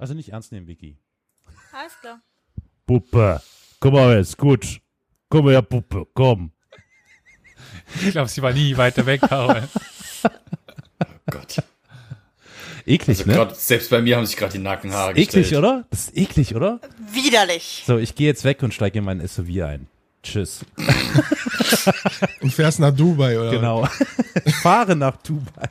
Also 0.00 0.14
nicht 0.14 0.30
ernst 0.30 0.50
nehmen, 0.50 0.66
Vicky. 0.66 0.96
Alles 1.72 1.92
klar. 2.00 2.20
Puppe. 2.86 3.42
Komm 3.80 3.92
mal 3.94 4.16
jetzt, 4.16 4.36
gut. 4.38 4.80
Komm 5.28 5.48
her, 5.50 5.62
Puppe, 5.62 6.06
komm. 6.14 6.52
Ich 8.02 8.10
glaube, 8.12 8.28
sie 8.28 8.40
war 8.42 8.52
nie 8.52 8.76
weiter 8.76 9.04
weg, 9.04 9.20
Carol. 9.20 9.68
Gott. 11.30 11.62
Eklig, 12.86 13.18
Also 13.18 13.30
ne? 13.30 13.36
grad, 13.36 13.56
selbst 13.60 13.90
bei 13.90 14.00
mir 14.00 14.16
haben 14.16 14.24
sich 14.26 14.36
gerade 14.36 14.52
die 14.52 14.58
Nackenhaare 14.58 15.10
Eklig, 15.12 15.30
gestellt. 15.30 15.58
oder? 15.58 15.84
Das 15.90 16.08
ist 16.08 16.16
eklig, 16.16 16.54
oder? 16.56 16.80
Widerlich. 17.12 17.84
So, 17.86 17.98
ich 17.98 18.14
gehe 18.14 18.26
jetzt 18.26 18.42
weg 18.44 18.62
und 18.62 18.72
steige 18.72 18.98
in 19.00 19.04
mein 19.04 19.26
SUV 19.26 19.48
ein. 19.64 19.86
Tschüss. 20.22 20.64
Und 22.42 22.52
fährst 22.52 22.78
nach 22.78 22.94
Dubai, 22.94 23.38
oder? 23.38 23.50
Genau. 23.50 23.88
Ich 24.44 24.54
fahre 24.56 24.94
nach 24.96 25.16
Dubai. 25.22 25.68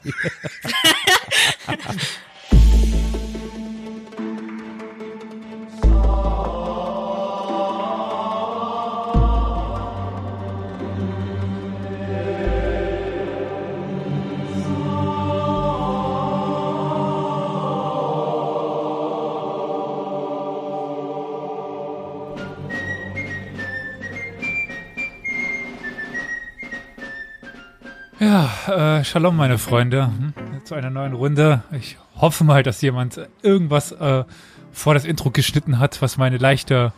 Ja, 28.20 28.98
äh, 29.00 29.04
Shalom, 29.06 29.38
meine 29.38 29.58
Freunde, 29.58 30.08
hm? 30.08 30.34
zu 30.66 30.76
einer 30.76 30.90
neuen 30.90 31.14
Runde. 31.14 31.64
Ich 31.72 31.98
hoffe 32.18 32.44
mal, 32.44 32.64
dass 32.64 32.82
jemand 32.82 33.18
irgendwas 33.42 33.94
äh, 33.94 34.26
vor 34.74 34.94
das 34.94 35.06
Intro 35.06 35.32
geschnitten 35.32 35.80
hat, 35.80 36.02
was 36.02 36.18
meine 36.18 36.36
leichte 36.36 36.92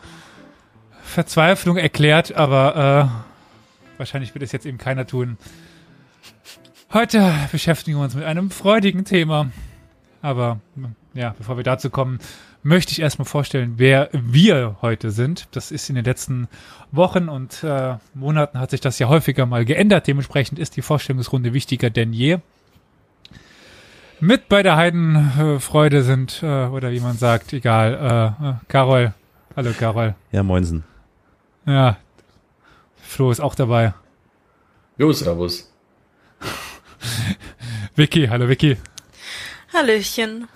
Verzweiflung 1.03 1.77
erklärt, 1.77 2.33
aber 2.33 3.11
äh, 3.93 3.99
wahrscheinlich 3.99 4.33
wird 4.33 4.43
es 4.43 4.51
jetzt 4.51 4.65
eben 4.65 4.79
keiner 4.79 5.05
tun. 5.05 5.37
Heute 6.91 7.31
beschäftigen 7.51 7.99
wir 7.99 8.03
uns 8.03 8.15
mit 8.15 8.23
einem 8.23 8.49
freudigen 8.49 9.05
Thema. 9.05 9.51
Aber 10.23 10.59
ja, 11.13 11.35
bevor 11.37 11.55
wir 11.55 11.63
dazu 11.63 11.91
kommen, 11.91 12.17
möchte 12.63 12.91
ich 12.91 13.01
erstmal 13.01 13.25
vorstellen, 13.25 13.73
wer 13.77 14.09
wir 14.11 14.77
heute 14.81 15.11
sind. 15.11 15.47
Das 15.51 15.71
ist 15.71 15.89
in 15.89 15.95
den 15.95 16.05
letzten 16.05 16.47
Wochen 16.91 17.29
und 17.29 17.63
äh, 17.63 17.95
Monaten 18.13 18.59
hat 18.59 18.71
sich 18.71 18.81
das 18.81 18.99
ja 18.99 19.07
häufiger 19.07 19.45
mal 19.45 19.65
geändert. 19.65 20.07
Dementsprechend 20.07 20.59
ist 20.59 20.75
die 20.75 20.81
Vorstellungsrunde 20.81 21.53
wichtiger 21.53 21.89
denn 21.89 22.13
je. 22.13 22.39
Mit 24.19 24.49
bei 24.49 24.61
der 24.61 24.75
Heidenfreude 24.75 26.03
sind, 26.03 26.43
äh, 26.43 26.65
oder 26.65 26.91
wie 26.91 26.99
man 26.99 27.17
sagt, 27.17 27.53
egal, 27.53 28.35
äh, 28.41 28.49
äh, 28.49 28.53
Carol. 28.67 29.13
Hallo 29.55 29.71
Carol. 29.77 30.15
Ja, 30.31 30.43
moinsen. 30.43 30.83
Ja, 31.65 31.97
Flo 33.01 33.31
ist 33.31 33.39
auch 33.39 33.55
dabei. 33.55 33.93
Jo, 34.97 35.11
servus. 35.11 35.73
Vicky, 37.95 38.27
hallo 38.27 38.47
Vicky. 38.47 38.77
Hallöchen. 39.73 40.47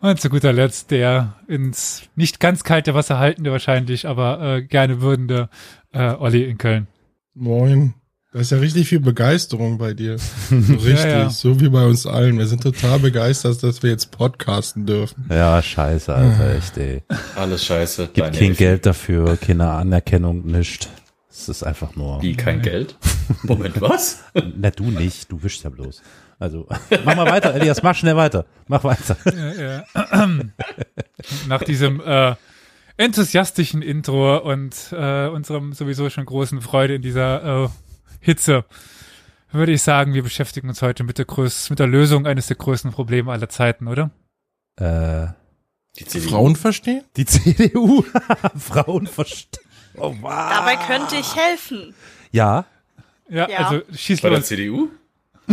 Und 0.00 0.18
zu 0.20 0.30
guter 0.30 0.52
Letzt 0.52 0.90
der 0.90 1.34
ins 1.46 2.02
nicht 2.16 2.40
ganz 2.40 2.64
kalte 2.64 2.94
Wasser 2.94 3.18
haltende 3.18 3.52
wahrscheinlich, 3.52 4.06
aber 4.08 4.40
äh, 4.56 4.62
gerne 4.62 5.02
würdende 5.02 5.50
äh, 5.92 6.14
Olli 6.14 6.44
in 6.44 6.56
Köln. 6.58 6.86
Moin. 7.34 7.94
Da 8.32 8.38
ist 8.38 8.52
ja 8.52 8.58
richtig 8.58 8.88
viel 8.88 9.00
Begeisterung 9.00 9.76
bei 9.78 9.92
dir. 9.92 10.16
So 10.50 10.56
richtig, 10.74 11.04
Ja, 11.04 11.08
ja. 11.08 11.30
so 11.30 11.60
wie 11.60 11.68
bei 11.68 11.84
uns 11.84 12.06
allen. 12.06 12.38
Wir 12.38 12.46
sind 12.46 12.62
total 12.62 13.00
begeistert, 13.00 13.62
dass 13.62 13.82
wir 13.82 13.90
jetzt 13.90 14.10
podcasten 14.12 14.86
dürfen. 14.86 15.26
Ja, 15.28 15.60
scheiße, 15.60 16.14
Alter, 16.14 16.54
echt, 16.56 16.78
ey. 16.78 17.02
Alles 17.36 17.64
scheiße. 17.64 18.10
Gibt 18.12 18.18
kein 18.32 18.34
Elfi. 18.34 18.54
Geld 18.54 18.86
dafür, 18.86 19.36
keine 19.36 19.70
Anerkennung, 19.70 20.46
nicht. 20.46 20.88
Es 21.28 21.48
ist 21.48 21.62
einfach 21.62 21.94
nur. 21.96 22.22
Wie, 22.22 22.34
kein 22.36 22.62
Geld? 22.62 22.96
Moment, 23.42 23.80
was? 23.80 24.22
Na, 24.56 24.70
du 24.70 24.84
nicht, 24.90 25.30
du 25.30 25.42
wischst 25.42 25.64
ja 25.64 25.70
bloß. 25.70 26.02
Also, 26.40 26.66
mach 27.04 27.14
mal 27.16 27.26
weiter, 27.26 27.54
Elias, 27.54 27.82
mach 27.82 27.94
schnell 27.94 28.16
weiter. 28.16 28.46
Mach 28.66 28.82
weiter. 28.82 29.16
Äh, 29.26 29.76
äh, 29.76 30.44
nach 31.46 31.62
diesem 31.62 32.00
äh, 32.00 32.34
enthusiastischen 32.96 33.82
Intro 33.82 34.38
und 34.38 34.74
äh, 34.92 35.28
unserem 35.28 35.72
sowieso 35.74 36.10
schon 36.10 36.24
großen 36.24 36.60
Freude 36.62 36.94
in 36.96 37.02
dieser 37.02 37.64
äh, 37.64 37.68
Hitze 38.20 38.64
würde 39.52 39.72
ich 39.72 39.82
sagen, 39.82 40.14
wir 40.14 40.22
beschäftigen 40.22 40.68
uns 40.68 40.80
heute 40.80 41.02
mit 41.02 41.18
der, 41.18 41.24
größ 41.24 41.70
mit 41.70 41.78
der 41.80 41.88
Lösung 41.88 42.24
eines 42.26 42.46
der 42.46 42.56
größten 42.56 42.92
Probleme 42.92 43.32
aller 43.32 43.48
Zeiten, 43.48 43.88
oder? 43.88 44.10
Äh, 44.76 45.26
Die 45.98 46.04
CDU. 46.06 46.28
Frauen 46.30 46.54
verstehen? 46.56 47.02
die 47.16 47.24
CDU. 47.26 48.02
Frauen 48.56 49.06
verstehen. 49.08 49.64
Oh, 49.96 50.14
wow. 50.20 50.50
Dabei 50.50 50.76
könnte 50.76 51.16
ich 51.16 51.34
helfen. 51.34 51.94
Ja, 52.30 52.64
Ja, 53.28 53.48
Ja. 53.48 53.56
also 53.58 53.82
schieß 53.92 54.20
Bei 54.20 54.28
der 54.30 54.38
los. 54.38 54.46
CDU? 54.46 54.88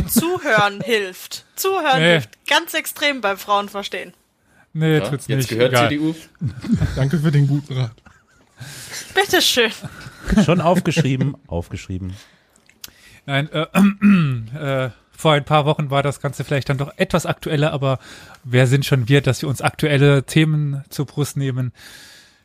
Zuhören 0.08 0.82
hilft. 0.86 1.46
Zuhören 1.56 2.00
Nee. 2.00 2.12
hilft 2.14 2.46
ganz 2.48 2.74
extrem 2.74 3.22
beim 3.22 3.38
Frauen 3.38 3.70
verstehen. 3.70 4.14
Nee, 4.74 4.98
Ja, 4.98 5.10
tut's 5.10 5.28
jetzt 5.28 5.38
nicht. 5.38 5.50
gehört 5.50 5.72
Egal. 5.74 5.90
CDU. 5.90 6.16
Danke 6.96 7.18
für 7.20 7.32
den 7.32 7.48
guten 7.48 7.74
Rat. 7.78 7.94
Bitteschön. 9.14 9.72
schon 10.46 10.62
aufgeschrieben, 10.62 11.36
aufgeschrieben. 11.48 12.14
Nein, 13.26 13.50
äh, 13.52 13.66
äh, 14.86 14.90
vor 15.12 15.34
ein 15.34 15.46
paar 15.46 15.66
Wochen 15.66 15.90
war 15.90 16.04
das 16.04 16.22
Ganze 16.22 16.44
vielleicht 16.44 16.70
dann 16.70 16.78
doch 16.78 16.92
etwas 16.98 17.26
aktueller, 17.26 17.74
aber 17.74 18.00
wer 18.44 18.68
sind 18.68 18.86
schon 18.86 19.10
wir, 19.10 19.22
dass 19.22 19.42
wir 19.42 19.50
uns 19.50 19.62
aktuelle 19.62 20.24
Themen 20.24 20.84
zur 20.90 21.06
Brust 21.06 21.38
nehmen? 21.38 21.72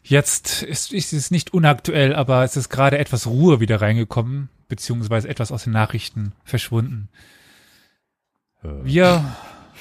Jetzt 0.03 0.63
ist, 0.63 0.93
ist 0.93 1.13
es 1.13 1.31
nicht 1.31 1.55
unaktuell, 1.55 2.15
aber 2.15 2.43
es 2.45 2.57
ist 2.57 2.71
gerade 2.71 2.99
etwas 2.99 3.27
Ruhe 3.27 3.61
wieder 3.61 3.81
reingekommen, 3.81 4.49
beziehungsweise 4.69 5.29
etwas 5.29 5.53
aus 5.53 5.65
den 5.65 5.73
Nachrichten 5.73 6.33
verschwunden. 6.45 7.09
Wir, 8.63 9.25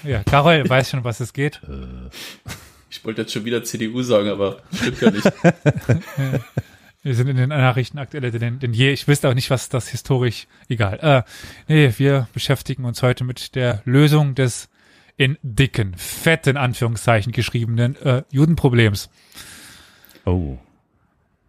ja, 0.04 0.24
Carol 0.24 0.68
weiß 0.68 0.90
schon, 0.90 1.04
was 1.04 1.20
es 1.20 1.34
geht. 1.34 1.62
Ich 2.90 3.06
wollte 3.06 3.22
jetzt 3.22 3.34
schon 3.34 3.46
wieder 3.46 3.64
CDU 3.64 4.02
sagen, 4.02 4.30
aber 4.30 4.58
stimmt 4.74 5.02
ja 5.02 5.12
nicht. 5.12 5.32
Wir 7.04 7.16
sind 7.16 7.30
in 7.30 7.38
den 7.38 7.50
Nachrichten 7.50 7.98
aktueller 7.98 8.30
denn, 8.30 8.60
denn 8.60 8.74
je. 8.74 8.92
Ich 8.92 9.08
wüsste 9.08 9.28
auch 9.28 9.34
nicht, 9.34 9.50
was 9.50 9.70
das 9.70 9.88
historisch, 9.88 10.46
egal. 10.70 11.00
Äh, 11.02 11.24
nee, 11.68 11.94
wir 11.98 12.28
beschäftigen 12.32 12.86
uns 12.86 13.02
heute 13.02 13.24
mit 13.24 13.56
der 13.56 13.82
Lösung 13.86 14.36
des 14.36 14.70
in 15.18 15.38
dicken, 15.42 15.96
fetten 15.96 16.58
Anführungszeichen 16.58 17.32
geschriebenen 17.32 17.96
äh, 18.04 18.22
Judenproblems. 18.32 19.10
Oh. 20.26 20.58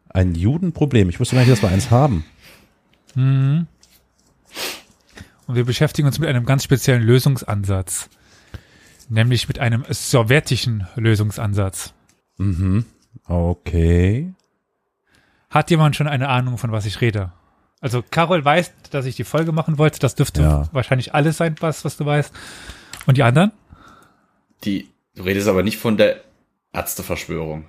Ein 0.09 0.35
Judenproblem. 0.35 1.11
Ich 1.11 1.21
wusste 1.21 1.37
gar 1.37 1.43
nicht, 1.43 1.53
dass 1.53 1.63
wir 1.63 1.69
eins 1.69 1.91
haben. 1.91 2.25
Und 5.47 5.55
wir 5.57 5.65
beschäftigen 5.65 6.07
uns 6.07 6.19
mit 6.19 6.29
einem 6.29 6.45
ganz 6.47 6.65
speziellen 6.65 7.03
Lösungsansatz. 7.03 8.09
Nämlich 9.09 9.49
mit 9.49 9.59
einem 9.59 9.85
sowjetischen 9.89 10.87
Lösungsansatz. 10.97 11.93
Mhm. 12.39 12.85
Okay. 13.27 14.33
Hat 15.51 15.71
jemand 15.71 15.97
schon 15.97 16.09
eine 16.09 16.29
Ahnung, 16.29 16.57
von 16.59 16.73
was 16.73 16.87
ich 16.87 17.01
rede? 17.01 17.33
Also 17.81 18.03
Carol 18.09 18.45
weiß, 18.45 18.73
dass 18.91 19.07
ich 19.07 19.17
die 19.17 19.25
Folge 19.25 19.53
machen 19.53 19.77
wollte. 19.77 19.99
Das 19.99 20.15
dürfte 20.15 20.41
Ja. 20.43 20.69
wahrscheinlich 20.73 21.15
alles 21.15 21.37
sein, 21.37 21.57
was, 21.61 21.85
was 21.85 21.97
du 21.97 22.07
weißt. 22.07 22.33
Und 23.07 23.17
die 23.17 23.23
anderen? 23.23 23.51
Die, 24.65 24.89
du 25.17 25.25
redest 25.25 25.49
aber 25.49 25.63
nicht 25.63 25.79
von 25.79 25.97
der 25.97 26.21
Ärzteverschwörung. 26.73 27.65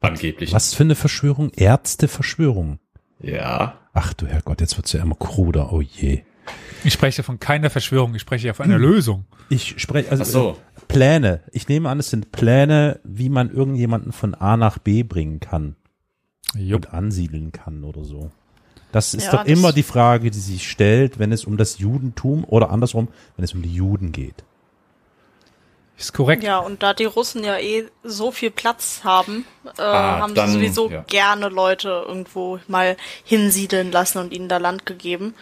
Angeblich. 0.00 0.52
Was 0.52 0.74
für 0.74 0.82
eine 0.84 0.94
Verschwörung? 0.94 1.50
Ärzteverschwörung. 1.54 2.78
Ja. 3.18 3.78
Ach 3.94 4.12
du 4.12 4.26
Herrgott, 4.26 4.60
jetzt 4.60 4.76
wird's 4.76 4.92
ja 4.92 5.02
immer 5.02 5.14
kruder. 5.16 5.72
Oh 5.72 5.80
je. 5.80 6.22
Ich 6.84 6.92
spreche 6.92 7.22
von 7.22 7.40
keiner 7.40 7.70
Verschwörung, 7.70 8.14
ich 8.14 8.22
spreche 8.22 8.46
ja 8.46 8.54
von 8.54 8.64
einer 8.66 8.78
Lösung. 8.78 9.24
Ich 9.48 9.74
spreche, 9.80 10.10
also 10.10 10.22
Ach 10.22 10.26
so. 10.28 10.50
äh, 10.76 10.80
Pläne. 10.88 11.40
Ich 11.52 11.68
nehme 11.68 11.88
an, 11.88 11.98
es 11.98 12.10
sind 12.10 12.30
Pläne, 12.32 13.00
wie 13.04 13.28
man 13.28 13.50
irgendjemanden 13.50 14.12
von 14.12 14.34
A 14.34 14.56
nach 14.56 14.78
B 14.78 15.02
bringen 15.02 15.40
kann 15.40 15.74
Jupp. 16.54 16.86
und 16.86 16.94
ansiedeln 16.94 17.50
kann 17.52 17.82
oder 17.84 18.04
so. 18.04 18.30
Das 18.92 19.14
ist 19.14 19.24
Ja, 19.24 19.32
doch 19.32 19.44
das- 19.44 19.48
immer 19.58 19.72
die 19.72 19.82
Frage, 19.82 20.30
die 20.30 20.38
sich 20.38 20.70
stellt, 20.70 21.18
wenn 21.18 21.32
es 21.32 21.44
um 21.44 21.56
das 21.56 21.78
Judentum 21.78 22.44
oder 22.44 22.70
andersrum, 22.70 23.08
wenn 23.36 23.44
es 23.44 23.52
um 23.52 23.62
die 23.62 23.74
Juden 23.74 24.12
geht. 24.12 24.44
Ist 25.98 26.12
korrekt. 26.12 26.42
Ja, 26.42 26.58
und 26.58 26.82
da 26.82 26.92
die 26.92 27.04
Russen 27.06 27.42
ja 27.42 27.58
eh 27.58 27.86
so 28.04 28.30
viel 28.30 28.50
Platz 28.50 29.00
haben, 29.02 29.46
äh, 29.78 29.80
Ah, 29.82 30.20
haben 30.20 30.34
dann, 30.34 30.48
sie 30.50 30.54
sowieso 30.58 30.90
ja. 30.90 31.02
gerne 31.08 31.48
Leute 31.48 32.04
irgendwo 32.06 32.58
mal 32.68 32.96
hinsiedeln 33.24 33.90
lassen 33.90 34.18
und 34.18 34.32
ihnen 34.32 34.48
da 34.48 34.58
Land 34.58 34.84
gegeben. 34.84 35.34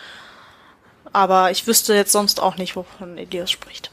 Aber 1.15 1.53
ich 1.53 1.65
wüsste 1.69 1.95
jetzt 1.95 2.11
sonst 2.11 2.41
auch 2.43 2.57
nicht, 2.57 2.75
wovon 2.75 3.17
Elias 3.17 3.49
spricht. 3.49 3.93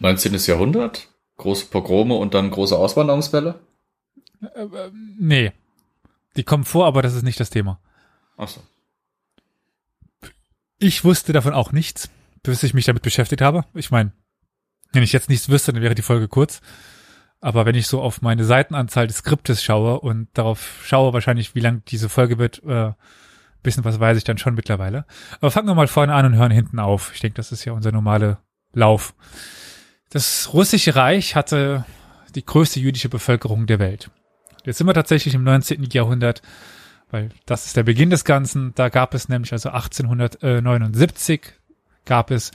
19. 0.00 0.34
Jahrhundert? 0.34 1.06
Große 1.36 1.66
Pogrome 1.66 2.16
und 2.16 2.34
dann 2.34 2.50
große 2.50 2.76
Auswanderungswelle? 2.76 3.60
Nee. 5.16 5.52
Die 6.34 6.42
kommen 6.42 6.64
vor, 6.64 6.86
aber 6.86 7.00
das 7.00 7.14
ist 7.14 7.22
nicht 7.22 7.38
das 7.38 7.50
Thema. 7.50 7.78
Ach 8.36 8.48
so. 8.48 8.60
Ich 10.80 11.04
wusste 11.04 11.32
davon 11.32 11.54
auch 11.54 11.70
nichts, 11.70 12.10
bis 12.42 12.64
ich 12.64 12.74
mich 12.74 12.86
damit 12.86 13.04
beschäftigt 13.04 13.40
habe. 13.40 13.64
Ich 13.72 13.92
meine, 13.92 14.10
wenn 14.92 15.04
ich 15.04 15.12
jetzt 15.12 15.28
nichts 15.28 15.48
wüsste, 15.48 15.72
dann 15.72 15.82
wäre 15.82 15.94
die 15.94 16.02
Folge 16.02 16.26
kurz. 16.26 16.60
Aber 17.40 17.66
wenn 17.66 17.76
ich 17.76 17.86
so 17.86 18.02
auf 18.02 18.20
meine 18.20 18.44
Seitenanzahl 18.44 19.06
des 19.06 19.18
Skriptes 19.18 19.62
schaue 19.62 20.00
und 20.00 20.28
darauf 20.34 20.82
schaue 20.84 21.12
wahrscheinlich, 21.12 21.54
wie 21.54 21.60
lang 21.60 21.84
diese 21.86 22.08
Folge 22.08 22.38
wird, 22.38 22.64
äh, 22.64 22.94
bisschen 23.66 23.84
was 23.84 24.00
weiß 24.00 24.16
ich 24.16 24.24
dann 24.24 24.38
schon 24.38 24.54
mittlerweile. 24.54 25.04
Aber 25.40 25.50
fangen 25.50 25.68
wir 25.68 25.74
mal 25.74 25.88
vorne 25.88 26.14
an 26.14 26.24
und 26.24 26.36
hören 26.36 26.50
hinten 26.50 26.78
auf. 26.78 27.12
Ich 27.12 27.20
denke, 27.20 27.36
das 27.36 27.52
ist 27.52 27.64
ja 27.64 27.72
unser 27.72 27.92
normaler 27.92 28.40
Lauf. 28.72 29.14
Das 30.10 30.52
russische 30.52 30.96
Reich 30.96 31.34
hatte 31.34 31.84
die 32.34 32.44
größte 32.44 32.80
jüdische 32.80 33.08
Bevölkerung 33.08 33.66
der 33.66 33.78
Welt. 33.78 34.10
Jetzt 34.64 34.78
sind 34.78 34.86
wir 34.86 34.94
tatsächlich 34.94 35.34
im 35.34 35.44
19. 35.44 35.82
Jahrhundert, 35.92 36.42
weil 37.10 37.30
das 37.44 37.66
ist 37.66 37.76
der 37.76 37.82
Beginn 37.82 38.10
des 38.10 38.24
Ganzen. 38.24 38.72
Da 38.74 38.88
gab 38.88 39.14
es 39.14 39.28
nämlich 39.28 39.52
also 39.52 39.70
1879 39.70 41.52
gab 42.04 42.30
es 42.30 42.52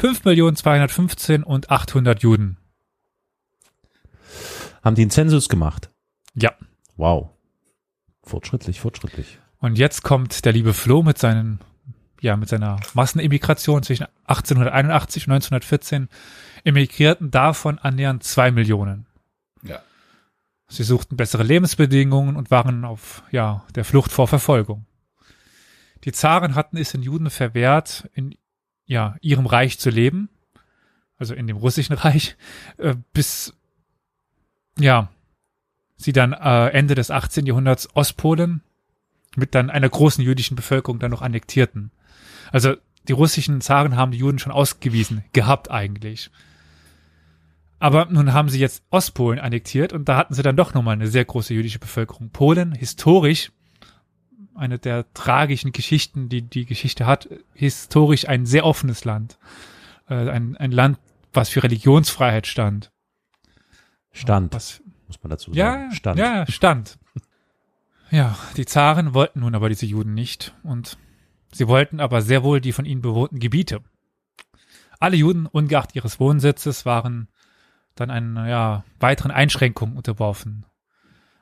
5.215 0.00 1.42
und 1.42 1.70
800 1.70 2.22
Juden. 2.22 2.56
Haben 4.82 4.96
die 4.96 5.02
einen 5.02 5.10
Zensus 5.10 5.48
gemacht? 5.48 5.90
Ja. 6.34 6.54
Wow. 6.96 7.30
Fortschrittlich, 8.22 8.80
fortschrittlich. 8.80 9.38
Und 9.64 9.78
jetzt 9.78 10.02
kommt 10.02 10.44
der 10.44 10.52
liebe 10.52 10.74
Flo 10.74 11.02
mit 11.02 11.16
seinen, 11.16 11.58
ja, 12.20 12.36
mit 12.36 12.50
seiner 12.50 12.80
Massenemigration 12.92 13.82
zwischen 13.82 14.06
1881 14.26 15.26
und 15.26 15.32
1914 15.32 16.08
emigrierten 16.64 17.30
davon 17.30 17.78
annähernd 17.78 18.22
zwei 18.24 18.50
Millionen. 18.50 19.06
Ja. 19.62 19.80
Sie 20.68 20.82
suchten 20.82 21.16
bessere 21.16 21.44
Lebensbedingungen 21.44 22.36
und 22.36 22.50
waren 22.50 22.84
auf, 22.84 23.22
ja, 23.30 23.64
der 23.74 23.86
Flucht 23.86 24.12
vor 24.12 24.28
Verfolgung. 24.28 24.84
Die 26.04 26.12
Zaren 26.12 26.56
hatten 26.56 26.76
es 26.76 26.92
den 26.92 27.00
Juden 27.00 27.30
verwehrt, 27.30 28.06
in, 28.12 28.36
ja, 28.84 29.16
ihrem 29.22 29.46
Reich 29.46 29.78
zu 29.78 29.88
leben, 29.88 30.28
also 31.16 31.32
in 31.32 31.46
dem 31.46 31.56
russischen 31.56 31.94
Reich, 31.96 32.36
äh, 32.76 32.96
bis, 33.14 33.54
ja, 34.78 35.08
sie 35.96 36.12
dann 36.12 36.34
äh, 36.34 36.68
Ende 36.68 36.94
des 36.94 37.10
18. 37.10 37.46
Jahrhunderts 37.46 37.88
Ostpolen 37.96 38.60
mit 39.36 39.54
dann 39.54 39.70
einer 39.70 39.88
großen 39.88 40.22
jüdischen 40.22 40.56
Bevölkerung 40.56 40.98
dann 40.98 41.10
noch 41.10 41.22
annektierten. 41.22 41.90
Also 42.52 42.74
die 43.08 43.12
russischen 43.12 43.60
Zaren 43.60 43.96
haben 43.96 44.12
die 44.12 44.18
Juden 44.18 44.38
schon 44.38 44.52
ausgewiesen, 44.52 45.24
gehabt 45.32 45.70
eigentlich. 45.70 46.30
Aber 47.78 48.06
nun 48.06 48.32
haben 48.32 48.48
sie 48.48 48.60
jetzt 48.60 48.82
Ostpolen 48.90 49.38
annektiert 49.38 49.92
und 49.92 50.08
da 50.08 50.16
hatten 50.16 50.34
sie 50.34 50.42
dann 50.42 50.56
doch 50.56 50.72
nochmal 50.72 50.94
eine 50.94 51.08
sehr 51.08 51.24
große 51.24 51.52
jüdische 51.52 51.78
Bevölkerung. 51.78 52.30
Polen, 52.30 52.72
historisch, 52.72 53.52
eine 54.54 54.78
der 54.78 55.12
tragischen 55.12 55.72
Geschichten, 55.72 56.28
die 56.28 56.42
die 56.42 56.64
Geschichte 56.64 57.06
hat, 57.06 57.28
historisch 57.52 58.28
ein 58.28 58.46
sehr 58.46 58.64
offenes 58.64 59.04
Land. 59.04 59.38
Äh, 60.08 60.30
ein, 60.30 60.56
ein 60.56 60.70
Land, 60.70 60.98
was 61.32 61.48
für 61.48 61.62
Religionsfreiheit 61.62 62.46
stand. 62.46 62.90
Stand, 64.12 64.54
Was, 64.54 64.80
muss 65.08 65.22
man 65.22 65.30
dazu 65.30 65.50
ja, 65.52 65.72
sagen. 65.72 65.92
Stand. 65.92 66.18
ja, 66.18 66.46
stand. 66.46 66.98
Ja, 68.14 68.38
die 68.56 68.64
Zaren 68.64 69.12
wollten 69.12 69.40
nun 69.40 69.56
aber 69.56 69.68
diese 69.68 69.86
Juden 69.86 70.14
nicht 70.14 70.54
und 70.62 70.98
sie 71.50 71.66
wollten 71.66 71.98
aber 71.98 72.22
sehr 72.22 72.44
wohl 72.44 72.60
die 72.60 72.70
von 72.70 72.84
ihnen 72.84 73.02
bewohnten 73.02 73.40
Gebiete. 73.40 73.80
Alle 75.00 75.16
Juden, 75.16 75.46
ungeachtet 75.46 75.96
ihres 75.96 76.20
Wohnsitzes, 76.20 76.86
waren 76.86 77.26
dann 77.96 78.12
einer 78.12 78.48
ja, 78.48 78.84
weiteren 79.00 79.32
Einschränkungen 79.32 79.96
unterworfen. 79.96 80.64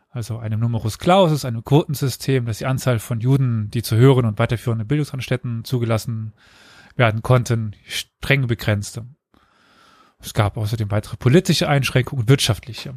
Also 0.08 0.38
einem 0.38 0.60
Numerus 0.60 0.98
Clausus, 0.98 1.44
einem 1.44 1.62
Quotensystem, 1.62 2.46
das 2.46 2.56
die 2.56 2.66
Anzahl 2.66 3.00
von 3.00 3.20
Juden, 3.20 3.70
die 3.70 3.82
zu 3.82 3.96
höheren 3.96 4.24
und 4.24 4.38
weiterführenden 4.38 4.88
Bildungsanstalten 4.88 5.64
zugelassen 5.64 6.32
werden 6.96 7.20
konnten, 7.20 7.76
streng 7.86 8.46
begrenzte. 8.46 9.04
Es 10.20 10.32
gab 10.32 10.56
außerdem 10.56 10.90
weitere 10.90 11.18
politische 11.18 11.68
Einschränkungen 11.68 12.22
und 12.22 12.28
wirtschaftliche. 12.30 12.94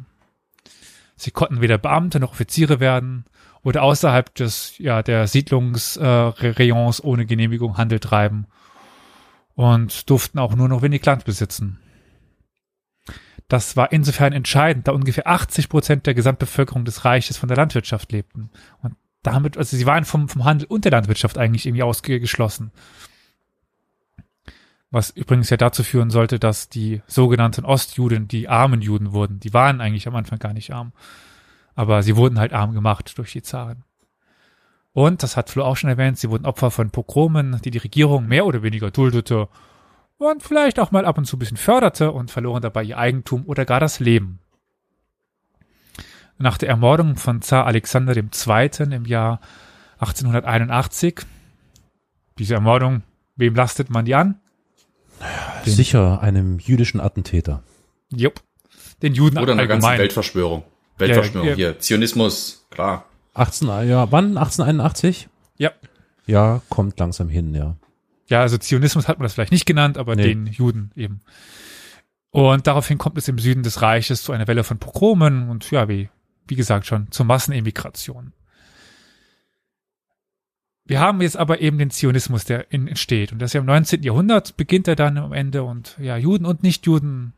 Sie 1.16 1.30
konnten 1.30 1.60
weder 1.60 1.76
Beamte 1.76 2.20
noch 2.20 2.32
Offiziere 2.32 2.80
werden 2.80 3.26
oder 3.66 3.82
außerhalb 3.82 4.32
des, 4.36 4.78
ja, 4.78 5.02
der 5.02 5.26
Siedlungsrayons 5.26 7.00
äh, 7.00 7.02
ohne 7.02 7.26
Genehmigung 7.26 7.76
Handel 7.76 7.98
treiben 7.98 8.46
und 9.56 10.08
durften 10.08 10.38
auch 10.38 10.54
nur 10.54 10.68
noch 10.68 10.82
wenig 10.82 11.04
Land 11.04 11.24
besitzen. 11.24 11.80
Das 13.48 13.76
war 13.76 13.90
insofern 13.90 14.32
entscheidend, 14.32 14.86
da 14.86 14.92
ungefähr 14.92 15.26
80 15.26 15.68
Prozent 15.68 16.06
der 16.06 16.14
Gesamtbevölkerung 16.14 16.84
des 16.84 17.04
Reiches 17.04 17.38
von 17.38 17.48
der 17.48 17.56
Landwirtschaft 17.56 18.12
lebten. 18.12 18.50
Und 18.82 18.94
damit, 19.24 19.58
also 19.58 19.76
sie 19.76 19.84
waren 19.86 20.04
vom, 20.04 20.28
vom 20.28 20.44
Handel 20.44 20.68
und 20.68 20.84
der 20.84 20.92
Landwirtschaft 20.92 21.36
eigentlich 21.36 21.66
irgendwie 21.66 21.82
ausgeschlossen. 21.82 22.70
Was 24.92 25.10
übrigens 25.10 25.50
ja 25.50 25.56
dazu 25.56 25.82
führen 25.82 26.10
sollte, 26.10 26.38
dass 26.38 26.68
die 26.68 27.02
sogenannten 27.08 27.64
Ostjuden 27.64 28.28
die 28.28 28.48
armen 28.48 28.80
Juden 28.80 29.10
wurden. 29.12 29.40
Die 29.40 29.52
waren 29.52 29.80
eigentlich 29.80 30.06
am 30.06 30.14
Anfang 30.14 30.38
gar 30.38 30.52
nicht 30.52 30.72
arm. 30.72 30.92
Aber 31.76 32.02
sie 32.02 32.16
wurden 32.16 32.40
halt 32.40 32.52
arm 32.52 32.72
gemacht 32.74 33.16
durch 33.18 33.32
die 33.32 33.42
Zaren. 33.42 33.84
Und, 34.92 35.22
das 35.22 35.36
hat 35.36 35.50
Flo 35.50 35.62
auch 35.62 35.76
schon 35.76 35.90
erwähnt, 35.90 36.18
sie 36.18 36.30
wurden 36.30 36.46
Opfer 36.46 36.70
von 36.70 36.90
Pogromen, 36.90 37.60
die 37.62 37.70
die 37.70 37.78
Regierung 37.78 38.26
mehr 38.26 38.46
oder 38.46 38.62
weniger 38.62 38.90
duldete 38.90 39.48
und 40.16 40.42
vielleicht 40.42 40.80
auch 40.80 40.90
mal 40.90 41.04
ab 41.04 41.18
und 41.18 41.26
zu 41.26 41.36
ein 41.36 41.38
bisschen 41.38 41.58
förderte 41.58 42.10
und 42.12 42.30
verloren 42.30 42.62
dabei 42.62 42.82
ihr 42.82 42.96
Eigentum 42.96 43.44
oder 43.46 43.66
gar 43.66 43.78
das 43.78 44.00
Leben. 44.00 44.38
Nach 46.38 46.56
der 46.58 46.70
Ermordung 46.70 47.16
von 47.16 47.42
Zar 47.42 47.66
Alexander 47.66 48.16
II. 48.16 48.70
im 48.94 49.04
Jahr 49.04 49.40
1881, 49.98 51.20
diese 52.38 52.54
Ermordung, 52.54 53.02
wem 53.36 53.54
lastet 53.54 53.90
man 53.90 54.04
die 54.06 54.14
an? 54.14 54.40
Den- 55.66 55.72
Sicher 55.74 56.20
einem 56.22 56.58
jüdischen 56.58 57.00
Attentäter. 57.00 57.62
Jupp. 58.10 58.42
Den 59.02 59.14
Juden 59.14 59.38
Oder 59.38 59.52
einer 59.52 59.66
ganzen. 59.66 59.88
Weltverschwörung. 59.98 60.64
Weltverschwörung 60.98 61.48
ja. 61.48 61.54
hier. 61.54 61.78
Zionismus, 61.78 62.66
klar. 62.70 63.06
18, 63.34 63.68
ja, 63.88 64.10
wann? 64.10 64.36
1881? 64.36 65.28
Ja. 65.58 65.70
Ja, 66.26 66.62
kommt 66.68 66.98
langsam 66.98 67.28
hin, 67.28 67.54
ja. 67.54 67.76
Ja, 68.28 68.40
also 68.40 68.58
Zionismus 68.58 69.06
hat 69.08 69.18
man 69.18 69.24
das 69.24 69.34
vielleicht 69.34 69.52
nicht 69.52 69.66
genannt, 69.66 69.98
aber 69.98 70.16
Nee. 70.16 70.22
den 70.24 70.46
Juden 70.46 70.90
eben. 70.96 71.20
Und 72.30 72.66
daraufhin 72.66 72.98
kommt 72.98 73.16
es 73.18 73.28
im 73.28 73.38
Süden 73.38 73.62
des 73.62 73.82
Reiches 73.82 74.22
zu 74.22 74.32
einer 74.32 74.46
Welle 74.46 74.64
von 74.64 74.78
Pogromen 74.78 75.48
und 75.48 75.70
ja, 75.70 75.88
wie, 75.88 76.08
wie 76.48 76.56
gesagt 76.56 76.86
schon, 76.86 77.10
zur 77.10 77.24
Massenemigration. 77.26 78.32
Wir 80.84 81.00
haben 81.00 81.20
jetzt 81.20 81.36
aber 81.36 81.60
eben 81.60 81.78
den 81.78 81.90
Zionismus, 81.90 82.44
der 82.44 82.70
in, 82.72 82.86
entsteht. 82.86 83.32
Und 83.32 83.40
das 83.40 83.50
ist 83.50 83.54
ja 83.54 83.60
im 83.60 83.66
19. 83.66 84.02
Jahrhundert 84.02 84.56
beginnt 84.56 84.86
er 84.86 84.96
dann 84.96 85.18
am 85.18 85.32
Ende 85.32 85.64
und 85.64 85.96
ja, 86.00 86.16
Juden 86.16 86.46
und 86.46 86.62
Nichtjuden 86.62 87.32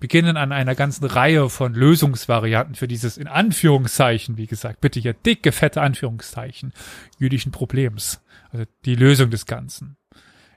beginnen 0.00 0.36
an 0.36 0.52
einer 0.52 0.74
ganzen 0.74 1.04
Reihe 1.04 1.48
von 1.48 1.74
Lösungsvarianten 1.74 2.74
für 2.74 2.88
dieses 2.88 3.16
in 3.16 3.26
Anführungszeichen, 3.26 4.36
wie 4.36 4.46
gesagt, 4.46 4.80
bitte 4.80 5.00
hier 5.00 5.14
dicke, 5.14 5.52
fette 5.52 5.80
Anführungszeichen, 5.80 6.72
jüdischen 7.18 7.52
Problems. 7.52 8.20
Also 8.50 8.66
die 8.84 8.94
Lösung 8.94 9.30
des 9.30 9.46
Ganzen. 9.46 9.96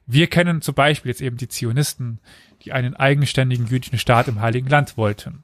Wir 0.05 0.27
kennen 0.27 0.61
zum 0.61 0.75
Beispiel 0.75 1.09
jetzt 1.09 1.21
eben 1.21 1.37
die 1.37 1.49
Zionisten, 1.49 2.19
die 2.63 2.71
einen 2.71 2.95
eigenständigen 2.95 3.67
jüdischen 3.67 3.99
Staat 3.99 4.27
im 4.27 4.41
Heiligen 4.41 4.69
Land 4.69 4.97
wollten. 4.97 5.43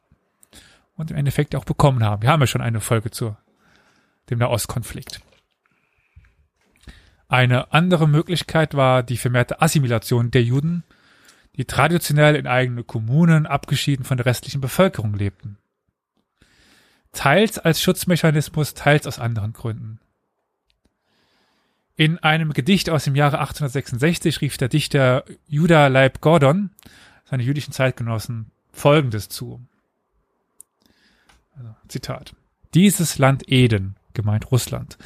Und 0.96 1.12
im 1.12 1.18
Endeffekt 1.18 1.56
auch 1.56 1.66
bekommen 1.66 2.04
haben. 2.04 2.22
Wir 2.22 2.30
haben 2.30 2.42
ja 2.42 2.48
schon 2.48 2.62
eine 2.62 2.80
Folge 2.80 3.12
zu 3.12 3.36
dem 4.30 4.40
Nahostkonflikt. 4.40 5.22
Eine 7.28 7.74
andere 7.74 8.08
Möglichkeit 8.08 8.76
war 8.76 9.02
die 9.02 9.18
vermehrte 9.18 9.62
Assimilation 9.62 10.30
der 10.30 10.44
Juden, 10.44 10.84
die 11.56 11.66
traditionell 11.66 12.36
in 12.36 12.48
eigene 12.48 12.84
Kommunen 12.84 13.46
abgeschieden 13.46 14.06
von 14.06 14.18
der 14.18 14.26
restlichen 14.26 14.62
Bevölkerung 14.62 15.14
lebten. 15.14 15.58
Teils 17.12 17.60
als 17.60 17.82
Schutzmechanismus, 17.82 18.74
teils 18.74 19.06
aus 19.06 19.20
anderen 19.20 19.54
Gründen. 19.54 20.00
In 21.96 22.18
einem 22.18 22.54
Gedicht 22.54 22.90
aus 22.90 23.04
dem 23.04 23.16
Jahre 23.16 23.38
1866 23.38 24.42
rief 24.42 24.58
der 24.58 24.68
Dichter 24.68 25.24
Judah 25.48 25.90
Leib 25.90 26.22
Gordon 26.22 26.72
seine 27.26 27.44
jüdischen 27.44 27.72
Zeitgenossen 27.72 28.52
Folgendes 28.72 29.30
zu. 29.30 29.62
Also, 31.56 31.76
Zitat. 31.88 32.36
Dieses 32.74 33.20
Land 33.20 33.48
Eden, 33.48 33.96
gemeint 34.16 34.52
Russland, 34.52 34.98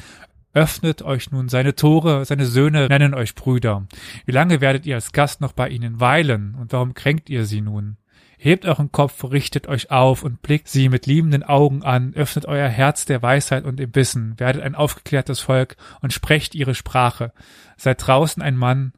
öffnet 0.54 1.02
euch 1.02 1.30
nun 1.30 1.48
seine 1.48 1.74
Tore, 1.74 2.24
seine 2.24 2.46
Söhne 2.46 2.88
nennen 2.88 3.14
euch 3.14 3.34
Brüder. 3.34 3.86
Wie 4.26 4.32
lange 4.32 4.60
werdet 4.60 4.86
ihr 4.86 4.94
als 4.94 5.12
Gast 5.12 5.40
noch 5.40 5.52
bei 5.52 5.68
ihnen 5.68 6.00
weilen 6.00 6.54
und 6.54 6.72
warum 6.72 6.94
kränkt 6.94 7.30
ihr 7.30 7.44
sie 7.44 7.60
nun? 7.60 7.96
Hebt 8.40 8.66
euren 8.66 8.92
Kopf, 8.92 9.24
richtet 9.24 9.66
euch 9.66 9.90
auf 9.90 10.22
und 10.22 10.42
blickt 10.42 10.68
sie 10.68 10.88
mit 10.88 11.06
liebenden 11.06 11.42
Augen 11.42 11.82
an, 11.82 12.14
öffnet 12.14 12.46
euer 12.46 12.68
Herz 12.68 13.04
der 13.04 13.20
Weisheit 13.20 13.64
und 13.64 13.78
dem 13.80 13.92
Wissen, 13.96 14.38
werdet 14.38 14.62
ein 14.62 14.76
aufgeklärtes 14.76 15.40
Volk 15.40 15.76
und 16.00 16.12
sprecht 16.12 16.54
ihre 16.54 16.76
Sprache. 16.76 17.32
Seid 17.76 18.06
draußen 18.06 18.40
ein 18.40 18.56
Mann 18.56 18.92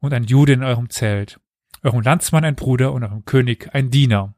und 0.00 0.14
ein 0.14 0.24
Jude 0.24 0.54
in 0.54 0.62
eurem 0.62 0.88
Zelt, 0.88 1.38
eurem 1.82 2.00
Landsmann 2.00 2.46
ein 2.46 2.54
Bruder 2.54 2.92
und 2.92 3.04
eurem 3.04 3.26
König 3.26 3.68
ein 3.74 3.90
Diener. 3.90 4.34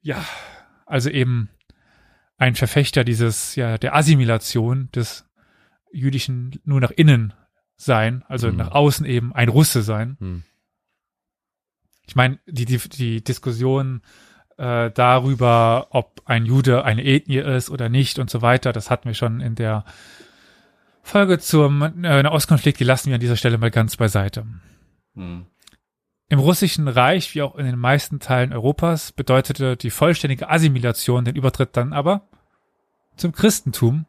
Ja, 0.00 0.24
also 0.86 1.08
eben 1.08 1.50
ein 2.42 2.56
Verfechter 2.56 3.04
dieses, 3.04 3.54
ja, 3.54 3.78
der 3.78 3.94
Assimilation 3.94 4.90
des 4.90 5.24
jüdischen 5.92 6.60
nur 6.64 6.80
nach 6.80 6.90
innen 6.90 7.34
sein, 7.76 8.24
also 8.26 8.48
Hm. 8.48 8.56
nach 8.56 8.72
außen 8.72 9.06
eben 9.06 9.32
ein 9.32 9.48
Russe 9.48 9.82
sein. 9.82 10.16
Hm. 10.18 10.42
Ich 12.04 12.16
meine, 12.16 12.40
die, 12.46 12.64
die, 12.64 12.78
die 12.78 13.22
Diskussion 13.22 14.02
äh, 14.58 14.90
darüber, 14.90 15.86
ob 15.90 16.22
ein 16.24 16.44
Jude 16.44 16.84
eine 16.84 17.04
Ethnie 17.04 17.38
ist 17.38 17.70
oder 17.70 17.88
nicht 17.88 18.18
und 18.18 18.28
so 18.28 18.42
weiter. 18.42 18.72
Das 18.72 18.90
hatten 18.90 19.04
wir 19.06 19.14
schon 19.14 19.40
in 19.40 19.54
der 19.54 19.84
Folge 21.04 21.38
zum 21.38 21.82
äh, 21.82 22.22
Nahostkonflikt, 22.24 22.80
die 22.80 22.84
lassen 22.84 23.10
wir 23.10 23.14
an 23.14 23.20
dieser 23.20 23.36
Stelle 23.36 23.56
mal 23.56 23.70
ganz 23.70 23.96
beiseite. 23.96 24.46
Hm. 25.14 25.46
Im 26.28 26.38
Russischen 26.40 26.88
Reich, 26.88 27.36
wie 27.36 27.42
auch 27.42 27.54
in 27.54 27.66
den 27.66 27.78
meisten 27.78 28.18
Teilen 28.18 28.52
Europas, 28.52 29.12
bedeutete 29.12 29.76
die 29.76 29.90
vollständige 29.90 30.50
Assimilation 30.50 31.24
den 31.24 31.36
Übertritt 31.36 31.76
dann 31.76 31.92
aber 31.92 32.26
zum 33.16 33.32
Christentum, 33.32 34.06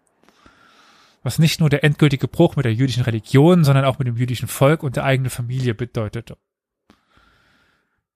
was 1.24 1.40
nicht 1.40 1.60
nur 1.60 1.70
der 1.70 1.84
endgültige 1.84 2.28
Bruch 2.28 2.56
mit 2.56 2.66
der 2.66 2.74
jüdischen 2.74 3.04
Religion, 3.04 3.64
sondern 3.64 3.86
auch 3.86 4.00
mit 4.00 4.08
dem 4.08 4.18
jüdischen 4.18 4.48
Volk 4.48 4.84
und 4.84 4.96
der 4.96 5.06
eigenen 5.06 5.30
Familie 5.30 5.74
bedeutete. 5.74 6.38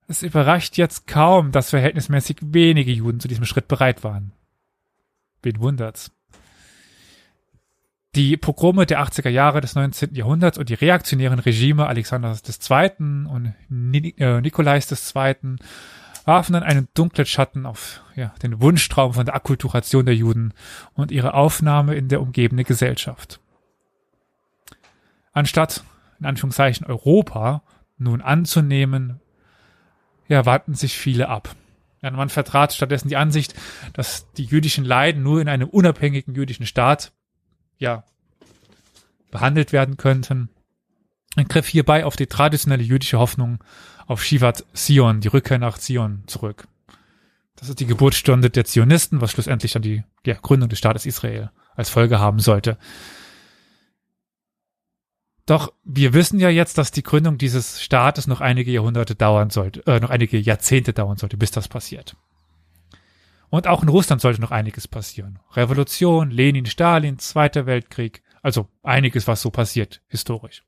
Es 0.06 0.22
überrascht 0.22 0.78
jetzt 0.78 1.06
kaum, 1.06 1.52
dass 1.52 1.70
verhältnismäßig 1.70 2.38
wenige 2.40 2.92
Juden 2.92 3.20
zu 3.20 3.28
diesem 3.28 3.44
Schritt 3.44 3.68
bereit 3.68 4.04
waren. 4.04 4.32
Wen 5.42 5.60
wundert's? 5.60 6.10
Die 8.14 8.38
Pogrome 8.38 8.86
der 8.86 9.02
80er 9.02 9.28
Jahre 9.28 9.60
des 9.60 9.74
19. 9.74 10.14
Jahrhunderts 10.14 10.56
und 10.56 10.70
die 10.70 10.74
reaktionären 10.74 11.38
Regime 11.38 11.86
Alexanders 11.86 12.42
II. 12.70 13.26
und 13.26 13.54
äh, 13.70 14.40
Nikolais 14.40 14.86
II. 14.90 15.56
Warfen 16.28 16.52
dann 16.52 16.62
einen 16.62 16.88
dunklen 16.92 17.26
Schatten 17.26 17.64
auf 17.64 18.02
ja, 18.14 18.34
den 18.42 18.60
Wunschtraum 18.60 19.14
von 19.14 19.24
der 19.24 19.34
Akkulturation 19.34 20.04
der 20.04 20.14
Juden 20.14 20.52
und 20.92 21.10
ihre 21.10 21.32
Aufnahme 21.32 21.94
in 21.94 22.08
der 22.08 22.20
umgebende 22.20 22.64
Gesellschaft. 22.64 23.40
Anstatt, 25.32 25.84
in 26.20 26.26
Anführungszeichen, 26.26 26.86
Europa 26.86 27.62
nun 27.96 28.20
anzunehmen, 28.20 29.20
ja, 30.28 30.44
warten 30.44 30.74
sich 30.74 30.98
viele 30.98 31.30
ab. 31.30 31.56
Ja, 32.02 32.10
man 32.10 32.28
vertrat 32.28 32.74
stattdessen 32.74 33.08
die 33.08 33.16
Ansicht, 33.16 33.54
dass 33.94 34.30
die 34.32 34.44
jüdischen 34.44 34.84
Leiden 34.84 35.22
nur 35.22 35.40
in 35.40 35.48
einem 35.48 35.70
unabhängigen 35.70 36.34
jüdischen 36.34 36.66
Staat 36.66 37.12
ja, 37.78 38.04
behandelt 39.30 39.72
werden 39.72 39.96
könnten. 39.96 40.50
Und 41.36 41.48
griff 41.48 41.68
hierbei 41.68 42.04
auf 42.04 42.16
die 42.16 42.26
traditionelle 42.26 42.82
jüdische 42.82 43.18
Hoffnung 43.18 43.64
auf 44.08 44.24
Shivat 44.24 44.64
Zion, 44.72 45.20
die 45.20 45.28
Rückkehr 45.28 45.58
nach 45.58 45.78
Zion 45.78 46.24
zurück. 46.26 46.66
Das 47.56 47.68
ist 47.68 47.78
die 47.78 47.86
Geburtsstunde 47.86 48.50
der 48.50 48.64
Zionisten, 48.64 49.20
was 49.20 49.32
schlussendlich 49.32 49.72
dann 49.72 49.82
die 49.82 50.02
ja, 50.24 50.34
Gründung 50.34 50.68
des 50.68 50.78
Staates 50.78 51.06
Israel 51.06 51.50
als 51.76 51.90
Folge 51.90 52.18
haben 52.18 52.40
sollte. 52.40 52.78
Doch 55.44 55.72
wir 55.84 56.14
wissen 56.14 56.40
ja 56.40 56.48
jetzt, 56.48 56.78
dass 56.78 56.90
die 56.90 57.02
Gründung 57.02 57.36
dieses 57.36 57.82
Staates 57.82 58.26
noch 58.26 58.40
einige 58.40 58.70
Jahrhunderte 58.70 59.14
dauern 59.14 59.50
sollte, 59.50 59.86
äh, 59.86 60.00
noch 60.00 60.10
einige 60.10 60.38
Jahrzehnte 60.38 60.92
dauern 60.92 61.18
sollte, 61.18 61.36
bis 61.36 61.50
das 61.50 61.68
passiert. 61.68 62.16
Und 63.50 63.66
auch 63.66 63.82
in 63.82 63.88
Russland 63.88 64.22
sollte 64.22 64.40
noch 64.40 64.50
einiges 64.50 64.88
passieren. 64.88 65.38
Revolution, 65.52 66.30
Lenin, 66.30 66.66
Stalin, 66.66 67.18
Zweiter 67.18 67.66
Weltkrieg, 67.66 68.22
also 68.42 68.68
einiges, 68.82 69.26
was 69.26 69.42
so 69.42 69.50
passiert, 69.50 70.00
historisch. 70.08 70.64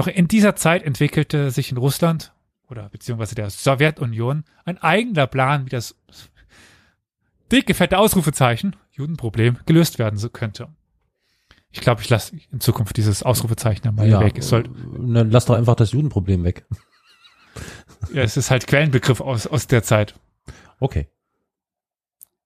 Doch 0.00 0.06
in 0.06 0.28
dieser 0.28 0.56
Zeit 0.56 0.82
entwickelte 0.82 1.50
sich 1.50 1.70
in 1.70 1.76
Russland 1.76 2.32
oder 2.70 2.88
beziehungsweise 2.88 3.34
der 3.34 3.50
Sowjetunion 3.50 4.44
ein 4.64 4.78
eigener 4.78 5.26
Plan, 5.26 5.66
wie 5.66 5.68
das 5.68 5.94
dicke, 7.52 7.74
fette 7.74 7.98
Ausrufezeichen, 7.98 8.76
Judenproblem, 8.92 9.58
gelöst 9.66 9.98
werden 9.98 10.18
könnte. 10.32 10.68
Ich 11.70 11.82
glaube, 11.82 12.00
ich 12.00 12.08
lasse 12.08 12.34
in 12.50 12.60
Zukunft 12.60 12.96
dieses 12.96 13.22
Ausrufezeichen 13.22 13.94
mal 13.94 14.08
ja, 14.08 14.20
weg. 14.20 14.38
Es 14.38 14.48
soll, 14.48 14.62
dann 14.62 15.30
lass 15.30 15.44
doch 15.44 15.54
einfach 15.54 15.74
das 15.74 15.92
Judenproblem 15.92 16.44
weg. 16.44 16.64
ja, 18.14 18.22
es 18.22 18.38
ist 18.38 18.50
halt 18.50 18.66
Quellenbegriff 18.66 19.20
aus, 19.20 19.46
aus 19.46 19.66
der 19.66 19.82
Zeit. 19.82 20.14
Okay. 20.78 21.08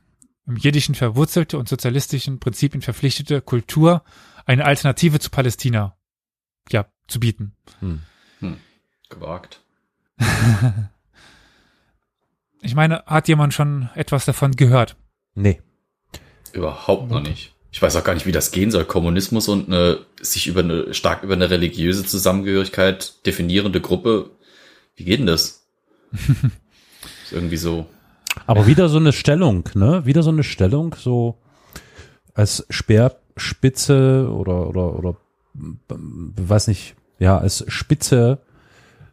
im 0.46 0.54
Jiddischen 0.54 0.94
verwurzelte 0.94 1.58
und 1.58 1.68
sozialistischen 1.68 2.38
Prinzipien 2.38 2.82
verpflichtete 2.82 3.40
Kultur 3.40 4.04
eine 4.46 4.64
Alternative 4.64 5.18
zu 5.18 5.30
Palästina 5.30 5.96
ja, 6.70 6.86
zu 7.08 7.18
bieten. 7.18 7.56
Hm. 7.80 8.02
Gewagt. 9.08 9.60
Ich 12.60 12.74
meine, 12.74 13.04
hat 13.06 13.28
jemand 13.28 13.54
schon 13.54 13.88
etwas 13.94 14.24
davon 14.24 14.52
gehört? 14.52 14.96
Nee. 15.34 15.60
Überhaupt 16.52 17.08
noch 17.10 17.20
nicht. 17.22 17.54
Ich 17.70 17.80
weiß 17.80 17.94
auch 17.96 18.02
gar 18.04 18.14
nicht, 18.14 18.26
wie 18.26 18.32
das 18.32 18.50
gehen 18.50 18.70
soll. 18.70 18.84
Kommunismus 18.84 19.46
und 19.48 19.68
eine 19.68 20.00
sich 20.20 20.48
über 20.48 20.60
eine 20.60 20.92
stark 20.92 21.22
über 21.22 21.34
eine 21.34 21.50
religiöse 21.50 22.04
Zusammengehörigkeit 22.04 23.24
definierende 23.26 23.80
Gruppe. 23.80 24.30
Wie 24.96 25.04
geht 25.04 25.20
denn 25.20 25.26
das? 25.26 25.66
ist 26.12 27.32
irgendwie 27.32 27.58
so. 27.58 27.86
Aber 28.46 28.66
wieder 28.66 28.88
so 28.88 28.98
eine 28.98 29.12
Stellung, 29.12 29.68
ne? 29.74 30.04
Wieder 30.06 30.22
so 30.22 30.30
eine 30.30 30.42
Stellung, 30.42 30.96
so 30.98 31.38
als 32.34 32.66
Speerspitze 32.70 34.28
oder 34.32 34.68
oder 34.68 34.96
oder 34.98 35.16
b- 35.54 35.94
weiß 36.36 36.66
nicht, 36.68 36.96
ja, 37.18 37.38
als 37.38 37.64
Spitze 37.68 38.40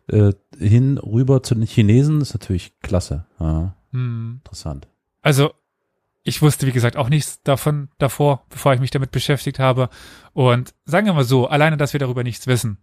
äh, 0.08 0.34
hin 0.58 0.98
rüber 0.98 1.44
zu 1.44 1.56
den 1.56 1.66
Chinesen 1.66 2.22
ist 2.22 2.34
natürlich 2.34 2.74
klasse. 2.82 3.26
Ja, 3.40 3.76
Hm. 3.92 4.42
interessant. 4.44 4.88
Also, 5.22 5.52
ich 6.24 6.42
wusste, 6.42 6.66
wie 6.68 6.72
gesagt, 6.72 6.98
auch 6.98 7.10
nichts 7.10 7.42
davon 7.44 7.90
davor, 7.98 8.46
bevor 8.50 8.74
ich 8.74 8.80
mich 8.80 8.92
damit 8.92 9.12
beschäftigt 9.12 9.60
habe. 9.60 9.90
Und 10.34 10.74
sagen 10.86 11.06
wir 11.06 11.14
mal 11.14 11.24
so, 11.24 11.48
alleine, 11.48 11.78
dass 11.78 11.94
wir 11.94 12.00
darüber 12.00 12.24
nichts 12.24 12.48
wissen, 12.48 12.78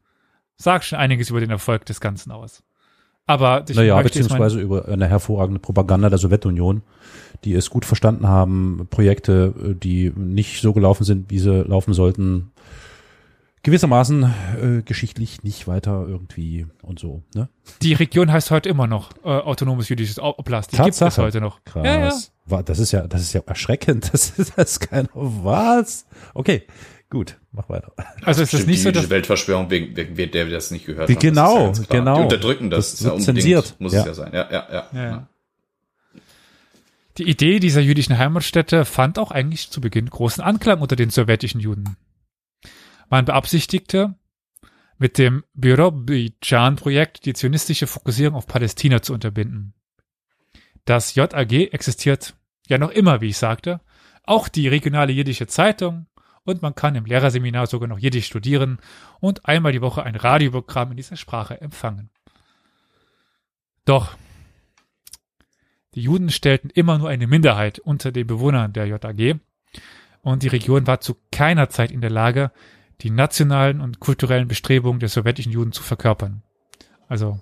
sagt 0.57 0.85
schon 0.85 0.99
einiges 0.99 1.31
über 1.31 1.41
den 1.41 1.51
Erfolg 1.51 1.85
des 1.87 2.01
Ganzen 2.01 2.31
aus. 2.31 2.63
Aber 3.27 3.65
ich 3.69 3.77
Naja, 3.77 3.95
mein- 3.95 4.05
beziehungsweise 4.05 4.61
über 4.61 4.89
eine 4.89 5.07
hervorragende 5.09 5.61
Propaganda 5.61 6.09
der 6.09 6.19
Sowjetunion, 6.19 6.83
die 7.45 7.55
es 7.55 7.71
gut 7.71 7.85
verstanden 7.85 8.27
haben, 8.27 8.87
Projekte, 8.91 9.55
äh, 9.71 9.75
die 9.75 10.11
nicht 10.17 10.61
so 10.61 10.73
gelaufen 10.73 11.05
sind, 11.05 11.31
wie 11.31 11.39
sie 11.39 11.63
laufen 11.63 11.95
sollten, 11.95 12.51
gewissermaßen 13.63 14.25
äh, 14.25 14.83
geschichtlich 14.83 15.43
nicht 15.45 15.69
weiter 15.69 16.05
irgendwie 16.07 16.67
und 16.83 16.99
so. 16.99 17.23
Ne? 17.35 17.49
die 17.81 17.93
Region 17.95 18.31
heißt 18.33 18.51
heute 18.51 18.69
immer 18.69 18.87
noch 18.87 19.13
äh, 19.25 19.29
autonomes 19.29 19.89
jüdisches 19.89 20.19
Oblast. 20.19 20.73
Die 20.73 20.77
gibt 20.77 20.89
es 20.91 20.99
Tatsache. 20.99 21.23
heute 21.23 21.41
noch. 21.41 21.65
Krass. 21.65 21.85
Ja, 21.85 22.01
ja. 22.57 22.63
Das 22.63 22.79
ist 22.81 22.93
ja, 22.93 23.07
das 23.07 23.23
ist 23.23 23.33
ja 23.33 23.43
erschreckend. 23.47 24.09
Das 24.13 24.31
ist, 24.39 24.53
das 24.57 24.73
ist 24.73 24.81
kein 24.81 25.09
was. 25.15 26.07
Okay, 26.35 26.63
gut, 27.09 27.39
mach 27.53 27.69
weiter. 27.69 27.93
Also 28.25 28.43
ist 28.43 28.49
Stimmt, 28.49 28.67
nicht 28.67 28.79
die 28.81 28.83
so, 28.83 28.89
dass 28.91 29.03
jüdische 29.03 29.11
Weltverschwörung, 29.11 29.71
wegen, 29.71 29.97
wegen 29.97 30.17
wer 30.17 30.27
der 30.27 30.47
das 30.47 30.71
nicht 30.73 30.87
gehört 30.87 31.09
das 31.09 31.17
ist 31.17 31.21
genau, 31.21 31.67
ja 31.73 31.73
genau. 31.89 32.17
Die 32.17 32.23
unterdrücken 32.23 32.69
das. 32.71 32.93
Das 32.93 33.01
ist 33.01 33.07
ja 33.07 33.19
zensiert. 33.19 33.77
Muss 33.79 33.93
Ja. 33.93 34.01
es 34.01 34.07
ja 34.07 34.15
sein. 34.15 34.33
Ja, 34.35 34.49
ja, 34.51 34.67
ja. 34.73 34.87
Ja, 34.93 35.05
ja. 35.11 35.29
Die 37.19 37.25
Idee 37.29 37.61
dieser 37.61 37.81
jüdischen 37.81 38.17
Heimatstätte 38.19 38.85
fand 38.85 39.19
auch 39.19 39.31
eigentlich 39.31 39.71
zu 39.71 39.81
Beginn 39.81 40.09
großen 40.09 40.43
Anklang 40.43 40.81
unter 40.81 40.97
den 40.97 41.11
sowjetischen 41.11 41.61
Juden. 41.61 41.97
Man 43.13 43.27
beabsichtigte, 43.27 44.15
mit 44.97 45.19
dem 45.19 45.45
Birobidjan-Projekt 45.53 47.27
die 47.27 47.35
zionistische 47.35 47.87
Fokussierung 47.87 48.37
auf 48.37 48.47
Palästina 48.47 49.03
zu 49.03 49.13
unterbinden. 49.13 49.75
Das 50.87 51.15
JAG 51.15 51.53
existiert 51.75 52.35
ja 52.69 52.79
noch 52.79 52.89
immer, 52.89 53.21
wie 53.21 53.29
ich 53.29 53.37
sagte, 53.37 53.83
auch 54.23 54.49
die 54.49 54.67
regionale 54.67 55.13
jiddische 55.13 55.47
Zeitung 55.47 56.07
und 56.45 56.63
man 56.63 56.75
kann 56.75 56.95
im 56.95 57.05
Lehrerseminar 57.05 57.67
sogar 57.67 57.87
noch 57.87 57.99
Jiddisch 57.99 58.25
studieren 58.25 58.79
und 59.21 59.45
einmal 59.45 59.73
die 59.73 59.83
Woche 59.83 60.05
ein 60.05 60.17
Radioprogramm 60.17 60.93
in 60.93 60.97
dieser 60.97 61.17
Sprache 61.17 61.61
empfangen. 61.61 62.09
Doch 63.85 64.17
die 65.95 66.01
Juden 66.01 66.31
stellten 66.31 66.71
immer 66.71 66.97
nur 66.97 67.11
eine 67.11 67.27
Minderheit 67.27 67.79
unter 67.79 68.11
den 68.11 68.27
Bewohnern 68.27 68.73
der 68.73 68.87
JAG 68.87 69.39
und 70.23 70.43
die 70.43 70.49
Region 70.49 70.87
war 70.87 71.03
zu 71.03 71.19
keiner 71.31 71.69
Zeit 71.69 71.91
in 71.93 72.01
der 72.01 72.09
Lage, 72.09 72.53
die 73.03 73.11
nationalen 73.11 73.81
und 73.81 74.01
kulturellen 74.01 74.49
Bestrebungen 74.49 75.01
der 75.01 75.09
sowjetischen 75.09 75.53
Juden 75.53 75.73
zu 75.73 75.83
verkörpern. 75.83 76.43
Also, 77.09 77.41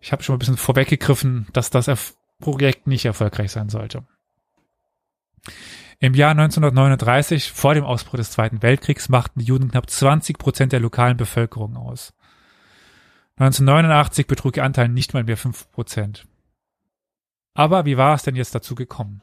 ich 0.00 0.12
habe 0.12 0.22
schon 0.22 0.36
ein 0.36 0.38
bisschen 0.38 0.56
vorweggegriffen, 0.56 1.46
dass 1.52 1.70
das 1.70 2.16
Projekt 2.38 2.86
nicht 2.86 3.04
erfolgreich 3.04 3.50
sein 3.50 3.68
sollte. 3.68 4.04
Im 5.98 6.14
Jahr 6.14 6.32
1939, 6.32 7.52
vor 7.52 7.74
dem 7.74 7.84
Ausbruch 7.84 8.16
des 8.16 8.30
Zweiten 8.30 8.62
Weltkriegs, 8.62 9.08
machten 9.08 9.40
die 9.40 9.46
Juden 9.46 9.70
knapp 9.70 9.88
20 9.88 10.38
Prozent 10.38 10.72
der 10.72 10.80
lokalen 10.80 11.16
Bevölkerung 11.16 11.76
aus. 11.76 12.12
1989 13.38 14.26
betrug 14.26 14.56
ihr 14.56 14.64
Anteil 14.64 14.88
nicht 14.88 15.14
mal 15.14 15.24
mehr 15.24 15.36
5 15.36 15.70
Prozent. 15.72 16.26
Aber 17.54 17.86
wie 17.86 17.96
war 17.96 18.14
es 18.14 18.22
denn 18.22 18.36
jetzt 18.36 18.54
dazu 18.54 18.74
gekommen? 18.74 19.22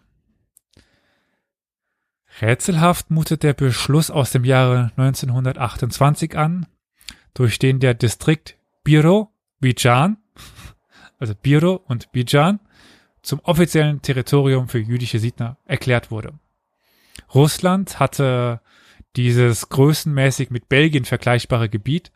Rätselhaft 2.41 3.11
mutet 3.11 3.43
der 3.43 3.53
Beschluss 3.53 4.09
aus 4.09 4.31
dem 4.31 4.43
Jahre 4.43 4.91
1928 4.97 6.37
an, 6.37 6.65
durch 7.33 7.59
den 7.59 7.79
der 7.79 7.93
Distrikt 7.93 8.57
Biro 8.83 9.31
Bijan, 9.59 10.17
also 11.19 11.33
Biro 11.35 11.81
und 11.87 12.11
Bijan, 12.11 12.59
zum 13.21 13.39
offiziellen 13.39 14.01
Territorium 14.01 14.67
für 14.67 14.79
jüdische 14.79 15.19
Siedler 15.19 15.57
erklärt 15.65 16.11
wurde. 16.11 16.33
Russland 17.33 17.99
hatte 17.99 18.61
dieses 19.15 19.69
größenmäßig 19.69 20.49
mit 20.49 20.67
Belgien 20.67 21.05
vergleichbare 21.05 21.69
Gebiet 21.69 22.11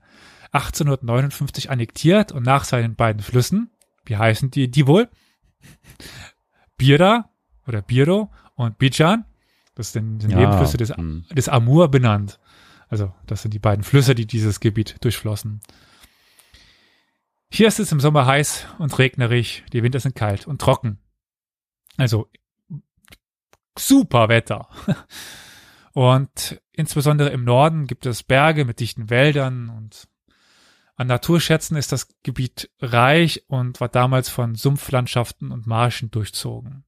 1859 0.52 1.70
annektiert 1.70 2.32
und 2.32 2.44
nach 2.44 2.64
seinen 2.64 2.96
beiden 2.96 3.22
Flüssen, 3.22 3.70
wie 4.06 4.18
heißen 4.18 4.52
die, 4.52 4.70
die 4.70 4.88
wohl? 4.88 5.10
Bira 6.78 7.30
oder 7.68 7.82
Biro 7.82 8.32
und 8.56 8.78
Bijan, 8.78 9.26
das 9.78 9.92
sind, 9.92 10.22
sind 10.22 10.32
ja, 10.32 10.40
Nebenflüsse 10.40 10.78
des, 10.78 10.90
hm. 10.90 11.26
des 11.32 11.50
Amur 11.50 11.90
benannt. 11.90 12.40
Also 12.90 13.14
das 13.26 13.42
sind 13.42 13.54
die 13.54 13.60
beiden 13.60 13.84
Flüsse, 13.84 14.16
die 14.16 14.26
dieses 14.26 14.60
Gebiet 14.60 14.96
durchflossen. 15.02 15.62
Hier 17.50 17.68
ist 17.68 17.80
es 17.80 17.92
im 17.92 18.00
Sommer 18.00 18.26
heiß 18.26 18.66
und 18.80 18.98
regnerisch, 18.98 19.64
die 19.72 19.84
Winter 19.84 20.00
sind 20.00 20.16
kalt 20.16 20.48
und 20.48 20.60
trocken. 20.60 21.00
Also 21.96 22.28
super 23.78 24.30
Wetter. 24.30 24.68
Und 25.94 26.62
insbesondere 26.74 27.30
im 27.30 27.44
Norden 27.44 27.88
gibt 27.88 28.06
es 28.06 28.22
Berge 28.22 28.66
mit 28.66 28.82
dichten 28.82 29.10
Wäldern 29.10 29.70
und 29.70 30.08
an 30.96 31.08
Naturschätzen 31.08 31.76
ist 31.76 31.92
das 31.92 32.08
Gebiet 32.22 32.70
reich 32.80 33.46
und 33.48 33.82
war 33.82 33.90
damals 33.90 34.30
von 34.30 34.54
Sumpflandschaften 34.54 35.52
und 35.52 35.66
Marschen 35.66 36.12
durchzogen. 36.12 36.86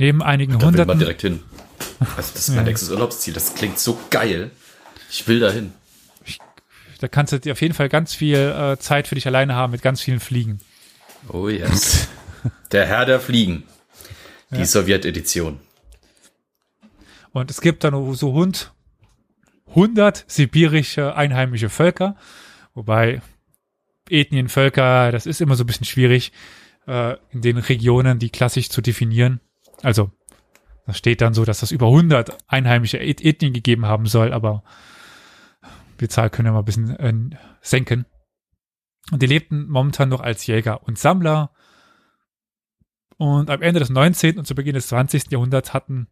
Neben 0.00 0.22
einigen 0.22 0.58
da 0.58 0.66
hunderten. 0.66 0.88
Will 0.88 0.94
man 0.94 0.98
direkt 0.98 1.20
hin. 1.20 1.42
Also 2.16 2.32
das 2.32 2.36
ist 2.36 2.48
mein 2.48 2.58
ja. 2.58 2.62
nächstes 2.64 2.90
Urlaubsziel. 2.90 3.34
Das 3.34 3.54
klingt 3.54 3.78
so 3.78 3.98
geil. 4.08 4.50
Ich 5.10 5.28
will 5.28 5.40
dahin. 5.40 5.72
da 7.00 7.08
kannst 7.08 7.34
du 7.34 7.38
dir 7.38 7.52
auf 7.52 7.60
jeden 7.60 7.74
Fall 7.74 7.90
ganz 7.90 8.14
viel 8.14 8.38
äh, 8.38 8.78
Zeit 8.78 9.06
für 9.06 9.14
dich 9.14 9.26
alleine 9.26 9.54
haben 9.54 9.72
mit 9.72 9.82
ganz 9.82 10.00
vielen 10.00 10.18
Fliegen. 10.18 10.60
Oh 11.28 11.48
yes. 11.48 12.08
der 12.72 12.86
Herr 12.86 13.04
der 13.04 13.20
Fliegen. 13.20 13.64
Die 14.50 14.56
ja. 14.60 14.64
Sowjetedition. 14.64 15.60
Und 17.32 17.50
es 17.50 17.60
gibt 17.60 17.84
dann 17.84 18.14
so 18.14 18.32
Hund, 18.32 18.72
100 19.68 20.24
sibirische 20.26 21.14
einheimische 21.14 21.68
Völker, 21.68 22.16
wobei 22.74 23.20
Ethnien, 24.08 24.48
Völker, 24.48 25.12
das 25.12 25.26
ist 25.26 25.42
immer 25.42 25.56
so 25.56 25.62
ein 25.62 25.66
bisschen 25.66 25.86
schwierig, 25.86 26.32
äh, 26.86 27.16
in 27.32 27.42
den 27.42 27.58
Regionen, 27.58 28.18
die 28.18 28.30
klassisch 28.30 28.70
zu 28.70 28.80
definieren. 28.80 29.40
Also, 29.82 30.10
da 30.86 30.94
steht 30.94 31.20
dann 31.20 31.34
so, 31.34 31.44
dass 31.44 31.60
das 31.60 31.70
über 31.70 31.86
100 31.86 32.36
einheimische 32.48 32.98
Ethnien 32.98 33.52
gegeben 33.52 33.86
haben 33.86 34.06
soll, 34.06 34.32
aber 34.32 34.62
die 36.00 36.08
Zahl 36.08 36.30
können 36.30 36.48
wir 36.48 36.52
mal 36.52 36.60
ein 36.60 36.64
bisschen 36.64 36.96
äh, 36.98 37.36
senken. 37.60 38.06
Und 39.10 39.22
die 39.22 39.26
lebten 39.26 39.68
momentan 39.68 40.08
noch 40.08 40.20
als 40.20 40.46
Jäger 40.46 40.82
und 40.86 40.98
Sammler. 40.98 41.52
Und 43.16 43.50
am 43.50 43.62
Ende 43.62 43.80
des 43.80 43.90
19. 43.90 44.38
und 44.38 44.46
zu 44.46 44.54
Beginn 44.54 44.74
des 44.74 44.88
20. 44.88 45.30
Jahrhunderts 45.30 45.74
hatten 45.74 46.08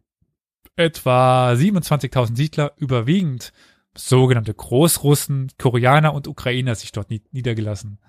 etwa 0.75 1.51
27.000 1.51 2.35
Siedler, 2.35 2.73
überwiegend 2.77 3.51
sogenannte 3.95 4.53
Großrussen, 4.53 5.51
Koreaner 5.57 6.13
und 6.13 6.27
Ukrainer 6.27 6.75
sich 6.75 6.91
dort 6.91 7.09
niedergelassen. 7.31 7.99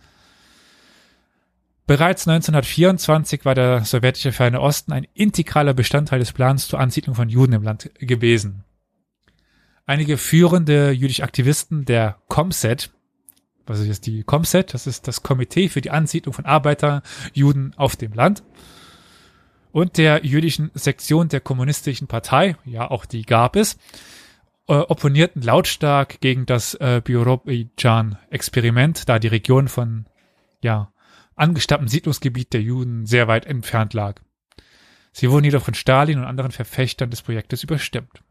Bereits 1.91 2.23
1924 2.29 3.45
war 3.45 3.57
der 3.57 3.85
sowjetische 3.85 4.31
Ferne 4.31 4.61
Osten 4.61 4.93
ein 4.93 5.09
integraler 5.13 5.75
Bestandteil 5.75 6.21
des 6.21 6.31
Plans 6.31 6.69
zur 6.69 6.79
Ansiedlung 6.79 7.17
von 7.17 7.29
Juden 7.29 7.55
im 7.55 7.65
Land 7.65 7.91
gewesen. 7.99 8.63
Einige 9.87 10.17
führende 10.17 10.93
jüdische 10.93 11.25
Aktivisten 11.25 11.85
der 11.85 12.19
Comset, 12.29 12.93
was 13.67 13.81
ist 13.81 13.89
jetzt 13.89 14.07
die 14.07 14.23
Comset? 14.23 14.73
Das 14.73 14.87
ist 14.87 15.09
das 15.09 15.25
Komitee 15.25 15.69
für 15.69 15.81
die 15.81 15.91
Ansiedlung 15.91 16.33
von 16.33 16.45
Arbeiterjuden 16.45 17.75
auf 17.77 17.97
dem 17.97 18.13
Land, 18.13 18.45
und 19.73 19.99
der 19.99 20.25
jüdischen 20.25 20.71
Sektion 20.75 21.29
der 21.29 21.41
kommunistischen 21.41 22.07
Partei, 22.07 22.55
ja 22.67 22.89
auch 22.89 23.05
die 23.05 23.23
gab 23.23 23.57
es, 23.57 23.79
äh, 24.69 24.75
opponierten 24.75 25.43
lautstark 25.43 26.21
gegen 26.21 26.47
das 26.47 26.75
äh, 26.75 27.03
Biorobijan-Experiment, 27.03 29.09
da 29.09 29.19
die 29.19 29.27
Region 29.27 29.67
von 29.67 30.07
ja 30.63 30.93
angestammtem 31.41 31.89
Siedlungsgebiet 31.89 32.53
der 32.53 32.63
Juden 32.63 33.07
sehr 33.07 33.29
weit 33.29 33.47
entfernt 33.47 33.95
lag. 33.95 34.21
Sie 35.13 35.31
wurden 35.31 35.45
jedoch 35.45 35.65
von 35.65 35.75
Stalin 35.75 36.19
und 36.19 36.25
anderen 36.25 36.53
Verfechtern 36.53 37.11
des 37.11 37.23
Projektes 37.23 37.65
überstimmt. 37.65 38.23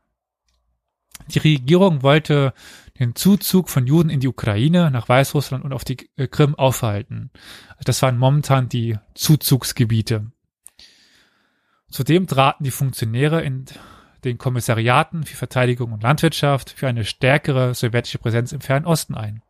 Die 1.28 1.39
Regierung 1.39 2.02
wollte 2.02 2.54
den 3.00 3.15
Zuzug 3.15 3.69
von 3.69 3.86
Juden 3.86 4.10
in 4.10 4.19
die 4.19 4.28
Ukraine, 4.28 4.89
nach 4.89 5.10
Weißrussland 5.10 5.63
und 5.63 5.74
auf 5.74 5.84
die 5.84 6.10
äh, 6.15 6.28
Krim 6.28 6.56
aufhalten. 6.56 7.32
Das 7.84 8.02
waren 8.02 8.17
momentan 8.17 8.69
die 8.69 8.98
Zuzugsgebiete. 9.15 10.32
Zudem 11.89 12.28
traten 12.28 12.63
die 12.63 12.72
Funktionäre 12.72 13.41
in 13.41 13.65
den 14.24 14.38
Kommissariaten 14.38 15.24
für 15.24 15.38
Verteidigung 15.38 15.91
und 15.91 16.04
Landwirtschaft 16.04 16.72
für 16.72 16.88
eine 16.88 17.06
stärkere 17.06 17.74
sowjetische 17.74 18.19
Präsenz 18.19 18.52
im 18.52 18.62
Fernen 18.62 18.86
Osten 18.86 19.15
ein. 19.15 19.41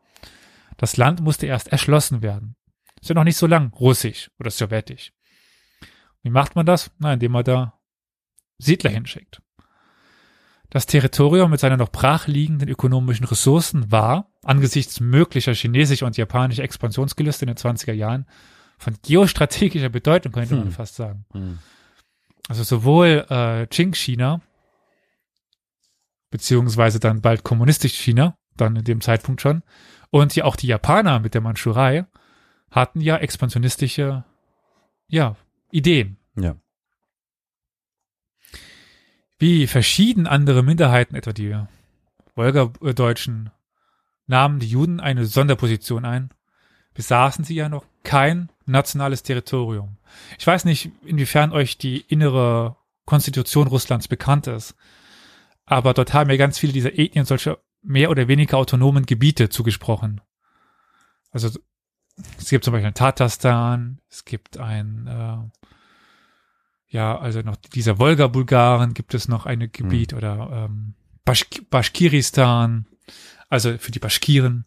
Das 0.77 0.95
Land 0.95 1.21
musste 1.21 1.47
erst 1.47 1.69
erschlossen 1.69 2.21
werden. 2.21 2.55
Ist 3.01 3.09
ja 3.09 3.15
noch 3.15 3.23
nicht 3.23 3.37
so 3.37 3.47
lang 3.47 3.73
russisch 3.73 4.29
oder 4.39 4.51
sowjetisch. 4.51 5.11
Wie 6.21 6.29
macht 6.29 6.55
man 6.55 6.65
das? 6.65 6.91
Na, 6.99 7.13
indem 7.13 7.31
man 7.31 7.43
da 7.43 7.79
Siedler 8.57 8.91
hinschickt. 8.91 9.41
Das 10.69 10.85
Territorium 10.85 11.49
mit 11.49 11.59
seiner 11.59 11.77
noch 11.77 11.89
brachliegenden 11.89 12.69
ökonomischen 12.69 13.25
Ressourcen 13.25 13.91
war, 13.91 14.31
angesichts 14.43 14.99
möglicher 14.99 15.53
chinesischer 15.53 16.05
und 16.05 16.17
japanischer 16.17 16.63
Expansionsgelüste 16.63 17.45
in 17.45 17.47
den 17.47 17.57
20er 17.57 17.93
Jahren, 17.93 18.27
von 18.77 18.95
geostrategischer 19.01 19.89
Bedeutung, 19.89 20.31
könnte 20.31 20.51
hm. 20.51 20.59
man 20.59 20.71
fast 20.71 20.95
sagen. 20.95 21.25
Hm. 21.31 21.59
Also 22.47 22.63
sowohl 22.63 23.25
äh, 23.29 23.67
Qing-China, 23.67 24.41
beziehungsweise 26.29 26.99
dann 26.99 27.21
bald 27.21 27.43
kommunistisch 27.43 27.93
China, 27.93 28.37
dann 28.55 28.75
in 28.75 28.83
dem 28.83 29.01
Zeitpunkt 29.01 29.41
schon, 29.41 29.63
und 30.11 30.35
ja 30.35 30.45
auch 30.45 30.55
die 30.55 30.67
Japaner 30.67 31.19
mit 31.19 31.33
der 31.33 31.41
Mandschurei 31.41 32.05
hatten 32.71 33.01
ja 33.01 33.17
expansionistische, 33.17 34.23
ja, 35.07 35.35
Ideen. 35.71 36.17
Ja. 36.35 36.55
Wie 39.37 39.67
verschieden 39.67 40.27
andere 40.27 40.63
Minderheiten, 40.63 41.15
etwa 41.15 41.31
die 41.31 41.55
Wolgadeutschen, 42.35 43.51
nahmen 44.27 44.59
die 44.59 44.67
Juden 44.67 44.99
eine 44.99 45.25
Sonderposition 45.25 46.05
ein, 46.05 46.29
besaßen 46.93 47.45
sie 47.45 47.55
ja 47.55 47.69
noch 47.69 47.85
kein 48.03 48.51
nationales 48.65 49.23
Territorium. 49.23 49.97
Ich 50.37 50.45
weiß 50.45 50.65
nicht, 50.65 50.91
inwiefern 51.03 51.51
euch 51.51 51.77
die 51.77 52.01
innere 52.01 52.75
Konstitution 53.05 53.67
Russlands 53.67 54.07
bekannt 54.07 54.47
ist, 54.47 54.75
aber 55.65 55.93
dort 55.93 56.13
haben 56.13 56.29
ja 56.29 56.37
ganz 56.37 56.59
viele 56.59 56.73
dieser 56.73 56.97
Ethnien 56.97 57.25
solche 57.25 57.59
mehr 57.81 58.09
oder 58.09 58.27
weniger 58.27 58.57
autonomen 58.57 59.05
Gebiete 59.05 59.49
zugesprochen. 59.49 60.21
Also 61.31 61.49
es 62.37 62.49
gibt 62.49 62.63
zum 62.63 62.73
Beispiel 62.73 62.87
ein 62.87 62.93
Tatarstan, 62.93 63.99
es 64.09 64.25
gibt 64.25 64.57
ein 64.57 65.07
äh, 65.07 65.59
ja, 66.89 67.17
also 67.17 67.41
noch 67.41 67.55
dieser 67.55 67.99
Wolga-Bulgaren 67.99 68.93
gibt 68.93 69.13
es 69.13 69.27
noch 69.27 69.45
ein 69.45 69.71
Gebiet 69.71 70.13
oder 70.13 70.67
ähm, 70.69 70.95
Baschk 71.23 71.69
Baschkiristan, 71.69 72.87
also 73.47 73.77
für 73.77 73.91
die 73.91 73.99
Baschkiren. 73.99 74.65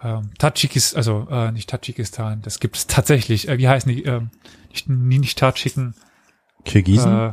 Ähm, 0.00 0.30
Tadschikistan, 0.38 0.96
also 0.96 1.28
äh, 1.30 1.52
nicht 1.52 1.68
Tadschikistan, 1.68 2.42
das 2.42 2.60
gibt 2.60 2.76
es 2.76 2.86
tatsächlich. 2.86 3.48
Äh, 3.48 3.58
wie 3.58 3.68
heißen 3.68 3.92
die? 3.92 4.04
Ähm, 4.04 4.30
nicht, 4.70 4.88
nicht 4.88 5.38
Tadschiken. 5.38 5.94
Kirgisen? 6.64 7.12
Äh, 7.12 7.32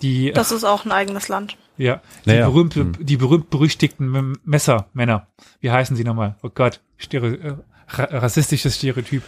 die, 0.00 0.30
äh, 0.30 0.32
Das 0.32 0.52
ist 0.52 0.64
auch 0.64 0.84
ein 0.84 0.92
eigenes 0.92 1.28
Land. 1.28 1.56
ja, 1.76 2.00
die 2.24 2.30
Naja, 2.30 2.48
berühmte, 2.48 2.80
hm. 2.80 2.92
die 3.00 3.16
berühmt 3.16 3.50
berüchtigten 3.50 4.14
M- 4.14 4.38
Messermänner. 4.44 5.26
Wie 5.60 5.70
heißen 5.70 5.96
sie 5.96 6.04
nochmal? 6.04 6.36
Oh 6.42 6.50
Gott, 6.54 6.80
Stereo, 6.96 7.34
äh, 7.34 7.54
ra 7.88 8.04
rassistisches 8.04 8.76
Stereotyp. 8.76 9.22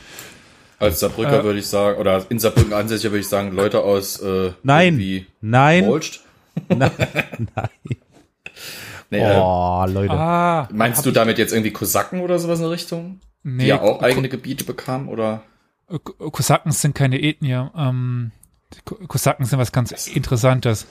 Als 0.78 1.00
Saarbrücker 1.00 1.40
Äh. 1.40 1.44
würde 1.44 1.58
ich 1.60 1.66
sagen, 1.66 1.98
oder 2.00 2.24
in 2.30 2.38
Saarbrücken 2.38 2.72
ansässiger 2.72 3.12
würde 3.12 3.20
ich 3.20 3.28
sagen, 3.28 3.52
Leute 3.52 3.80
aus 3.82 4.20
äh, 4.20 4.52
Nein. 4.62 4.94
irgendwie 4.94 5.26
Nein. 5.40 5.86
Molst. 5.86 6.20
Nein. 6.68 6.90
Nein. 7.54 7.68
Nee, 9.10 9.18
äh, 9.20 9.36
Oh, 9.40 9.84
Leute. 9.88 10.12
Ah, 10.12 10.68
meinst 10.72 11.04
du 11.06 11.10
damit 11.10 11.38
jetzt 11.38 11.52
irgendwie 11.52 11.72
Kosaken 11.72 12.20
oder 12.20 12.38
sowas 12.38 12.58
in 12.58 12.64
der 12.64 12.72
Richtung? 12.72 13.20
nee, 13.42 13.62
Die 13.64 13.68
ja 13.68 13.80
auch 13.80 13.98
Ko- 13.98 14.04
eigene 14.04 14.28
Gebiete 14.28 14.64
bekamen, 14.64 15.08
oder? 15.08 15.42
Ko- 16.02 16.30
Kosaken 16.30 16.72
sind 16.72 16.94
keine 16.94 17.20
Ethnie. 17.22 17.68
Ähm, 17.76 18.32
die 18.32 18.42
Ko- 18.42 18.43
Kosaken 18.84 19.46
sind 19.46 19.58
was 19.58 19.72
ganz 19.72 20.06
Interessantes. 20.08 20.86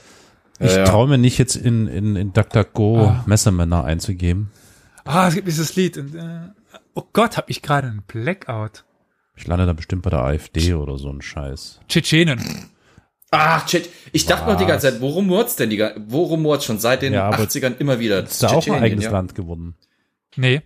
Ich 0.60 0.72
Ja, 0.72 0.80
ja. 0.80 0.84
traue 0.86 1.08
mir 1.08 1.18
nicht 1.18 1.38
jetzt 1.38 1.56
in, 1.56 1.88
in, 1.88 2.16
in 2.16 2.34
DuckDuckGo 2.34 3.08
Ah. 3.08 3.24
Messermänner 3.26 3.84
einzugeben. 3.84 4.52
Ah, 5.06 5.28
es 5.28 5.36
gibt 5.36 5.48
dieses 5.48 5.76
Lied. 5.76 5.98
Und, 5.98 6.16
äh, 6.16 6.50
oh 6.94 7.04
Gott, 7.14 7.38
hab 7.38 7.50
ich 7.50 7.62
gerade 7.62 7.88
einen 7.88 8.04
Blackout. 8.04 8.86
Ich 9.36 9.48
lande 9.48 9.66
dann 9.66 9.76
bestimmt 9.76 10.04
bei 10.04 10.10
der 10.12 10.20
AfD 10.20 10.74
oder 10.76 10.98
so 10.98 11.10
ein 11.10 11.22
Scheiß. 11.22 11.80
Tschetschenen. 11.90 12.40
Ach, 13.32 13.66
Chat. 13.66 13.90
Ich 14.12 14.28
dachte 14.28 14.46
noch 14.52 14.58
die 14.60 14.66
ganze 14.68 14.92
Zeit, 14.92 15.02
worum 15.02 15.26
rumort's 15.30 15.56
denn 15.56 15.72
die 15.72 15.78
ga- 15.78 15.96
Wo 16.08 16.24
rumort's 16.24 16.66
schon 16.66 16.78
seit 16.78 17.02
den 17.02 17.14
Ja, 17.14 17.26
aber 17.30 17.38
80ern 17.44 17.76
immer 17.80 18.00
wieder? 18.00 18.24
Ist 18.24 18.44
da 18.44 18.50
auch 18.50 18.68
ein 18.68 18.74
eigenes 18.84 19.06
ja. 19.06 19.12
Land 19.12 19.34
geworden? 19.34 19.74
Nee. 20.36 20.62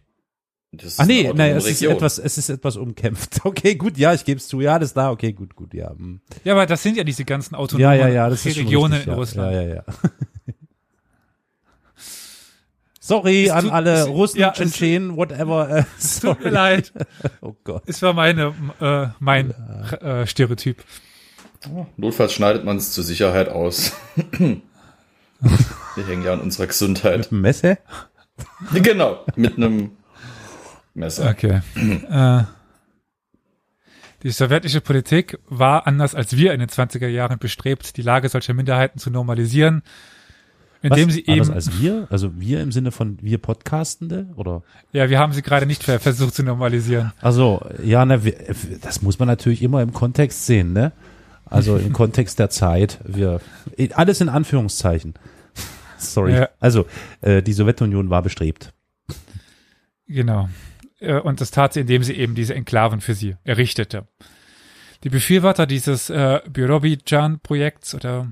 Das 0.74 0.86
ist 0.86 1.00
Ah 1.00 1.06
nee, 1.06 1.32
nein, 1.34 1.56
es 1.56 1.66
ist 1.66 1.82
etwas, 1.82 2.20
es 2.20 2.38
ist 2.38 2.50
etwas 2.50 2.76
umkämpft. 2.78 3.40
Okay, 3.46 3.76
gut, 3.76 3.98
ja, 3.98 4.14
ich 4.14 4.26
gebe 4.26 4.38
es 4.40 4.48
zu. 4.48 4.60
Ja, 4.62 4.78
das 4.78 4.90
ist 4.90 4.98
da, 4.98 5.12
okay, 5.12 5.32
gut, 5.34 5.56
gut, 5.56 5.74
ja. 5.74 5.90
hm. 5.92 6.20
Ja, 6.44 6.54
aber 6.54 6.66
das 6.66 6.84
sind 6.84 6.98
ja 6.98 7.04
diese 7.06 7.24
ganzen 7.26 7.56
Ja, 7.56 7.60
autonomen 7.60 8.00
ja, 8.00 8.08
ja, 8.10 8.30
das 8.30 8.46
ist 8.46 8.56
schon 8.56 8.64
Regionen 8.66 8.94
richtig, 8.94 9.08
in 9.08 9.14
ja. 9.14 9.18
Russland. 9.18 9.54
Ja, 9.54 9.62
ja, 9.62 9.76
ja. 9.76 9.84
Sorry 13.00 13.46
Es 13.46 13.52
an 13.52 13.64
tut- 13.64 13.72
alle 13.72 13.94
es- 14.02 14.08
Russen, 14.08 14.40
ja, 14.40 14.52
Tschetschenen, 14.52 15.16
whatever. 15.16 15.70
Äh, 15.70 15.84
Es 15.98 16.20
tut 16.20 16.38
mir 16.40 16.44
sorry. 16.44 16.54
leid. 16.54 16.94
Oh 17.42 17.56
Gott. 17.64 17.84
Es 17.86 18.02
war 18.02 18.12
meine, 18.14 18.54
äh, 18.82 19.08
mein 19.20 19.52
äh, 20.02 20.28
Stereotyp. 20.28 20.84
Notfalls 21.96 22.34
schneidet 22.34 22.66
man 22.66 22.78
es 22.78 22.92
zur 22.92 23.04
Sicherheit 23.04 23.50
aus. 23.50 23.94
Wir 24.40 24.62
hängen 26.06 26.24
ja 26.24 26.34
an 26.34 26.42
unserer 26.42 26.68
Gesundheit. 26.68 27.32
Messe? 27.32 27.78
genau, 28.84 29.26
mit 29.36 29.58
einem 29.58 29.92
Messer. 30.98 31.30
Okay. 31.30 31.62
äh, 32.10 32.44
die 34.24 34.32
sowjetische 34.32 34.82
Politik 34.82 35.38
war 35.48 35.86
anders 35.88 36.16
als 36.16 36.36
wir 36.36 36.54
in 36.54 36.60
den 36.60 36.70
20er 36.70 37.08
Jahren 37.08 37.38
bestrebt, 37.38 37.98
die 37.98 38.02
Lage 38.02 38.30
solcher 38.30 38.54
Minderheiten 38.56 38.98
zu 39.00 39.12
normalisieren, 39.12 39.84
indem 40.82 41.08
Was? 41.08 41.14
sie 41.16 41.28
Anders 41.28 41.48
eben, 41.48 41.56
als 41.56 41.80
wir? 41.80 42.08
Also 42.10 42.40
wir 42.40 42.62
im 42.62 42.72
Sinne 42.72 42.92
von 42.92 43.18
wir 43.22 43.38
Podcastende? 43.38 44.28
Oder? 44.36 44.64
ja, 44.92 45.10
wir 45.10 45.20
haben 45.20 45.34
sie 45.34 45.44
gerade 45.44 45.66
nicht 45.68 45.84
ver- 45.84 46.00
versucht 46.00 46.34
zu 46.34 46.44
normalisieren. 46.44 47.14
Also, 47.22 47.64
ja, 47.84 48.06
ne, 48.06 48.24
wir, 48.24 48.36
das 48.82 49.02
muss 49.04 49.20
man 49.20 49.28
natürlich 49.28 49.62
immer 49.62 49.82
im 49.84 49.94
Kontext 49.94 50.46
sehen, 50.48 50.74
ne? 50.74 50.92
Also 51.46 51.78
im 51.78 51.94
Kontext 51.94 52.40
der 52.40 52.50
Zeit. 52.50 53.00
Wir, 53.06 53.40
alles 53.94 54.20
in 54.20 54.30
Anführungszeichen. 54.30 55.14
Sorry. 55.98 56.34
Ja. 56.34 56.50
Also, 56.60 56.86
äh, 57.22 57.42
die 57.44 57.54
Sowjetunion 57.54 58.10
war 58.10 58.22
bestrebt. 58.24 58.74
Genau. 60.08 60.50
Äh, 61.00 61.20
Und 61.20 61.42
das 61.42 61.52
tat 61.52 61.74
sie, 61.74 61.82
indem 61.82 62.04
sie 62.04 62.14
eben 62.14 62.36
diese 62.36 62.56
Enklaven 62.56 63.02
für 63.02 63.14
sie 63.14 63.36
errichtete. 63.44 64.08
Die 65.04 65.10
Befürworter 65.10 65.68
dieses 65.68 66.10
äh, 66.10 66.42
Birobidzhan-Projekts 66.50 67.94
oder 67.96 68.32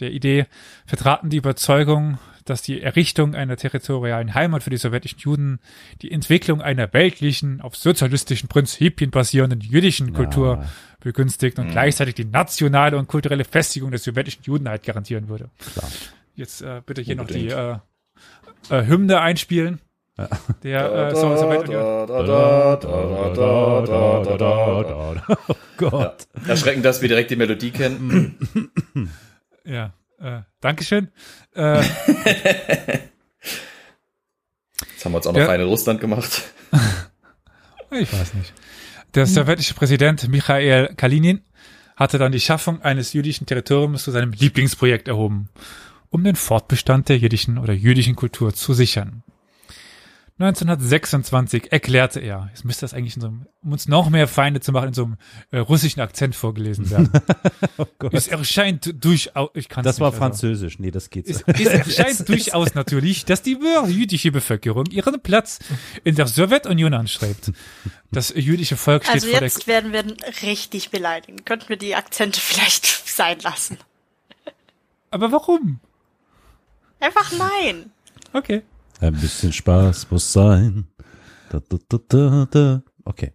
der 0.00 0.10
Idee 0.10 0.46
vertraten 0.86 1.28
die 1.30 1.36
Überzeugung, 1.36 2.18
dass 2.44 2.62
die 2.62 2.80
Errichtung 2.82 3.34
einer 3.36 3.56
territorialen 3.56 4.34
Heimat 4.34 4.64
für 4.64 4.70
die 4.70 4.76
sowjetischen 4.76 5.20
Juden 5.20 5.60
die 6.00 6.10
Entwicklung 6.10 6.60
einer 6.60 6.92
weltlichen, 6.92 7.60
auf 7.60 7.76
sozialistischen 7.76 8.48
Prinzipien 8.48 9.10
basierenden 9.10 9.60
jüdischen 9.60 10.12
Kultur 10.12 10.64
begünstigt 11.00 11.58
und 11.58 11.70
gleichzeitig 11.70 12.14
die 12.14 12.24
nationale 12.24 12.96
und 12.96 13.06
kulturelle 13.06 13.44
Festigung 13.44 13.90
der 13.90 14.00
sowjetischen 14.00 14.42
Judenheit 14.44 14.82
garantieren 14.82 15.28
würde. 15.28 15.50
Klar. 15.72 15.90
Jetzt 16.34 16.62
äh, 16.62 16.80
bitte 16.84 17.02
hier 17.02 17.20
Unbedingt. 17.20 17.50
noch 17.50 17.82
die 18.68 18.74
äh, 18.74 18.80
äh, 18.80 18.86
Hymne 18.86 19.20
einspielen. 19.20 19.80
Der 20.62 21.08
äh, 21.08 21.16
Song 21.16 21.36
Sowjetunion. 21.38 22.10
Oh 25.48 25.54
Gott. 25.78 26.26
Erschreckend, 26.46 26.84
dass 26.84 27.00
wir 27.00 27.08
direkt 27.08 27.30
die 27.30 27.36
Melodie 27.36 27.70
kennen. 27.70 29.10
Ja, 29.64 29.92
äh, 30.20 30.40
Dankeschön. 30.60 31.08
Äh, 31.54 31.80
Jetzt 34.90 35.04
haben 35.04 35.12
wir 35.12 35.16
uns 35.16 35.26
auch 35.26 35.32
noch 35.32 35.40
Ja. 35.40 35.48
eine 35.48 35.62
in 35.64 35.68
Russland 35.68 36.00
gemacht. 36.00 36.42
ich 37.90 38.12
weiß 38.12 38.34
nicht. 38.34 38.52
Der 39.14 39.26
sowjetische 39.26 39.74
Präsident 39.74 40.28
Michael 40.28 40.94
Kalinin 40.96 41.42
hatte 41.96 42.18
dann 42.18 42.32
die 42.32 42.40
Schaffung 42.40 42.82
eines 42.82 43.12
jüdischen 43.12 43.46
Territoriums 43.46 44.04
zu 44.04 44.10
seinem 44.10 44.32
Lieblingsprojekt 44.32 45.08
erhoben, 45.08 45.48
um 46.10 46.24
den 46.24 46.36
Fortbestand 46.36 47.08
der 47.08 47.18
jüdischen 47.18 47.58
oder 47.58 47.72
jüdischen 47.72 48.16
Kultur 48.16 48.54
zu 48.54 48.74
sichern. 48.74 49.22
1926 50.42 51.72
erklärte 51.72 52.20
er, 52.20 52.48
jetzt 52.50 52.64
müsste 52.64 52.82
das 52.82 52.94
eigentlich 52.94 53.16
in 53.16 53.22
so 53.22 53.28
einem, 53.28 53.46
um 53.62 53.72
uns 53.72 53.88
noch 53.88 54.10
mehr 54.10 54.28
Feinde 54.28 54.60
zu 54.60 54.72
machen, 54.72 54.88
in 54.88 54.94
so 54.94 55.04
einem 55.04 55.16
äh, 55.50 55.58
russischen 55.58 56.00
Akzent 56.00 56.34
vorgelesen 56.34 56.90
werden. 56.90 57.10
es 58.12 58.28
erscheint 58.28 59.04
durchaus, 59.04 59.50
ich 59.54 59.68
kann 59.68 59.84
Oh 59.84 59.84
Das 59.84 60.00
war 60.00 60.08
nicht, 60.08 60.14
also. 60.20 60.26
Französisch. 60.26 60.78
Nee, 60.78 60.90
das 60.90 61.10
geht 61.10 61.28
Es, 61.28 61.38
so. 61.38 61.44
es 61.46 61.66
erscheint 61.98 62.28
durchaus 62.28 62.74
natürlich, 62.74 63.24
dass 63.24 63.42
die 63.42 63.58
jüdische 63.88 64.32
Bevölkerung 64.32 64.86
ihren 64.86 65.20
Platz 65.20 65.58
in 66.04 66.14
der 66.14 66.26
Sowjetunion 66.26 66.94
anstrebt. 66.94 67.52
Das 68.10 68.32
jüdische 68.34 68.76
Volk 68.76 69.04
steht 69.04 69.14
Also 69.14 69.28
vor 69.28 69.40
jetzt 69.40 69.66
werden 69.66 69.92
wir 69.92 70.04
richtig 70.42 70.90
beleidigen. 70.90 71.44
Könnten 71.44 71.68
wir 71.68 71.76
die 71.76 71.94
Akzente 71.94 72.40
vielleicht 72.40 72.86
sein 73.06 73.38
lassen? 73.40 73.78
der. 74.44 74.52
Aber 75.10 75.32
warum? 75.32 75.80
Einfach 77.00 77.32
nein. 77.32 77.90
Okay. 78.32 78.62
Ein 79.02 79.14
bisschen 79.14 79.52
Spaß 79.52 80.10
muss 80.12 80.32
sein. 80.32 80.86
Da, 81.50 81.60
da, 82.08 82.46
da. 82.50 82.82
Okay. 83.04 83.32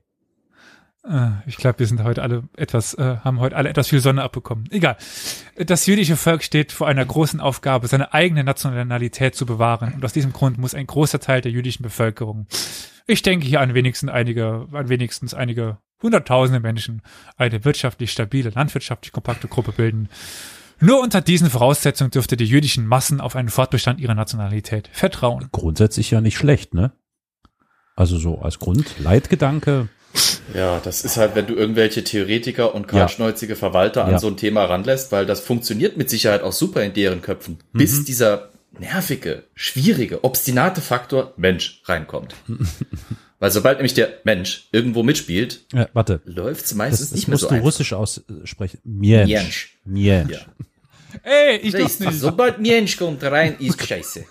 Äh, 1.03 1.31
Ich 1.45 1.57
glaube, 1.57 1.79
wir 1.79 1.87
sind 1.87 2.03
heute 2.03 2.23
alle 2.23 2.43
etwas, 2.55 2.93
äh, 2.93 3.17
haben 3.17 3.41
heute 3.41 3.57
alle 3.57 3.67
etwas 3.67 3.89
viel 3.89 3.99
Sonne 3.99 4.23
abbekommen. 4.23 4.69
Egal. 4.71 4.95
Das 5.57 5.85
jüdische 5.85 6.15
Volk 6.15 6.41
steht 6.43 6.71
vor 6.71 6.87
einer 6.87 7.03
großen 7.03 7.41
Aufgabe, 7.41 7.87
seine 7.87 8.13
eigene 8.13 8.45
Nationalität 8.45 9.35
zu 9.35 9.45
bewahren. 9.45 9.93
Und 9.93 10.05
aus 10.05 10.13
diesem 10.13 10.31
Grund 10.31 10.57
muss 10.57 10.73
ein 10.73 10.87
großer 10.87 11.19
Teil 11.19 11.41
der 11.41 11.51
jüdischen 11.51 11.83
Bevölkerung, 11.83 12.47
ich 13.09 13.21
denke 13.21 13.45
hier 13.47 13.61
an 13.61 13.73
wenigstens 13.73 14.09
einige, 14.09 14.67
an 14.73 14.89
wenigstens 14.89 15.33
einige 15.33 15.77
hunderttausende 16.01 16.59
Menschen, 16.59 17.01
eine 17.37 17.63
wirtschaftlich 17.63 18.11
stabile, 18.11 18.49
landwirtschaftlich 18.49 19.13
kompakte 19.13 19.47
Gruppe 19.47 19.71
bilden. 19.71 20.09
Nur 20.79 21.01
unter 21.01 21.21
diesen 21.21 21.49
Voraussetzungen 21.49 22.11
dürfte 22.11 22.37
die 22.37 22.45
jüdischen 22.45 22.85
Massen 22.85 23.19
auf 23.21 23.35
einen 23.35 23.49
Fortbestand 23.49 23.99
ihrer 23.99 24.15
Nationalität 24.15 24.89
vertrauen. 24.91 25.49
Grundsätzlich 25.51 26.11
ja 26.11 26.21
nicht 26.21 26.37
schlecht, 26.37 26.73
ne? 26.73 26.91
Also 27.95 28.17
so 28.19 28.39
als 28.39 28.59
Grundleitgedanke. 28.59 29.89
Ja, 30.53 30.79
das 30.83 31.03
ist 31.03 31.17
halt, 31.17 31.35
wenn 31.35 31.47
du 31.47 31.55
irgendwelche 31.55 32.03
Theoretiker 32.03 32.73
und 32.75 32.87
kaltschnäuzige 32.87 33.55
Verwalter 33.55 34.05
an 34.05 34.11
Ja. 34.11 34.19
so 34.19 34.27
ein 34.27 34.37
Thema 34.37 34.65
ranlässt, 34.65 35.11
weil 35.11 35.25
das 35.25 35.39
funktioniert 35.41 35.97
mit 35.97 36.09
Sicherheit 36.09 36.41
auch 36.43 36.53
super 36.53 36.83
in 36.83 36.93
deren 36.93 37.21
Köpfen, 37.21 37.57
Mhm. 37.73 37.77
bis 37.77 38.05
dieser 38.05 38.49
nervige, 38.79 39.43
schwierige, 39.55 40.23
obstinate 40.23 40.81
Faktor 40.81 41.33
Mensch 41.37 41.81
reinkommt. 41.85 42.35
weil 43.39 43.51
sobald 43.51 43.77
nämlich 43.77 43.93
der 43.93 44.13
Mensch 44.23 44.67
irgendwo 44.71 45.03
mitspielt, 45.03 45.65
Äh, 45.73 45.85
warte. 45.93 46.21
läuft's 46.25 46.69
Das, 46.69 46.77
meistens 46.77 47.09
das 47.09 47.15
nicht 47.15 47.27
mehr 47.27 47.33
musst 47.33 47.41
so 47.43 47.47
du 47.49 47.53
einfach. 47.55 47.65
russisch 47.65 47.93
aussprechen. 47.93 48.79
Miensch. 48.83 49.27
Miensch. 49.29 49.77
Miensch. 49.85 50.31
Ja. 50.31 50.45
Ey, 51.23 51.57
ich 51.57 51.71
das 51.73 51.97
du, 51.97 52.05
nicht. 52.05 52.19
sobald 52.19 52.59
Mensch 52.59 52.97
kommt 52.97 53.23
rein, 53.23 53.55
ist 53.59 53.85
scheiße. 53.85 54.25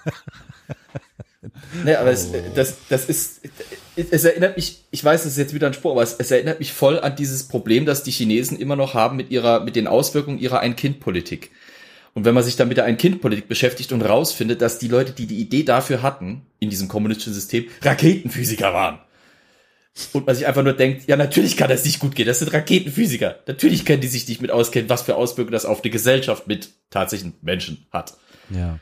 ne, 1.84 1.98
aber 1.98 2.10
es, 2.10 2.30
das, 2.54 2.76
das 2.88 3.04
ist, 3.06 3.40
es 3.96 4.24
erinnert 4.24 4.56
mich, 4.56 4.84
ich 4.90 5.02
weiß, 5.04 5.22
es 5.24 5.32
ist 5.32 5.38
jetzt 5.38 5.54
wieder 5.54 5.66
ein 5.68 5.74
Spruch, 5.74 5.92
aber 5.92 6.02
es, 6.02 6.14
es 6.18 6.30
erinnert 6.30 6.58
mich 6.58 6.72
voll 6.72 6.98
an 7.00 7.16
dieses 7.16 7.44
Problem, 7.48 7.86
das 7.86 8.02
die 8.02 8.10
Chinesen 8.10 8.58
immer 8.58 8.76
noch 8.76 8.94
haben 8.94 9.16
mit 9.16 9.30
ihrer, 9.30 9.60
mit 9.64 9.76
den 9.76 9.86
Auswirkungen 9.86 10.38
ihrer 10.38 10.60
Ein-Kind-Politik. 10.60 11.50
Und 12.16 12.24
wenn 12.24 12.34
man 12.34 12.42
sich 12.42 12.56
dann 12.56 12.68
mit 12.68 12.78
der 12.78 12.86
Ein-Kind-Politik 12.86 13.46
beschäftigt 13.46 13.92
und 13.92 14.00
rausfindet, 14.00 14.62
dass 14.62 14.78
die 14.78 14.88
Leute, 14.88 15.12
die 15.12 15.26
die 15.26 15.38
Idee 15.38 15.64
dafür 15.64 16.00
hatten, 16.00 16.46
in 16.58 16.70
diesem 16.70 16.88
kommunistischen 16.88 17.34
System, 17.34 17.66
Raketenphysiker 17.82 18.72
waren. 18.72 19.00
Und 20.14 20.24
man 20.26 20.34
sich 20.34 20.46
einfach 20.46 20.62
nur 20.62 20.72
denkt, 20.72 21.06
ja, 21.08 21.16
natürlich 21.16 21.58
kann 21.58 21.68
das 21.68 21.84
nicht 21.84 21.98
gut 22.00 22.14
gehen. 22.14 22.26
Das 22.26 22.38
sind 22.38 22.54
Raketenphysiker. 22.54 23.40
Natürlich 23.46 23.84
können 23.84 24.00
die 24.00 24.08
sich 24.08 24.26
nicht 24.28 24.40
mit 24.40 24.50
auskennen, 24.50 24.88
was 24.88 25.02
für 25.02 25.14
Auswirkungen 25.14 25.52
das 25.52 25.66
auf 25.66 25.82
die 25.82 25.90
Gesellschaft 25.90 26.46
mit 26.46 26.70
tatsächlichen 26.88 27.34
Menschen 27.42 27.86
hat. 27.90 28.14
Ja. 28.48 28.78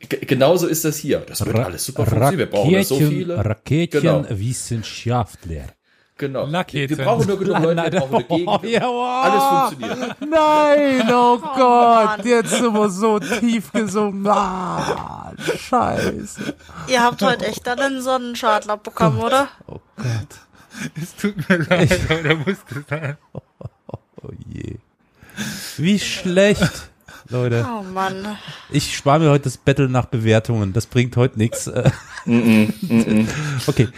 G 0.00 0.18
genauso 0.26 0.66
ist 0.66 0.84
das 0.84 0.98
hier. 0.98 1.20
Das 1.20 1.44
wird 1.46 1.56
Ra- 1.56 1.64
alles 1.64 1.86
super 1.86 2.04
funktionieren. 2.04 2.38
Wir 2.38 2.46
brauchen 2.50 2.72
da 2.74 2.84
so 2.84 2.96
Raketen- 2.96 3.10
viele. 3.10 3.42
Raketenwissenschaftler. 3.44 5.54
Genau. 5.54 5.72
Raketen. 6.20 6.98
Wir 6.98 7.04
brauchen 7.04 7.26
nur 7.26 7.38
genug 7.38 7.58
Leute, 7.62 7.92
wir 7.92 8.00
brauchen 8.00 8.14
eine 8.16 8.24
Gegend. 8.24 8.64
Ja, 8.64 8.90
Alles 8.90 9.44
funktioniert. 9.78 10.16
Nein, 10.20 11.08
oh 11.12 11.38
Gott, 11.38 12.18
Mann. 12.18 12.26
jetzt 12.26 12.50
sind 12.50 12.74
wir 12.74 12.90
so 12.90 13.18
tief 13.18 13.72
gesungen. 13.72 14.26
Ah, 14.28 15.32
scheiße. 15.56 16.54
Ihr 16.88 17.02
habt 17.02 17.22
heute 17.22 17.46
echt 17.46 17.66
dann 17.66 17.78
einen 17.78 18.02
Sonnenschadler 18.02 18.76
bekommen, 18.76 19.18
oder? 19.20 19.48
Oh 19.66 19.80
Gott, 19.96 20.92
Es 21.00 21.14
tut 21.16 21.48
mir 21.48 21.58
leid, 21.58 21.98
aber 22.08 22.22
da 22.22 22.34
musste 22.34 22.84
sein. 22.88 23.16
oh 23.32 24.30
je. 24.48 24.76
Wie 25.76 25.98
schlecht. 25.98 26.90
Leute, 27.30 27.66
Oh 27.70 27.82
Mann. 27.82 28.38
ich 28.70 28.96
spare 28.96 29.20
mir 29.20 29.28
heute 29.30 29.44
das 29.44 29.58
Battle 29.58 29.88
nach 29.90 30.06
Bewertungen. 30.06 30.72
Das 30.72 30.86
bringt 30.86 31.16
heute 31.16 31.36
nichts. 31.38 31.70
Okay, 33.66 33.88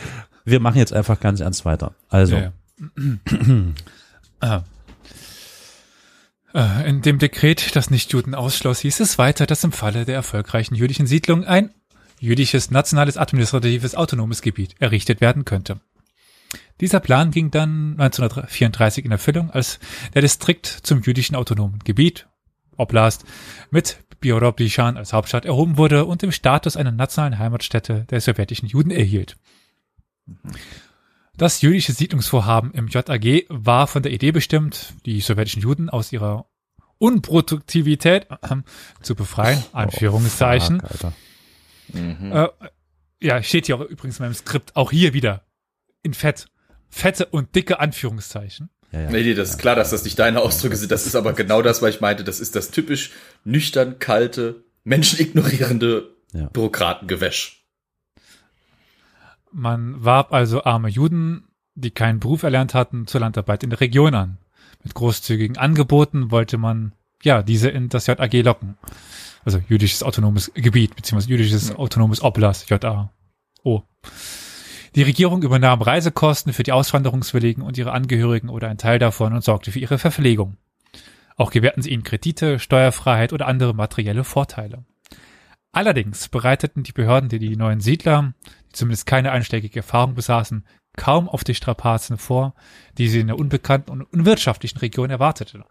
wir 0.44 0.60
machen 0.60 0.78
jetzt 0.78 0.92
einfach 0.92 1.20
ganz 1.20 1.40
ernst 1.40 1.64
weiter. 1.64 1.94
Also, 2.08 2.36
Ja, 2.36 2.42
ja. 2.42 2.52
Ah. 4.42 4.64
Äh, 6.54 6.88
In 6.88 7.02
dem 7.02 7.18
Dekret, 7.18 7.76
das 7.76 7.90
nicht 7.90 8.10
Juden 8.12 8.34
ausschloss, 8.34 8.80
hieß 8.80 9.00
es 9.00 9.18
weiter, 9.18 9.44
dass 9.46 9.64
im 9.64 9.72
Falle 9.72 10.06
der 10.06 10.14
erfolgreichen 10.14 10.74
jüdischen 10.74 11.06
Siedlung 11.06 11.44
ein 11.44 11.74
jüdisches 12.18 12.70
nationales 12.70 13.16
administratives 13.16 13.94
autonomes 13.94 14.42
Gebiet 14.42 14.76
errichtet 14.78 15.20
werden 15.20 15.44
könnte. 15.44 15.80
Dieser 16.80 17.00
Plan 17.00 17.30
ging 17.30 17.50
dann 17.50 17.92
1934 17.98 19.04
in 19.04 19.12
Erfüllung, 19.12 19.50
als 19.50 19.78
der 20.14 20.22
Distrikt 20.22 20.66
zum 20.66 21.02
jüdischen 21.02 21.36
autonomen 21.36 21.80
Gebiet, 21.84 22.28
Oblast, 22.76 23.24
mit 23.70 23.98
Biorobdichan 24.20 24.96
als 24.96 25.12
Hauptstadt 25.12 25.44
erhoben 25.44 25.76
wurde 25.76 26.04
und 26.04 26.22
den 26.22 26.32
Status 26.32 26.76
einer 26.76 26.92
nationalen 26.92 27.38
Heimatstätte 27.38 28.06
der 28.10 28.20
sowjetischen 28.20 28.68
Juden 28.68 28.90
erhielt. 28.90 29.36
Das 31.36 31.62
jüdische 31.62 31.92
Siedlungsvorhaben 31.92 32.72
im 32.72 32.88
JAG 32.88 33.44
war 33.48 33.86
von 33.86 34.02
der 34.02 34.12
Idee 34.12 34.30
bestimmt, 34.32 34.94
die 35.06 35.20
sowjetischen 35.20 35.62
Juden 35.62 35.88
aus 35.88 36.12
ihrer 36.12 36.46
Unproduktivität 36.98 38.26
äh, 38.30 38.56
zu 39.00 39.14
befreien, 39.14 39.62
Anführungszeichen. 39.72 40.80
fuck, 40.80 40.90
Alter. 40.90 41.12
Mhm. 41.92 42.32
Äh, 42.32 42.48
ja, 43.22 43.42
steht 43.42 43.66
hier 43.66 43.76
auch 43.76 43.80
übrigens 43.80 44.18
in 44.18 44.24
meinem 44.24 44.34
Skript, 44.34 44.76
auch 44.76 44.90
hier 44.90 45.12
wieder 45.14 45.44
in 46.02 46.14
Fett. 46.14 46.46
Fette 46.88 47.26
und 47.26 47.54
dicke 47.54 47.78
Anführungszeichen. 47.80 48.70
Ja, 48.92 49.02
ja. 49.02 49.10
Nee, 49.10 49.22
nee, 49.22 49.34
das 49.34 49.50
ist 49.50 49.58
klar, 49.58 49.76
dass 49.76 49.90
das 49.90 50.04
nicht 50.04 50.18
deine 50.18 50.40
Ausdrücke 50.40 50.76
sind. 50.76 50.90
Das 50.90 51.06
ist 51.06 51.14
aber 51.14 51.32
genau 51.32 51.62
das, 51.62 51.80
was 51.80 51.94
ich 51.94 52.00
meinte. 52.00 52.24
Das 52.24 52.40
ist 52.40 52.56
das 52.56 52.70
typisch 52.70 53.12
nüchtern, 53.44 53.98
kalte, 53.98 54.64
menschenignorierende 54.84 56.16
Ja. 56.32 56.46
Bürokratengewäsch. 56.46 57.59
Man 59.52 60.04
warb 60.04 60.32
also 60.32 60.64
arme 60.64 60.88
Juden, 60.88 61.48
die 61.74 61.90
keinen 61.90 62.20
Beruf 62.20 62.42
erlernt 62.42 62.74
hatten, 62.74 63.06
zur 63.06 63.20
Landarbeit 63.20 63.62
in 63.62 63.70
der 63.70 63.80
Region 63.80 64.14
an. 64.14 64.38
Mit 64.82 64.94
großzügigen 64.94 65.56
Angeboten 65.56 66.30
wollte 66.30 66.58
man, 66.58 66.94
ja, 67.22 67.42
diese 67.42 67.68
in 67.68 67.88
das 67.88 68.06
JAG 68.06 68.32
locken. 68.42 68.76
Also 69.44 69.60
jüdisches 69.68 70.02
autonomes 70.02 70.52
Gebiet, 70.54 70.94
beziehungsweise 70.96 71.30
jüdisches 71.30 71.74
autonomes 71.74 72.22
Oblast, 72.22 72.68
JAO. 72.70 73.10
Die 74.94 75.02
Regierung 75.02 75.42
übernahm 75.42 75.82
Reisekosten 75.82 76.52
für 76.52 76.62
die 76.62 76.72
Auswanderungswilligen 76.72 77.62
und 77.62 77.78
ihre 77.78 77.92
Angehörigen 77.92 78.48
oder 78.48 78.68
einen 78.68 78.78
Teil 78.78 78.98
davon 78.98 79.32
und 79.32 79.44
sorgte 79.44 79.72
für 79.72 79.78
ihre 79.78 79.98
Verpflegung. 79.98 80.56
Auch 81.36 81.50
gewährten 81.50 81.82
sie 81.82 81.90
ihnen 81.90 82.02
Kredite, 82.02 82.58
Steuerfreiheit 82.58 83.32
oder 83.32 83.46
andere 83.46 83.74
materielle 83.74 84.24
Vorteile. 84.24 84.84
Allerdings 85.72 86.28
bereiteten 86.28 86.82
die 86.82 86.92
Behörden 86.92 87.28
die, 87.28 87.38
die 87.38 87.56
neuen 87.56 87.80
Siedler, 87.80 88.34
die 88.70 88.72
zumindest 88.72 89.06
keine 89.06 89.32
einschlägige 89.32 89.80
Erfahrung 89.80 90.14
besaßen, 90.14 90.64
kaum 90.96 91.28
auf 91.28 91.44
die 91.44 91.54
Strapazen 91.54 92.18
vor, 92.18 92.54
die 92.98 93.08
sie 93.08 93.20
in 93.20 93.28
der 93.28 93.38
unbekannten 93.38 93.90
und 93.90 94.02
unwirtschaftlichen 94.02 94.78
Region 94.78 95.10
erwarteten. 95.10 95.64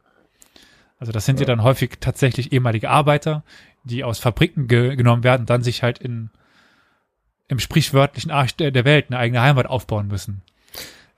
Also 0.98 1.12
das 1.12 1.26
sind 1.26 1.40
ja, 1.40 1.46
dann 1.46 1.64
häufig 1.64 1.98
tatsächlich 2.00 2.52
ehemalige 2.52 2.90
Arbeiter, 2.90 3.44
die 3.84 4.04
aus 4.04 4.20
Fabriken 4.20 4.68
ge 4.68 4.96
genommen 4.96 5.24
werden, 5.24 5.46
dann 5.46 5.64
sich 5.64 5.84
halt 5.84 6.00
in 6.00 6.30
im 7.48 7.60
sprichwörtlichen 7.60 8.32
Arsch 8.32 8.56
der 8.56 8.86
Welt 8.86 9.08
eine 9.10 9.18
eigene 9.18 9.42
Heimat 9.42 9.66
aufbauen 9.66 10.08
müssen. 10.08 10.44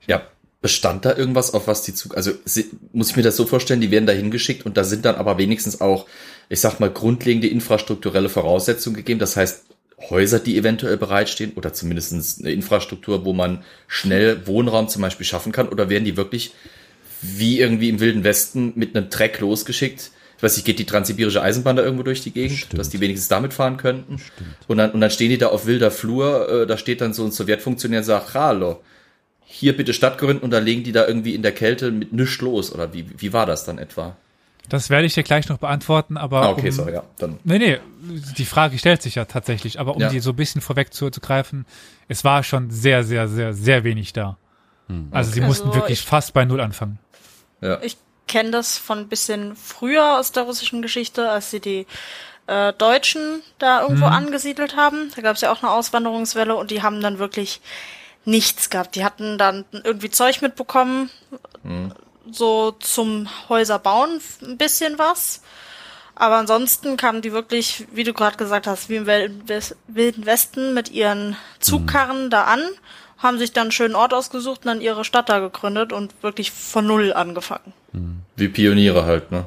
Ja, 0.06 0.22
bestand 0.62 1.04
da 1.04 1.14
irgendwas, 1.14 1.52
auf 1.52 1.66
was 1.66 1.82
die 1.82 1.92
Zug, 1.92 2.16
also 2.16 2.32
sie, 2.44 2.70
muss 2.92 3.10
ich 3.10 3.16
mir 3.16 3.22
das 3.22 3.36
so 3.36 3.44
vorstellen, 3.44 3.82
die 3.82 3.90
werden 3.90 4.06
da 4.06 4.12
hingeschickt 4.12 4.64
und 4.64 4.76
da 4.76 4.84
sind 4.84 5.04
dann 5.04 5.16
aber 5.16 5.36
wenigstens 5.36 5.80
auch, 5.80 6.06
ich 6.48 6.60
sag 6.60 6.80
mal, 6.80 6.90
grundlegende 6.90 7.48
infrastrukturelle 7.48 8.30
Voraussetzungen 8.30 8.96
gegeben. 8.96 9.20
Das 9.20 9.36
heißt, 9.36 9.66
Häuser, 10.10 10.38
die 10.38 10.56
eventuell 10.56 10.96
bereitstehen 10.96 11.52
oder 11.54 11.72
zumindest 11.72 12.40
eine 12.40 12.52
Infrastruktur, 12.52 13.24
wo 13.24 13.32
man 13.32 13.64
schnell 13.86 14.46
Wohnraum 14.46 14.88
zum 14.88 15.02
Beispiel 15.02 15.26
schaffen 15.26 15.52
kann 15.52 15.68
oder 15.68 15.88
werden 15.88 16.04
die 16.04 16.16
wirklich 16.16 16.52
wie 17.22 17.60
irgendwie 17.60 17.88
im 17.88 18.00
Wilden 18.00 18.24
Westen 18.24 18.72
mit 18.74 18.96
einem 18.96 19.10
Treck 19.10 19.38
losgeschickt? 19.40 20.10
Ich 20.36 20.42
weiß 20.42 20.56
nicht, 20.56 20.66
geht 20.66 20.80
die 20.80 20.86
transsibirische 20.86 21.40
Eisenbahn 21.40 21.76
da 21.76 21.84
irgendwo 21.84 22.02
durch 22.02 22.20
die 22.20 22.32
Gegend, 22.32 22.58
Stimmt. 22.58 22.80
dass 22.80 22.90
die 22.90 22.98
wenigstens 22.98 23.28
damit 23.28 23.54
fahren 23.54 23.76
könnten? 23.76 24.16
Und 24.66 24.78
dann, 24.78 24.90
und 24.90 25.00
dann 25.00 25.10
stehen 25.12 25.30
die 25.30 25.38
da 25.38 25.48
auf 25.48 25.66
wilder 25.66 25.92
Flur, 25.92 26.48
äh, 26.48 26.66
da 26.66 26.76
steht 26.76 27.00
dann 27.00 27.14
so 27.14 27.24
ein 27.24 27.30
Sowjetfunktionär 27.30 28.00
und 28.00 28.04
sagt, 28.04 28.34
hallo, 28.34 28.80
hier 29.44 29.76
bitte 29.76 29.94
Stadt 29.94 30.18
gründen 30.18 30.42
und 30.42 30.50
dann 30.50 30.64
legen 30.64 30.82
die 30.82 30.90
da 30.90 31.06
irgendwie 31.06 31.36
in 31.36 31.42
der 31.42 31.52
Kälte 31.52 31.92
mit 31.92 32.12
nichts 32.12 32.40
los 32.40 32.72
oder 32.72 32.92
wie, 32.92 33.06
wie 33.18 33.32
war 33.32 33.46
das 33.46 33.64
dann 33.64 33.78
etwa? 33.78 34.16
Das 34.68 34.88
werde 34.90 35.06
ich 35.06 35.14
dir 35.14 35.22
gleich 35.22 35.48
noch 35.48 35.58
beantworten, 35.58 36.16
aber 36.16 36.42
Ah, 36.42 36.50
okay, 36.50 36.68
um, 36.68 36.72
sorry, 36.72 36.92
ja, 36.94 37.02
dann. 37.18 37.38
Nee, 37.44 37.58
nee, 37.58 37.80
die 38.38 38.44
Frage 38.44 38.78
stellt 38.78 39.02
sich 39.02 39.16
ja 39.16 39.24
tatsächlich, 39.24 39.78
aber 39.80 39.94
um 39.96 40.00
Ja. 40.00 40.08
die 40.08 40.20
so 40.20 40.30
ein 40.30 40.36
bisschen 40.36 40.60
vorwegzugreifen, 40.60 41.66
es 42.08 42.24
war 42.24 42.42
schon 42.42 42.70
sehr, 42.70 43.04
sehr, 43.04 43.28
sehr, 43.28 43.52
sehr 43.54 43.84
wenig 43.84 44.12
da. 44.12 44.38
Also 45.10 45.30
sie 45.30 45.40
Okay. 45.40 45.46
mussten 45.48 45.68
Also 45.68 45.80
wirklich 45.80 46.00
ich- 46.00 46.04
fast 46.06 46.32
bei 46.34 46.44
Null 46.44 46.60
anfangen. 46.60 46.98
Ja. 47.60 47.80
Ich 47.82 47.96
kenne 48.28 48.50
das 48.50 48.76
von 48.78 48.98
ein 48.98 49.08
bisschen 49.08 49.56
früher 49.56 50.18
aus 50.18 50.32
der 50.32 50.42
russischen 50.44 50.82
Geschichte, 50.82 51.30
als 51.30 51.50
sie 51.50 51.60
die 51.60 51.86
äh, 52.48 52.72
Deutschen 52.72 53.40
da 53.58 53.82
irgendwo 53.82 54.06
angesiedelt 54.06 54.76
haben. 54.76 55.10
Da 55.14 55.22
gab 55.22 55.36
es 55.36 55.42
ja 55.42 55.52
auch 55.52 55.62
eine 55.62 55.70
Auswanderungswelle 55.70 56.54
und 56.56 56.70
die 56.72 56.82
haben 56.82 57.00
dann 57.00 57.18
wirklich 57.20 57.60
nichts 58.24 58.68
gehabt. 58.68 58.96
Die 58.96 59.04
hatten 59.04 59.38
dann 59.38 59.64
irgendwie 59.84 60.10
Zeug 60.10 60.42
mitbekommen, 60.42 61.08
so 62.30 62.72
zum 62.72 63.28
Häuser 63.48 63.78
bauen, 63.78 64.20
ein 64.42 64.58
bisschen 64.58 64.98
was. 64.98 65.42
Aber 66.14 66.36
ansonsten 66.36 66.96
kamen 66.96 67.22
die 67.22 67.32
wirklich, 67.32 67.86
wie 67.92 68.04
du 68.04 68.12
gerade 68.12 68.36
gesagt 68.36 68.66
hast, 68.66 68.88
wie 68.88 68.96
im 68.96 69.06
Wilden 69.06 70.26
Westen 70.26 70.74
mit 70.74 70.90
ihren 70.90 71.36
Zugkarren 71.58 72.30
da 72.30 72.44
an, 72.44 72.60
haben 73.18 73.38
sich 73.38 73.52
dann 73.52 73.62
einen 73.62 73.72
schönen 73.72 73.94
Ort 73.94 74.12
ausgesucht 74.12 74.60
und 74.60 74.66
dann 74.66 74.80
ihre 74.80 75.04
Stadt 75.04 75.28
da 75.28 75.38
gegründet 75.38 75.92
und 75.92 76.14
wirklich 76.22 76.50
von 76.50 76.86
Null 76.86 77.12
angefangen. 77.12 77.72
Wie 78.36 78.48
Pioniere 78.48 79.04
halt, 79.04 79.30
ne? 79.32 79.46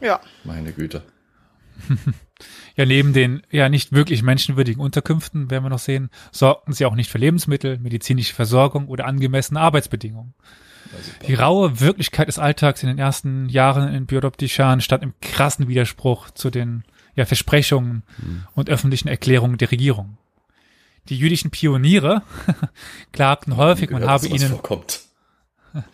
Ja. 0.00 0.20
Meine 0.44 0.72
Güte. 0.72 1.02
Ja, 2.76 2.86
neben 2.86 3.12
den 3.12 3.42
ja 3.50 3.68
nicht 3.68 3.92
wirklich 3.92 4.22
menschenwürdigen 4.22 4.82
Unterkünften, 4.82 5.50
werden 5.50 5.64
wir 5.64 5.70
noch 5.70 5.78
sehen, 5.78 6.10
sorgten 6.32 6.72
sie 6.72 6.86
auch 6.86 6.96
nicht 6.96 7.08
für 7.08 7.18
Lebensmittel, 7.18 7.78
medizinische 7.78 8.34
Versorgung 8.34 8.88
oder 8.88 9.06
angemessene 9.06 9.60
Arbeitsbedingungen. 9.60 10.34
Die 11.26 11.34
raue 11.34 11.80
Wirklichkeit 11.80 12.28
des 12.28 12.38
Alltags 12.38 12.82
in 12.82 12.88
den 12.88 12.98
ersten 12.98 13.48
Jahren 13.48 13.92
in 13.92 14.06
Biodoptichan 14.06 14.80
stand 14.80 15.02
im 15.02 15.14
krassen 15.20 15.68
Widerspruch 15.68 16.30
zu 16.30 16.50
den 16.50 16.84
ja, 17.14 17.24
Versprechungen 17.24 18.02
und 18.54 18.68
öffentlichen 18.68 19.08
Erklärungen 19.08 19.58
der 19.58 19.70
Regierung. 19.70 20.18
Die 21.08 21.16
jüdischen 21.16 21.50
Pioniere 21.50 22.22
klagten 23.12 23.56
häufig, 23.56 23.90
man 23.90 24.06
habe 24.06 24.26
ihnen 24.26 24.48
vorkommt. 24.48 25.00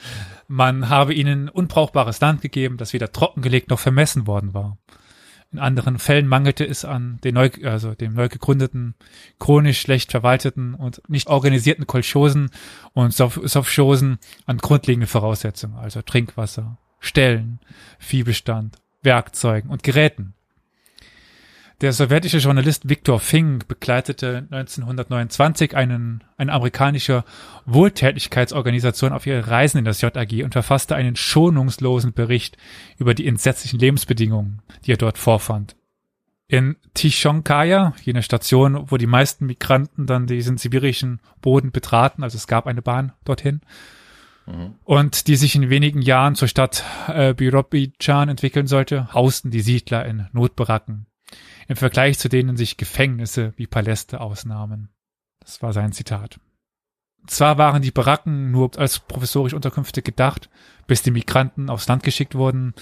man 0.48 0.88
habe 0.88 1.14
ihnen 1.14 1.48
unbrauchbares 1.48 2.20
Land 2.20 2.42
gegeben, 2.42 2.76
das 2.76 2.92
weder 2.92 3.10
trockengelegt 3.10 3.70
noch 3.70 3.80
vermessen 3.80 4.26
worden 4.26 4.54
war. 4.54 4.78
In 5.52 5.58
anderen 5.58 5.98
Fällen 5.98 6.28
mangelte 6.28 6.64
es 6.64 6.84
an 6.84 7.18
den 7.24 7.34
neu, 7.34 7.50
also 7.64 7.94
dem 7.94 8.14
neu 8.14 8.28
gegründeten, 8.28 8.94
chronisch 9.40 9.80
schlecht 9.80 10.12
verwalteten 10.12 10.74
und 10.74 11.02
nicht 11.08 11.26
organisierten 11.26 11.88
Kolchosen 11.88 12.50
und 12.92 13.12
Sof- 13.12 13.40
Sovchosen 13.42 14.18
an 14.46 14.58
grundlegenden 14.58 15.08
Voraussetzungen, 15.08 15.76
also 15.76 16.02
Trinkwasser, 16.02 16.78
Ställen, 17.00 17.58
Viehbestand, 17.98 18.78
Werkzeugen 19.02 19.70
und 19.70 19.82
Geräten. 19.82 20.34
Der 21.80 21.94
sowjetische 21.94 22.38
Journalist 22.38 22.90
Viktor 22.90 23.20
Fink 23.20 23.66
begleitete 23.66 24.46
1929 24.50 25.74
einen, 25.74 26.22
eine 26.36 26.52
amerikanische 26.52 27.24
Wohltätigkeitsorganisation 27.64 29.14
auf 29.14 29.26
ihre 29.26 29.46
Reisen 29.48 29.78
in 29.78 29.86
das 29.86 30.02
JAG 30.02 30.44
und 30.44 30.52
verfasste 30.52 30.94
einen 30.94 31.16
schonungslosen 31.16 32.12
Bericht 32.12 32.58
über 32.98 33.14
die 33.14 33.26
entsetzlichen 33.26 33.80
Lebensbedingungen, 33.80 34.60
die 34.84 34.92
er 34.92 34.98
dort 34.98 35.16
vorfand. 35.16 35.74
In 36.48 36.76
Tishonkaya, 36.92 37.94
jene 38.02 38.22
Station, 38.22 38.90
wo 38.90 38.98
die 38.98 39.06
meisten 39.06 39.46
Migranten 39.46 40.06
dann 40.06 40.26
diesen 40.26 40.58
sibirischen 40.58 41.20
Boden 41.40 41.72
betraten, 41.72 42.22
also 42.24 42.36
es 42.36 42.46
gab 42.46 42.66
eine 42.66 42.82
Bahn 42.82 43.12
dorthin, 43.24 43.62
und 44.84 45.28
die 45.28 45.36
sich 45.36 45.54
in 45.54 45.70
wenigen 45.70 46.02
Jahren 46.02 46.34
zur 46.34 46.48
Stadt 46.48 46.84
äh, 47.06 47.34
Birobidschan 47.34 48.28
entwickeln 48.28 48.66
sollte, 48.66 49.14
hausten 49.14 49.50
die 49.50 49.60
Siedler 49.60 50.04
in 50.06 50.26
Notbaracken, 50.32 51.06
im 51.70 51.76
Vergleich 51.76 52.18
zu 52.18 52.28
denen 52.28 52.56
sich 52.56 52.78
Gefängnisse 52.78 53.52
wie 53.54 53.68
Paläste 53.68 54.20
ausnahmen. 54.20 54.88
Das 55.38 55.62
war 55.62 55.72
sein 55.72 55.92
Zitat. 55.92 56.40
Zwar 57.28 57.58
waren 57.58 57.80
die 57.80 57.92
Baracken 57.92 58.50
nur 58.50 58.76
als 58.76 58.98
professorische 58.98 59.54
Unterkünfte 59.54 60.02
gedacht, 60.02 60.50
bis 60.88 61.02
die 61.02 61.12
Migranten 61.12 61.70
aufs 61.70 61.86
Land 61.86 62.02
geschickt 62.02 62.34
wurden, 62.34 62.74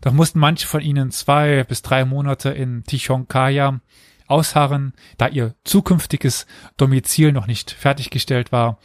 doch 0.00 0.14
mussten 0.14 0.38
manche 0.38 0.66
von 0.66 0.80
ihnen 0.80 1.10
zwei 1.10 1.64
bis 1.64 1.82
drei 1.82 2.06
Monate 2.06 2.48
in 2.48 2.82
Tichonkaya 2.84 3.82
ausharren, 4.26 4.94
da 5.18 5.28
ihr 5.28 5.54
zukünftiges 5.64 6.46
Domizil 6.78 7.32
noch 7.32 7.46
nicht 7.46 7.70
fertiggestellt 7.70 8.52
war 8.52 8.78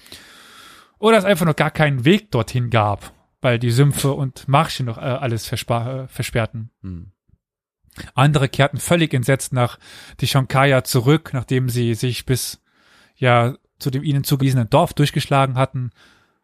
oder 1.00 1.18
es 1.18 1.24
einfach 1.24 1.46
noch 1.46 1.56
gar 1.56 1.72
keinen 1.72 2.04
Weg 2.04 2.30
dorthin 2.32 2.70
gab, 2.70 3.13
weil 3.39 3.58
die 3.58 3.72
Sümpfe 3.72 4.12
und 4.12 4.50
Marsche 4.50 4.84
noch 4.84 4.98
äh, 4.98 5.02
alles 5.02 5.50
äh, 5.50 6.08
versperrten. 6.08 6.72
Hm. 6.82 7.13
Andere 8.14 8.50
kehrten 8.50 8.78
völlig 8.78 9.14
entsetzt 9.14 9.54
nach 9.54 9.80
Tishonkaya 10.18 10.84
zurück, 10.84 11.32
nachdem 11.34 11.70
sie 11.70 11.94
sich 11.94 12.26
bis 12.26 12.62
ja 13.16 13.56
zu 13.80 13.90
dem 13.90 14.04
ihnen 14.04 14.24
zugewiesenen 14.24 14.70
Dorf 14.70 14.94
durchgeschlagen 14.94 15.56
hatten 15.56 15.92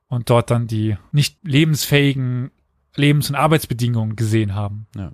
und 0.07 0.29
dort 0.29 0.51
dann 0.51 0.67
die 0.67 0.97
nicht 1.11 1.37
lebensfähigen 1.43 2.51
Lebens- 2.95 3.29
und 3.29 3.35
Arbeitsbedingungen 3.35 4.15
gesehen 4.15 4.53
haben. 4.53 4.87
Ja. 4.95 5.13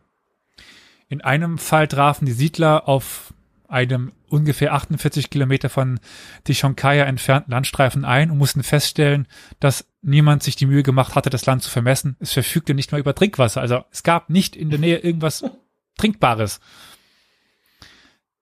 In 1.10 1.22
einem 1.22 1.58
Fall 1.58 1.88
trafen 1.88 2.26
die 2.26 2.32
Siedler 2.32 2.88
auf 2.88 3.34
einem 3.68 4.14
ungefähr 4.30 4.74
48 4.74 5.30
Kilometer 5.30 5.70
von 5.70 6.00
Tishonkaya 6.44 7.06
entfernten 7.06 7.52
Landstreifen 7.52 8.06
ein 8.06 8.32
und 8.32 8.38
mussten 8.38 8.64
feststellen, 8.64 9.28
dass 9.60 9.86
niemand 10.02 10.44
sich 10.44 10.56
die 10.56 10.66
Mühe 10.66 10.84
gemacht 10.84 11.16
hatte, 11.16 11.30
das 11.30 11.46
Land 11.46 11.64
zu 11.64 11.70
vermessen. 11.70 12.16
Es 12.20 12.34
verfügte 12.34 12.74
nicht 12.74 12.92
mal 12.92 13.00
über 13.00 13.14
Trinkwasser. 13.14 13.62
Also 13.62 13.84
es 13.92 14.04
gab 14.04 14.30
nicht 14.30 14.56
in 14.56 14.70
der 14.70 14.80
Nähe 14.80 14.98
irgendwas 14.98 15.44
Trinkbares. 15.98 16.60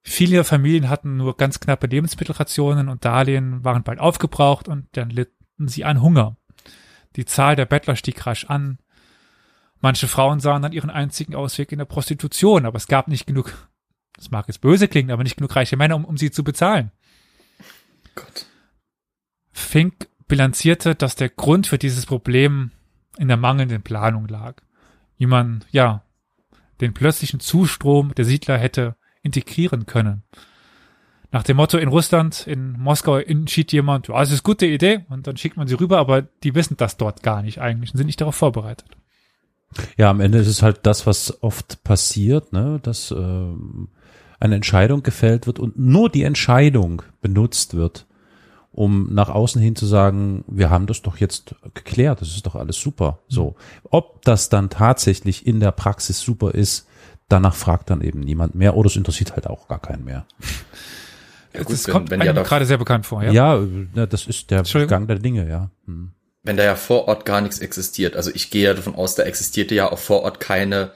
Viele 0.04 0.44
Familien 0.44 0.90
hatten 0.90 1.18
nur 1.18 1.36
ganz 1.36 1.60
knappe 1.60 1.88
Lebensmittelrationen 1.88 2.90
und 2.90 3.06
Darlehen 3.06 3.64
waren 3.64 3.84
bald 3.84 4.00
aufgebraucht 4.00 4.68
und 4.68 4.88
dann 4.92 5.10
litten 5.10 5.68
sie 5.68 5.84
an 5.84 6.02
Hunger. 6.02 6.38
Die 7.16 7.26
Zahl 7.26 7.56
der 7.56 7.66
Bettler 7.66 7.96
stieg 7.96 8.26
rasch 8.28 8.46
an. 8.46 8.78
Manche 9.82 10.08
Frauen 10.08 10.40
sahen 10.40 10.62
dann 10.62 10.74
ihren 10.74 10.90
einzigen 10.90 11.36
Ausweg 11.36 11.72
in 11.72 11.80
der 11.80 11.86
Prostitution, 11.86 12.66
aber 12.66 12.78
es 12.78 12.88
gab 12.88 13.08
nicht 13.08 13.26
genug 13.26 13.68
das 14.16 14.32
mag 14.32 14.48
jetzt 14.48 14.62
böse 14.62 14.88
klingen, 14.88 15.12
aber 15.12 15.24
nicht 15.24 15.38
genug 15.38 15.56
reiche 15.56 15.78
Männer, 15.78 15.96
um, 15.96 16.06
um 16.06 16.18
sie 16.18 16.32
zu 16.32 16.44
bezahlen. 16.44 16.92
Gott. 18.16 18.46
Fink 19.52 20.08
bilanzierte, 20.28 20.96
dass 20.96 21.16
der 21.16 21.30
Grund 21.30 21.68
für 21.68 21.78
dieses 21.78 22.06
Problem 22.06 22.72
in 23.18 23.28
der 23.28 23.38
mangelnden 23.38 23.82
Planung 23.82 24.28
lag. 24.28 24.62
Wie 25.18 25.26
man, 25.26 25.64
ja, 25.72 26.04
den 26.82 26.94
plötzlichen 26.94 27.40
Zustrom 27.40 28.14
der 28.16 28.26
Siedler 28.26 28.58
hätte 28.58 28.96
integrieren 29.22 29.86
können. 29.86 30.24
Nach 31.32 31.44
dem 31.44 31.58
Motto 31.58 31.78
in 31.78 31.90
Russland, 31.90 32.48
in 32.48 32.74
Moskau 32.80 33.18
entschied 33.18 33.72
jemand, 33.74 34.08
ja, 34.08 34.22
es 34.22 34.32
ist 34.32 34.44
gute 34.44 34.66
Idee, 34.66 35.06
und 35.10 35.28
dann 35.28 35.36
schickt 35.36 35.58
man 35.58 35.68
sie 35.68 35.74
rüber, 35.74 35.98
aber 35.98 36.22
die 36.22 36.56
wissen 36.56 36.78
das 36.78 36.98
dort 36.98 37.24
gar 37.24 37.42
nicht 37.42 37.60
eigentlich 37.60 37.92
und 37.92 37.98
sind 37.98 38.08
nicht 38.08 38.22
darauf 38.22 38.36
vorbereitet. 38.36 38.88
Ja, 39.98 40.10
am 40.10 40.22
Ende 40.22 40.38
ist 40.38 40.48
es 40.48 40.62
halt 40.62 40.80
das, 40.84 41.06
was 41.06 41.44
oft 41.44 41.84
passiert, 41.84 42.54
ne, 42.54 42.80
dass 42.82 43.12
ähm, 43.12 43.90
eine 44.40 44.56
Entscheidung 44.56 45.04
gefällt 45.04 45.48
wird 45.48 45.60
und 45.60 45.78
nur 45.78 46.10
die 46.10 46.24
Entscheidung 46.24 47.02
benutzt 47.22 47.76
wird, 47.76 48.05
um 48.76 49.14
nach 49.14 49.30
außen 49.30 49.62
hin 49.62 49.76
zu 49.76 49.86
sagen, 49.86 50.44
wir 50.48 50.70
haben 50.70 50.86
das 50.86 51.02
doch 51.02 51.18
jetzt 51.18 51.56
geklärt, 51.74 52.20
das 52.20 52.30
ist 52.30 52.46
doch 52.46 52.56
alles 52.56 52.78
super. 52.78 53.20
So, 53.30 53.56
ob 53.90 54.22
das 54.24 54.50
dann 54.50 54.70
tatsächlich 54.70 55.48
in 55.48 55.62
der 55.62 55.72
Praxis 55.72 56.20
super 56.20 56.54
ist, 56.54 56.86
danach 57.30 57.56
fragt 57.56 57.90
dann 57.90 58.02
eben 58.02 58.20
niemand 58.20 58.54
mehr 58.54 58.76
oder 58.76 58.88
es 58.88 58.98
interessiert 58.98 59.34
halt 59.34 59.48
auch 59.48 59.68
gar 59.68 59.80
keinen 59.80 60.04
mehr. 60.04 60.26
Ja, 61.54 61.64
gut, 61.64 61.72
das 61.72 61.88
wenn, 61.88 61.94
kommt 61.94 62.12
wenn 62.12 62.22
einem 62.22 62.36
ja 62.36 62.44
gerade 62.44 62.66
sehr 62.66 62.78
bekannt 62.78 63.06
vor. 63.06 63.24
Ja, 63.24 63.32
ja 63.32 64.06
das 64.06 64.28
ist 64.28 64.52
der 64.52 64.64
Gang 64.64 65.08
der 65.08 65.20
Dinge, 65.20 65.48
ja. 65.48 65.70
Hm. 65.86 66.12
Wenn 66.44 66.58
da 66.58 66.66
ja 66.66 66.76
vor 66.76 67.08
Ort 67.08 67.24
gar 67.24 67.40
nichts 67.40 67.60
existiert, 67.60 68.18
also 68.18 68.30
ich 68.34 68.52
gehe 68.52 68.66
ja 68.66 68.74
davon 68.74 68.94
aus, 68.94 69.16
da 69.16 69.24
existierte 69.24 69.74
ja 69.74 69.90
auch 69.90 70.00
vor 70.00 70.24
Ort 70.24 70.42
keine 70.42 70.92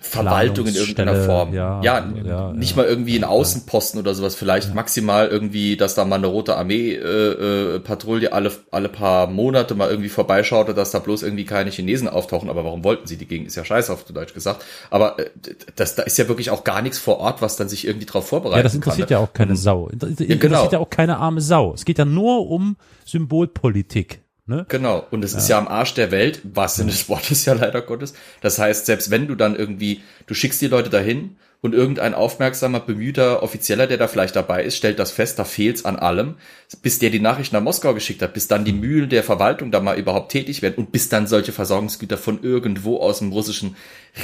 Verwaltung 0.00 0.66
in 0.66 0.74
irgendeiner 0.74 1.14
Form. 1.24 1.54
Ja, 1.54 1.80
ja, 1.82 2.06
ja 2.24 2.52
nicht 2.52 2.70
ja. 2.70 2.76
mal 2.76 2.86
irgendwie 2.86 3.16
ein 3.16 3.24
Außenposten 3.24 3.98
oder 3.98 4.14
sowas. 4.14 4.34
Vielleicht 4.34 4.74
maximal 4.74 5.28
irgendwie, 5.28 5.76
dass 5.78 5.94
da 5.94 6.04
mal 6.04 6.16
eine 6.16 6.26
rote 6.26 6.56
Armee-Patrouille 6.56 8.26
äh, 8.26 8.30
äh, 8.30 8.32
alle, 8.32 8.52
alle 8.70 8.88
paar 8.90 9.28
Monate 9.28 9.74
mal 9.74 9.88
irgendwie 9.88 10.10
vorbeischaute, 10.10 10.74
dass 10.74 10.90
da 10.90 10.98
bloß 10.98 11.22
irgendwie 11.22 11.46
keine 11.46 11.70
Chinesen 11.70 12.06
auftauchen. 12.06 12.50
Aber 12.50 12.64
warum 12.64 12.84
wollten 12.84 13.06
sie? 13.06 13.16
Die 13.16 13.26
Gegend 13.26 13.46
ist 13.46 13.56
ja 13.56 13.64
scheiße, 13.64 13.90
auf 13.90 14.04
Deutsch 14.04 14.34
gesagt. 14.34 14.62
Aber 14.90 15.18
äh, 15.18 15.30
das, 15.76 15.94
da 15.94 16.02
ist 16.02 16.18
ja 16.18 16.28
wirklich 16.28 16.50
auch 16.50 16.64
gar 16.64 16.82
nichts 16.82 16.98
vor 16.98 17.18
Ort, 17.18 17.40
was 17.40 17.56
dann 17.56 17.70
sich 17.70 17.86
irgendwie 17.86 18.06
drauf 18.06 18.28
vorbereitet. 18.28 18.58
Ja, 18.58 18.62
das 18.64 18.74
interessiert 18.74 19.08
kann, 19.08 19.18
ja 19.18 19.24
auch 19.24 19.32
keine 19.32 19.56
Sau. 19.56 19.88
Das 19.94 20.10
interessiert 20.10 20.40
genau. 20.40 20.70
ja 20.70 20.78
auch 20.78 20.90
keine 20.90 21.16
arme 21.16 21.40
Sau. 21.40 21.72
Es 21.72 21.86
geht 21.86 21.98
ja 21.98 22.04
nur 22.04 22.50
um 22.50 22.76
Symbolpolitik. 23.06 24.20
Ne? 24.48 24.64
Genau, 24.68 25.06
und 25.10 25.24
es 25.24 25.32
ja. 25.32 25.38
ist 25.38 25.48
ja 25.48 25.58
am 25.58 25.68
Arsch 25.68 25.92
der 25.92 26.10
Welt, 26.10 26.40
was 26.42 26.76
Sinne 26.76 26.90
des 26.90 27.08
Wortes 27.08 27.44
ja 27.44 27.52
leider 27.52 27.82
Gottes. 27.82 28.14
Das 28.40 28.58
heißt, 28.58 28.86
selbst 28.86 29.10
wenn 29.10 29.28
du 29.28 29.34
dann 29.34 29.54
irgendwie, 29.54 30.00
du 30.26 30.32
schickst 30.32 30.60
die 30.62 30.68
Leute 30.68 30.88
dahin 30.88 31.36
und 31.60 31.74
irgendein 31.74 32.14
aufmerksamer, 32.14 32.78
bemühter 32.78 33.42
Offizieller, 33.42 33.88
der 33.88 33.96
da 33.96 34.06
vielleicht 34.06 34.36
dabei 34.36 34.62
ist, 34.62 34.76
stellt 34.76 35.00
das 35.00 35.10
fest, 35.10 35.40
da 35.40 35.44
fehlt's 35.44 35.84
an 35.84 35.96
allem, 35.96 36.36
bis 36.82 37.00
der 37.00 37.10
die 37.10 37.18
Nachricht 37.18 37.52
nach 37.52 37.60
Moskau 37.60 37.94
geschickt 37.94 38.22
hat, 38.22 38.32
bis 38.32 38.46
dann 38.46 38.64
die 38.64 38.72
Mühlen 38.72 39.08
der 39.08 39.24
Verwaltung 39.24 39.72
da 39.72 39.80
mal 39.80 39.98
überhaupt 39.98 40.30
tätig 40.30 40.62
werden 40.62 40.76
und 40.76 40.92
bis 40.92 41.08
dann 41.08 41.26
solche 41.26 41.50
Versorgungsgüter 41.50 42.16
von 42.16 42.42
irgendwo 42.44 42.98
aus 42.98 43.18
dem 43.18 43.32
russischen 43.32 43.74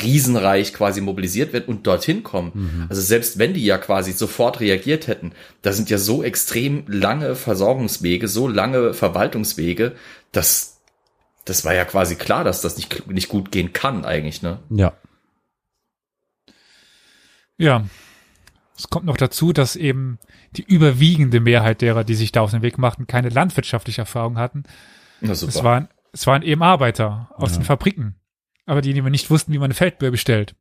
Riesenreich 0.00 0.72
quasi 0.72 1.00
mobilisiert 1.00 1.52
werden 1.52 1.66
und 1.66 1.86
dorthin 1.88 2.22
kommen. 2.22 2.52
Mhm. 2.54 2.86
Also 2.88 3.02
selbst 3.02 3.38
wenn 3.38 3.52
die 3.52 3.64
ja 3.64 3.78
quasi 3.78 4.12
sofort 4.12 4.60
reagiert 4.60 5.08
hätten, 5.08 5.32
da 5.62 5.72
sind 5.72 5.90
ja 5.90 5.98
so 5.98 6.22
extrem 6.22 6.84
lange 6.86 7.34
Versorgungswege, 7.34 8.28
so 8.28 8.46
lange 8.46 8.94
Verwaltungswege, 8.94 9.92
dass 10.30 10.74
das 11.44 11.64
war 11.64 11.74
ja 11.74 11.84
quasi 11.84 12.14
klar, 12.14 12.44
dass 12.44 12.62
das 12.62 12.76
nicht, 12.76 13.06
nicht 13.08 13.28
gut 13.28 13.50
gehen 13.50 13.72
kann 13.72 14.04
eigentlich, 14.04 14.40
ne? 14.40 14.60
Ja. 14.70 14.94
Ja. 17.58 17.86
Es 18.76 18.88
kommt 18.90 19.06
noch 19.06 19.16
dazu, 19.16 19.52
dass 19.52 19.76
eben 19.76 20.18
die 20.56 20.64
überwiegende 20.64 21.40
Mehrheit 21.40 21.80
derer, 21.80 22.02
die 22.02 22.14
sich 22.14 22.32
da 22.32 22.40
auf 22.40 22.50
den 22.50 22.62
Weg 22.62 22.76
machten, 22.76 23.06
keine 23.06 23.28
landwirtschaftliche 23.28 24.02
Erfahrung 24.02 24.36
hatten. 24.36 24.64
Na 25.20 25.34
super. 25.34 25.50
Es 25.50 25.62
waren, 25.62 25.88
es 26.12 26.26
waren 26.26 26.42
eben 26.42 26.62
Arbeiter 26.62 27.30
aus 27.36 27.52
ja. 27.52 27.58
den 27.58 27.64
Fabriken, 27.64 28.16
aber 28.66 28.80
die, 28.80 28.92
die 28.92 29.02
nicht 29.02 29.30
wussten, 29.30 29.52
wie 29.52 29.58
man 29.58 29.66
eine 29.66 29.74
Feldböhr 29.74 30.10
bestellt. 30.10 30.56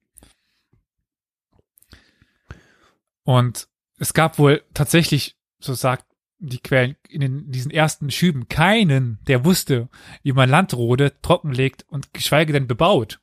Und 3.24 3.68
es 3.98 4.14
gab 4.14 4.38
wohl 4.38 4.64
tatsächlich, 4.74 5.38
so 5.60 5.74
sagt 5.74 6.06
die 6.40 6.60
Quellen 6.60 6.98
in 7.08 7.22
den, 7.22 7.52
diesen 7.52 7.72
ersten 7.72 8.12
Schüben, 8.12 8.50
keinen, 8.50 9.20
der 9.28 9.46
wusste, 9.46 9.90
wie 10.24 10.34
man 10.34 10.50
Landrode 10.50 11.14
trockenlegt 11.22 11.86
und 11.88 12.14
geschweige 12.14 12.52
denn 12.52 12.68
bebaut. 12.68 13.22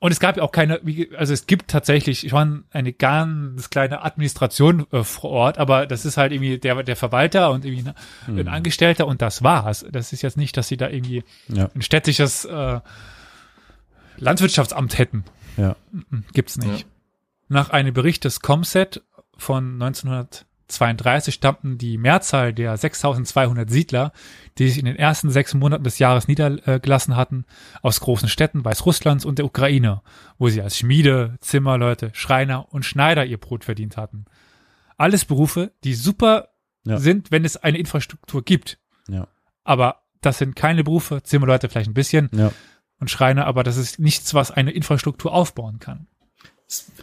Und 0.00 0.12
es 0.12 0.20
gab 0.20 0.36
ja 0.36 0.44
auch 0.44 0.52
keine, 0.52 0.80
also 1.16 1.32
es 1.32 1.46
gibt 1.46 1.68
tatsächlich 1.68 2.28
schon 2.30 2.64
eine 2.70 2.92
ganz 2.92 3.68
kleine 3.68 4.04
Administration 4.04 4.86
äh, 4.92 5.02
vor 5.02 5.30
Ort, 5.30 5.58
aber 5.58 5.86
das 5.86 6.04
ist 6.04 6.16
halt 6.16 6.32
irgendwie 6.32 6.58
der, 6.58 6.84
der 6.84 6.94
Verwalter 6.94 7.50
und 7.50 7.64
irgendwie 7.64 7.90
mhm. 8.28 8.38
ein 8.38 8.48
Angestellter 8.48 9.08
und 9.08 9.22
das 9.22 9.42
war's. 9.42 9.84
Das 9.90 10.12
ist 10.12 10.22
jetzt 10.22 10.36
nicht, 10.36 10.56
dass 10.56 10.68
sie 10.68 10.76
da 10.76 10.88
irgendwie 10.88 11.24
ja. 11.48 11.68
ein 11.74 11.82
städtisches 11.82 12.44
äh, 12.44 12.80
Landwirtschaftsamt 14.18 14.98
hätten. 14.98 15.24
Ja. 15.56 15.74
Gibt's 16.32 16.56
nicht. 16.58 16.82
Ja. 16.82 16.86
Nach 17.48 17.70
einem 17.70 17.92
Bericht 17.92 18.24
des 18.24 18.40
Comset 18.40 19.02
von 19.36 19.82
1900 19.82 20.46
32 20.68 21.34
stammten 21.34 21.78
die 21.78 21.96
Mehrzahl 21.98 22.52
der 22.52 22.76
6200 22.76 23.68
Siedler, 23.70 24.12
die 24.58 24.68
sich 24.68 24.78
in 24.78 24.84
den 24.84 24.96
ersten 24.96 25.30
sechs 25.30 25.54
Monaten 25.54 25.84
des 25.84 25.98
Jahres 25.98 26.28
niedergelassen 26.28 27.16
hatten, 27.16 27.46
aus 27.82 28.00
großen 28.00 28.28
Städten 28.28 28.64
Weißrusslands 28.64 29.24
und 29.24 29.38
der 29.38 29.46
Ukraine, 29.46 30.02
wo 30.38 30.48
sie 30.48 30.60
als 30.60 30.76
Schmiede, 30.76 31.36
Zimmerleute, 31.40 32.10
Schreiner 32.12 32.72
und 32.72 32.84
Schneider 32.84 33.24
ihr 33.24 33.38
Brot 33.38 33.64
verdient 33.64 33.96
hatten. 33.96 34.26
Alles 34.96 35.24
Berufe, 35.24 35.72
die 35.84 35.94
super 35.94 36.48
ja. 36.84 36.98
sind, 36.98 37.30
wenn 37.30 37.44
es 37.44 37.56
eine 37.56 37.78
Infrastruktur 37.78 38.44
gibt. 38.44 38.78
Ja. 39.08 39.28
Aber 39.64 40.02
das 40.20 40.38
sind 40.38 40.54
keine 40.54 40.84
Berufe, 40.84 41.22
Zimmerleute 41.22 41.68
vielleicht 41.68 41.90
ein 41.90 41.94
bisschen 41.94 42.28
ja. 42.32 42.52
und 43.00 43.10
Schreiner, 43.10 43.46
aber 43.46 43.62
das 43.62 43.76
ist 43.76 43.98
nichts, 43.98 44.34
was 44.34 44.50
eine 44.50 44.72
Infrastruktur 44.72 45.32
aufbauen 45.32 45.78
kann. 45.78 46.08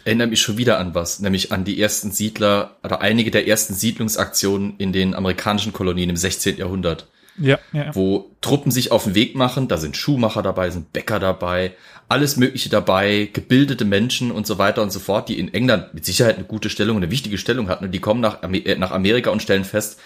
Erinnert 0.04 0.30
mich 0.30 0.40
schon 0.40 0.58
wieder 0.58 0.78
an 0.78 0.94
was, 0.94 1.18
nämlich 1.18 1.50
an 1.50 1.64
die 1.64 1.80
ersten 1.80 2.12
Siedler 2.12 2.76
oder 2.84 3.00
einige 3.00 3.32
der 3.32 3.48
ersten 3.48 3.74
Siedlungsaktionen 3.74 4.74
in 4.78 4.92
den 4.92 5.14
amerikanischen 5.14 5.72
Kolonien 5.72 6.10
im 6.10 6.16
16. 6.16 6.58
Jahrhundert. 6.58 7.08
Ja, 7.38 7.58
ja. 7.72 7.94
wo 7.94 8.30
Truppen 8.40 8.72
sich 8.72 8.92
auf 8.92 9.04
den 9.04 9.14
Weg 9.14 9.34
machen. 9.34 9.68
Da 9.68 9.76
sind 9.76 9.96
Schuhmacher 9.96 10.42
dabei, 10.42 10.70
sind 10.70 10.94
Bäcker 10.94 11.18
dabei, 11.18 11.74
alles 12.08 12.36
Mögliche 12.36 12.70
dabei, 12.70 13.28
gebildete 13.30 13.84
Menschen 13.84 14.30
und 14.30 14.46
so 14.46 14.56
weiter 14.56 14.82
und 14.82 14.90
so 14.90 15.00
fort, 15.00 15.28
die 15.28 15.38
in 15.38 15.52
England 15.52 15.92
mit 15.92 16.06
Sicherheit 16.06 16.36
eine 16.36 16.46
gute 16.46 16.70
Stellung, 16.70 16.96
eine 16.96 17.10
wichtige 17.10 17.36
Stellung 17.36 17.68
hatten. 17.68 17.84
Und 17.84 17.92
die 17.92 18.00
kommen 18.00 18.20
nach, 18.20 18.42
äh, 18.42 18.76
nach 18.76 18.92
Amerika 18.92 19.30
und 19.30 19.42
stellen 19.42 19.64
fest, 19.64 20.00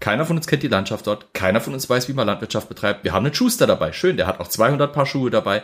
keiner 0.00 0.26
von 0.26 0.36
uns 0.36 0.46
kennt 0.46 0.62
die 0.62 0.68
Landschaft 0.68 1.06
dort, 1.06 1.32
keiner 1.32 1.60
von 1.60 1.74
uns 1.74 1.88
weiß, 1.88 2.08
wie 2.08 2.12
man 2.12 2.26
Landwirtschaft 2.26 2.68
betreibt. 2.68 3.04
Wir 3.04 3.12
haben 3.12 3.24
einen 3.24 3.34
Schuster 3.34 3.66
dabei, 3.66 3.92
schön, 3.92 4.16
der 4.16 4.26
hat 4.26 4.40
auch 4.40 4.48
200 4.48 4.92
Paar 4.92 5.06
Schuhe 5.06 5.30
dabei. 5.30 5.62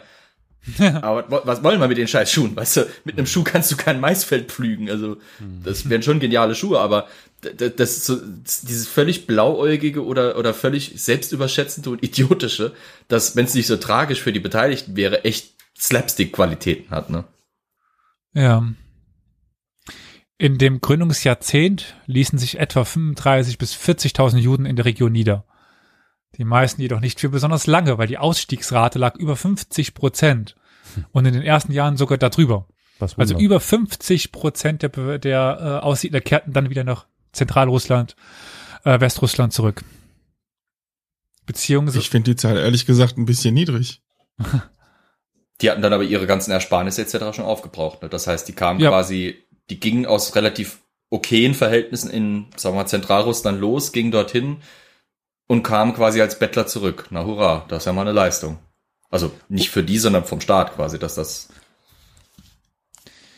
Aber 0.79 1.43
was 1.47 1.63
wollen 1.63 1.81
wir 1.81 1.89
mit 1.89 1.97
den 1.99 2.09
scheiß 2.09 2.31
Schuhen? 2.31 2.55
Weißt 2.55 2.77
du, 2.77 2.87
mit 3.05 3.17
einem 3.17 3.27
Schuh 3.27 3.45
kannst 3.45 3.73
du 3.73 3.77
kein 3.77 3.99
Maisfeld 4.01 4.53
pflügen. 4.53 4.91
Also, 4.91 5.17
das 5.65 5.89
wären 5.89 6.03
schon 6.03 6.21
geniale 6.21 6.55
Schuhe, 6.55 6.79
aber 6.81 7.09
das 7.41 7.97
ist 7.97 8.05
so, 8.05 8.17
das- 8.17 8.61
dieses 8.61 8.87
völlig 8.87 9.27
blauäugige 9.27 10.05
oder, 10.05 10.37
oder 10.37 10.53
völlig 10.53 10.93
selbstüberschätzende 10.97 11.89
und 11.89 12.03
idiotische, 12.03 12.75
dass, 13.09 13.37
wenn 13.37 13.47
es 13.47 13.55
nicht 13.55 13.67
so 13.69 13.77
tragisch 13.79 14.21
für 14.21 14.33
die 14.33 14.41
Beteiligten 14.41 14.97
wäre, 14.97 15.25
echt 15.25 15.55
Slapstick-Qualitäten 15.79 16.91
hat, 16.91 17.09
ne? 17.09 17.25
Ja. 18.35 18.63
In 20.37 20.59
dem 20.59 20.81
Gründungsjahrzehnt 20.81 21.97
ließen 22.07 22.39
sich 22.39 22.59
etwa 22.59 22.85
35 22.85 23.59
bis 23.59 23.75
40.000 23.75 24.39
Juden 24.39 24.67
in 24.67 24.77
der 24.77 24.85
Region 24.85 25.13
nieder. 25.13 25.45
Die 26.41 26.47
meisten 26.47 26.81
jedoch 26.81 27.01
nicht 27.01 27.21
für 27.21 27.29
besonders 27.29 27.67
lange, 27.67 27.99
weil 27.99 28.07
die 28.07 28.17
Ausstiegsrate 28.17 28.99
lag 28.99 29.15
über 29.17 29.37
50 29.37 29.93
Prozent 29.93 30.57
und 31.13 31.27
in 31.27 31.35
den 31.35 31.43
ersten 31.43 31.71
Jahren 31.71 31.99
sogar 31.99 32.17
darüber. 32.17 32.67
Was 32.99 33.19
Also 33.19 33.39
über 33.39 33.61
50 33.61 34.33
Prozent 34.33 34.81
der, 34.81 35.19
der 35.19 35.59
äh, 35.61 35.85
Aussiedler 35.85 36.23
kehrten 36.23 36.55
dann 36.55 36.71
wieder 36.71 36.83
nach 36.83 37.05
Zentralrussland, 37.33 38.17
äh, 38.85 38.99
Westrussland 39.01 39.53
zurück. 39.53 39.85
Beziehungsweise 41.45 41.99
Ich 41.99 42.09
finde 42.09 42.31
die 42.31 42.37
Zahl 42.37 42.57
ehrlich 42.57 42.87
gesagt 42.87 43.19
ein 43.19 43.27
bisschen 43.27 43.53
niedrig. 43.53 44.01
Die 45.61 45.71
hatten 45.71 45.83
dann 45.83 45.93
aber 45.93 46.05
ihre 46.05 46.27
ganzen 46.27 46.53
Ersparnisse 46.53 47.03
etc. 47.03 47.37
schon 47.37 47.45
aufgebraucht. 47.45 48.01
Ne? 48.01 48.09
Das 48.09 48.27
heißt, 48.27 48.49
die 48.49 48.55
kamen 48.55 48.81
Ja. 48.81 48.89
quasi, 48.89 49.37
die 49.69 49.79
gingen 49.79 50.07
aus 50.07 50.35
relativ 50.37 50.79
okayen 51.11 51.53
Verhältnissen 51.53 52.09
in, 52.09 52.47
sagen 52.57 52.77
wir 52.77 52.85
mal, 52.85 52.87
Zentralrussland 52.89 53.61
los, 53.61 53.93
gingen 53.93 54.11
dorthin 54.11 54.63
und 55.51 55.65
kamen 55.65 55.95
quasi 55.95 56.21
als 56.21 56.39
Bettler 56.39 56.69
zurück. 56.69 57.09
Na 57.11 57.25
hurra, 57.25 57.65
das 57.67 57.83
ist 57.83 57.87
ja 57.87 57.93
mal 57.93 58.03
eine 58.03 58.13
Leistung. 58.13 58.61
Also 59.11 59.33
nicht 59.49 59.71
für 59.71 59.83
die, 59.83 59.99
sondern 59.99 60.25
vom 60.25 60.41
Staat 60.41 60.77
quasi, 60.77 60.97
dass 60.97 61.17
das 61.17 61.49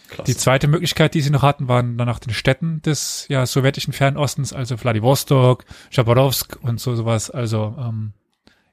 klasse. 0.08 0.30
Die 0.30 0.36
zweite 0.36 0.68
Möglichkeit, 0.68 1.14
die 1.14 1.22
sie 1.22 1.30
noch 1.30 1.40
hatten, 1.40 1.68
waren 1.68 1.96
dann 1.96 2.06
nach 2.06 2.18
den 2.18 2.34
Städten 2.34 2.82
des 2.82 3.24
ja, 3.30 3.46
sowjetischen 3.46 3.94
Fernostens, 3.94 4.52
also 4.52 4.76
Vladivostok, 4.76 5.64
Chabarovsk 5.90 6.58
und 6.60 6.78
so 6.80 6.94
sowas, 6.94 7.30
also 7.30 7.74
ähm, 7.78 8.12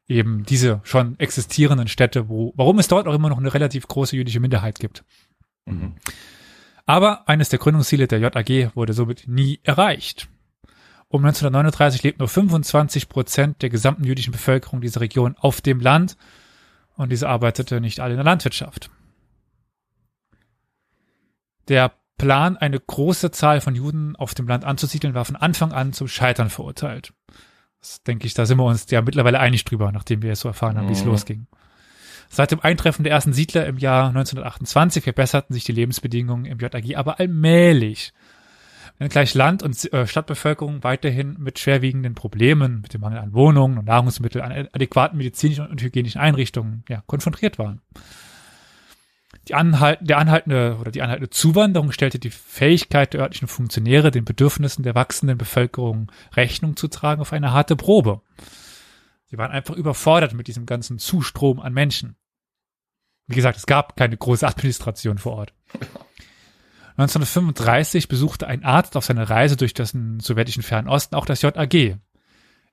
eben 0.09 0.43
diese 0.43 0.81
schon 0.83 1.17
existierenden 1.17 1.87
Städte, 1.87 2.27
wo, 2.27 2.51
warum 2.57 2.77
es 2.77 2.89
dort 2.89 3.07
auch 3.07 3.15
immer 3.15 3.29
noch 3.29 3.37
eine 3.37 3.53
relativ 3.53 3.87
große 3.87 4.17
jüdische 4.17 4.41
Minderheit 4.41 4.79
gibt. 4.79 5.05
Mhm. 5.65 5.95
Aber 6.85 7.29
eines 7.29 7.47
der 7.47 7.59
Gründungsziele 7.59 8.09
der 8.09 8.19
JAG 8.19 8.75
wurde 8.75 8.91
somit 8.91 9.29
nie 9.29 9.61
erreicht. 9.63 10.27
Um 11.11 11.25
1939 11.25 12.03
lebten 12.03 12.19
nur 12.19 12.27
25 12.29 13.09
Prozent 13.09 13.61
der 13.63 13.69
gesamten 13.69 14.03
jüdischen 14.03 14.31
Bevölkerung 14.31 14.79
dieser 14.79 15.01
Region 15.01 15.35
auf 15.39 15.59
dem 15.59 15.79
Land 15.79 16.17
und 16.95 17.11
diese 17.11 17.27
arbeitete 17.27 17.81
nicht 17.81 17.99
alle 17.99 18.13
in 18.13 18.17
der 18.17 18.25
Landwirtschaft. 18.25 18.91
Der 21.67 21.93
Plan, 22.17 22.57
eine 22.57 22.79
große 22.79 23.31
Zahl 23.31 23.61
von 23.61 23.75
Juden 23.75 24.15
auf 24.17 24.35
dem 24.35 24.47
Land 24.47 24.65
anzusiedeln, 24.65 25.13
war 25.15 25.25
von 25.25 25.35
Anfang 25.35 25.71
an 25.71 25.93
zum 25.93 26.07
Scheitern 26.07 26.49
verurteilt. 26.49 27.13
Das 27.79 28.03
denke 28.03 28.27
ich, 28.27 28.33
da 28.33 28.45
sind 28.45 28.57
wir 28.57 28.65
uns 28.65 28.89
ja 28.91 29.01
mittlerweile 29.01 29.39
einig 29.39 29.65
drüber, 29.65 29.91
nachdem 29.91 30.21
wir 30.21 30.29
jetzt 30.29 30.41
so 30.41 30.49
erfahren 30.49 30.77
haben, 30.77 30.89
wie 30.89 30.93
es 30.93 31.03
Mhm. 31.03 31.11
losging. 31.11 31.47
Seit 32.29 32.51
dem 32.51 32.59
Eintreffen 32.59 33.03
der 33.03 33.13
ersten 33.13 33.33
Siedler 33.33 33.65
im 33.65 33.77
Jahr 33.77 34.09
1928 34.09 35.03
verbesserten 35.03 35.53
sich 35.53 35.63
die 35.63 35.71
Lebensbedingungen 35.71 36.45
im 36.45 36.59
JAG 36.59 36.95
aber 36.95 37.19
allmählich. 37.19 38.13
Wenngleich 38.99 39.33
Land- 39.33 39.63
und 39.63 39.91
äh, 39.93 40.05
Stadtbevölkerung 40.05 40.83
weiterhin 40.83 41.37
mit 41.39 41.57
schwerwiegenden 41.57 42.15
Problemen, 42.15 42.81
mit 42.81 42.93
dem 42.93 42.99
Mangel 43.01 43.19
an 43.19 43.33
Wohnungen 43.33 43.77
und 43.77 43.85
Nahrungsmitteln, 43.85 44.43
an 44.43 44.67
adäquaten 44.73 45.17
medizinischen 45.17 45.67
und 45.67 45.81
hygienischen 45.81 46.19
Einrichtungen 46.19 46.83
ja, 46.89 47.01
konfrontiert 47.07 47.57
waren. 47.57 47.81
Die 49.47 49.55
anhalten, 49.55 50.05
der 50.05 50.17
anhaltende 50.17 50.77
oder 50.81 50.91
die 50.91 51.01
anhaltende 51.01 51.29
Zuwanderung 51.29 51.93
stellte 51.93 52.19
die 52.19 52.29
Fähigkeit 52.29 53.13
der 53.13 53.21
örtlichen 53.21 53.47
Funktionäre, 53.47 54.11
den 54.11 54.25
Bedürfnissen 54.25 54.83
der 54.83 54.95
wachsenden 54.95 55.37
Bevölkerung 55.37 56.11
Rechnung 56.35 56.75
zu 56.75 56.89
tragen, 56.89 57.21
auf 57.21 57.31
eine 57.31 57.53
harte 57.53 57.77
Probe. 57.77 58.21
Sie 59.27 59.37
waren 59.37 59.51
einfach 59.51 59.75
überfordert 59.75 60.33
mit 60.33 60.47
diesem 60.47 60.65
ganzen 60.65 60.99
Zustrom 60.99 61.61
an 61.61 61.73
Menschen. 61.73 62.17
Wie 63.27 63.35
gesagt, 63.35 63.57
es 63.57 63.65
gab 63.65 63.95
keine 63.95 64.17
große 64.17 64.45
Administration 64.45 65.19
vor 65.19 65.33
Ort. 65.33 65.53
1935 66.99 68.09
besuchte 68.09 68.47
ein 68.47 68.65
Arzt 68.65 68.97
auf 68.97 69.05
seiner 69.05 69.29
Reise 69.29 69.55
durch 69.55 69.73
den 69.73 70.19
sowjetischen 70.19 70.63
Fernosten 70.63 71.15
auch 71.15 71.25
das 71.25 71.41
JAG. 71.41 71.97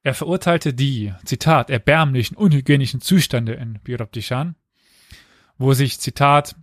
Er 0.03 0.15
verurteilte 0.15 0.75
die, 0.75 1.13
Zitat, 1.25 1.71
erbärmlichen, 1.71 2.37
unhygienischen 2.37 3.01
Zustände 3.01 3.55
in 3.55 3.79
Biroptichan, 3.85 4.57
wo 5.59 5.75
sich, 5.75 6.01
Zitat, 6.01 6.57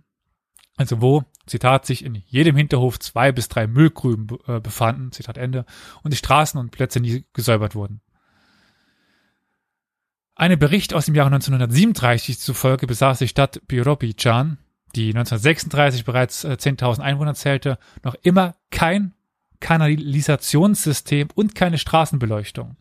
also 0.76 1.00
wo, 1.00 1.24
Zitat, 1.46 1.86
sich 1.86 2.04
in 2.04 2.14
jedem 2.26 2.56
Hinterhof 2.56 2.98
zwei 2.98 3.32
bis 3.32 3.48
drei 3.48 3.66
Müllgrüben 3.66 4.28
äh, 4.46 4.60
befanden, 4.60 5.12
Zitat 5.12 5.38
Ende, 5.38 5.64
und 6.02 6.12
die 6.12 6.18
Straßen 6.18 6.60
und 6.60 6.70
Plätze 6.70 7.00
nie 7.00 7.24
gesäubert 7.32 7.74
wurden. 7.74 8.00
Einem 10.34 10.58
Bericht 10.58 10.92
aus 10.92 11.06
dem 11.06 11.14
Jahre 11.14 11.28
1937 11.28 12.40
zufolge 12.40 12.86
besaß 12.86 13.20
die 13.20 13.28
Stadt 13.28 13.62
Biropichan, 13.68 14.58
die 14.96 15.08
1936 15.08 16.04
bereits 16.04 16.44
äh, 16.44 16.56
10.000 16.58 17.00
Einwohner 17.00 17.34
zählte, 17.34 17.78
noch 18.02 18.14
immer 18.22 18.54
kein 18.70 19.12
Kanalisationssystem 19.60 21.28
und 21.34 21.54
keine 21.54 21.78
Straßenbeleuchtung. 21.78 22.76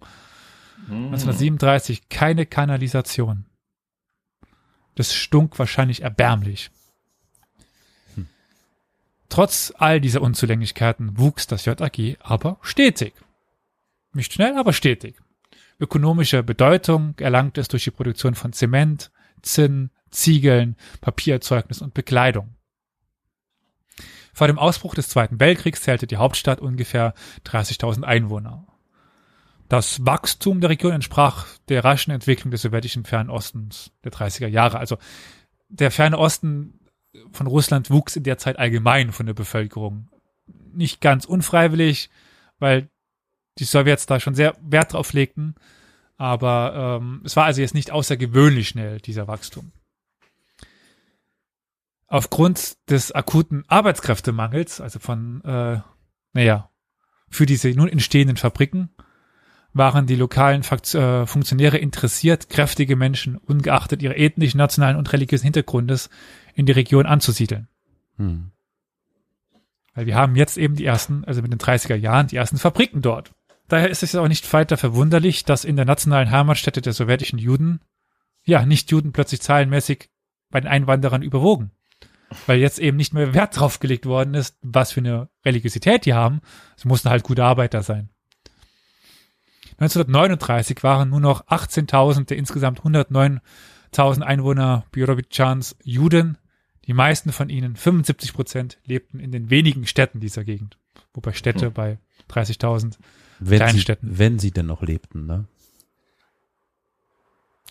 1937 0.90 2.10
keine 2.10 2.46
Kanalisation. 2.46 3.46
Das 4.96 5.14
stunk 5.14 5.58
wahrscheinlich 5.58 6.02
erbärmlich. 6.02 6.72
Trotz 9.30 9.74
all 9.78 10.00
dieser 10.00 10.22
Unzulänglichkeiten 10.22 11.18
wuchs 11.18 11.48
das 11.48 11.66
JAG 11.66 12.18
aber 12.20 12.58
stetig. 12.62 13.14
Nicht 14.14 14.34
schnell, 14.34 14.58
aber 14.58 14.74
stetig. 14.74 15.16
Ökonomische 15.80 16.44
Bedeutung 16.44 17.16
erlangte 17.18 17.62
es 17.62 17.68
durch 17.68 17.84
die 17.84 17.92
Produktion 17.92 18.36
von 18.36 18.54
Zement, 18.54 19.12
Zinn, 19.42 19.90
Ziegeln, 20.14 20.76
Papierzeugnis 21.02 21.82
und 21.82 21.94
Bekleidung. 21.94 22.56
Vor 24.34 24.48
dem 24.48 24.58
Ausbruch 24.58 24.96
des 24.96 25.10
Zweiten 25.10 25.40
Weltkriegs 25.40 25.84
zählte 25.84 26.08
die 26.08 26.18
Hauptstadt 26.18 26.60
ungefähr 26.60 27.14
30.000 27.46 28.04
Einwohner. 28.04 28.66
Das 29.70 30.06
Wachstum 30.06 30.60
der 30.60 30.72
Region 30.72 30.92
entsprach 30.92 31.48
der 31.70 31.84
raschen 31.84 32.12
Entwicklung 32.12 32.52
des 32.52 32.64
sowjetischen 32.64 33.06
Fernostens 33.06 33.92
der 34.04 34.12
30er 34.12 34.48
Jahre. 34.48 34.80
Also 34.80 34.98
der 35.70 35.92
Ferne 35.92 36.18
Osten 36.18 36.80
von 37.32 37.48
Russland 37.48 37.90
wuchs 37.90 38.16
in 38.16 38.24
der 38.24 38.38
Zeit 38.38 38.58
allgemein 38.58 39.12
von 39.12 39.26
der 39.26 39.34
Bevölkerung. 39.34 40.10
Nicht 40.74 41.00
ganz 41.00 41.26
unfreiwillig, 41.26 42.10
weil 42.60 42.90
die 43.60 43.66
Sowjets 43.66 44.08
da 44.08 44.20
schon 44.20 44.36
sehr 44.36 44.56
Wert 44.62 44.94
drauf 44.94 45.14
legten. 45.14 45.56
Aber 46.18 47.00
ähm, 47.02 47.22
es 47.24 47.36
war 47.36 47.46
also 47.46 47.62
jetzt 47.62 47.74
nicht 47.74 47.92
außergewöhnlich 47.92 48.68
schnell, 48.68 49.00
dieser 49.00 49.28
Wachstum. 49.28 49.72
Aufgrund 52.14 52.78
des 52.92 53.12
akuten 53.12 53.64
Arbeitskräftemangels, 53.70 54.82
also 54.82 55.00
von, 55.00 55.44
äh, 55.46 55.80
naja, 56.34 56.70
für 57.28 57.48
diese 57.48 57.70
nun 57.72 57.90
entstehenden 57.90 58.38
Fabriken, 58.38 58.92
waren 59.74 60.06
die 60.06 60.14
lokalen 60.16 60.62
Fakt 60.62 60.94
äh, 60.94 61.26
Funktionäre 61.26 61.80
interessiert, 61.80 62.50
kräftige 62.50 62.96
Menschen, 62.96 63.38
ungeachtet 63.38 64.04
ihrer 64.04 64.16
ethnischen, 64.16 64.60
nationalen 64.60 64.96
und 64.96 65.12
religiösen 65.12 65.46
Hintergrundes, 65.46 66.12
in 66.54 66.68
die 66.68 66.74
Region 66.74 67.08
anzusiedeln. 67.08 67.68
Hm. 68.18 68.52
Weil 69.96 70.06
wir 70.06 70.14
haben 70.14 70.36
jetzt 70.36 70.60
eben 70.60 70.76
die 70.76 70.86
ersten, 70.86 71.26
also 71.26 71.42
mit 71.42 71.52
den 71.52 71.58
30er 71.58 71.96
Jahren, 71.96 72.28
die 72.28 72.36
ersten 72.36 72.60
Fabriken 72.60 73.02
dort. 73.02 73.34
Daher 73.70 73.90
ist 73.90 74.04
es 74.04 74.14
auch 74.14 74.28
nicht 74.28 74.54
weiter 74.54 74.78
verwunderlich, 74.78 75.46
dass 75.46 75.66
in 75.66 75.78
der 75.78 75.86
nationalen 75.86 76.30
Heimatstätte 76.30 76.82
der 76.82 76.94
sowjetischen 76.94 77.40
Juden, 77.40 77.80
ja, 78.44 78.68
Nicht-Juden 78.68 79.14
plötzlich 79.14 79.42
zahlenmäßig 79.42 80.12
bei 80.52 80.62
den 80.62 80.70
Einwanderern 80.70 81.24
überwogen. 81.24 81.72
Weil 82.48 82.60
jetzt 82.60 82.80
eben 82.80 82.98
nicht 82.98 83.14
mehr 83.14 83.34
Wert 83.34 83.60
drauf 83.60 83.80
gelegt 83.80 84.06
worden 84.06 84.34
ist, 84.34 84.58
was 84.62 84.92
für 84.92 85.00
eine 85.02 85.30
Religiosität 85.46 86.06
die 86.06 86.14
haben. 86.14 86.42
Es 86.78 86.86
mussten 86.86 87.10
halt 87.10 87.24
gute 87.24 87.44
Arbeiter 87.44 87.84
sein. 87.84 88.10
1939 89.80 90.84
waren 90.84 91.10
nur 91.10 91.20
noch 91.20 91.48
18.000 91.48 92.26
der 92.26 92.38
insgesamt 92.38 92.82
109.000 92.82 94.22
Einwohner 94.22 94.86
Biorobitschans 94.92 95.76
Juden. 95.84 96.38
Die 96.86 96.94
meisten 96.94 97.32
von 97.32 97.50
ihnen, 97.50 97.76
75 97.76 98.34
Prozent, 98.34 98.78
lebten 98.86 99.20
in 99.20 99.32
den 99.32 99.50
wenigen 99.50 99.88
Städten 99.88 100.20
dieser 100.20 100.44
Gegend. 100.44 100.78
Wobei 101.14 101.34
Städte 101.34 101.68
Hm. 101.68 101.74
bei 101.74 101.98
30.000 102.30 102.98
Wenn 103.40 103.58
Kleinen 103.58 103.74
sie, 103.76 103.82
Städten. 103.82 104.18
wenn 104.20 104.40
sie 104.40 104.52
denn 104.52 104.66
noch 104.68 104.82
lebten, 104.82 105.26
ne? 105.26 105.46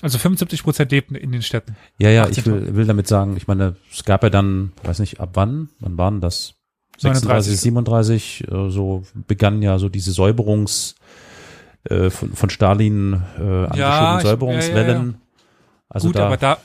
Also 0.02 0.18
75 0.18 0.62
Prozent 0.64 0.90
lebten 0.92 1.14
in 1.14 1.32
den 1.32 1.42
Städten. 1.42 1.76
Ja, 1.98 2.10
ja, 2.10 2.24
18. 2.24 2.32
ich 2.38 2.46
will, 2.46 2.74
will 2.76 2.86
damit 2.86 3.06
sagen, 3.08 3.36
ich 3.36 3.46
meine, 3.46 3.76
es 3.90 4.04
gab 4.04 4.22
ja 4.22 4.30
dann, 4.30 4.72
weiß 4.82 4.98
nicht, 4.98 5.20
ab 5.20 5.30
wann, 5.34 5.68
wann 5.80 5.96
waren 5.96 6.20
das? 6.20 6.54
36, 6.98 7.58
37, 7.60 8.48
äh, 8.50 8.70
so 8.70 9.04
begann 9.26 9.62
ja 9.62 9.78
so 9.78 9.88
diese 9.88 10.12
Säuberungs, 10.12 10.94
äh, 11.84 12.10
von, 12.10 12.32
von 12.34 12.50
Stalin 12.50 13.14
äh, 13.38 13.40
angeschobenen 13.40 13.76
Ja, 13.78 14.20
Säuberungswellen. 14.20 14.96
ja, 15.06 15.08
ja. 15.12 15.14
Also 15.88 16.08
Gut, 16.08 16.16
da, 16.16 16.26
aber 16.26 16.36
da, 16.36 16.58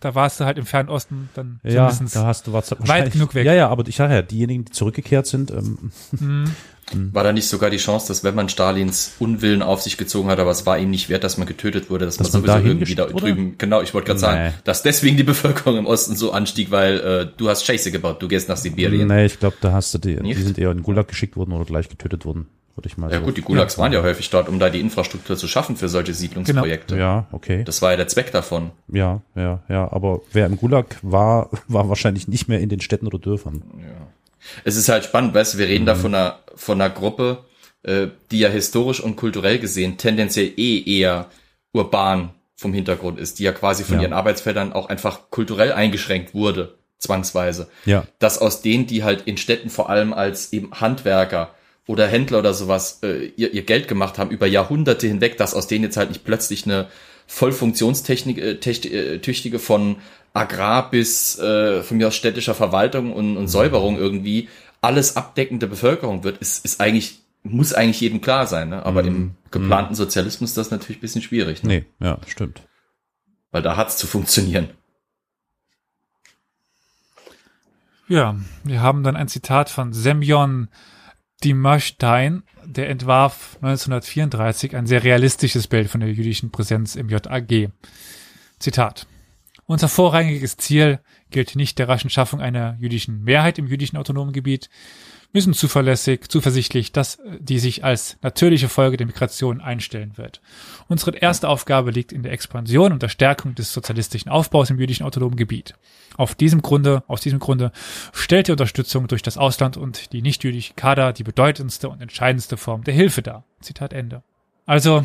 da 0.00 0.14
warst 0.14 0.40
du 0.40 0.44
halt 0.44 0.58
im 0.58 0.66
Fernen 0.66 0.88
Osten 0.88 1.28
dann 1.34 1.60
ja, 1.62 1.90
da 2.14 2.26
hast 2.26 2.46
du 2.46 2.52
was 2.52 2.70
wahrscheinlich- 2.72 3.12
genug 3.12 3.34
weg. 3.34 3.46
Ja, 3.46 3.54
ja, 3.54 3.68
aber 3.68 3.86
ich 3.86 3.96
sage 3.96 4.14
ja, 4.14 4.22
diejenigen, 4.22 4.64
die 4.64 4.72
zurückgekehrt 4.72 5.26
sind, 5.26 5.50
ähm, 5.50 5.90
Mhm. 6.12 6.50
War 7.12 7.24
da 7.24 7.32
nicht 7.32 7.48
sogar 7.48 7.68
die 7.70 7.78
Chance, 7.78 8.06
dass 8.08 8.22
wenn 8.22 8.36
man 8.36 8.48
Stalins 8.48 9.14
Unwillen 9.18 9.60
auf 9.62 9.82
sich 9.82 9.96
gezogen 9.96 10.28
hat, 10.28 10.38
aber 10.38 10.52
es 10.52 10.66
war 10.66 10.78
ihm 10.78 10.90
nicht 10.90 11.08
wert, 11.08 11.24
dass 11.24 11.36
man 11.36 11.46
getötet 11.48 11.90
wurde, 11.90 12.04
dass, 12.04 12.16
Dass 12.16 12.32
man 12.32 12.42
sowieso 12.42 12.58
irgendwie 12.58 12.94
da 12.94 13.12
wurde? 13.12 13.26
drüben, 13.26 13.54
genau, 13.58 13.82
ich 13.82 13.92
wollte 13.92 14.06
gerade 14.06 14.20
sagen, 14.20 14.44
Nee. 14.44 14.52
dass 14.62 14.82
deswegen 14.82 15.16
die 15.16 15.24
Bevölkerung 15.24 15.78
im 15.78 15.86
Osten 15.86 16.14
so 16.14 16.30
anstieg, 16.30 16.70
weil 16.70 17.00
äh, 17.00 17.26
du 17.36 17.48
hast 17.48 17.64
Scheiße 17.66 17.90
gebaut, 17.90 18.22
du 18.22 18.28
gehst 18.28 18.48
nach 18.48 18.56
Sibirien. 18.56 19.08
nee, 19.08 19.24
ich 19.26 19.40
glaube, 19.40 19.56
da 19.60 19.72
hast 19.72 19.92
du 19.94 19.98
die, 19.98 20.14
die 20.14 20.22
Nicht? 20.22 20.40
sind 20.44 20.58
eher 20.58 20.70
in 20.70 20.84
Gulag 20.84 21.08
geschickt 21.08 21.36
worden 21.36 21.52
oder 21.54 21.64
gleich 21.64 21.88
getötet 21.88 22.24
worden, 22.24 22.46
würde 22.76 22.86
ich 22.88 22.96
mal 22.96 23.10
Ja 23.10 23.18
so. 23.18 23.24
gut, 23.24 23.36
die 23.36 23.42
Gulags 23.42 23.78
waren 23.78 23.92
ja 23.92 24.02
häufig 24.04 24.30
dort, 24.30 24.48
um 24.48 24.60
da 24.60 24.70
die 24.70 24.78
Infrastruktur 24.80 25.36
zu 25.36 25.48
schaffen 25.48 25.74
für 25.74 25.88
solche 25.88 26.14
Siedlungsprojekte. 26.14 26.96
Ja, 26.96 27.26
okay. 27.32 27.64
Das 27.64 27.82
war 27.82 27.90
ja 27.90 27.96
der 27.96 28.06
Zweck 28.06 28.30
davon. 28.30 28.70
Ja, 28.86 29.22
ja, 29.34 29.60
ja, 29.68 29.90
aber 29.92 30.20
wer 30.32 30.46
im 30.46 30.56
Gulag 30.56 30.96
war, 31.02 31.50
war 31.66 31.88
wahrscheinlich 31.88 32.28
nicht 32.28 32.46
mehr 32.48 32.60
in 32.60 32.68
den 32.68 32.80
Städten 32.80 33.08
oder 33.08 33.18
Dörfern. 33.18 33.62
Es 34.64 34.76
ist 34.76 34.88
halt 34.88 35.04
spannend, 35.04 35.34
weißt 35.34 35.54
du, 35.54 35.58
wir 35.58 35.68
reden 35.68 35.86
da 35.86 35.94
von 35.94 36.14
einer, 36.14 36.38
von 36.54 36.80
einer 36.80 36.90
Gruppe, 36.92 37.44
äh, 37.82 38.08
die 38.30 38.38
ja 38.40 38.48
historisch 38.48 39.00
und 39.00 39.16
kulturell 39.16 39.58
gesehen 39.58 39.96
tendenziell 39.98 40.52
eh 40.56 40.82
eher 40.98 41.30
urban 41.72 42.30
vom 42.56 42.72
Hintergrund 42.72 43.18
ist, 43.20 43.38
die 43.38 43.44
ja 43.44 43.52
quasi 43.52 43.84
von 43.84 43.96
Ja. 43.96 44.02
ihren 44.02 44.12
Arbeitsfeldern 44.14 44.72
auch 44.72 44.88
einfach 44.88 45.30
kulturell 45.30 45.72
eingeschränkt 45.72 46.32
wurde, 46.34 46.74
zwangsweise. 46.98 47.68
Ja, 47.84 48.06
Dass 48.18 48.38
aus 48.38 48.62
denen, 48.62 48.86
die 48.86 49.04
halt 49.04 49.22
in 49.26 49.36
Städten 49.36 49.68
vor 49.70 49.90
allem 49.90 50.12
als 50.14 50.52
eben 50.52 50.70
Handwerker 50.72 51.54
oder 51.86 52.06
Händler 52.08 52.38
oder 52.38 52.54
sowas 52.54 53.00
äh, 53.02 53.26
ihr, 53.36 53.52
ihr 53.52 53.62
Geld 53.62 53.88
gemacht 53.88 54.18
haben, 54.18 54.30
über 54.30 54.46
Jahrhunderte 54.46 55.06
hinweg, 55.06 55.36
dass 55.36 55.54
aus 55.54 55.66
denen 55.66 55.84
jetzt 55.84 55.96
halt 55.98 56.08
nicht 56.08 56.24
plötzlich 56.24 56.64
eine 56.64 56.88
voll 57.26 57.52
funktionstechnik 57.52 58.38
äh, 58.38 58.52
äh, 58.52 59.18
tüchtige 59.18 59.58
von 59.58 59.96
Agrar 60.32 60.90
bis 60.90 61.38
äh, 61.38 61.82
von 61.82 61.96
mir 61.96 62.08
aus 62.08 62.16
städtischer 62.16 62.54
Verwaltung 62.54 63.12
und, 63.12 63.36
und 63.36 63.48
Säuberung 63.48 63.96
irgendwie 63.96 64.48
alles 64.80 65.16
abdeckende 65.16 65.66
Bevölkerung 65.66 66.24
wird, 66.24 66.38
ist, 66.38 66.64
ist 66.64 66.80
eigentlich 66.80 67.20
muss 67.42 67.72
eigentlich 67.72 68.00
jedem 68.00 68.20
klar 68.20 68.46
sein, 68.46 68.70
ne? 68.70 68.84
aber 68.84 69.04
im 69.04 69.34
geplanten 69.50 69.94
Sozialismus 69.94 70.50
ist 70.50 70.56
das 70.56 70.70
natürlich 70.70 70.98
ein 70.98 71.00
bisschen 71.00 71.22
schwierig, 71.22 71.62
ne? 71.62 71.68
nee, 71.68 72.04
ja, 72.04 72.18
stimmt. 72.26 72.62
weil 73.52 73.62
da 73.62 73.76
hat's 73.76 73.96
zu 73.96 74.06
funktionieren. 74.06 74.70
Ja, 78.08 78.36
wir 78.64 78.82
haben 78.82 79.02
dann 79.02 79.16
ein 79.16 79.28
Zitat 79.28 79.70
von 79.70 79.92
Semyon 79.92 80.68
Dimashstein, 81.44 82.42
der 82.64 82.88
entwarf 82.88 83.56
1934 83.56 84.74
ein 84.74 84.86
sehr 84.86 85.04
realistisches 85.04 85.66
Bild 85.66 85.88
von 85.88 86.00
der 86.00 86.12
jüdischen 86.12 86.50
Präsenz 86.50 86.96
im 86.96 87.08
JAG. 87.08 87.70
Zitat. 88.58 89.06
Unser 89.66 89.88
vorrangiges 89.88 90.56
Ziel 90.56 91.00
gilt 91.30 91.56
nicht 91.56 91.78
der 91.78 91.88
raschen 91.88 92.10
Schaffung 92.10 92.40
einer 92.40 92.76
jüdischen 92.78 93.22
Mehrheit 93.22 93.58
im 93.58 93.66
jüdischen 93.66 93.96
autonomen 93.96 94.32
Gebiet. 94.32 94.70
Sind 95.38 95.54
zuverlässig, 95.54 96.28
zuversichtlich, 96.28 96.92
dass 96.92 97.18
die 97.38 97.58
sich 97.58 97.84
als 97.84 98.16
natürliche 98.22 98.68
Folge 98.68 98.96
der 98.96 99.06
Migration 99.06 99.60
einstellen 99.60 100.16
wird. 100.16 100.40
Unsere 100.88 101.16
erste 101.16 101.48
Aufgabe 101.48 101.90
liegt 101.90 102.10
in 102.12 102.22
der 102.22 102.32
Expansion 102.32 102.92
und 102.92 103.02
der 103.02 103.08
Stärkung 103.08 103.54
des 103.54 103.72
sozialistischen 103.72 104.30
Aufbaus 104.30 104.70
im 104.70 104.80
jüdischen 104.80 105.04
autonomen 105.04 105.36
Gebiet. 105.36 105.74
Auf 106.16 106.34
diesem 106.34 106.62
Grunde, 106.62 107.04
aus 107.06 107.20
diesem 107.20 107.38
Grunde 107.38 107.70
stellt 108.12 108.48
die 108.48 108.52
Unterstützung 108.52 109.06
durch 109.06 109.22
das 109.22 109.38
Ausland 109.38 109.76
und 109.76 110.12
die 110.12 110.22
nichtjüdische 110.22 110.74
Kader 110.74 111.12
die 111.12 111.22
bedeutendste 111.24 111.88
und 111.88 112.00
entscheidendste 112.00 112.56
Form 112.56 112.82
der 112.82 112.94
Hilfe 112.94 113.22
dar. 113.22 113.44
Zitat 113.60 113.92
Ende. 113.92 114.22
Also, 114.64 115.04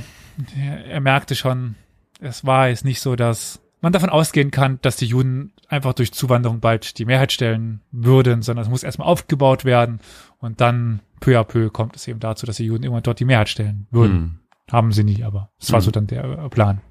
er 0.57 1.01
merkte 1.01 1.36
schon, 1.36 1.75
es 2.19 2.45
war 2.45 2.69
jetzt 2.69 2.86
nicht 2.86 3.01
so, 3.01 3.15
dass 3.15 3.61
man 3.82 3.91
davon 3.91 4.09
ausgehen 4.09 4.51
kann, 4.51 4.79
dass 4.82 4.95
die 4.95 5.07
Juden 5.07 5.53
einfach 5.67 5.93
durch 5.93 6.13
Zuwanderung 6.13 6.59
bald 6.59 6.97
die 6.97 7.05
Mehrheit 7.05 7.32
stellen 7.32 7.82
würden, 7.91 8.41
sondern 8.41 8.63
es 8.63 8.69
muss 8.69 8.84
erstmal 8.84 9.07
aufgebaut 9.07 9.65
werden 9.65 9.99
und 10.38 10.61
dann 10.61 11.01
peu 11.19 11.39
à 11.39 11.43
peu 11.43 11.69
kommt 11.69 11.95
es 11.95 12.07
eben 12.07 12.19
dazu, 12.19 12.45
dass 12.45 12.57
die 12.57 12.65
Juden 12.65 12.84
irgendwann 12.84 13.03
dort 13.03 13.19
die 13.19 13.25
Mehrheit 13.25 13.49
stellen 13.49 13.88
würden. 13.91 14.13
Hm. 14.13 14.39
Haben 14.71 14.91
sie 14.91 15.03
nie, 15.03 15.23
aber 15.23 15.51
es 15.59 15.71
war 15.71 15.79
Hm. 15.79 15.86
so 15.86 15.91
dann 15.91 16.07
der 16.07 16.23
äh, 16.23 16.49
Plan. 16.49 16.82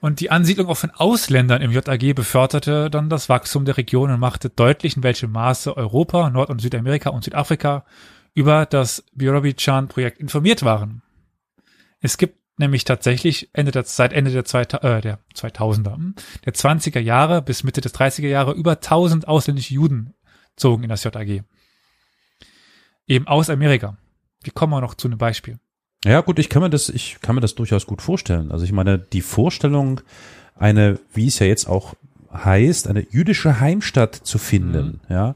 Und 0.00 0.20
die 0.20 0.30
Ansiedlung 0.30 0.68
auch 0.68 0.78
von 0.78 0.90
Ausländern 0.92 1.60
im 1.60 1.72
JAG 1.72 2.14
beförderte 2.14 2.88
dann 2.88 3.10
das 3.10 3.28
Wachstum 3.28 3.66
der 3.66 3.76
Region 3.76 4.10
und 4.10 4.18
machte 4.18 4.48
deutlich, 4.48 4.96
in 4.96 5.02
welchem 5.02 5.30
Maße 5.30 5.76
Europa, 5.76 6.30
Nord- 6.30 6.48
und 6.48 6.60
Südamerika 6.60 7.10
und 7.10 7.22
Südafrika 7.22 7.84
über 8.32 8.64
das 8.64 9.04
Birobidschan-Projekt 9.14 10.18
informiert 10.18 10.64
waren. 10.64 11.02
Es 12.00 12.16
gibt 12.16 12.39
nämlich 12.60 12.84
tatsächlich 12.84 13.50
Ende 13.52 13.72
der, 13.72 13.84
seit 13.84 14.12
Ende 14.12 14.30
der, 14.30 14.44
zwei, 14.44 14.62
äh, 14.62 15.00
der 15.00 15.18
2000er, 15.34 15.94
hm, 15.96 16.14
der 16.44 16.54
20er 16.54 17.00
Jahre 17.00 17.42
bis 17.42 17.64
Mitte 17.64 17.80
des 17.80 17.92
30er 17.94 18.28
Jahre 18.28 18.52
über 18.52 18.80
1000 18.80 19.26
ausländische 19.26 19.74
Juden 19.74 20.14
zogen 20.56 20.84
in 20.84 20.90
das 20.90 21.02
JAG. 21.02 21.42
Eben 23.08 23.26
aus 23.26 23.50
Amerika. 23.50 23.96
Wir 24.44 24.52
kommen 24.52 24.72
auch 24.74 24.80
noch 24.80 24.94
zu 24.94 25.08
einem 25.08 25.18
Beispiel. 25.18 25.58
Ja, 26.04 26.20
gut, 26.20 26.38
ich 26.38 26.48
kann 26.48 26.62
mir 26.62 26.70
das, 26.70 26.88
ich 26.88 27.20
kann 27.20 27.34
mir 27.34 27.40
das 27.40 27.56
durchaus 27.56 27.86
gut 27.86 28.00
vorstellen. 28.00 28.52
Also 28.52 28.64
ich 28.64 28.72
meine, 28.72 28.98
die 28.98 29.20
Vorstellung, 29.20 30.00
eine, 30.54 30.98
wie 31.12 31.26
es 31.26 31.38
ja 31.40 31.46
jetzt 31.46 31.66
auch 31.66 31.94
heißt, 32.32 32.86
eine 32.88 33.06
jüdische 33.10 33.58
Heimstatt 33.58 34.14
zu 34.14 34.38
finden, 34.38 35.00
ja, 35.08 35.34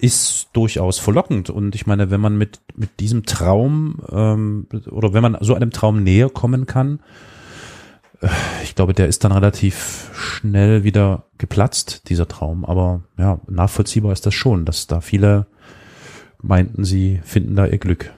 ist 0.00 0.48
durchaus 0.52 0.98
verlockend. 0.98 1.50
Und 1.50 1.74
ich 1.74 1.86
meine, 1.86 2.10
wenn 2.10 2.20
man 2.20 2.36
mit, 2.38 2.60
mit 2.76 3.00
diesem 3.00 3.24
Traum 3.24 4.00
ähm, 4.10 4.66
oder 4.90 5.12
wenn 5.12 5.22
man 5.22 5.36
so 5.40 5.54
einem 5.54 5.70
Traum 5.70 6.02
näher 6.02 6.30
kommen 6.30 6.66
kann, 6.66 7.00
äh, 8.20 8.28
ich 8.62 8.74
glaube, 8.74 8.94
der 8.94 9.08
ist 9.08 9.24
dann 9.24 9.32
relativ 9.32 10.10
schnell 10.14 10.84
wieder 10.84 11.24
geplatzt, 11.38 12.08
dieser 12.08 12.28
Traum. 12.28 12.64
Aber 12.64 13.02
ja, 13.18 13.40
nachvollziehbar 13.48 14.12
ist 14.12 14.26
das 14.26 14.34
schon, 14.34 14.64
dass 14.64 14.86
da 14.86 15.00
viele 15.00 15.46
meinten, 16.40 16.84
sie 16.84 17.20
finden 17.24 17.56
da 17.56 17.66
ihr 17.66 17.78
Glück. 17.78 18.12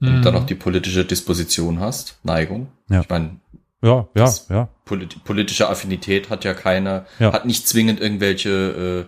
Wenn 0.00 0.10
Mhm. 0.12 0.16
du 0.16 0.22
dann 0.22 0.36
auch 0.42 0.46
die 0.46 0.54
politische 0.56 1.04
Disposition 1.04 1.80
hast, 1.80 2.18
Neigung. 2.22 2.68
Ja. 2.90 3.00
Ich 3.02 3.08
meine, 3.08 3.40
Ja, 3.82 4.08
ja, 4.16 4.32
ja. 4.48 4.68
polit 4.84 5.22
politische 5.24 5.68
Affinität 5.68 6.28
hat 6.30 6.44
ja 6.44 6.54
keine, 6.54 7.06
Ja. 7.20 7.32
hat 7.32 7.46
nicht 7.46 7.68
zwingend 7.68 8.00
irgendwelche 8.00 9.06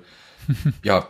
äh, 0.49 0.53
ja, 0.87 1.09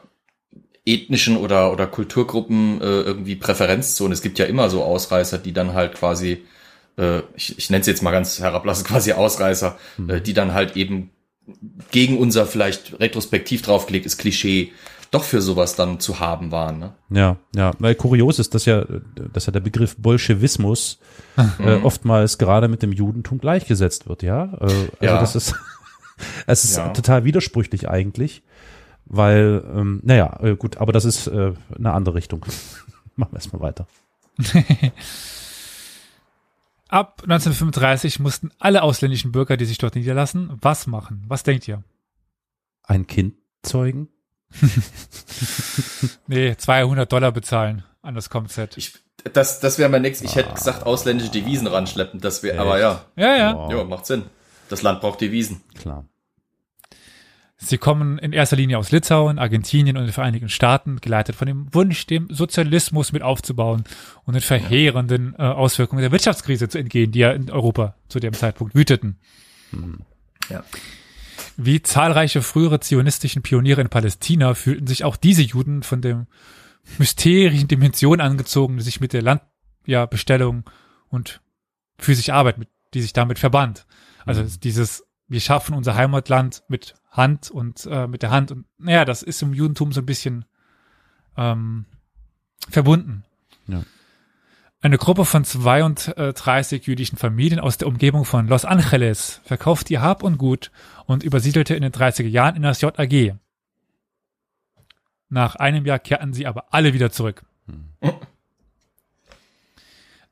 ethnischen 0.94 1.36
oder, 1.36 1.72
oder 1.72 1.86
Kulturgruppen 1.86 2.80
äh, 2.80 2.84
irgendwie 3.02 3.36
Präferenzzonen. 3.36 4.12
Es 4.12 4.22
gibt 4.22 4.38
ja 4.38 4.46
immer 4.46 4.70
so 4.70 4.82
Ausreißer, 4.82 5.38
die 5.38 5.52
dann 5.52 5.74
halt 5.74 5.94
quasi, 5.94 6.44
äh, 6.96 7.20
ich, 7.36 7.58
ich 7.58 7.70
nenne 7.70 7.80
es 7.82 7.86
jetzt 7.86 8.02
mal 8.02 8.10
ganz 8.12 8.38
herablassend, 8.40 8.86
quasi 8.88 9.12
Ausreißer, 9.12 9.76
äh, 10.08 10.20
die 10.20 10.34
dann 10.34 10.54
halt 10.54 10.76
eben 10.76 11.10
gegen 11.90 12.18
unser 12.18 12.46
vielleicht 12.46 12.98
retrospektiv 13.00 13.62
draufgelegtes 13.62 14.18
Klischee 14.18 14.72
doch 15.10 15.24
für 15.24 15.40
sowas 15.40 15.74
dann 15.74 16.00
zu 16.00 16.20
haben 16.20 16.50
waren. 16.50 16.78
Ne? 16.78 16.92
Ja, 17.10 17.36
ja. 17.56 17.70
Weil 17.78 17.94
kurios 17.94 18.38
ist, 18.38 18.54
dass 18.54 18.66
ja, 18.66 18.84
dass 19.32 19.46
ja 19.46 19.52
der 19.52 19.60
Begriff 19.60 19.96
Bolschewismus 19.96 20.98
äh, 21.64 21.76
oftmals 21.76 22.36
gerade 22.36 22.68
mit 22.68 22.82
dem 22.82 22.92
Judentum 22.92 23.38
gleichgesetzt 23.38 24.06
wird, 24.08 24.22
ja. 24.22 24.44
Äh, 24.44 24.64
also 24.64 24.86
Ja. 25.00 25.18
das 25.20 25.34
ist, 25.34 25.54
es 26.46 26.64
ist 26.64 26.76
Ja. 26.76 26.88
total 26.90 27.24
widersprüchlich 27.24 27.88
eigentlich, 27.88 28.42
weil, 29.08 29.64
ähm, 29.74 30.00
naja, 30.04 30.38
äh, 30.42 30.54
gut, 30.56 30.76
aber 30.78 30.92
das 30.92 31.04
ist 31.04 31.26
äh, 31.26 31.52
eine 31.76 31.92
andere 31.92 32.14
Richtung. 32.14 32.44
Machen 33.16 33.32
wir 33.32 33.36
erstmal 33.36 33.62
weiter. 33.62 33.86
Ab 36.88 37.22
1935 37.24 38.18
mussten 38.20 38.50
alle 38.58 38.82
ausländischen 38.82 39.32
Bürger, 39.32 39.56
die 39.56 39.66
sich 39.66 39.78
dort 39.78 39.94
niederlassen, 39.94 40.56
was 40.60 40.86
machen? 40.86 41.22
Was 41.28 41.42
denkt 41.42 41.68
ihr? 41.68 41.82
Ein 42.84 43.06
Kind 43.06 43.34
zeugen? 43.62 44.08
Nee, 46.26 46.56
200 46.56 47.10
Dollar 47.10 47.32
bezahlen 47.32 47.84
an 48.02 48.14
das 48.14 48.30
Comset. 48.30 48.76
Ich, 48.78 48.94
das 49.32 49.60
das 49.60 49.78
wäre 49.78 49.90
mein 49.90 50.02
nächstes. 50.02 50.30
Ich 50.30 50.36
hätte 50.36 50.54
gesagt, 50.54 50.86
ausländische 50.86 51.30
Devisen 51.30 51.66
ranschleppen. 51.66 52.20
Das 52.20 52.42
wäre, 52.42 52.58
aber 52.58 52.78
ja, 52.78 53.04
Ja, 53.16 53.36
ja. 53.36 53.54
Wow. 53.54 53.72
ja, 53.72 53.84
macht 53.84 54.06
Sinn. 54.06 54.24
Das 54.68 54.82
Land 54.82 55.00
braucht 55.00 55.20
Devisen. 55.20 55.60
Klar. 55.78 56.06
Sie 57.60 57.76
kommen 57.76 58.18
in 58.18 58.32
erster 58.32 58.54
Linie 58.54 58.78
aus 58.78 58.92
Litauen, 58.92 59.40
Argentinien 59.40 59.96
und 59.96 60.04
den 60.04 60.12
Vereinigten 60.12 60.48
Staaten, 60.48 61.00
geleitet 61.00 61.34
von 61.34 61.48
dem 61.48 61.74
Wunsch, 61.74 62.06
dem 62.06 62.28
Sozialismus 62.30 63.10
mit 63.10 63.22
aufzubauen 63.22 63.82
und 64.24 64.34
den 64.34 64.42
verheerenden 64.42 65.34
äh, 65.36 65.42
Auswirkungen 65.42 66.00
der 66.00 66.12
Wirtschaftskrise 66.12 66.68
zu 66.68 66.78
entgehen, 66.78 67.10
die 67.10 67.18
ja 67.18 67.32
in 67.32 67.50
Europa 67.50 67.96
zu 68.08 68.20
dem 68.20 68.32
Zeitpunkt 68.32 68.76
wüteten. 68.76 69.18
Ja. 70.48 70.62
Wie 71.56 71.82
zahlreiche 71.82 72.42
frühere 72.42 72.78
zionistischen 72.78 73.42
Pioniere 73.42 73.80
in 73.80 73.88
Palästina 73.88 74.54
fühlten 74.54 74.86
sich 74.86 75.02
auch 75.02 75.16
diese 75.16 75.42
Juden 75.42 75.82
von 75.82 76.00
dem 76.00 76.28
mysterischen 76.98 77.66
Dimension 77.66 78.20
angezogen, 78.20 78.76
die 78.76 78.84
sich 78.84 79.00
mit 79.00 79.12
der 79.12 79.22
Landbestellung 79.22 80.62
ja, 80.64 80.72
und 81.08 81.40
physische 81.98 82.34
Arbeit, 82.34 82.58
mit, 82.58 82.68
die 82.94 83.02
sich 83.02 83.12
damit 83.12 83.40
verband. 83.40 83.84
Also 84.24 84.44
dieses, 84.44 85.04
wir 85.26 85.40
schaffen 85.40 85.74
unser 85.74 85.96
Heimatland 85.96 86.62
mit 86.68 86.94
Hand 87.10 87.50
und 87.50 87.86
äh, 87.86 88.06
mit 88.06 88.22
der 88.22 88.30
Hand 88.30 88.52
und 88.52 88.64
naja, 88.78 89.04
das 89.04 89.22
ist 89.22 89.42
im 89.42 89.54
Judentum 89.54 89.92
so 89.92 90.00
ein 90.00 90.06
bisschen 90.06 90.44
ähm, 91.36 91.86
verbunden. 92.68 93.24
Ja. 93.66 93.82
Eine 94.80 94.98
Gruppe 94.98 95.24
von 95.24 95.44
32 95.44 96.86
jüdischen 96.86 97.18
Familien 97.18 97.58
aus 97.58 97.78
der 97.78 97.88
Umgebung 97.88 98.24
von 98.24 98.46
Los 98.46 98.64
Angeles 98.64 99.40
verkaufte 99.44 99.92
ihr 99.92 100.02
Hab 100.02 100.22
und 100.22 100.38
Gut 100.38 100.70
und 101.06 101.24
übersiedelte 101.24 101.74
in 101.74 101.82
den 101.82 101.90
30er 101.90 102.28
Jahren 102.28 102.54
in 102.54 102.62
das 102.62 102.80
JAG. 102.80 103.34
Nach 105.30 105.56
einem 105.56 105.84
Jahr 105.84 105.98
kehrten 105.98 106.32
sie 106.32 106.46
aber 106.46 106.72
alle 106.72 106.94
wieder 106.94 107.10
zurück. 107.10 107.44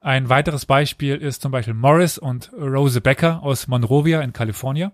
Ein 0.01 0.29
weiteres 0.29 0.65
Beispiel 0.65 1.17
ist 1.17 1.43
zum 1.43 1.51
Beispiel 1.51 1.75
Morris 1.75 2.17
und 2.17 2.53
Rose 2.53 3.01
Becker 3.01 3.43
aus 3.43 3.67
Monrovia 3.67 4.21
in 4.21 4.33
Kalifornien, 4.33 4.93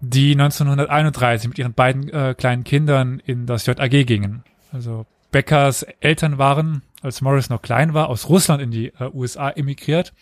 die 0.00 0.32
1931 0.32 1.48
mit 1.48 1.58
ihren 1.58 1.74
beiden 1.74 2.08
äh, 2.08 2.34
kleinen 2.36 2.64
Kindern 2.64 3.20
in 3.24 3.46
das 3.46 3.66
JAG 3.66 4.06
gingen. 4.06 4.42
Also 4.72 5.06
Beckers 5.30 5.82
Eltern 6.00 6.38
waren, 6.38 6.82
als 7.02 7.20
Morris 7.20 7.50
noch 7.50 7.62
klein 7.62 7.94
war, 7.94 8.08
aus 8.08 8.28
Russland 8.28 8.62
in 8.62 8.70
die 8.70 8.88
äh, 8.88 9.10
USA 9.12 9.50
emigriert 9.50 10.12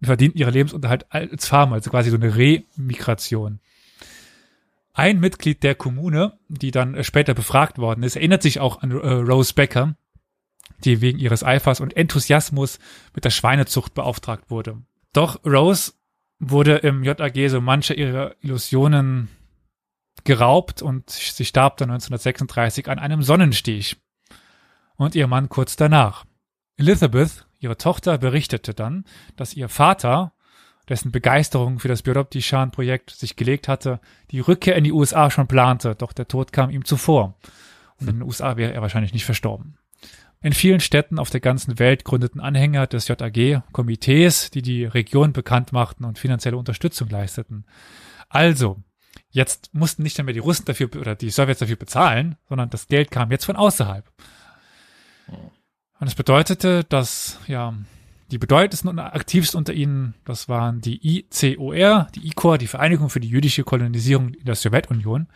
und 0.00 0.06
verdienten 0.06 0.40
ihre 0.40 0.50
Lebensunterhalt 0.50 1.06
als 1.10 1.46
Farmer, 1.46 1.74
also 1.74 1.90
quasi 1.90 2.10
so 2.10 2.16
eine 2.16 2.34
Remigration. 2.34 3.60
Ein 4.94 5.20
Mitglied 5.20 5.62
der 5.62 5.74
Kommune, 5.74 6.38
die 6.48 6.70
dann 6.70 6.94
äh, 6.94 7.04
später 7.04 7.34
befragt 7.34 7.78
worden 7.78 8.02
ist, 8.02 8.16
erinnert 8.16 8.42
sich 8.42 8.60
auch 8.60 8.82
an 8.82 8.90
äh, 8.90 8.94
Rose 8.94 9.52
Becker, 9.54 9.96
die 10.84 11.00
wegen 11.00 11.18
ihres 11.18 11.44
Eifers 11.44 11.80
und 11.80 11.96
Enthusiasmus 11.96 12.78
mit 13.14 13.24
der 13.24 13.30
Schweinezucht 13.30 13.94
beauftragt 13.94 14.50
wurde. 14.50 14.78
Doch 15.12 15.44
Rose 15.44 15.92
wurde 16.38 16.76
im 16.76 17.02
JAG 17.02 17.48
so 17.48 17.60
manche 17.60 17.94
ihrer 17.94 18.34
Illusionen 18.40 19.28
geraubt 20.24 20.82
und 20.82 21.10
sie 21.10 21.44
starb 21.44 21.76
dann 21.78 21.90
1936 21.90 22.88
an 22.88 22.98
einem 22.98 23.22
Sonnenstich. 23.22 23.96
Und 24.96 25.14
ihr 25.14 25.26
Mann 25.26 25.48
kurz 25.48 25.76
danach. 25.76 26.24
Elizabeth, 26.76 27.46
ihre 27.58 27.76
Tochter, 27.76 28.18
berichtete 28.18 28.74
dann, 28.74 29.04
dass 29.36 29.54
ihr 29.54 29.68
Vater, 29.68 30.32
dessen 30.88 31.12
Begeisterung 31.12 31.78
für 31.78 31.88
das 31.88 32.02
Biodop-Dishan-Projekt 32.02 33.10
sich 33.10 33.36
gelegt 33.36 33.68
hatte, 33.68 34.00
die 34.30 34.40
Rückkehr 34.40 34.76
in 34.76 34.84
die 34.84 34.92
USA 34.92 35.30
schon 35.30 35.48
plante, 35.48 35.94
doch 35.94 36.12
der 36.12 36.28
Tod 36.28 36.52
kam 36.52 36.70
ihm 36.70 36.84
zuvor. 36.84 37.34
Und 37.98 38.08
in 38.08 38.16
den 38.16 38.22
USA 38.22 38.56
wäre 38.56 38.72
er 38.72 38.82
wahrscheinlich 38.82 39.12
nicht 39.12 39.24
verstorben. 39.24 39.78
In 40.42 40.52
vielen 40.52 40.80
Städten 40.80 41.18
auf 41.18 41.30
der 41.30 41.40
ganzen 41.40 41.78
Welt 41.78 42.04
gründeten 42.04 42.40
Anhänger 42.40 42.86
des 42.86 43.08
JAG 43.08 43.62
Komitees, 43.72 44.50
die 44.50 44.62
die 44.62 44.84
Region 44.84 45.32
bekannt 45.32 45.72
machten 45.72 46.04
und 46.04 46.18
finanzielle 46.18 46.56
Unterstützung 46.56 47.08
leisteten. 47.08 47.64
Also, 48.28 48.82
jetzt 49.30 49.74
mussten 49.74 50.02
nicht 50.02 50.22
mehr 50.22 50.34
die 50.34 50.40
Russen 50.40 50.66
dafür 50.66 50.88
oder 50.96 51.14
die 51.14 51.30
Sowjets 51.30 51.60
dafür 51.60 51.76
bezahlen, 51.76 52.36
sondern 52.48 52.70
das 52.70 52.86
Geld 52.86 53.10
kam 53.10 53.30
jetzt 53.30 53.46
von 53.46 53.56
außerhalb. 53.56 54.10
Und 55.98 56.06
es 56.06 56.14
bedeutete, 56.14 56.84
dass 56.84 57.40
ja 57.46 57.74
die 58.30 58.38
bedeutendsten 58.38 58.90
und 58.90 58.98
aktivsten 58.98 59.58
unter 59.58 59.72
ihnen, 59.72 60.14
das 60.24 60.48
waren 60.48 60.80
die 60.80 61.00
ICOR, 61.02 62.08
die 62.14 62.26
ICOR, 62.26 62.58
die 62.58 62.66
Vereinigung 62.66 63.08
für 63.08 63.20
die 63.20 63.28
jüdische 63.28 63.64
Kolonisierung 63.64 64.34
in 64.34 64.44
der 64.44 64.56
Sowjetunion, 64.56 65.28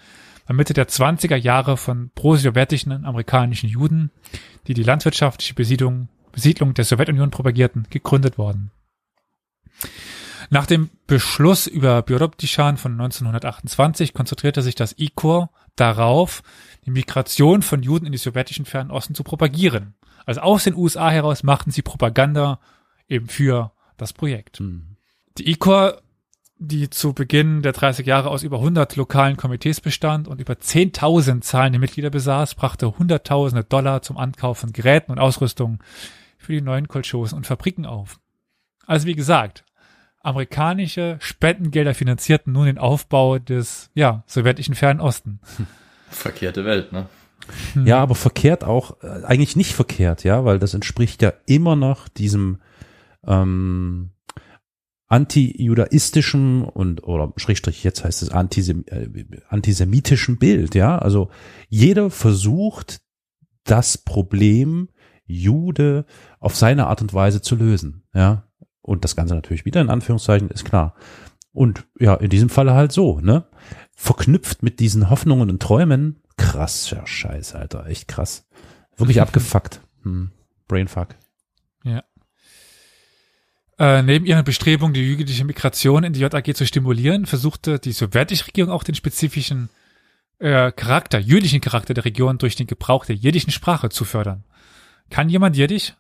Mitte 0.57 0.75
der 0.75 0.89
20er 0.89 1.37
Jahre 1.37 1.77
von 1.77 2.11
pro-sowjetischen 2.15 3.05
amerikanischen 3.05 3.69
Juden, 3.69 4.11
die 4.67 4.75
die 4.75 4.83
landwirtschaftliche 4.83 5.55
Besiedlung, 5.55 6.09
Besiedlung 6.33 6.75
der 6.75 6.85
Sowjetunion 6.85 7.31
propagierten, 7.31 7.87
gegründet 7.91 8.39
worden. 8.39 8.71
Nach 10.51 10.67
dem 10.67 10.91
Beschluss 11.07 11.69
über 11.69 12.03
Biorobdichan 12.03 12.77
von 12.77 12.93
1928 12.93 14.13
konzentrierte 14.13 14.63
sich 14.63 14.75
das 14.75 14.97
ICOR 14.99 15.51
darauf, 15.77 16.43
die 16.85 16.91
Migration 16.91 17.63
von 17.63 17.83
Juden 17.83 18.07
in 18.07 18.13
die 18.13 18.19
sowjetischen 18.19 18.65
Fernosten 18.65 19.15
zu 19.15 19.23
propagieren. 19.23 19.95
Also 20.27 20.41
aus 20.41 20.65
den 20.65 20.75
USA 20.75 21.11
heraus 21.11 21.45
machten 21.45 21.71
sie 21.71 21.83
Propaganda 21.83 22.59
eben 23.09 23.29
für 23.29 23.73
das 23.97 24.13
Projekt. 24.13 24.59
Hm. 24.59 24.97
Die 25.39 25.49
ICOR, 25.51 26.03
die 26.63 26.91
zu 26.91 27.15
Beginn 27.15 27.63
der 27.63 27.73
30 27.73 28.07
Jahre 28.07 28.29
aus 28.29 28.43
über 28.43 28.59
100 28.59 28.95
lokalen 28.97 29.39
Komitees 29.39 29.81
bestand 29.81 30.29
und 30.29 30.43
über 30.43 30.53
10.000 30.53 31.41
zahlende 31.41 31.79
Mitglieder 31.79 32.11
besaß, 32.11 32.55
brachte 32.55 32.99
Hunderttausende 32.99 33.65
Dollar 33.65 34.03
zum 34.03 34.19
Ankauf 34.19 34.59
von 34.59 34.73
Geräten 34.75 35.11
und 35.11 35.19
Ausrüstung 35.19 35.83
für 36.37 36.53
die 36.53 36.61
neuen 36.61 36.87
Kolchosen 36.87 37.37
und 37.37 37.47
Fabriken 37.47 37.87
auf. 37.87 38.21
Also 38.87 39.07
wie 39.07 39.15
gesagt, 39.15 39.65
amerikanische 40.23 41.17
Spendengelder 41.21 41.95
finanzierten 41.95 42.53
nun 42.53 42.67
den 42.67 42.79
Aufbau 42.79 43.39
des, 43.39 43.91
ja, 43.95 44.23
sowjetischen 44.27 44.75
Fernosten. 44.75 45.41
Verkehrte 46.11 46.67
Welt, 46.67 46.93
ne? 46.93 47.07
Ja, 47.85 48.01
aber 48.01 48.15
verkehrt 48.15 48.65
auch, 48.65 49.03
äh, 49.03 49.25
eigentlich 49.25 49.57
nicht 49.57 49.73
verkehrt, 49.73 50.25
ja, 50.25 50.45
weil 50.45 50.59
das 50.59 50.75
entspricht 50.75 51.23
ja 51.23 51.33
immer 51.47 51.75
noch 51.75 52.09
diesem 52.09 52.59
ähm, 53.27 54.11
anti-judaistischen 55.11 56.63
und 56.63 57.03
oder 57.03 57.33
Schrägstrich 57.37 57.83
jetzt 57.83 58.05
heißt 58.05 58.23
es 58.23 58.31
antisem 58.31 58.85
äh, 58.87 59.09
antisemitischen 59.49 60.39
Bild, 60.39 60.75
ja. 60.75 60.99
Also 60.99 61.31
jeder 61.69 62.11
versucht 62.11 63.01
das 63.65 63.99
Problem 63.99 64.89
Jude 65.27 66.07
auf 66.39 66.57
seine 66.57 66.87
Art 66.87 67.03
und 67.03 67.13
Weise 67.13 67.43
zu 67.43 67.57
lösen, 67.57 68.05
ja. 68.15 68.45
Und 68.83 69.05
das 69.05 69.17
Ganze 69.17 69.35
natürlich 69.35 69.65
wieder 69.65 69.81
in 69.81 69.91
Anführungszeichen 69.91 70.49
ist 70.49 70.65
klar. 70.65 70.95
Und 71.53 71.87
ja, 71.99 72.15
in 72.15 72.31
diesem 72.31 72.49
Falle 72.49 72.75
halt 72.75 72.93
so, 72.93 73.21
ne? 73.21 73.45
Verknüpft 73.97 74.63
mit 74.63 74.79
diesen 74.81 75.11
Hoffnungen 75.11 75.51
und 75.51 75.61
Träumen. 75.61 76.23
Krasser 76.37 77.07
Scheiß, 77.07 77.57
Alter. 77.57 77.87
Echt 77.87 78.07
krass. 78.07 78.49
Wirklich 78.97 79.21
abgefuckt. 79.21 79.81
Hm. 80.05 80.31
Brainfuck. 80.69 81.17
Ja. 81.83 82.05
Äh, 83.81 84.03
neben 84.03 84.27
ihren 84.27 84.45
Bestrebungen, 84.45 84.93
die 84.93 85.01
jüdische 85.01 85.45
Migration 85.45 86.05
in 86.05 86.13
die 86.13 86.21
JAG 86.21 86.55
zu 86.55 86.67
stimulieren, 86.67 87.25
versuchte 87.25 87.79
die 87.79 87.93
sowjetische 87.93 88.47
Regierung 88.47 88.71
auch 88.71 88.85
den 88.85 88.95
spezifischen 88.95 89.71
äh, 90.39 90.71
Charakter, 90.71 91.19
jüdischen 91.19 91.63
Charakter 91.63 91.95
der 91.95 92.05
Region 92.05 92.37
durch 92.37 92.57
den 92.57 92.67
Gebrauch 92.67 93.07
der 93.07 93.17
jiddischen 93.17 93.51
Sprache 93.53 93.89
zu 93.89 94.05
fördern. 94.05 94.45
Kann 95.09 95.31
jemand 95.31 95.57
Jiddisch? 95.57 95.95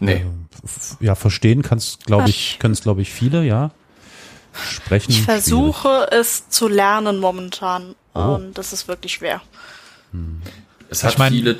Nee. 0.00 0.24
F- 0.64 0.96
Ja, 1.00 1.14
verstehen 1.14 1.62
kannst, 1.62 2.06
glaube 2.06 2.30
ich, 2.30 2.58
können 2.58 2.72
es, 2.74 2.80
glaube 2.82 3.02
ich, 3.02 3.10
viele, 3.12 3.44
ja. 3.44 3.70
Sprechen. 4.70 5.10
Ich 5.10 5.22
versuche 5.22 6.08
es 6.10 6.48
zu 6.48 6.68
lernen 6.68 7.18
momentan. 7.18 7.94
Oh. 8.14 8.36
Und 8.36 8.56
das 8.56 8.72
ist 8.72 8.88
wirklich 8.88 9.12
schwer. 9.14 9.42
Es 10.88 11.04
hat 11.04 11.12
Ich 11.12 11.18
mein- 11.18 11.32
viele, 11.32 11.58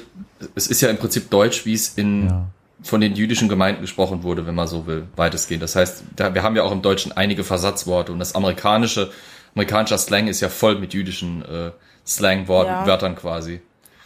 es 0.55 0.69
ist 0.69 0.81
ja 0.81 0.89
im 0.89 0.97
Prinzip 0.97 1.29
Deutsch, 1.29 1.67
wie 1.67 1.75
es 1.75 1.91
in, 1.99 2.29
Ja. 2.29 2.49
Von 2.85 3.01
den 3.01 3.15
jüdischen 3.17 3.49
Gemeinden 3.49 3.81
gesprochen 3.81 4.23
wurde, 4.23 4.47
wenn 4.47 4.55
man 4.55 4.69
so 4.69 4.87
will, 4.87 5.09
weitestgehend. 5.17 5.63
Das 5.63 5.75
heißt, 5.75 6.05
da, 6.17 6.35
wir 6.35 6.43
haben 6.43 6.55
ja 6.55 6.63
auch 6.63 6.71
im 6.73 6.83
Deutschen 6.83 7.11
einige 7.13 7.43
Versatzworte 7.43 8.13
und 8.13 8.19
das 8.21 8.35
amerikanische, 8.35 9.11
amerikanischer 9.55 9.99
Slang 9.99 10.29
ist 10.29 10.41
ja 10.41 10.49
voll 10.51 10.77
mit 10.79 10.93
jüdischen 10.95 11.43
äh, 11.45 11.71
Slangworten, 12.07 12.73
Ja. 12.73 12.87
Wörtern 12.87 13.17
quasi. 13.17 13.61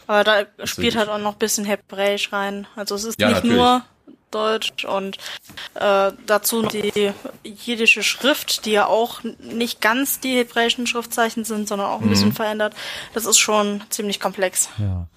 Aber 0.07 0.23
da 0.23 0.39
spielt 0.63 0.87
richtig. 0.87 0.97
halt 0.97 1.09
auch 1.09 1.19
noch 1.19 1.33
ein 1.33 1.39
bisschen 1.39 1.65
Hebräisch 1.65 2.31
rein. 2.33 2.65
Also 2.75 2.95
es 2.95 3.03
ist 3.03 3.19
Ja, 3.21 3.27
nicht 3.27 3.35
natürlich. 3.43 3.57
nur 3.57 3.81
Deutsch 4.31 4.85
und 4.85 5.17
äh, 5.75 6.11
dazu 6.25 6.61
die 6.61 7.11
jiddische 7.43 8.03
Schrift, 8.03 8.65
die 8.65 8.71
ja 8.71 8.85
auch 8.85 9.21
nicht 9.39 9.81
ganz 9.81 10.19
die 10.19 10.35
hebräischen 10.37 10.87
Schriftzeichen 10.87 11.43
sind, 11.45 11.67
sondern 11.67 11.87
auch 11.89 11.99
ein 11.99 12.05
Mhm. 12.05 12.09
bisschen 12.11 12.33
verändert. 12.33 12.75
Das 13.13 13.25
ist 13.25 13.39
schon 13.39 13.81
ziemlich 13.89 14.19
komplex. 14.19 14.69
Ja. 14.77 15.07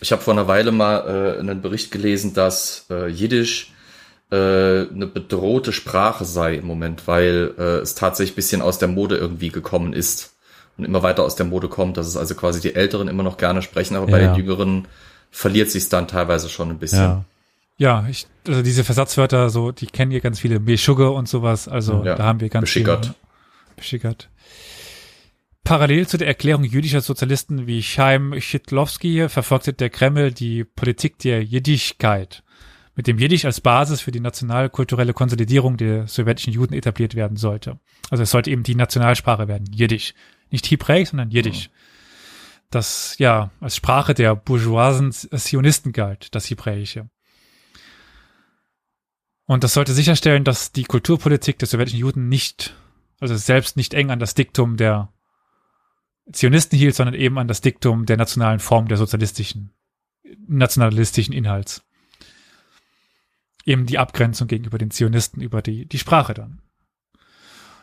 Ich 0.00 0.12
habe 0.12 0.22
vor 0.22 0.32
einer 0.34 0.46
Weile 0.48 0.70
mal 0.72 1.34
äh, 1.36 1.40
einen 1.40 1.60
Bericht 1.60 1.90
gelesen, 1.90 2.34
dass 2.34 2.86
äh, 2.90 3.08
Jiddisch 3.08 3.72
äh, 4.30 4.36
eine 4.36 5.06
bedrohte 5.12 5.72
Sprache 5.72 6.24
sei 6.24 6.54
im 6.56 6.66
Moment, 6.66 7.06
weil 7.06 7.54
äh, 7.58 7.62
es 7.78 7.94
tatsächlich 7.94 8.36
bisschen 8.36 8.62
aus 8.62 8.78
der 8.78 8.88
Mode 8.88 9.16
irgendwie 9.16 9.48
gekommen 9.48 9.92
ist 9.92 10.34
und 10.76 10.84
immer 10.84 11.02
weiter 11.02 11.24
aus 11.24 11.34
der 11.34 11.46
Mode 11.46 11.68
kommt, 11.68 11.96
dass 11.96 12.06
es 12.06 12.16
also 12.16 12.34
quasi 12.34 12.60
die 12.60 12.74
Älteren 12.74 13.08
immer 13.08 13.22
noch 13.24 13.38
gerne 13.38 13.62
sprechen, 13.62 13.96
aber 13.96 14.06
bei 14.06 14.20
Ja. 14.22 14.32
den 14.34 14.36
Jüngeren 14.44 14.86
verliert 15.30 15.70
sich 15.70 15.88
dann 15.88 16.06
teilweise 16.08 16.48
schon 16.48 16.70
ein 16.70 16.78
bisschen. 16.78 16.98
Ja. 17.00 17.24
Ja, 17.80 18.06
ich, 18.10 18.26
also 18.46 18.62
diese 18.62 18.82
Versatzwörter, 18.82 19.50
so, 19.50 19.70
die 19.70 19.86
kennen 19.86 20.10
hier 20.10 20.20
ganz 20.20 20.40
viele, 20.40 20.58
Meshuggah 20.58 21.08
und 21.08 21.28
sowas, 21.28 21.68
also 21.68 22.02
Ja, 22.04 22.16
da 22.16 22.24
haben 22.24 22.40
wir 22.40 22.48
ganz 22.48 22.62
beschickert. 22.64 23.06
viele. 23.06 23.14
Beschickert. 23.76 24.28
Parallel 25.68 26.08
zu 26.08 26.16
der 26.16 26.28
Erklärung 26.28 26.64
jüdischer 26.64 27.02
Sozialisten 27.02 27.66
wie 27.66 27.82
Chaim 27.82 28.40
Schitlowski 28.40 29.28
verfolgte 29.28 29.74
der 29.74 29.90
Kreml 29.90 30.32
die 30.32 30.64
Politik 30.64 31.18
der 31.18 31.44
Jiddischkeit, 31.44 32.42
mit 32.94 33.06
dem 33.06 33.18
Jiddisch 33.18 33.44
als 33.44 33.60
Basis 33.60 34.00
für 34.00 34.10
die 34.10 34.20
nationalkulturelle 34.20 35.12
Konsolidierung 35.12 35.76
der 35.76 36.06
sowjetischen 36.06 36.54
Juden 36.54 36.72
etabliert 36.72 37.14
werden 37.14 37.36
sollte. 37.36 37.78
Also 38.08 38.22
es 38.22 38.30
sollte 38.30 38.50
eben 38.50 38.62
die 38.62 38.76
Nationalsprache 38.76 39.46
werden, 39.46 39.66
Jiddisch. 39.70 40.14
Nicht 40.48 40.70
Hebräisch, 40.70 41.10
sondern 41.10 41.30
Jiddisch. 41.30 41.68
Das, 42.70 43.16
ja, 43.18 43.50
als 43.60 43.76
Sprache 43.76 44.14
der 44.14 44.36
bourgeoisen 44.36 45.12
Zionisten 45.12 45.92
galt, 45.92 46.34
das 46.34 46.48
Hebräische. 46.48 47.10
Und 49.44 49.64
das 49.64 49.74
sollte 49.74 49.92
sicherstellen, 49.92 50.44
dass 50.44 50.72
die 50.72 50.84
Kulturpolitik 50.84 51.58
der 51.58 51.68
sowjetischen 51.68 52.00
Juden 52.00 52.30
nicht, 52.30 52.74
also 53.20 53.36
selbst 53.36 53.76
nicht 53.76 53.92
eng 53.92 54.10
an 54.10 54.18
das 54.18 54.32
Diktum 54.32 54.78
der 54.78 55.12
Zionisten 56.32 56.78
hielt, 56.78 56.94
sondern 56.94 57.14
eben 57.14 57.38
an 57.38 57.48
das 57.48 57.60
Diktum 57.60 58.06
der 58.06 58.16
nationalen 58.16 58.60
Form 58.60 58.88
der 58.88 58.96
sozialistischen, 58.96 59.72
nationalistischen 60.46 61.34
Inhalts. 61.34 61.84
Eben 63.64 63.86
die 63.86 63.98
Abgrenzung 63.98 64.48
gegenüber 64.48 64.78
den 64.78 64.90
Zionisten 64.90 65.42
über 65.42 65.62
die, 65.62 65.86
die 65.86 65.98
Sprache 65.98 66.34
dann. 66.34 66.62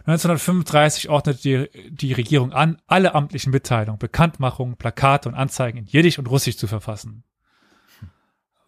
1935 0.08 1.10
ordnete 1.10 1.42
die, 1.42 1.90
die 1.90 2.14
Regierung 2.14 2.54
an, 2.54 2.80
alle 2.86 3.16
amtlichen 3.16 3.52
Mitteilungen, 3.52 3.98
Bekanntmachungen, 3.98 4.78
Plakate 4.78 5.30
und 5.30 5.36
Anzeigen 5.36 5.80
in 5.80 5.86
Jiddisch 5.86 6.20
und 6.20 6.28
Russisch 6.28 6.58
zu 6.58 6.68
verfassen. 6.68 7.24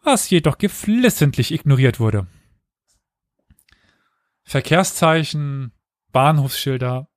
Was 0.04 0.30
jedoch 0.30 0.58
geflissentlich 0.58 1.52
ignoriert 1.52 2.00
wurde. 2.00 2.26
Verkehrszeichen, 4.44 5.74
Bahnhofsschilder 6.12 7.10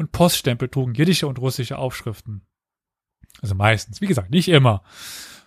und 0.00 0.12
Poststempel 0.12 0.68
trugen 0.68 0.94
jiddische 0.94 1.28
und 1.28 1.38
russische 1.38 1.78
Aufschriften. 1.78 2.42
Also 3.42 3.54
meistens, 3.54 4.00
wie 4.00 4.06
gesagt, 4.06 4.30
nicht 4.30 4.48
immer. 4.48 4.82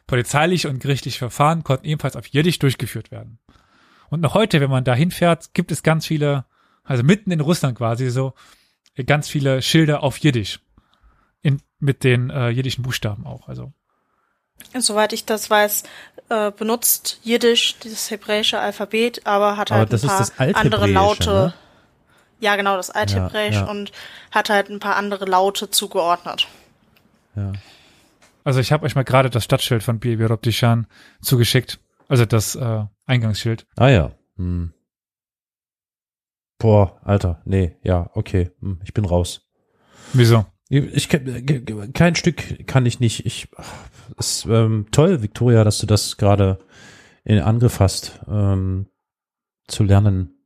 Polizeiliche 0.08 0.70
und 0.70 0.80
gerichtliche 0.80 1.18
Verfahren 1.18 1.64
konnten 1.64 1.86
ebenfalls 1.86 2.16
auf 2.16 2.28
Jiddisch 2.28 2.60
durchgeführt 2.60 3.12
werden. 3.12 3.40
Und 4.10 4.22
noch 4.22 4.36
heute, 4.36 4.62
wenn 4.62 4.70
man 4.70 4.84
da 4.84 4.94
hinfährt, 4.94 5.54
gibt 5.54 5.72
es 5.72 5.82
ganz 5.82 6.06
viele, 6.06 6.46
also 6.84 7.04
mitten 7.04 7.32
in 7.32 7.42
Russland 7.42 7.78
quasi 7.78 8.10
so, 8.10 8.34
ganz 9.08 9.28
viele 9.28 9.62
Schilder 9.62 10.04
auf 10.04 10.18
Jiddisch. 10.18 10.60
In, 11.42 11.62
mit 11.80 12.04
den 12.06 12.30
äh, 12.30 12.50
jiddischen 12.50 12.84
Buchstaben 12.84 13.26
auch. 13.26 13.50
Also 13.50 13.74
Soweit 14.78 15.12
ich 15.14 15.26
das 15.26 15.50
weiß, 15.50 15.84
äh, 16.30 16.52
benutzt 16.52 17.20
Jiddisch 17.24 17.80
dieses 17.80 18.10
hebräische 18.12 18.60
Alphabet, 18.60 19.26
aber 19.26 19.58
hat 19.58 19.72
Aber 19.72 19.80
halt 19.80 19.94
das 19.94 20.04
ein 20.04 20.22
ist 20.22 20.36
paar 20.38 20.48
das 20.48 20.56
andere 20.56 20.88
Laute. 20.88 21.30
ne? 21.32 21.54
Ja, 22.44 22.58
genau, 22.58 22.76
das 22.76 22.90
Althebräisch 22.90 23.56
ja. 23.56 23.70
und 23.70 23.94
hat 24.30 24.50
halt 24.50 24.70
ein 24.70 24.80
paar 24.80 24.98
andere 24.98 25.24
Laute 25.24 25.70
zugeordnet. 25.70 26.50
Ja. 27.38 27.54
Also 28.44 28.60
ich 28.60 28.74
habe 28.74 28.86
euch 28.86 28.96
mal 28.96 29.04
gerade 29.04 29.30
das 29.30 29.46
Stadtschild 29.46 29.82
von 29.82 30.00
Bibiroptishan 30.00 30.88
zugeschickt. 31.22 31.80
Also 32.10 32.26
das 32.26 32.56
äh, 32.56 32.84
Eingangsschild. 33.06 33.66
Ah 33.78 33.88
ja. 33.88 34.12
Hm. 34.36 34.74
Boah, 36.58 37.00
Alter, 37.06 37.42
nee, 37.46 37.78
ja, 37.82 38.10
okay, 38.14 38.52
hm, 38.60 38.82
ich 38.84 38.94
bin 38.94 39.06
raus. 39.06 39.48
Wieso? 40.12 40.46
Ich 40.68 41.08
kenn- 41.08 41.94
kein 41.94 42.16
Stück 42.16 42.68
kann 42.68 42.86
ich 42.86 43.00
nicht. 43.00 43.26
Ich 43.26 43.48
ist 44.18 44.46
ähm, 44.48 44.88
toll, 44.92 45.22
Victoria, 45.22 45.64
dass 45.64 45.78
du 45.78 45.86
das 45.86 46.18
gerade 46.18 46.60
in 47.24 47.40
Angriff 47.40 47.80
hast, 47.80 48.20
ähm, 48.28 48.88
zu 49.68 49.84
lernen. 49.84 50.46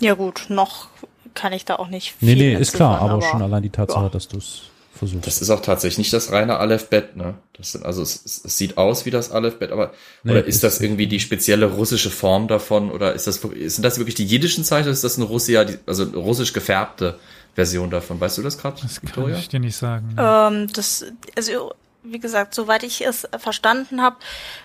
Ja 0.00 0.14
gut, 0.14 0.46
noch 0.50 0.88
kann 1.34 1.52
ich 1.52 1.64
da 1.64 1.76
auch 1.76 1.88
nicht 1.88 2.14
viel 2.18 2.28
Nee, 2.28 2.34
nee, 2.34 2.54
ist 2.54 2.72
klar, 2.72 2.92
entziffern, 2.94 3.10
aber, 3.18 3.22
schon 3.30 3.42
allein 3.42 3.62
die 3.62 3.70
Tatsache, 3.70 4.04
ja. 4.04 4.08
dass 4.08 4.28
du 4.28 4.38
es 4.38 4.62
versuchst. 4.92 5.26
Das 5.26 5.40
ist 5.42 5.50
auch 5.50 5.60
tatsächlich 5.60 5.98
nicht 5.98 6.12
das 6.12 6.30
reine 6.32 6.58
Aleph-Bet, 6.58 7.16
ne? 7.16 7.34
Das 7.56 7.72
sind, 7.72 7.84
also 7.84 8.02
es, 8.02 8.24
es, 8.44 8.56
sieht 8.58 8.78
aus 8.78 9.04
wie 9.06 9.10
das 9.10 9.30
Aleph-Bet, 9.32 9.72
aber 9.72 9.92
Nee, 10.22 10.32
oder 10.32 10.44
ist 10.44 10.56
ist- 10.56 10.64
das 10.64 10.80
irgendwie 10.80 11.06
die 11.06 11.20
spezielle 11.20 11.66
russische 11.66 12.10
Form 12.10 12.46
davon 12.48 12.90
oder 12.90 13.12
ist 13.12 13.26
das 13.26 13.40
sind 13.40 13.82
das 13.82 13.98
wirklich 13.98 14.14
die 14.14 14.24
jiddischen 14.26 14.64
Zeichen 14.64 14.84
oder 14.84 14.92
ist 14.92 15.04
das 15.04 15.16
eine 15.16 15.24
Russia, 15.26 15.64
die, 15.64 15.78
also 15.86 16.04
eine 16.04 16.16
russisch 16.16 16.52
gefärbte 16.52 17.18
Version 17.54 17.90
davon? 17.90 18.20
Weißt 18.20 18.38
du 18.38 18.42
das 18.42 18.56
gerade, 18.58 18.80
Das 18.82 19.00
kann 19.00 19.08
Victoria? 19.08 19.36
ich 19.36 19.48
dir 19.48 19.60
nicht 19.60 19.76
sagen. 19.76 20.14
Ähm, 20.18 20.68
das, 20.72 21.04
also 21.36 21.74
wie 22.04 22.18
gesagt, 22.20 22.54
soweit 22.54 22.82
ich 22.82 23.04
es 23.04 23.26
verstanden 23.38 24.02
habe, 24.02 24.16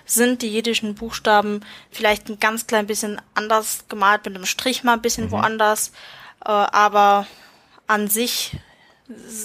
sind 0.04 0.42
die 0.42 0.48
jiddischen 0.52 0.94
Buchstaben 0.94 1.60
vielleicht 1.90 2.28
ein 2.28 2.38
ganz 2.38 2.66
klein 2.66 2.86
bisschen 2.86 3.20
anders 3.34 3.84
gemalt, 3.88 4.26
mit 4.26 4.36
einem 4.36 4.44
Strich 4.46 4.84
mal 4.84 4.92
ein 4.92 5.02
bisschen 5.02 5.30
woanders, 5.30 5.88
äh, 5.88 5.92
aber 6.40 7.26
an 7.86 8.08
sich 8.08 8.56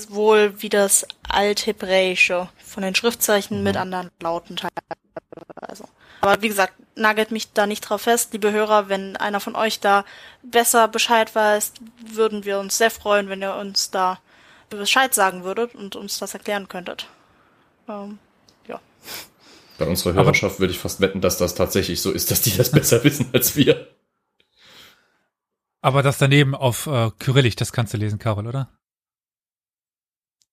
wohl 0.09 0.61
wie 0.61 0.69
das 0.69 1.07
Althebräische 1.27 2.49
von 2.63 2.83
den 2.83 2.95
Schriftzeichen 2.95 3.63
mit 3.63 3.77
anderen 3.77 4.11
Lauten 4.21 4.57
teilweise. 4.57 5.85
Aber 6.21 6.41
wie 6.41 6.47
gesagt, 6.47 6.73
nagelt 6.95 7.31
mich 7.31 7.51
da 7.53 7.67
nicht 7.67 7.81
drauf 7.81 8.01
fest, 8.01 8.33
liebe 8.33 8.51
Hörer, 8.51 8.89
wenn 8.89 9.15
einer 9.17 9.39
von 9.39 9.55
euch 9.55 9.79
da 9.79 10.05
besser 10.43 10.87
Bescheid 10.87 11.33
weiß, 11.33 11.73
würden 12.13 12.45
wir 12.45 12.59
uns 12.59 12.77
sehr 12.77 12.91
freuen, 12.91 13.29
wenn 13.29 13.41
ihr 13.41 13.55
uns 13.55 13.91
da 13.91 14.19
Bescheid 14.69 15.13
sagen 15.13 15.43
würdet 15.43 15.75
und 15.75 15.95
uns 15.95 16.19
das 16.19 16.33
erklären 16.33 16.67
könntet. 16.67 17.07
Ähm, 17.87 18.17
ja. 18.67 18.79
Bei 19.77 19.85
unserer 19.85 20.13
Hörerschaft 20.13 20.59
würde 20.59 20.73
ich 20.73 20.79
fast 20.79 21.01
wetten, 21.01 21.21
dass 21.21 21.37
das 21.37 21.55
tatsächlich 21.55 22.01
so 22.01 22.11
ist, 22.11 22.31
dass 22.31 22.41
die 22.41 22.55
das 22.55 22.71
besser 22.71 23.03
wissen 23.03 23.29
als 23.33 23.55
wir. 23.55 23.87
Aber 25.85 26.01
das 26.01 26.17
daneben 26.17 26.55
auf 26.55 26.87
äh, 26.87 27.11
Kyrillisch, 27.19 27.57
das 27.57 27.71
kannst 27.71 27.93
du 27.93 27.97
lesen, 27.97 28.17
Carol, 28.17 28.47
oder? 28.47 28.69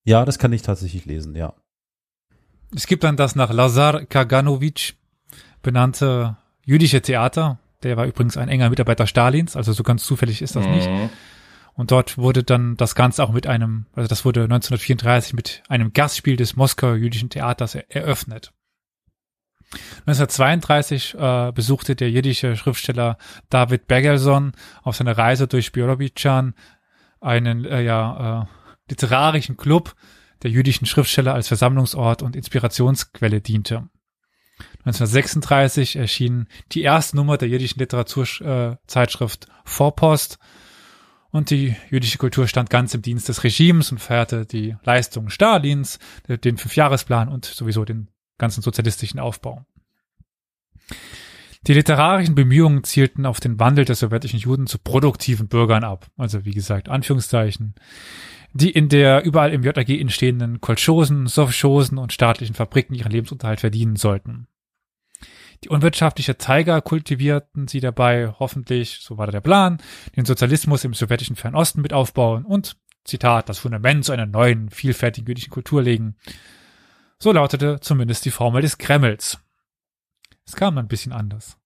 Ja, 0.03 0.25
das 0.25 0.37
kann 0.37 0.53
ich 0.53 0.61
tatsächlich 0.61 1.05
lesen, 1.05 1.35
ja. 1.35 1.55
Es 2.75 2.85
gibt 2.85 3.03
dann 3.03 3.17
das 3.17 3.35
nach 3.35 3.51
Lazar 3.51 4.05
Kaganovic 4.05 4.93
benannte 5.63 6.37
jüdische 6.63 7.01
Theater. 7.01 7.57
Der 7.81 7.97
war 7.97 8.05
übrigens 8.05 8.37
ein 8.37 8.47
enger 8.47 8.69
Mitarbeiter 8.69 9.07
Stalins, 9.07 9.55
also 9.55 9.73
so 9.73 9.81
ganz 9.81 10.03
zufällig 10.03 10.43
ist 10.43 10.55
das 10.55 10.67
nicht. 10.67 10.87
Mhm. 10.87 11.09
Und 11.73 11.89
dort 11.89 12.19
wurde 12.19 12.43
dann 12.43 12.77
das 12.77 12.93
Ganze 12.93 13.23
auch 13.23 13.31
mit 13.31 13.47
einem, 13.47 13.87
also 13.95 14.07
das 14.07 14.25
wurde 14.25 14.43
1934 14.43 15.33
mit 15.33 15.63
einem 15.67 15.93
Gastspiel 15.93 16.35
des 16.35 16.55
Moskauer 16.55 16.93
jüdischen 16.93 17.31
Theaters 17.31 17.73
er 17.73 17.89
eröffnet. 17.89 18.53
1932 20.05 21.15
äh, 21.15 21.51
besuchte 21.53 21.95
der 21.95 22.11
jiddische 22.11 22.55
Schriftsteller 22.55 23.17
David 23.49 23.87
Bergelson 23.87 24.53
auf 24.83 24.95
seiner 24.95 25.17
Reise 25.17 25.47
durch 25.47 25.71
Biorobidschan 25.71 26.53
einen 27.21 27.65
äh, 27.65 27.81
ja, 27.81 28.43
äh, 28.43 28.45
literarischen 28.89 29.57
Club, 29.57 29.95
der 30.43 30.51
jüdischen 30.51 30.85
Schriftsteller 30.85 31.33
als 31.33 31.47
Versammlungsort 31.47 32.21
und 32.21 32.35
Inspirationsquelle 32.35 33.41
diente. 33.41 33.87
1936 34.85 35.95
erschien 35.95 36.47
die 36.73 36.83
erste 36.83 37.15
Nummer 37.15 37.37
der 37.37 37.47
jiddischen 37.47 37.79
Literaturzeitschrift 37.79 39.47
Vorpost 39.63 40.37
und 41.31 41.49
die 41.49 41.75
jüdische 41.89 42.19
Kultur 42.19 42.47
stand 42.47 42.69
ganz 42.69 42.93
im 42.93 43.01
Dienst 43.01 43.27
des 43.27 43.43
Regimes 43.43 43.91
und 43.91 43.97
feierte 43.97 44.45
die 44.45 44.75
Leistungen 44.83 45.31
Stalins, 45.31 45.97
den 46.27 46.57
Fünfjahresplan 46.57 47.27
und 47.27 47.45
sowieso 47.45 47.85
den 47.85 48.07
ganzen 48.43 48.61
sozialistischen 48.61 49.19
Aufbau. 49.19 49.65
Die 51.65 51.73
literarischen 51.73 52.35
Bemühungen 52.35 52.83
zielten 52.83 53.25
auf 53.25 53.39
den 53.39 53.57
Wandel 53.59 53.85
der 53.85 53.95
sowjetischen 53.95 54.39
Juden 54.39 54.67
zu 54.67 54.77
produktiven 54.77 55.47
Bürgern 55.47 55.85
ab. 55.85 56.07
Also 56.17 56.43
wie 56.43 56.51
gesagt, 56.51 56.89
Anführungszeichen, 56.89 57.75
die 58.53 58.69
in 58.69 58.89
der 58.89 59.23
überall 59.23 59.53
im 59.53 59.63
JAG 59.63 59.89
entstehenden 59.89 60.59
Kolchosen, 60.59 61.27
Sovchosen 61.27 61.97
und 61.97 62.11
staatlichen 62.11 62.53
Fabriken 62.53 62.95
ihren 62.95 63.11
Lebensunterhalt 63.11 63.61
verdienen 63.61 63.95
sollten. 63.95 64.47
Die 65.63 65.69
unwirtschaftliche 65.69 66.37
Zeiger 66.37 66.81
kultivierten 66.81 67.69
sie 67.69 67.79
dabei 67.79 68.33
hoffentlich, 68.37 68.99
so 69.01 69.17
war 69.17 69.27
der 69.27 69.39
Plan, 69.39 69.77
den 70.17 70.25
Sozialismus 70.25 70.83
im 70.83 70.93
sowjetischen 70.93 71.37
Fernosten 71.37 71.81
mit 71.81 71.93
aufbauen 71.93 72.43
und, 72.43 72.75
Zitat, 73.05 73.47
das 73.47 73.59
Fundament 73.59 74.03
zu 74.03 74.11
einer 74.11 74.25
neuen, 74.25 74.69
vielfältigen 74.69 75.27
jüdischen 75.27 75.51
Kultur 75.51 75.81
legen. 75.81 76.15
So 77.23 77.31
lautete 77.31 77.79
zumindest 77.79 78.25
die 78.25 78.31
Formel 78.31 78.63
des 78.63 78.77
Kremls. 78.77 79.39
Es 80.45 80.57
kam 80.57 80.77
ein 80.77 80.89
bisschen 80.89 81.13
anders. 81.13 81.57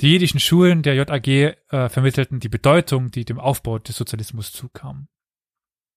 Die 0.00 0.10
jiddischen 0.10 0.40
Schulen 0.40 0.82
der 0.82 0.94
JAG 0.94 1.28
äh, 1.28 1.88
vermittelten 1.88 2.40
die 2.40 2.48
Bedeutung, 2.48 3.12
die 3.12 3.24
dem 3.24 3.38
Aufbau 3.38 3.78
des 3.78 3.94
Sozialismus 3.94 4.50
zukam. 4.50 5.06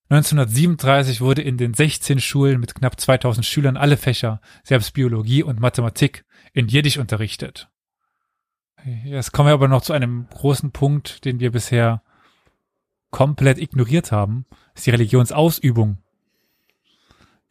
1937 0.10 1.20
wurde 1.20 1.42
in 1.42 1.58
den 1.58 1.74
16 1.74 2.20
Schulen 2.20 2.60
mit 2.60 2.76
knapp 2.76 3.00
2000 3.00 3.44
Schülern 3.44 3.76
alle 3.76 3.98
Fächer, 3.98 4.40
selbst 4.62 4.94
Biologie 4.94 5.42
und 5.42 5.60
Mathematik, 5.60 6.24
in 6.54 6.68
Jiddisch 6.68 7.00
unterrichtet. 7.00 7.72
Jetzt 9.04 9.32
kommen 9.32 9.50
wir 9.50 9.54
aber 9.54 9.68
noch 9.68 9.82
zu 9.82 9.94
einem 9.94 10.28
großen 10.30 10.74
Punkt, 10.74 11.26
den 11.26 11.40
wir 11.40 11.52
bisher 11.52 12.04
komplett 13.10 13.58
ignoriert 13.58 14.12
haben, 14.12 14.46
ist 14.76 14.86
die 14.86 14.92
Religionsausübung. 14.92 15.98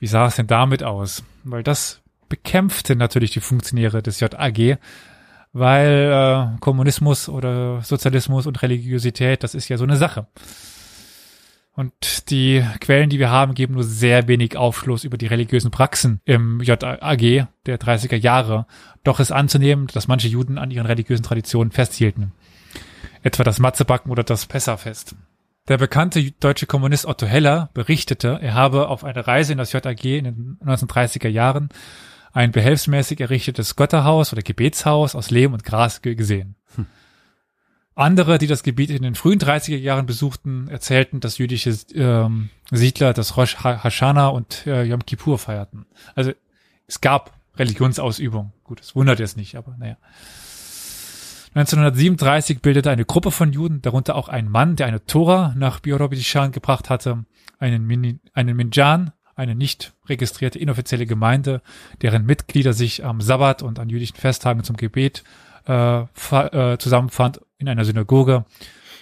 Wie 0.01 0.07
sah 0.07 0.27
es 0.27 0.37
denn 0.37 0.47
damit 0.47 0.83
aus? 0.83 1.23
Weil 1.45 1.63
das 1.63 2.01
bekämpfte 2.29 2.97
natürlich 2.97 3.33
die 3.33 3.41
Funktionäre 3.41 4.03
des 4.03 4.19
JAG, 4.19 4.79
weil 5.53 6.55
äh, 6.57 6.59
Kommunismus 6.61 7.29
oder 7.29 7.83
Sozialismus 7.83 8.47
und 8.47 8.63
Religiosität, 8.63 9.45
das 9.45 9.55
ist 9.55 9.69
ja 9.69 9.77
so 9.77 9.85
eine 9.85 9.97
Sache. 9.97 10.27
Und 11.73 12.31
die 12.31 12.65
Quellen, 12.81 13.11
die 13.11 13.19
wir 13.19 13.31
haben, 13.31 13.55
geben 13.55 13.75
nur 13.75 13.85
sehr 13.85 14.27
wenig 14.27 14.57
Aufschluss 14.57 15.05
über 15.05 15.19
die 15.19 15.27
religiösen 15.27 15.71
Praxen 15.71 16.21
im 16.25 16.61
JAG 16.63 16.81
der 16.81 17.79
30er 17.79 18.17
Jahre. 18.17 18.67
Doch 19.05 19.21
ist 19.21 19.33
anzunehmen, 19.33 19.87
dass 19.93 20.09
manche 20.09 20.29
Juden 20.29 20.59
an 20.59 20.71
ihren 20.71 20.87
religiösen 20.87 21.23
Traditionen 21.23 21.73
festhielten. 21.73 22.33
Etwa 23.23 23.45
das 23.45 23.59
Matzebacken 23.59 24.11
oder 24.11 24.25
das 24.25 24.47
Pessachfest. 24.47 25.15
Der 25.71 25.79
bekannte 25.79 26.33
deutsche 26.33 26.67
Kommunist 26.67 27.07
Otto 27.07 27.27
Heller 27.27 27.71
berichtete, 27.75 28.41
er 28.43 28.55
habe 28.55 28.89
auf 28.89 29.05
einer 29.05 29.25
Reise 29.29 29.53
in 29.53 29.59
das 29.59 29.73
JAG 29.73 30.05
in 30.05 30.25
den 30.25 30.59
1930er 30.65 31.29
Jahren 31.29 31.69
ein 32.33 32.51
behelfsmäßig 32.51 33.21
errichtetes 33.21 33.77
Götterhaus 33.77 34.33
oder 34.33 34.43
Gebetshaus 34.43 35.15
aus 35.15 35.31
Lehm 35.31 35.53
und 35.53 35.63
Gras 35.63 36.03
ge- 36.03 36.17
gesehen. 36.17 36.57
Andere, 37.95 38.39
die 38.39 38.49
das 38.49 38.65
Gebiet 38.65 38.91
in 38.91 39.05
den 39.05 39.15
frühen 39.15 39.39
30er 39.39 39.77
Jahren 39.77 40.07
besuchten, 40.07 40.67
erzählten, 40.67 41.21
dass 41.21 41.39
jüdische 41.39 41.77
ähm, 41.95 42.51
Siedler 42.73 43.13
das 43.13 43.37
Rosh 43.37 43.59
Hashanah 43.59 44.27
und 44.27 44.67
äh, 44.67 44.83
Yom 44.83 45.07
Kippur 45.07 45.39
feierten. 45.39 45.87
Also 46.17 46.33
es 46.89 47.01
gab 47.01 47.33
Religionsausübung. 47.57 48.53
Gut, 48.65 48.81
das 48.81 48.97
wundert 48.97 49.21
jetzt 49.21 49.37
nicht, 49.37 49.55
aber 49.55 49.77
naja. 49.79 49.99
1937 51.55 52.63
bildete 52.63 52.91
eine 52.91 53.05
Gruppe 53.05 53.33
von 53.33 53.53
Juden, 53.53 53.83
darunter 53.83 54.15
auch 54.15 54.29
ein 54.29 54.49
Mann, 54.49 54.77
der 54.77 54.87
eine 54.87 55.05
Tora 55.05 55.53
nach 55.57 55.81
Biorobidishan 55.81 56.53
gebracht 56.53 56.91
hatte, 56.91 57.25
einen, 57.59 57.87
Min 57.87 58.21
einen 58.35 58.57
Minjan, 58.57 59.11
eine 59.35 59.57
nicht 59.57 59.93
registrierte 60.09 60.59
inoffizielle 60.59 61.07
Gemeinde, 61.07 61.61
deren 62.03 62.25
Mitglieder 62.25 62.73
sich 62.73 63.05
am 63.05 63.21
Sabbat 63.21 63.63
und 63.63 63.81
an 63.81 63.89
jüdischen 63.89 64.17
Festtagen 64.17 64.63
zum 64.63 64.77
Gebet 64.77 65.25
äh, 65.67 66.03
äh, 66.03 66.79
zusammenfand 66.79 67.41
in 67.59 67.69
einer 67.69 67.85
Synagoge. 67.85 68.45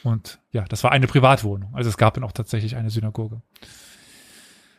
Und 0.02 0.38
ja, 0.50 0.64
das 0.68 0.84
war 0.84 0.92
eine 0.92 1.06
Privatwohnung. 1.06 1.74
Also 1.74 1.90
es 1.90 1.98
gab 1.98 2.14
dann 2.14 2.24
auch 2.24 2.32
tatsächlich 2.32 2.76
eine 2.76 2.90
Synagoge. 2.90 3.42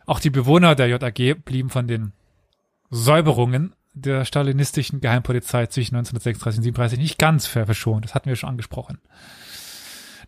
Auch 0.07 0.19
die 0.19 0.31
Bewohner 0.31 0.73
der 0.73 0.87
JAG 0.87 1.45
blieben 1.45 1.69
von 1.69 1.87
den 1.87 2.13
Säuberungen 2.89 3.75
der 4.01 4.25
stalinistischen 4.25 5.01
Geheimpolizei 5.01 5.67
zwischen 5.67 5.95
1936 5.95 6.57
und 6.57 6.79
1937 6.79 6.99
nicht 6.99 7.17
ganz 7.17 7.47
verschont. 7.47 8.05
Das 8.05 8.15
hatten 8.15 8.29
wir 8.29 8.35
schon 8.35 8.49
angesprochen. 8.49 8.99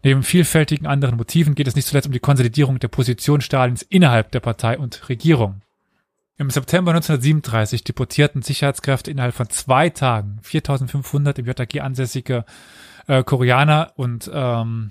Neben 0.03 0.23
vielfältigen 0.23 0.87
anderen 0.87 1.17
Motiven 1.17 1.53
geht 1.55 1.67
es 1.67 1.75
nicht 1.75 1.87
zuletzt 1.87 2.07
um 2.07 2.13
die 2.13 2.19
Konsolidierung 2.19 2.79
der 2.79 2.87
Position 2.87 3.41
Stalins 3.41 3.83
innerhalb 3.83 4.31
der 4.31 4.39
Partei 4.39 4.77
und 4.77 5.09
Regierung. 5.09 5.61
Im 6.37 6.49
September 6.49 6.91
1937 6.91 7.83
deportierten 7.83 8.41
Sicherheitskräfte 8.41 9.11
innerhalb 9.11 9.35
von 9.35 9.49
zwei 9.49 9.89
Tagen 9.89 10.39
4500 10.41 11.37
im 11.37 11.45
JAG 11.45 11.81
ansässige 11.81 12.45
äh, 13.07 13.23
Koreaner 13.23 13.91
und 13.95 14.29
ähm, 14.33 14.89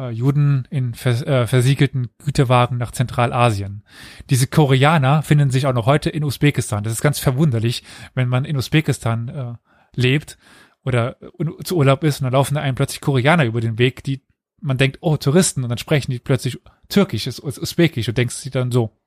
äh, 0.00 0.10
Juden 0.10 0.66
in 0.70 0.94
vers 0.94 1.22
äh, 1.22 1.46
versiegelten 1.46 2.10
Güterwagen 2.24 2.78
nach 2.78 2.92
Zentralasien. 2.92 3.84
Diese 4.30 4.46
Koreaner 4.46 5.22
finden 5.22 5.50
sich 5.50 5.66
auch 5.66 5.74
noch 5.74 5.86
heute 5.86 6.10
in 6.10 6.24
Usbekistan. 6.24 6.84
Das 6.84 6.92
ist 6.92 7.02
ganz 7.02 7.18
verwunderlich, 7.18 7.84
wenn 8.14 8.28
man 8.28 8.44
in 8.44 8.56
Usbekistan 8.56 9.28
äh, 9.28 9.54
lebt 9.94 10.38
oder 10.84 11.16
zu 11.62 11.76
Urlaub 11.76 12.04
ist 12.04 12.20
und 12.20 12.24
dann 12.24 12.32
laufen 12.32 12.54
da 12.54 12.62
einem 12.62 12.74
plötzlich 12.74 13.00
Koreaner 13.00 13.44
über 13.44 13.60
den 13.60 13.78
Weg, 13.78 14.02
die 14.02 14.22
man 14.60 14.78
denkt, 14.78 14.98
oh, 15.00 15.16
Touristen, 15.16 15.62
und 15.62 15.68
dann 15.68 15.78
sprechen 15.78 16.10
die 16.10 16.18
plötzlich 16.18 16.58
Türkisch, 16.88 17.26
ist 17.26 17.42
Usbekisch 17.42 18.08
und 18.08 18.18
denkst 18.18 18.36
sich 18.36 18.50
dann 18.50 18.70
so, 18.70 18.98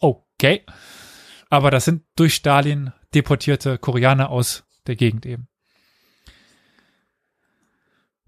okay. 0.00 0.62
Aber 1.48 1.70
das 1.70 1.84
sind 1.84 2.02
durch 2.16 2.34
Stalin 2.34 2.92
deportierte 3.14 3.78
Koreaner 3.78 4.30
aus 4.30 4.64
der 4.86 4.96
Gegend 4.96 5.26
eben. 5.26 5.48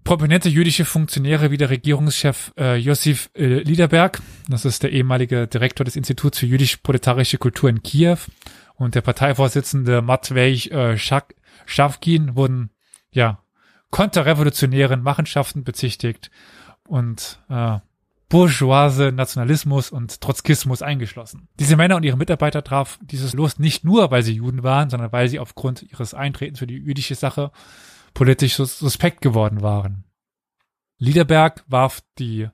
Prominente 0.09 0.49
jüdische 0.49 0.85
Funktionäre 0.85 1.51
wie 1.51 1.57
der 1.57 1.69
Regierungschef 1.69 2.51
äh, 2.57 2.77
Josif 2.77 3.29
äh, 3.35 3.59
Liederberg, 3.59 4.23
das 4.47 4.65
ist 4.65 4.81
der 4.81 4.91
ehemalige 4.91 5.45
Direktor 5.45 5.85
des 5.85 5.95
Instituts 5.95 6.39
für 6.39 6.47
jüdisch-proletarische 6.47 7.37
Kultur 7.37 7.69
in 7.69 7.83
Kiew, 7.83 8.17
und 8.73 8.95
der 8.95 9.01
Parteivorsitzende 9.01 10.01
Matvej 10.01 10.71
äh, 10.71 10.97
Schawkin 10.97 12.35
wurden 12.35 12.71
ja 13.11 13.43
konterrevolutionären 13.91 15.03
Machenschaften 15.03 15.63
bezichtigt 15.63 16.31
und 16.87 17.39
äh, 17.47 17.77
bourgeoise 18.29 19.11
Nationalismus 19.11 19.91
und 19.91 20.21
Trotzkismus 20.21 20.81
eingeschlossen. 20.81 21.49
Diese 21.59 21.77
Männer 21.77 21.97
und 21.97 22.03
ihre 22.03 22.17
Mitarbeiter 22.17 22.63
traf 22.63 22.97
dieses 23.03 23.33
Los 23.33 23.59
nicht 23.59 23.83
nur, 23.83 24.09
weil 24.09 24.23
sie 24.23 24.33
Juden 24.33 24.63
waren, 24.63 24.89
sondern 24.89 25.11
weil 25.11 25.29
sie 25.29 25.37
aufgrund 25.37 25.83
ihres 25.83 26.15
Eintretens 26.15 26.57
für 26.57 26.65
die 26.65 26.77
jüdische 26.77 27.13
Sache 27.13 27.51
politisch 28.19 28.55
suspekt 28.55 29.21
geworden 29.21 29.61
waren. 29.61 30.03
Liederberg 30.97 31.63
warf 31.67 32.01
die 32.17 32.49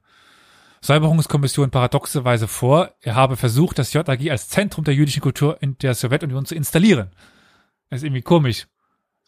Säuberungskommission 0.79 1.71
paradoxerweise 1.71 2.47
vor, 2.47 2.93
er 3.01 3.15
habe 3.15 3.35
versucht, 3.35 3.79
das 3.79 3.91
JAG 3.91 4.29
als 4.29 4.47
Zentrum 4.47 4.85
der 4.85 4.93
jüdischen 4.93 5.23
Kultur 5.23 5.59
in 5.63 5.75
der 5.79 5.95
Sowjetunion 5.95 6.45
zu 6.45 6.53
installieren. 6.53 7.09
Das 7.89 8.01
ist 8.01 8.03
irgendwie 8.03 8.21
komisch, 8.21 8.67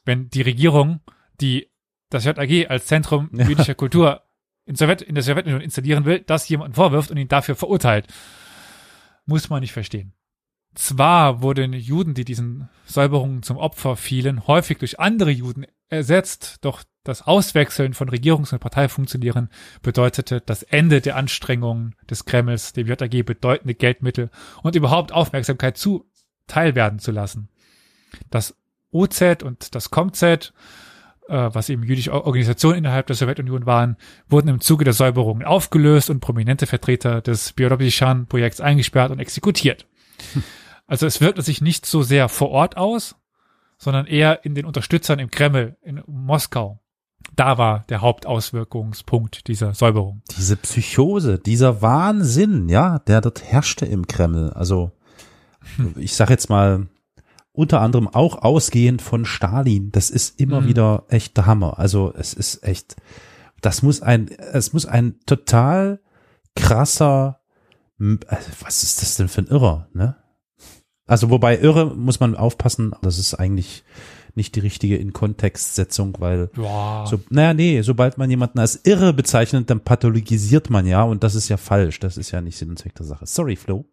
wenn 0.06 0.30
die 0.30 0.44
Regierung, 0.44 1.00
die 1.42 1.72
das 2.12 2.26
JAG 2.26 2.70
als 2.70 2.86
Zentrum 2.86 3.32
ja. 3.34 3.48
jüdischer 3.48 3.74
Kultur 3.74 4.22
in, 4.66 4.76
Sowjet, 4.76 5.02
in 5.02 5.16
der 5.16 5.24
Sowjetunion 5.24 5.62
installieren 5.62 6.06
will, 6.06 6.20
das 6.20 6.48
jemanden 6.48 6.76
vorwirft 6.76 7.10
und 7.10 7.18
ihn 7.18 7.30
dafür 7.30 7.56
verurteilt. 7.56 8.06
Muss 9.26 9.50
man 9.50 9.62
nicht 9.62 9.74
verstehen. 9.74 10.14
Zwar 10.76 11.42
wurden 11.42 11.74
Juden, 11.74 12.14
die 12.14 12.26
diesen 12.26 12.70
Säuberungen 12.86 13.42
zum 13.42 13.58
Opfer 13.58 13.96
fielen, 13.96 14.46
häufig 14.46 14.78
durch 14.78 15.00
andere 15.00 15.32
Juden 15.32 15.66
ersetzt, 15.90 16.58
doch 16.62 16.84
das 17.04 17.22
Auswechseln 17.22 17.94
von 17.94 18.10
Regierungs- 18.10 18.52
und 18.52 18.60
Parteifunktionären 18.60 19.50
bedeutete 19.82 20.42
das 20.42 20.64
Ende 20.64 21.00
der 21.00 21.16
Anstrengungen 21.16 21.96
des 22.10 22.26
Kremls, 22.26 22.74
dem 22.74 22.88
JAG 22.88 23.26
bedeutende 23.26 23.76
Geldmittel 23.76 24.30
und 24.62 24.76
überhaupt 24.76 25.14
Aufmerksamkeit 25.14 25.78
zuteil 25.78 26.76
werden 26.76 27.00
zu 27.00 27.12
lassen. 27.12 27.50
Das 28.30 28.56
OZ 28.92 29.44
und 29.44 29.76
das 29.76 29.90
COMZ 29.90 30.54
äh, 31.30 31.50
was 31.54 31.70
eben 31.70 31.84
jüdische 31.84 32.14
Organisationen 32.14 32.80
innerhalb 32.80 33.08
der 33.08 33.16
Sowjetunion 33.16 33.66
waren, 33.66 33.98
wurden 34.28 34.48
im 34.48 34.62
Zuge 34.62 34.86
der 34.86 34.94
Säuberungen 34.94 35.46
aufgelöst 35.46 36.10
und 36.10 36.20
prominente 36.20 36.68
Vertreter 36.68 37.22
des 37.22 37.54
Biorobishan-Projekts 37.54 38.62
eingesperrt 38.62 39.12
und 39.12 39.20
exekutiert. 39.20 39.86
Also 40.90 41.06
es 41.06 41.20
wirkte 41.20 41.42
sich 41.42 41.60
nicht 41.60 41.86
so 41.86 42.02
sehr 42.02 42.30
vor 42.30 42.50
Ort 42.50 42.78
aus, 42.78 43.18
sondern 43.78 44.06
eher 44.06 44.44
in 44.46 44.56
den 44.56 44.66
Unterstützern 44.66 45.20
im 45.20 45.32
Kreml, 45.32 45.78
in 45.82 46.02
Moskau. 46.08 46.80
Da 47.36 47.58
war 47.58 47.84
der 47.90 48.02
Hauptauswirkungspunkt 48.02 49.48
dieser 49.48 49.74
Säuberung. 49.74 50.22
Diese 50.38 50.56
Psychose, 50.56 51.40
dieser 51.40 51.82
Wahnsinn, 51.82 52.70
ja, 52.70 53.00
der 53.00 53.22
dort 53.22 53.44
herrschte 53.44 53.86
im 53.86 54.08
Kreml. 54.08 54.52
Also 54.52 54.92
hm. 55.76 55.94
ich 55.98 56.16
sag 56.16 56.30
jetzt 56.30 56.50
mal, 56.50 56.88
unter 57.58 57.82
anderem 57.82 58.08
auch 58.08 58.44
ausgehend 58.44 59.02
von 59.02 59.26
Stalin. 59.26 59.92
Das 59.92 60.12
ist 60.12 60.40
immer 60.40 60.62
mhm. 60.62 60.68
wieder 60.68 61.06
echt 61.10 61.36
der 61.38 61.48
Hammer. 61.48 61.80
Also 61.80 62.14
es 62.16 62.36
ist 62.36 62.64
echt, 62.64 62.96
das 63.62 63.82
muss 63.82 64.04
ein, 64.04 64.30
es 64.30 64.74
muss 64.74 64.86
ein 64.86 65.16
total 65.26 66.00
krasser, 66.56 67.40
äh, 68.00 68.18
was 68.62 68.84
ist 68.84 69.02
das 69.02 69.16
denn 69.18 69.28
für 69.28 69.42
ein 69.42 69.48
Irrer, 69.48 69.88
ne? 69.94 70.16
Also 71.08 71.30
wobei 71.30 71.58
Irre 71.58 71.96
muss 71.96 72.20
man 72.20 72.36
aufpassen, 72.36 72.94
das 73.02 73.18
ist 73.18 73.34
eigentlich 73.34 73.84
nicht 74.36 74.56
die 74.56 74.60
richtige 74.60 74.98
In-Kontext-Setzung, 74.98 76.16
weil 76.20 76.48
Boah. 76.48 77.08
so, 77.10 77.20
naja, 77.30 77.54
nee, 77.54 77.82
sobald 77.82 78.18
man 78.20 78.30
jemanden 78.30 78.60
als 78.60 78.80
irre 78.84 79.12
bezeichnet, 79.14 79.70
dann 79.70 79.80
pathologisiert 79.80 80.70
man 80.70 80.86
ja 80.86 81.04
und 81.04 81.24
das 81.24 81.34
ist 81.34 81.50
ja 81.50 81.58
falsch. 81.58 82.00
Das 82.00 82.18
ist 82.18 82.32
ja 82.32 82.40
nicht 82.40 82.56
Sinn 82.58 82.70
und 82.70 82.78
Zweck 82.78 82.94
der 82.96 83.06
Sache. 83.06 83.26
Sorry, 83.26 83.56
Flo. 83.56 83.86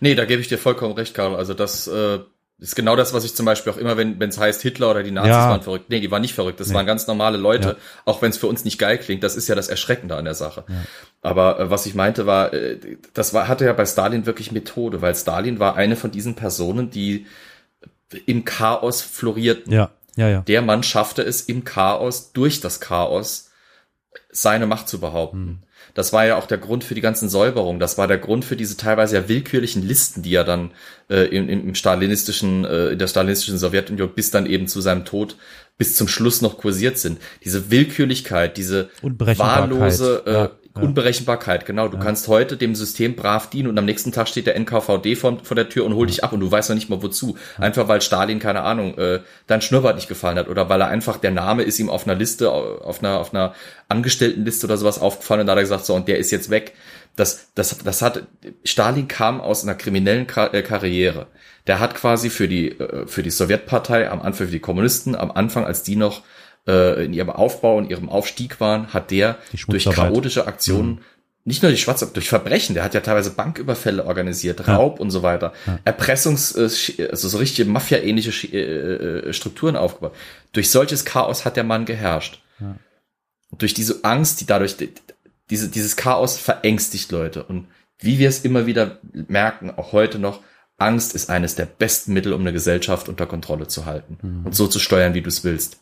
Nee, 0.00 0.14
da 0.14 0.24
gebe 0.24 0.40
ich 0.40 0.48
dir 0.48 0.58
vollkommen 0.58 0.94
recht, 0.94 1.12
Karl. 1.12 1.36
Also 1.36 1.54
das 1.54 1.86
äh, 1.86 2.20
das 2.62 2.68
ist 2.68 2.74
genau 2.76 2.94
das, 2.94 3.12
was 3.12 3.24
ich 3.24 3.34
zum 3.34 3.44
Beispiel 3.44 3.72
auch 3.72 3.76
immer, 3.76 3.96
wenn 3.96 4.20
es 4.22 4.38
heißt, 4.38 4.62
Hitler 4.62 4.92
oder 4.92 5.02
die 5.02 5.10
Nazis 5.10 5.32
ja. 5.32 5.50
waren 5.50 5.62
verrückt. 5.62 5.86
Nee, 5.88 5.98
die 5.98 6.12
waren 6.12 6.22
nicht 6.22 6.34
verrückt. 6.34 6.60
Das 6.60 6.68
nee. 6.68 6.74
waren 6.76 6.86
ganz 6.86 7.08
normale 7.08 7.36
Leute, 7.36 7.70
ja. 7.70 7.76
auch 8.04 8.22
wenn 8.22 8.30
es 8.30 8.36
für 8.38 8.46
uns 8.46 8.64
nicht 8.64 8.78
geil 8.78 8.98
klingt. 8.98 9.24
Das 9.24 9.34
ist 9.34 9.48
ja 9.48 9.56
das 9.56 9.66
Erschreckende 9.66 10.14
an 10.14 10.24
der 10.24 10.34
Sache. 10.34 10.62
Ja. 10.68 10.74
Aber 11.22 11.58
äh, 11.58 11.70
was 11.70 11.86
ich 11.86 11.96
meinte 11.96 12.24
war, 12.24 12.54
äh, 12.54 12.78
das 13.14 13.34
war, 13.34 13.48
hatte 13.48 13.64
ja 13.64 13.72
bei 13.72 13.84
Stalin 13.84 14.26
wirklich 14.26 14.52
Methode, 14.52 15.02
weil 15.02 15.12
Stalin 15.16 15.58
war 15.58 15.74
eine 15.74 15.96
von 15.96 16.12
diesen 16.12 16.36
Personen, 16.36 16.88
die 16.88 17.26
im 18.26 18.44
Chaos 18.44 19.02
florierten. 19.02 19.72
Ja, 19.72 19.90
ja, 20.14 20.28
ja. 20.28 20.40
Der 20.42 20.62
Mann 20.62 20.84
schaffte 20.84 21.22
es 21.22 21.40
im 21.40 21.64
Chaos, 21.64 22.30
durch 22.30 22.60
das 22.60 22.78
Chaos, 22.78 23.50
seine 24.30 24.68
Macht 24.68 24.88
zu 24.88 25.00
behaupten. 25.00 25.36
Hm. 25.36 25.58
Das 25.94 26.12
war 26.12 26.24
ja 26.24 26.36
auch 26.36 26.46
der 26.46 26.58
Grund 26.58 26.84
für 26.84 26.94
die 26.94 27.00
ganzen 27.00 27.28
Säuberungen. 27.28 27.80
Das 27.80 27.98
war 27.98 28.08
der 28.08 28.18
Grund 28.18 28.44
für 28.44 28.56
diese 28.56 28.76
teilweise 28.76 29.16
ja 29.16 29.28
willkürlichen 29.28 29.86
Listen, 29.86 30.22
die 30.22 30.34
er 30.34 30.44
dann 30.44 30.70
äh, 31.10 31.26
im, 31.34 31.48
im 31.48 31.74
stalinistischen, 31.74 32.64
äh, 32.64 32.88
in 32.88 32.98
der 32.98 33.08
stalinistischen 33.08 33.58
Sowjetunion 33.58 34.10
bis 34.14 34.30
dann 34.30 34.46
eben 34.46 34.68
zu 34.68 34.80
seinem 34.80 35.04
Tod 35.04 35.36
bis 35.78 35.94
zum 35.96 36.08
Schluss 36.08 36.42
noch 36.42 36.58
kursiert 36.58 36.98
sind. 36.98 37.18
Diese 37.44 37.70
Willkürlichkeit, 37.70 38.56
diese 38.56 38.90
wahllose 39.02 40.22
äh, 40.26 40.32
ja. 40.32 40.50
Unberechenbarkeit, 40.74 41.66
genau. 41.66 41.88
Du 41.88 41.98
ja. 41.98 42.02
kannst 42.02 42.28
heute 42.28 42.56
dem 42.56 42.74
System 42.74 43.14
brav 43.14 43.50
dienen 43.50 43.68
und 43.68 43.78
am 43.78 43.84
nächsten 43.84 44.10
Tag 44.10 44.28
steht 44.28 44.46
der 44.46 44.56
NKVD 44.56 45.16
vor, 45.16 45.38
vor 45.42 45.54
der 45.54 45.68
Tür 45.68 45.84
und 45.84 45.94
holt 45.94 46.08
ja. 46.08 46.14
dich 46.14 46.24
ab 46.24 46.32
und 46.32 46.40
du 46.40 46.50
weißt 46.50 46.70
noch 46.70 46.74
nicht 46.74 46.88
mal 46.88 47.02
wozu. 47.02 47.36
Einfach 47.58 47.88
weil 47.88 48.00
Stalin, 48.00 48.38
keine 48.38 48.62
Ahnung, 48.62 48.96
äh, 48.96 49.20
dein 49.46 49.60
Schnurrbart 49.60 49.96
nicht 49.96 50.08
gefallen 50.08 50.38
hat 50.38 50.48
oder 50.48 50.70
weil 50.70 50.80
er 50.80 50.88
einfach, 50.88 51.18
der 51.18 51.30
Name 51.30 51.62
ist 51.62 51.78
ihm 51.78 51.90
auf 51.90 52.06
einer 52.06 52.16
Liste, 52.16 52.50
auf 52.50 53.00
einer, 53.00 53.18
auf 53.18 53.34
einer 53.34 53.54
Angestelltenliste 53.88 54.66
oder 54.66 54.78
sowas 54.78 54.98
aufgefallen 54.98 55.42
und 55.42 55.46
da 55.46 55.52
hat 55.52 55.58
er 55.58 55.62
gesagt, 55.62 55.84
so, 55.84 55.94
und 55.94 56.08
der 56.08 56.18
ist 56.18 56.30
jetzt 56.30 56.48
weg. 56.48 56.72
Das, 57.16 57.48
das, 57.54 57.76
das 57.76 58.00
hat, 58.00 58.22
Stalin 58.64 59.08
kam 59.08 59.42
aus 59.42 59.64
einer 59.64 59.74
kriminellen 59.74 60.26
äh, 60.26 60.62
Karriere. 60.62 61.26
Der 61.66 61.78
hat 61.80 61.94
quasi 61.94 62.30
für 62.30 62.48
die, 62.48 62.70
äh, 62.70 63.06
für 63.06 63.22
die 63.22 63.30
Sowjetpartei, 63.30 64.10
am 64.10 64.22
Anfang 64.22 64.46
für 64.46 64.52
die 64.52 64.60
Kommunisten, 64.60 65.14
am 65.14 65.30
Anfang, 65.30 65.66
als 65.66 65.82
die 65.82 65.96
noch 65.96 66.22
äh, 66.66 67.04
in 67.04 67.12
ihrem 67.12 67.30
Aufbau, 67.30 67.78
in 67.78 67.88
ihrem 67.88 68.08
Aufstieg 68.08 68.60
waren, 68.60 68.92
hat 68.92 69.10
der 69.10 69.38
durch 69.68 69.84
chaotische 69.84 70.46
Aktionen 70.46 70.90
mhm. 70.90 70.98
nicht 71.44 71.62
nur 71.62 71.70
die 71.70 71.78
Schwarze, 71.78 72.08
durch 72.12 72.28
Verbrechen, 72.28 72.74
der 72.74 72.84
hat 72.84 72.94
ja 72.94 73.00
teilweise 73.00 73.30
Banküberfälle 73.30 74.04
organisiert, 74.04 74.68
Raub 74.68 74.98
ja. 74.98 75.02
und 75.02 75.10
so 75.10 75.22
weiter, 75.22 75.52
ja. 75.66 75.78
Erpressungs, 75.84 76.54
äh, 76.54 77.08
also 77.10 77.28
so 77.28 77.38
richtige 77.38 77.68
Mafia-ähnliche 77.68 78.30
äh, 78.52 79.28
äh, 79.28 79.32
Strukturen 79.32 79.76
aufgebaut. 79.76 80.14
Durch 80.52 80.70
solches 80.70 81.04
Chaos 81.04 81.44
hat 81.44 81.56
der 81.56 81.64
Mann 81.64 81.84
geherrscht. 81.84 82.42
Ja. 82.60 82.76
Und 83.50 83.62
durch 83.62 83.74
diese 83.74 84.04
Angst, 84.04 84.40
die 84.40 84.46
dadurch, 84.46 84.76
diese, 85.50 85.68
dieses 85.68 85.96
Chaos 85.96 86.38
verängstigt 86.38 87.12
Leute. 87.12 87.42
Und 87.42 87.66
wie 87.98 88.18
wir 88.18 88.28
es 88.28 88.44
immer 88.44 88.66
wieder 88.66 88.98
merken, 89.12 89.70
auch 89.70 89.92
heute 89.92 90.18
noch, 90.18 90.40
Angst 90.78 91.14
ist 91.14 91.30
eines 91.30 91.54
der 91.54 91.66
besten 91.66 92.12
Mittel, 92.12 92.32
um 92.32 92.40
eine 92.40 92.52
Gesellschaft 92.52 93.08
unter 93.08 93.26
Kontrolle 93.26 93.68
zu 93.68 93.84
halten 93.84 94.18
Mhm. 94.22 94.46
und 94.46 94.54
so 94.54 94.66
zu 94.66 94.78
steuern, 94.78 95.14
wie 95.14 95.22
du 95.22 95.28
es 95.28 95.44
willst. 95.44 95.78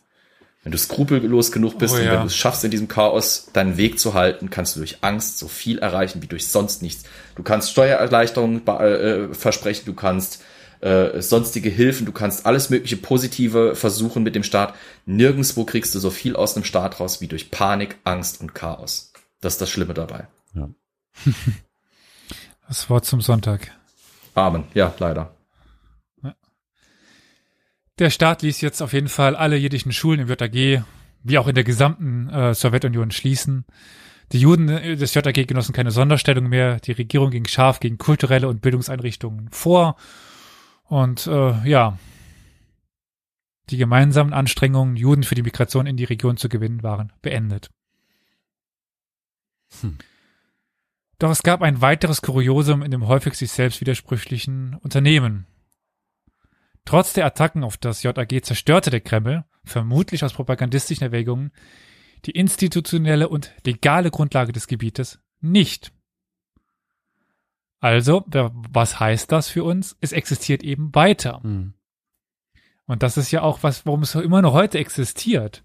Wenn 0.62 0.72
du 0.72 0.78
skrupellos 0.78 1.52
genug 1.52 1.78
bist 1.78 1.94
Oh 1.94 1.98
und 1.98 2.04
ja. 2.04 2.12
wenn 2.12 2.20
du 2.20 2.26
es 2.26 2.36
schaffst, 2.36 2.64
in 2.64 2.70
diesem 2.70 2.88
Chaos 2.88 3.48
deinen 3.52 3.78
Weg 3.78 3.98
zu 3.98 4.12
halten, 4.12 4.50
kannst 4.50 4.76
du 4.76 4.80
durch 4.80 4.98
Angst 5.00 5.38
so 5.38 5.48
viel 5.48 5.78
erreichen 5.78 6.22
wie 6.22 6.26
durch 6.26 6.48
sonst 6.48 6.82
nichts. 6.82 7.04
Du 7.34 7.42
kannst 7.42 7.70
Steuererleichterungen 7.70 8.66
äh, 8.66 9.32
versprechen, 9.32 9.86
du 9.86 9.94
kannst 9.94 10.42
äh, 10.80 11.22
sonstige 11.22 11.70
Hilfen, 11.70 12.04
du 12.04 12.12
kannst 12.12 12.44
alles 12.44 12.68
mögliche 12.68 12.98
Positive 12.98 13.74
versuchen 13.74 14.22
mit 14.22 14.34
dem 14.34 14.42
Staat. 14.42 14.74
Nirgendwo 15.06 15.64
kriegst 15.64 15.94
du 15.94 15.98
so 15.98 16.10
viel 16.10 16.36
aus 16.36 16.56
einem 16.56 16.64
Staat 16.64 17.00
raus 17.00 17.22
wie 17.22 17.28
durch 17.28 17.50
Panik, 17.50 17.96
Angst 18.04 18.42
und 18.42 18.54
Chaos. 18.54 19.12
Das 19.40 19.54
ist 19.54 19.62
das 19.62 19.70
Schlimme 19.70 19.94
dabei. 19.94 20.26
Das 22.68 22.88
Wort 22.88 23.04
zum 23.04 23.20
Sonntag. 23.20 23.72
Amen. 24.36 24.62
Ja, 24.74 24.94
leider. 25.00 25.34
Der 28.00 28.08
Staat 28.08 28.40
ließ 28.40 28.62
jetzt 28.62 28.80
auf 28.80 28.94
jeden 28.94 29.10
Fall 29.10 29.36
alle 29.36 29.56
jüdischen 29.56 29.92
Schulen 29.92 30.20
im 30.20 30.28
JAG, 30.28 30.82
wie 31.22 31.38
auch 31.38 31.46
in 31.46 31.54
der 31.54 31.64
gesamten 31.64 32.30
äh, 32.30 32.54
Sowjetunion, 32.54 33.10
schließen. 33.10 33.66
Die 34.32 34.40
Juden 34.40 34.70
äh, 34.70 34.96
des 34.96 35.12
JAG 35.12 35.46
genossen 35.46 35.74
keine 35.74 35.90
Sonderstellung 35.90 36.48
mehr. 36.48 36.80
Die 36.80 36.92
Regierung 36.92 37.30
ging 37.30 37.46
scharf 37.46 37.78
gegen 37.78 37.98
kulturelle 37.98 38.48
und 38.48 38.62
Bildungseinrichtungen 38.62 39.50
vor. 39.50 39.96
Und 40.84 41.26
äh, 41.26 41.68
ja, 41.68 41.98
die 43.68 43.76
gemeinsamen 43.76 44.32
Anstrengungen, 44.32 44.96
Juden 44.96 45.22
für 45.22 45.34
die 45.34 45.42
Migration 45.42 45.86
in 45.86 45.98
die 45.98 46.04
Region 46.04 46.38
zu 46.38 46.48
gewinnen, 46.48 46.82
waren 46.82 47.12
beendet. 47.20 47.68
Hm. 49.82 49.98
Doch 51.18 51.30
es 51.30 51.42
gab 51.42 51.60
ein 51.60 51.82
weiteres 51.82 52.22
Kuriosum 52.22 52.82
in 52.82 52.92
dem 52.92 53.08
häufig 53.08 53.34
sich 53.34 53.52
selbst 53.52 53.82
widersprüchlichen 53.82 54.74
Unternehmen. 54.76 55.46
Trotz 56.90 57.12
der 57.12 57.24
Attacken 57.24 57.62
auf 57.62 57.76
das 57.76 58.02
JAG 58.02 58.42
zerstörte 58.42 58.90
der 58.90 59.00
Kreml, 59.00 59.44
vermutlich 59.62 60.24
aus 60.24 60.32
propagandistischen 60.32 61.04
Erwägungen, 61.04 61.52
die 62.24 62.32
institutionelle 62.32 63.28
und 63.28 63.52
legale 63.64 64.10
Grundlage 64.10 64.50
des 64.50 64.66
Gebietes 64.66 65.20
nicht. 65.40 65.92
Also, 67.78 68.24
was 68.26 68.98
heißt 68.98 69.30
das 69.30 69.48
für 69.48 69.62
uns? 69.62 69.96
Es 70.00 70.10
existiert 70.10 70.64
eben 70.64 70.92
weiter. 70.92 71.38
Mhm. 71.44 71.74
Und 72.86 73.04
das 73.04 73.16
ist 73.16 73.30
ja 73.30 73.42
auch 73.42 73.62
was, 73.62 73.86
warum 73.86 74.02
es 74.02 74.16
immer 74.16 74.42
noch 74.42 74.54
heute 74.54 74.78
existiert. 74.78 75.62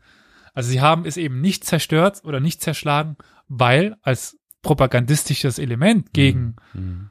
Also 0.53 0.69
sie 0.69 0.79
haben 0.79 1.07
es 1.07 1.17
eben 1.17 1.41
nicht 1.41 1.63
zerstört 1.63 2.23
oder 2.23 2.39
nicht 2.39 2.61
zerschlagen, 2.61 3.17
weil 3.47 3.97
als 4.03 4.37
propagandistisches 4.61 5.57
Element 5.57 6.13
gegen 6.13 6.57
Mhm. 6.73 7.09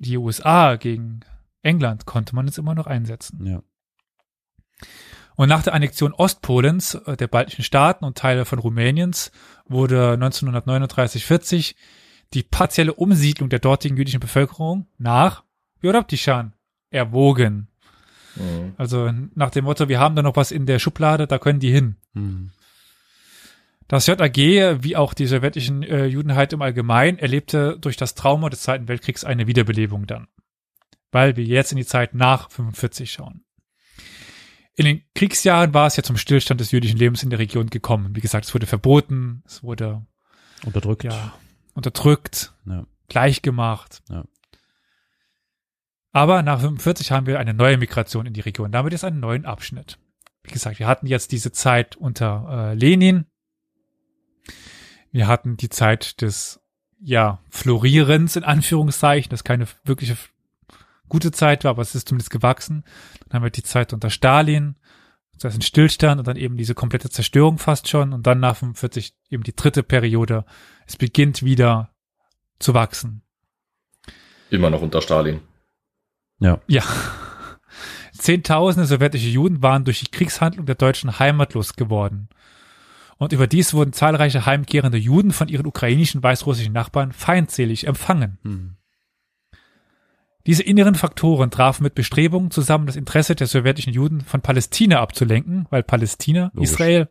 die 0.00 0.18
USA, 0.18 0.76
gegen 0.76 1.20
England 1.66 2.06
konnte 2.06 2.34
man 2.34 2.48
es 2.48 2.58
immer 2.58 2.74
noch 2.74 2.86
einsetzen. 2.86 3.44
Ja. 3.44 3.62
Und 5.36 5.48
nach 5.50 5.62
der 5.62 5.74
Annexion 5.74 6.14
Ostpolens, 6.14 6.94
äh, 6.94 7.16
der 7.16 7.28
baltischen 7.28 7.64
Staaten 7.64 8.04
und 8.04 8.16
Teile 8.16 8.44
von 8.44 8.58
Rumäniens 8.58 9.32
wurde 9.66 10.14
1939-40 10.14 11.74
die 12.32 12.42
partielle 12.42 12.94
Umsiedlung 12.94 13.48
der 13.48 13.58
dortigen 13.58 13.96
jüdischen 13.96 14.20
Bevölkerung 14.20 14.86
nach 14.98 15.44
Biorobtishan 15.80 16.54
erwogen. 16.90 17.68
Mhm. 18.34 18.74
Also 18.76 19.12
nach 19.34 19.50
dem 19.50 19.64
Motto, 19.64 19.88
wir 19.88 20.00
haben 20.00 20.16
da 20.16 20.22
noch 20.22 20.36
was 20.36 20.50
in 20.50 20.66
der 20.66 20.78
Schublade, 20.78 21.26
da 21.26 21.38
können 21.38 21.60
die 21.60 21.70
hin. 21.70 21.96
Mhm. 22.14 22.50
Das 23.88 24.06
JAG, 24.06 24.36
wie 24.36 24.96
auch 24.96 25.14
die 25.14 25.26
sowjetischen 25.26 25.84
äh, 25.84 26.06
Judenheit 26.06 26.52
im 26.52 26.62
Allgemeinen, 26.62 27.18
erlebte 27.18 27.78
durch 27.80 27.96
das 27.96 28.16
Trauma 28.16 28.50
des 28.50 28.62
Zweiten 28.62 28.88
Weltkriegs 28.88 29.24
eine 29.24 29.46
Wiederbelebung 29.46 30.06
dann. 30.06 30.26
Weil 31.12 31.36
wir 31.36 31.44
jetzt 31.44 31.72
in 31.72 31.78
die 31.78 31.86
Zeit 31.86 32.14
nach 32.14 32.50
45 32.50 33.10
schauen. 33.12 33.44
In 34.74 34.84
den 34.84 35.02
Kriegsjahren 35.14 35.72
war 35.72 35.86
es 35.86 35.96
ja 35.96 36.02
zum 36.02 36.16
Stillstand 36.18 36.60
des 36.60 36.70
jüdischen 36.70 36.98
Lebens 36.98 37.22
in 37.22 37.30
der 37.30 37.38
Region 37.38 37.68
gekommen. 37.70 38.14
Wie 38.14 38.20
gesagt, 38.20 38.44
es 38.44 38.52
wurde 38.54 38.66
verboten, 38.66 39.42
es 39.46 39.62
wurde 39.62 40.04
Unterdrückt. 40.64 41.04
ja 41.04 41.32
unterdrückt, 41.74 42.54
Ja. 42.66 42.86
gleichgemacht. 43.08 44.02
Ja. 44.10 44.24
Aber 46.12 46.42
nach 46.42 46.60
45 46.60 47.10
haben 47.12 47.26
wir 47.26 47.38
eine 47.38 47.52
neue 47.54 47.76
Migration 47.78 48.24
in 48.26 48.32
die 48.32 48.40
Region. 48.40 48.72
Damit 48.72 48.92
ist 48.94 49.04
ein 49.04 49.20
neuen 49.20 49.44
Abschnitt. 49.44 49.98
Wie 50.42 50.52
gesagt, 50.52 50.78
wir 50.78 50.86
hatten 50.86 51.06
jetzt 51.06 51.32
diese 51.32 51.52
Zeit 51.52 51.96
unter 51.96 52.70
äh, 52.70 52.74
Lenin. 52.74 53.26
Wir 55.12 55.26
hatten 55.26 55.56
die 55.56 55.68
Zeit 55.68 56.20
des 56.22 56.60
ja 56.98 57.40
Florierens 57.50 58.36
in 58.36 58.44
Anführungszeichen, 58.44 59.28
das 59.30 59.44
keine 59.44 59.66
wirkliche 59.84 60.16
gute 61.08 61.32
Zeit 61.32 61.64
war, 61.64 61.70
aber 61.70 61.82
es 61.82 61.94
ist 61.94 62.08
zumindest 62.08 62.30
gewachsen. 62.30 62.84
Dann 63.20 63.36
haben 63.36 63.42
wir 63.44 63.50
die 63.50 63.62
Zeit 63.62 63.92
unter 63.92 64.10
Stalin, 64.10 64.76
das 65.34 65.44
heißt 65.44 65.58
ein 65.58 65.62
Stillstand 65.62 66.18
und 66.18 66.26
dann 66.26 66.36
eben 66.36 66.56
diese 66.56 66.74
komplette 66.74 67.10
Zerstörung 67.10 67.58
fast 67.58 67.88
schon 67.88 68.12
und 68.12 68.26
dann 68.26 68.40
nach 68.40 68.56
45 68.56 69.14
eben 69.30 69.42
die 69.42 69.54
dritte 69.54 69.82
Periode. 69.82 70.44
Es 70.86 70.96
beginnt 70.96 71.42
wieder 71.42 71.90
zu 72.58 72.74
wachsen. 72.74 73.22
Immer 74.50 74.70
noch 74.70 74.80
unter 74.80 75.02
Stalin. 75.02 75.40
Ja. 76.38 76.60
Ja. 76.66 76.82
Zehntausende 78.12 78.86
sowjetische 78.86 79.28
Juden 79.28 79.62
waren 79.62 79.84
durch 79.84 80.00
die 80.00 80.10
Kriegshandlung 80.10 80.64
der 80.66 80.74
Deutschen 80.74 81.18
heimatlos 81.18 81.74
geworden. 81.74 82.28
Und 83.18 83.32
überdies 83.32 83.74
wurden 83.74 83.92
zahlreiche 83.92 84.46
heimkehrende 84.46 84.98
Juden 84.98 85.32
von 85.32 85.48
ihren 85.48 85.66
ukrainischen 85.66 86.22
weißrussischen 86.22 86.72
Nachbarn 86.72 87.12
feindselig 87.12 87.86
empfangen. 87.86 88.38
Mhm. 88.42 88.76
Diese 90.46 90.62
inneren 90.62 90.94
Faktoren 90.94 91.50
trafen 91.50 91.82
mit 91.82 91.94
Bestrebungen 91.94 92.50
zusammen, 92.50 92.86
das 92.86 92.96
Interesse 92.96 93.34
der 93.34 93.46
sowjetischen 93.48 93.92
Juden 93.92 94.20
von 94.20 94.40
Palästina 94.42 95.00
abzulenken, 95.00 95.66
weil 95.70 95.82
Palästina, 95.82 96.50
Logisch. 96.54 96.70
Israel, 96.70 97.08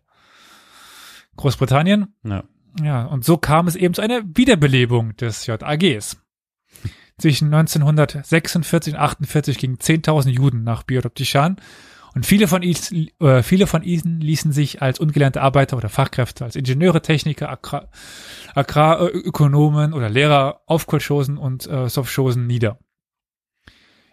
Großbritannien, 1.36 2.14
Ja. 2.24 2.44
ja, 2.82 3.06
und 3.06 3.26
so 3.26 3.38
kam 3.38 3.68
es 3.68 3.76
eben 3.76 3.94
zu 3.94 4.02
einer 4.02 4.22
Wiederbelebung 4.24 5.16
des 5.18 5.46
JAGs. 5.46 6.18
Zwischen 7.18 7.54
1946 7.54 8.94
und 8.94 9.00
48 9.00 9.58
gingen 9.58 9.78
10.000 9.78 10.30
Juden 10.30 10.64
nach 10.64 10.84
Biorobtishan 10.84 11.58
und 12.14 12.26
viele 12.26 12.48
von, 12.48 12.62
ihnen, 12.62 13.10
äh, 13.20 13.44
viele 13.44 13.68
von 13.68 13.84
ihnen 13.84 14.22
ließen 14.22 14.54
sich 14.54 14.82
als 14.82 15.00
ungelernte 15.00 15.42
Arbeiter 15.42 15.76
oder 15.76 15.90
Fachkräfte, 15.90 16.46
als 16.46 16.56
Ingenieure, 16.56 17.02
Techniker, 17.02 17.50
Agrar- 17.50 17.90
Agrarökonomen 18.54 19.94
oder 19.94 20.10
Lehrer 20.10 20.62
auf 20.66 20.88
Kolchosen 20.88 21.38
und 21.38 21.68
äh, 21.68 21.90
Sofchosen 21.90 22.48
nieder. 22.48 22.80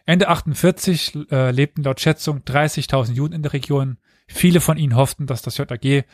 Ende 0.05 0.29
48 0.29 1.31
äh, 1.31 1.51
lebten 1.51 1.83
laut 1.83 2.01
Schätzung 2.01 2.41
30.000 2.41 3.13
Juden 3.13 3.35
in 3.35 3.43
der 3.43 3.53
Region. 3.53 3.99
Viele 4.27 4.61
von 4.61 4.77
ihnen 4.77 4.97
hofften, 4.97 5.27
dass 5.27 5.43
das 5.43 5.59
JAG 5.59 6.05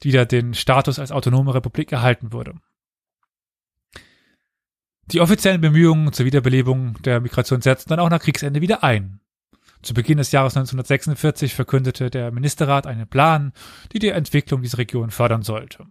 wieder 0.00 0.26
den 0.26 0.54
Status 0.54 0.98
als 0.98 1.12
autonome 1.12 1.54
Republik 1.54 1.92
erhalten 1.92 2.32
würde. 2.32 2.54
Die 5.06 5.20
offiziellen 5.20 5.60
Bemühungen 5.60 6.12
zur 6.12 6.26
Wiederbelebung 6.26 7.00
der 7.02 7.20
Migration 7.20 7.60
setzten 7.60 7.90
dann 7.90 8.00
auch 8.00 8.10
nach 8.10 8.20
Kriegsende 8.20 8.60
wieder 8.60 8.82
ein. 8.82 9.20
Zu 9.82 9.94
Beginn 9.94 10.18
des 10.18 10.30
Jahres 10.30 10.56
1946 10.56 11.54
verkündete 11.54 12.08
der 12.08 12.30
Ministerrat 12.30 12.86
einen 12.86 13.08
Plan, 13.08 13.52
die 13.92 13.98
die 13.98 14.10
Entwicklung 14.10 14.62
dieser 14.62 14.78
Region 14.78 15.10
fördern 15.10 15.42
sollte. 15.42 15.86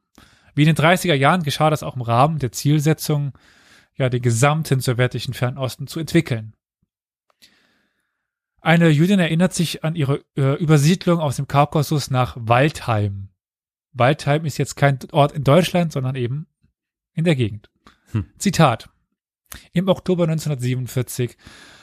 Wie 0.55 0.63
in 0.63 0.73
den 0.73 0.83
30er 0.83 1.13
Jahren 1.13 1.43
geschah 1.43 1.69
das 1.69 1.83
auch 1.83 1.95
im 1.95 2.01
Rahmen 2.01 2.39
der 2.39 2.51
Zielsetzung, 2.51 3.33
ja, 3.95 4.09
den 4.09 4.21
gesamten 4.21 4.79
sowjetischen 4.79 5.33
Fernosten 5.33 5.87
zu 5.87 5.99
entwickeln. 5.99 6.53
Eine 8.62 8.89
Jüdin 8.89 9.20
erinnert 9.20 9.53
sich 9.53 9.84
an 9.84 9.95
ihre 9.95 10.24
äh, 10.38 10.55
Übersiedlung 10.62 11.20
aus 11.20 11.38
dem 11.38 11.47
Kaukasus 11.47 12.12
nach 12.12 12.38
Waldheim. 12.39 13.30
Waldheim 13.91 14.45
ist 14.45 14.59
jetzt 14.59 14.76
kein 14.76 14.99
Ort 15.12 15.32
in 15.32 15.43
Deutschland, 15.43 15.91
sondern 15.91 16.16
eben 16.16 16.47
in 17.14 17.26
der 17.26 17.36
Gegend. 17.36 17.72
Hm. 18.12 18.26
Zitat. 18.38 18.89
Im 19.74 19.89
Oktober 19.89 20.24
1947 20.24 21.38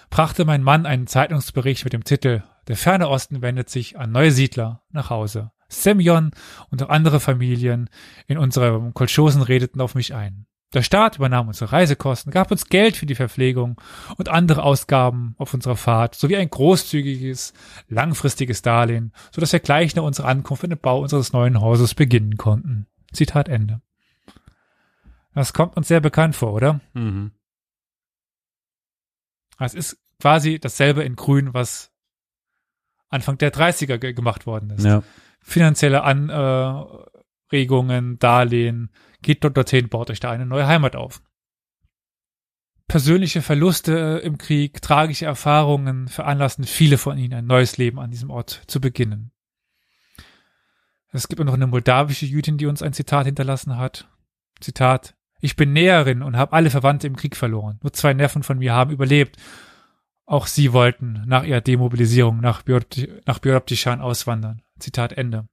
brachte 0.09 0.45
mein 0.45 0.63
Mann 0.63 0.87
einen 0.87 1.07
Zeitungsbericht 1.07 1.85
mit 1.85 1.93
dem 1.93 2.05
Titel 2.05 2.45
Der 2.69 2.77
ferne 2.77 3.09
Osten 3.09 3.43
wendet 3.43 3.69
sich 3.69 3.99
an 3.99 4.13
neue 4.13 4.31
Siedler 4.31 4.83
nach 4.91 5.11
Hause. 5.11 5.51
Semyon 5.69 6.31
und 6.71 6.83
auch 6.83 6.89
andere 6.89 7.21
Familien 7.21 7.91
in 8.27 8.39
unserem 8.39 8.95
Kolchosen 8.95 9.43
redeten 9.43 9.81
auf 9.81 9.95
mich 9.95 10.15
ein. 10.15 10.47
Der 10.75 10.83
Staat 10.83 11.17
übernahm 11.17 11.49
unsere 11.49 11.73
Reisekosten, 11.73 12.31
gab 12.31 12.51
uns 12.51 12.67
Geld 12.67 12.97
für 12.97 13.07
die 13.07 13.15
Verpflegung 13.15 13.81
und 14.19 14.29
andere 14.29 14.63
Ausgaben 14.63 15.35
auf 15.39 15.55
unserer 15.55 15.77
Fahrt 15.77 16.15
sowie 16.15 16.37
ein 16.37 16.51
großzügiges, 16.51 17.55
langfristiges 17.89 18.61
Darlehen, 18.61 19.13
so 19.31 19.41
dass 19.41 19.53
wir 19.53 19.61
gleich 19.61 19.97
nach 19.97 20.03
unserer 20.03 20.29
Ankunft 20.29 20.63
mit 20.63 20.73
dem 20.73 20.79
Bau 20.79 21.01
unseres 21.01 21.33
neuen 21.33 21.61
Hauses 21.63 21.95
beginnen 21.95 22.37
konnten. 22.37 22.87
Zitat 23.13 23.49
Ende. 23.49 23.81
Das 25.35 25.55
kommt 25.55 25.77
uns 25.77 25.89
sehr 25.89 26.01
bekannt 26.01 26.37
vor, 26.37 26.53
oder? 26.53 26.81
Mhm. 26.93 27.33
Es 29.59 29.73
ist 29.75 29.97
quasi 30.21 30.59
dasselbe 30.59 31.03
in 31.03 31.17
Grün, 31.17 31.55
was 31.55 31.91
Anfang 33.09 33.39
der 33.39 33.53
30er 33.53 33.97
ge 33.97 34.13
gemacht 34.13 34.47
worden 34.47 34.71
ist. 34.71 34.85
Ja. 34.85 35.03
Finanzielle 35.41 36.03
An, 36.03 36.29
äh, 36.29 36.85
Anregungen, 37.51 38.19
Darlehen, 38.19 38.91
geht 39.23 39.45
dort 39.45 39.57
dorthin, 39.57 39.89
baut 39.89 40.11
euch 40.11 40.21
da 40.21 40.31
eine 40.31 40.47
neue 40.47 40.67
Heimat 40.67 40.97
auf. 40.97 41.23
Persönliche 42.87 43.43
Verluste 43.43 44.21
im 44.25 44.39
Krieg, 44.39 44.81
tragische 44.81 45.27
Erfahrungen 45.27 46.09
veranlassen 46.09 46.65
viele 46.65 46.97
von 46.97 47.19
ihnen 47.19 47.35
ein 47.35 47.47
neues 47.47 47.77
Leben 47.77 47.99
an 47.99 48.11
diesem 48.11 48.31
Ort 48.31 48.63
zu 48.67 48.81
beginnen. 48.81 49.31
Es 51.11 51.29
gibt 51.29 51.43
noch 51.43 51.55
eine 51.55 51.67
moldawische 51.67 52.27
Jüdin, 52.27 52.59
die 52.59 52.67
uns 52.67 52.83
ein 52.83 52.93
Zitat 52.93 53.27
hinterlassen 53.27 53.77
hat. 53.77 54.09
Zitat, 54.61 55.17
ich 55.41 55.57
bin 55.57 55.73
Näherin 55.73 56.23
und 56.23 56.37
habe 56.37 56.53
alle 56.53 56.71
Verwandte 56.71 57.07
im 57.07 57.17
Krieg 57.17 57.37
verloren. 57.37 57.79
Nur 57.83 57.93
zwei 57.93 58.15
Neffen 58.15 58.43
von 58.43 58.59
mir 58.59 58.73
haben 58.73 58.91
überlebt. 58.91 59.37
Auch 60.27 60.47
sie 60.47 60.73
wollten 60.73 61.23
nach 61.27 61.45
ihrer 61.45 61.61
Demobilisierung 61.61 62.41
nach, 62.41 62.63
Biorobtishan 62.63 64.01
auswandern. 64.01 64.63
Zitat 64.79 65.13
Ende. 65.13 65.49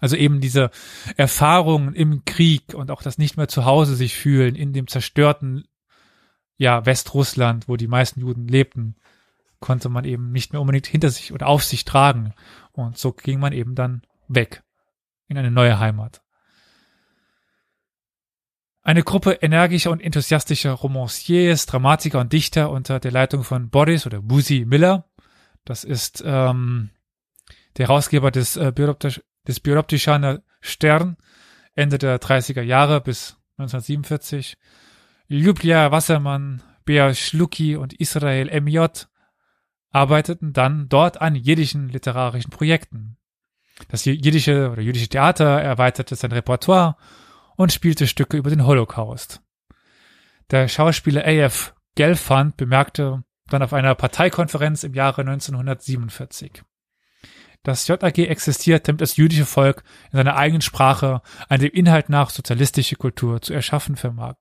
Also 0.00 0.16
eben 0.16 0.40
diese 0.40 0.70
Erfahrungen 1.16 1.94
im 1.94 2.24
Krieg 2.24 2.74
und 2.74 2.90
auch 2.90 3.02
das 3.02 3.18
nicht 3.18 3.36
mehr 3.36 3.48
zu 3.48 3.64
Hause 3.64 3.96
sich 3.96 4.14
fühlen 4.14 4.54
in 4.54 4.72
dem 4.72 4.86
zerstörten 4.86 5.64
ja, 6.58 6.84
Westrussland, 6.84 7.68
wo 7.68 7.76
die 7.76 7.86
meisten 7.86 8.20
Juden 8.20 8.48
lebten, 8.48 8.96
konnte 9.60 9.88
man 9.88 10.04
eben 10.04 10.32
nicht 10.32 10.52
mehr 10.52 10.60
unbedingt 10.60 10.86
hinter 10.86 11.10
sich 11.10 11.32
oder 11.32 11.46
auf 11.46 11.64
sich 11.64 11.84
tragen. 11.84 12.34
Und 12.72 12.98
so 12.98 13.12
ging 13.12 13.40
man 13.40 13.52
eben 13.52 13.74
dann 13.74 14.02
weg 14.28 14.62
in 15.28 15.38
eine 15.38 15.50
neue 15.50 15.78
Heimat. 15.78 16.22
Eine 18.82 19.02
Gruppe 19.02 19.32
energischer 19.42 19.90
und 19.90 20.00
enthusiastischer 20.00 20.72
Romanciers, 20.72 21.66
Dramatiker 21.66 22.20
und 22.20 22.32
Dichter 22.32 22.70
unter 22.70 23.00
der 23.00 23.12
Leitung 23.12 23.44
von 23.44 23.70
Boris 23.70 24.06
oder 24.06 24.22
Busi 24.22 24.64
Miller. 24.66 25.08
Das 25.64 25.84
ist 25.84 26.22
ähm, 26.24 26.90
der 27.76 27.88
Herausgeber 27.88 28.30
des, 28.30 28.56
äh, 28.56 28.72
des 29.48 29.60
Bioptischaner 29.60 30.42
Stern 30.60 31.16
Ende 31.74 31.98
der 31.98 32.20
30er 32.20 32.62
Jahre 32.62 33.00
bis 33.00 33.36
1947 33.56 34.56
Ljublia 35.28 35.90
Wassermann, 35.90 36.62
Bea 36.84 37.12
Schlucki 37.14 37.76
und 37.76 37.92
Israel 37.94 38.48
M.J. 38.48 39.08
arbeiteten 39.90 40.52
dann 40.52 40.88
dort 40.88 41.20
an 41.20 41.34
jiddischen 41.34 41.88
literarischen 41.88 42.50
Projekten. 42.50 43.16
Das 43.88 44.04
jiddische 44.04 44.70
oder 44.70 44.82
jüdische 44.82 45.08
Theater 45.08 45.60
erweiterte 45.60 46.16
sein 46.16 46.32
Repertoire 46.32 46.96
und 47.56 47.72
spielte 47.72 48.06
Stücke 48.06 48.36
über 48.36 48.50
den 48.50 48.66
Holocaust. 48.66 49.40
Der 50.50 50.68
Schauspieler 50.68 51.24
A.F. 51.24 51.74
Gelfand 51.94 52.56
bemerkte 52.56 53.22
dann 53.48 53.62
auf 53.62 53.72
einer 53.72 53.94
Parteikonferenz 53.94 54.84
im 54.84 54.94
Jahre 54.94 55.22
1947. 55.22 56.62
Das 57.62 57.86
JAG 57.86 58.18
existiert, 58.18 58.88
damit 58.88 59.00
das 59.00 59.16
jüdische 59.16 59.44
Volk 59.44 59.82
in 60.10 60.16
seiner 60.16 60.36
eigenen 60.36 60.62
Sprache 60.62 61.20
eine 61.48 61.64
dem 61.64 61.72
Inhalt 61.72 62.08
nach 62.08 62.30
sozialistische 62.30 62.96
Kultur 62.96 63.42
zu 63.42 63.52
erschaffen 63.52 63.96
vermag. 63.96 64.36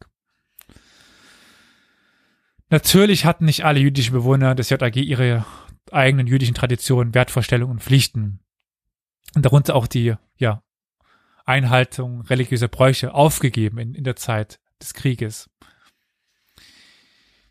Natürlich 2.69 3.25
hatten 3.25 3.45
nicht 3.45 3.65
alle 3.65 3.79
jüdischen 3.79 4.13
Bewohner 4.13 4.55
des 4.55 4.69
JAG 4.69 4.95
ihre 4.97 5.45
eigenen 5.91 6.27
jüdischen 6.27 6.55
Traditionen, 6.55 7.13
Wertvorstellungen 7.13 7.77
und 7.77 7.83
Pflichten. 7.83 8.39
Und 9.35 9.45
darunter 9.45 9.75
auch 9.75 9.87
die, 9.87 10.15
ja, 10.37 10.63
Einhaltung 11.45 12.21
religiöser 12.21 12.67
Bräuche 12.67 13.13
aufgegeben 13.13 13.77
in, 13.77 13.93
in 13.93 14.03
der 14.03 14.17
Zeit 14.17 14.59
des 14.81 14.93
Krieges. 14.93 15.49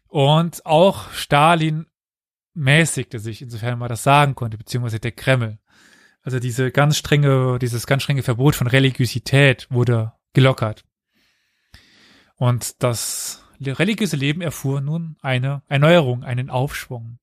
Und 0.06 0.64
auch 0.66 1.10
Stalin 1.12 1.86
mäßigte 2.56 3.18
sich, 3.18 3.42
insofern 3.42 3.78
man 3.78 3.88
das 3.88 4.02
sagen 4.02 4.34
konnte, 4.34 4.58
beziehungsweise 4.58 5.00
der 5.00 5.12
Kreml. 5.12 5.58
Also 6.22 6.40
diese 6.40 6.72
ganz 6.72 6.96
strenge, 6.96 7.58
dieses 7.60 7.86
ganz 7.86 8.02
strenge 8.02 8.22
Verbot 8.22 8.56
von 8.56 8.66
Religiosität 8.66 9.68
wurde 9.70 10.12
gelockert. 10.32 10.84
Und 12.36 12.82
das 12.82 13.44
religiöse 13.60 14.16
Leben 14.16 14.40
erfuhr 14.40 14.80
nun 14.80 15.16
eine 15.22 15.62
Erneuerung, 15.68 16.24
einen 16.24 16.50
Aufschwung. 16.50 17.18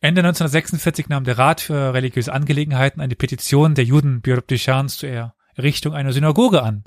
Ende 0.00 0.20
1946 0.20 1.08
nahm 1.08 1.24
der 1.24 1.38
Rat 1.38 1.60
für 1.60 1.94
religiöse 1.94 2.32
Angelegenheiten 2.32 3.00
eine 3.00 3.14
Petition 3.14 3.74
der 3.74 3.84
Juden 3.84 4.20
Biroptischans 4.20 4.98
zur 4.98 5.32
Errichtung 5.56 5.94
einer 5.94 6.12
Synagoge 6.12 6.62
an. 6.62 6.84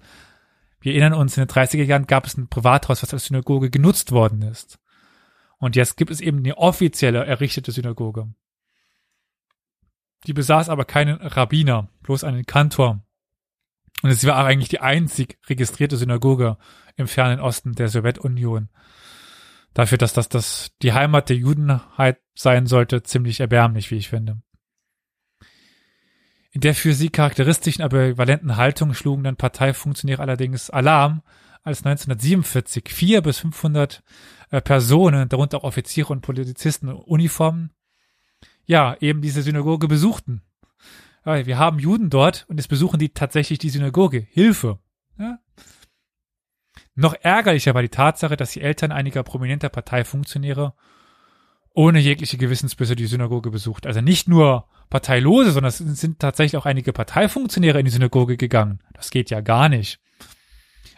Wir 0.81 0.91
erinnern 0.91 1.13
uns, 1.13 1.37
in 1.37 1.45
den 1.45 1.49
30er 1.49 1.83
Jahren 1.83 2.07
gab 2.07 2.27
es 2.27 2.37
ein 2.37 2.49
Privathaus, 2.49 3.01
was 3.01 3.13
als 3.13 3.25
Synagoge 3.25 3.69
genutzt 3.69 4.11
worden 4.11 4.41
ist. 4.41 4.79
Und 5.57 5.75
jetzt 5.75 5.97
gibt 5.97 6.11
es 6.11 6.21
eben 6.21 6.39
eine 6.39 6.57
offizielle 6.57 7.25
errichtete 7.25 7.71
Synagoge. 7.71 8.33
Die 10.27 10.33
besaß 10.33 10.69
aber 10.69 10.85
keinen 10.85 11.15
Rabbiner, 11.15 11.89
bloß 12.03 12.23
einen 12.23 12.45
Kantor. 12.45 13.05
Und 14.01 14.09
es 14.09 14.25
war 14.25 14.45
eigentlich 14.45 14.69
die 14.69 14.81
einzig 14.81 15.39
registrierte 15.47 15.97
Synagoge 15.97 16.57
im 16.95 17.07
fernen 17.07 17.39
Osten 17.39 17.73
der 17.73 17.87
Sowjetunion. 17.87 18.69
Dafür, 19.73 19.97
dass 19.97 20.13
das, 20.13 20.29
das 20.29 20.71
die 20.81 20.93
Heimat 20.93 21.29
der 21.29 21.37
Judenheit 21.37 22.19
sein 22.33 22.65
sollte, 22.65 23.03
ziemlich 23.03 23.39
erbärmlich, 23.39 23.91
wie 23.91 23.97
ich 23.97 24.09
finde. 24.09 24.41
In 26.51 26.61
der 26.61 26.73
für 26.73 26.93
sie 26.93 27.09
charakteristischen, 27.09 27.83
aber 27.83 28.17
valenten 28.17 28.55
Haltung 28.55 28.93
schlugen 28.93 29.25
dann 29.25 29.35
Parteifunktionäre 29.35 30.21
allerdings 30.21 30.69
Alarm, 30.69 31.21
als 31.63 31.79
1947 31.79 32.87
vier 32.89 33.21
bis 33.21 33.39
500 33.39 34.03
äh, 34.51 34.61
Personen, 34.61 35.29
darunter 35.29 35.57
auch 35.57 35.63
Offiziere 35.63 36.13
und 36.13 36.21
Polizisten 36.21 36.89
in 36.89 36.95
Uniformen, 36.95 37.71
ja, 38.65 38.95
eben 38.99 39.21
diese 39.21 39.41
Synagoge 39.41 39.87
besuchten. 39.87 40.41
Wir 41.23 41.57
haben 41.57 41.79
Juden 41.79 42.11
dort 42.11 42.45
und 42.49 42.59
es 42.59 42.67
besuchen 42.67 42.99
die 42.99 43.09
tatsächlich 43.09 43.57
die 43.57 43.71
Synagoge. 43.71 44.19
Hilfe. 44.19 44.77
Ja? 45.17 45.39
Noch 46.93 47.15
ärgerlicher 47.19 47.73
war 47.73 47.81
die 47.81 47.89
Tatsache, 47.89 48.37
dass 48.37 48.51
die 48.51 48.61
Eltern 48.61 48.91
einiger 48.91 49.23
prominenter 49.23 49.69
Parteifunktionäre 49.69 50.75
ohne 51.73 51.99
jegliche 51.99 52.37
Gewissensbisse 52.37 52.95
die 52.95 53.07
Synagoge 53.07 53.49
besucht. 53.49 53.87
Also 53.87 54.01
nicht 54.01 54.27
nur 54.27 54.67
Parteilose, 54.89 55.51
sondern 55.51 55.69
es 55.69 55.79
sind 55.79 56.19
tatsächlich 56.19 56.57
auch 56.57 56.67
einige 56.67 56.93
Parteifunktionäre 56.93 57.79
in 57.79 57.85
die 57.85 57.91
Synagoge 57.91 58.37
gegangen. 58.37 58.79
Das 58.93 59.09
geht 59.09 59.31
ja 59.31 59.41
gar 59.41 59.67
nicht. 59.67 59.99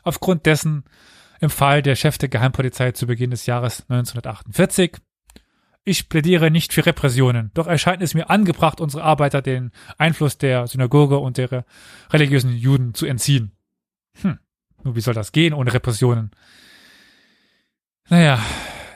Aufgrund 0.03 0.45
dessen 0.45 0.83
empfahl 1.39 1.81
der 1.81 1.95
Chef 1.95 2.17
der 2.17 2.29
Geheimpolizei 2.29 2.91
zu 2.91 3.07
Beginn 3.07 3.31
des 3.31 3.45
Jahres 3.45 3.81
1948, 3.89 4.97
ich 5.83 6.09
plädiere 6.09 6.51
nicht 6.51 6.73
für 6.73 6.85
Repressionen, 6.85 7.51
doch 7.53 7.65
erscheint 7.65 8.01
es 8.01 8.13
mir 8.13 8.29
angebracht, 8.29 8.81
unsere 8.81 9.03
Arbeiter 9.03 9.41
den 9.41 9.71
Einfluss 9.97 10.37
der 10.37 10.67
Synagoge 10.67 11.17
und 11.17 11.37
der 11.37 11.65
religiösen 12.11 12.51
Juden 12.51 12.93
zu 12.93 13.05
entziehen. 13.05 13.53
Hm. 14.21 14.39
Nur 14.83 14.95
wie 14.95 15.01
soll 15.01 15.13
das 15.13 15.31
gehen 15.31 15.53
ohne 15.53 15.73
Repressionen? 15.73 16.31
Naja, 18.09 18.39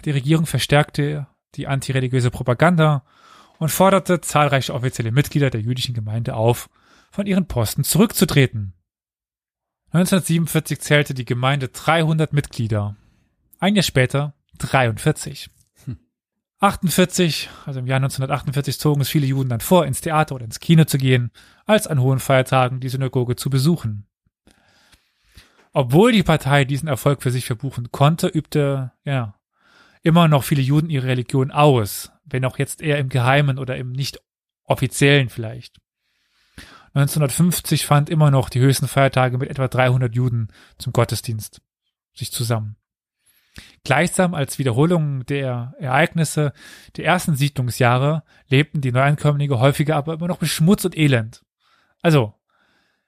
die 0.04 0.12
Regierung 0.12 0.46
verstärkte 0.46 1.28
die 1.56 1.68
antireligiöse 1.68 2.32
Propaganda 2.32 3.04
und 3.58 3.70
forderte 3.70 4.22
zahlreiche 4.22 4.74
offizielle 4.74 5.12
Mitglieder 5.12 5.50
der 5.50 5.62
jüdischen 5.62 5.94
Gemeinde 5.94 6.36
auf, 6.36 6.70
von 7.12 7.26
ihren 7.26 7.48
Posten 7.48 7.84
zurückzutreten. 7.84 8.74
1947 9.94 10.80
zählte 10.80 11.14
die 11.14 11.26
Gemeinde 11.26 11.68
300 11.68 12.32
Mitglieder. 12.32 12.96
Ein 13.60 13.76
Jahr 13.76 13.84
später 13.84 14.34
43. 14.60 15.50
48, 16.62 17.50
also 17.66 17.80
im 17.80 17.88
Jahr 17.88 17.98
1948 17.98 18.80
zogen 18.80 19.02
es 19.02 19.10
viele 19.10 19.26
Juden 19.26 19.50
dann 19.50 19.60
vor, 19.60 19.86
ins 19.86 20.00
Theater 20.00 20.36
oder 20.36 20.46
ins 20.46 20.60
Kino 20.60 20.86
zu 20.86 20.98
gehen, 20.98 21.32
als 21.66 21.88
an 21.88 22.00
hohen 22.00 22.20
Feiertagen 22.20 22.80
die 22.80 22.88
Synagoge 22.88 23.36
zu 23.36 23.50
besuchen. 23.50 24.06
Obwohl 25.74 26.12
die 26.12 26.24
Partei 26.24 26.64
diesen 26.64 26.88
Erfolg 26.88 27.22
für 27.22 27.32
sich 27.32 27.46
verbuchen 27.46 27.92
konnte, 27.92 28.28
übte, 28.28 28.92
ja, 29.04 29.36
immer 30.04 30.28
noch 30.28 30.44
viele 30.44 30.62
Juden 30.62 30.90
ihre 30.90 31.08
Religion 31.08 31.52
aus, 31.52 32.12
wenn 32.24 32.46
auch 32.46 32.58
jetzt 32.60 32.82
eher 32.82 32.98
im 33.00 33.10
Geheimen 33.10 33.58
oder 33.58 33.76
im 33.76 33.92
nicht 33.92 34.22
offiziellen 34.64 35.28
vielleicht. 35.28 35.82
1950 36.94 37.86
fand 37.86 38.10
immer 38.10 38.32
noch 38.32 38.50
die 38.50 38.60
höchsten 38.60 38.88
Feiertage 38.88 39.38
mit 39.38 39.50
etwa 39.50 39.68
300 39.68 40.14
Juden 40.14 40.50
zum 40.78 40.92
Gottesdienst 40.92 41.62
sich 42.14 42.32
zusammen. 42.32 42.76
Gleichsam 43.84 44.34
als 44.34 44.60
Wiederholung 44.60 45.26
der 45.26 45.74
Ereignisse 45.80 46.54
der 46.96 47.06
ersten 47.06 47.36
Siedlungsjahre 47.36 48.24
lebten 48.48 48.82
die 48.82 48.92
Neuankömmlinge 48.92 49.60
häufiger 49.60 49.96
aber 49.96 50.14
immer 50.14 50.28
noch 50.28 50.42
mit 50.42 50.50
Schmutz 50.50 50.86
und 50.86 50.98
Elend. 50.98 51.44
Also, 52.02 52.34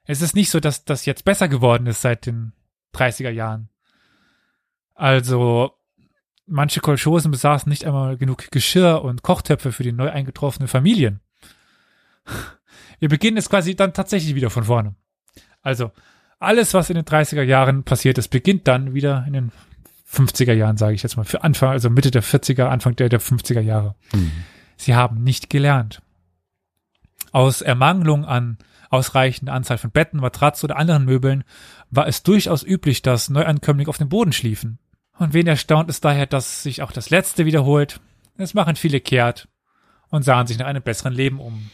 es 0.04 0.20
ist 0.20 0.34
nicht 0.34 0.50
so, 0.50 0.60
dass 0.60 0.84
das 0.84 1.06
jetzt 1.06 1.24
besser 1.24 1.48
geworden 1.48 1.86
ist 1.86 2.02
seit 2.02 2.26
den 2.26 2.52
30er 2.94 3.30
Jahren. 3.30 3.70
Also, 4.94 5.72
manche 6.46 6.80
Kolchosen 6.80 7.30
besaßen 7.30 7.70
nicht 7.70 7.84
einmal 7.84 8.16
genug 8.16 8.50
Geschirr 8.50 9.02
und 9.02 9.22
Kochtöpfe 9.22 9.72
für 9.72 9.82
die 9.82 9.92
neu 9.92 10.10
eingetroffenen 10.10 10.68
Familien. 10.68 11.20
Wir 13.04 13.10
beginnen 13.10 13.36
jetzt 13.36 13.50
quasi 13.50 13.76
dann 13.76 13.92
tatsächlich 13.92 14.34
wieder 14.34 14.48
von 14.48 14.64
vorne. 14.64 14.94
Also, 15.60 15.92
alles, 16.38 16.72
was 16.72 16.88
in 16.88 16.96
den 16.96 17.04
30er 17.04 17.42
Jahren 17.42 17.84
passiert 17.84 18.16
ist, 18.16 18.28
beginnt 18.28 18.66
dann 18.66 18.94
wieder 18.94 19.24
in 19.26 19.34
den 19.34 19.52
50er 20.10 20.54
Jahren, 20.54 20.78
sage 20.78 20.94
ich 20.94 21.02
jetzt 21.02 21.18
mal, 21.18 21.24
für 21.24 21.44
Anfang, 21.44 21.68
also 21.68 21.90
Mitte 21.90 22.10
der 22.10 22.22
40er, 22.22 22.64
Anfang 22.64 22.96
der, 22.96 23.10
der 23.10 23.20
50er 23.20 23.60
Jahre. 23.60 23.94
Mhm. 24.14 24.32
Sie 24.78 24.94
haben 24.94 25.22
nicht 25.22 25.50
gelernt. 25.50 26.00
Aus 27.30 27.60
Ermangelung 27.60 28.24
an 28.24 28.56
ausreichender 28.88 29.52
Anzahl 29.52 29.76
von 29.76 29.90
Betten, 29.90 30.18
Matratzen 30.18 30.70
oder 30.70 30.78
anderen 30.78 31.04
Möbeln 31.04 31.44
war 31.90 32.08
es 32.08 32.22
durchaus 32.22 32.64
üblich, 32.64 33.02
dass 33.02 33.28
Neuankömmlinge 33.28 33.90
auf 33.90 33.98
dem 33.98 34.08
Boden 34.08 34.32
schliefen. 34.32 34.78
Und 35.18 35.34
wen 35.34 35.46
erstaunt 35.46 35.90
es 35.90 36.00
daher, 36.00 36.24
dass 36.24 36.62
sich 36.62 36.80
auch 36.80 36.90
das 36.90 37.10
Letzte 37.10 37.44
wiederholt? 37.44 38.00
Es 38.38 38.54
machen 38.54 38.76
viele 38.76 39.00
kehrt 39.00 39.46
und 40.08 40.22
sahen 40.22 40.46
sich 40.46 40.56
nach 40.56 40.68
einem 40.68 40.82
besseren 40.82 41.12
Leben 41.12 41.38
um. 41.38 41.70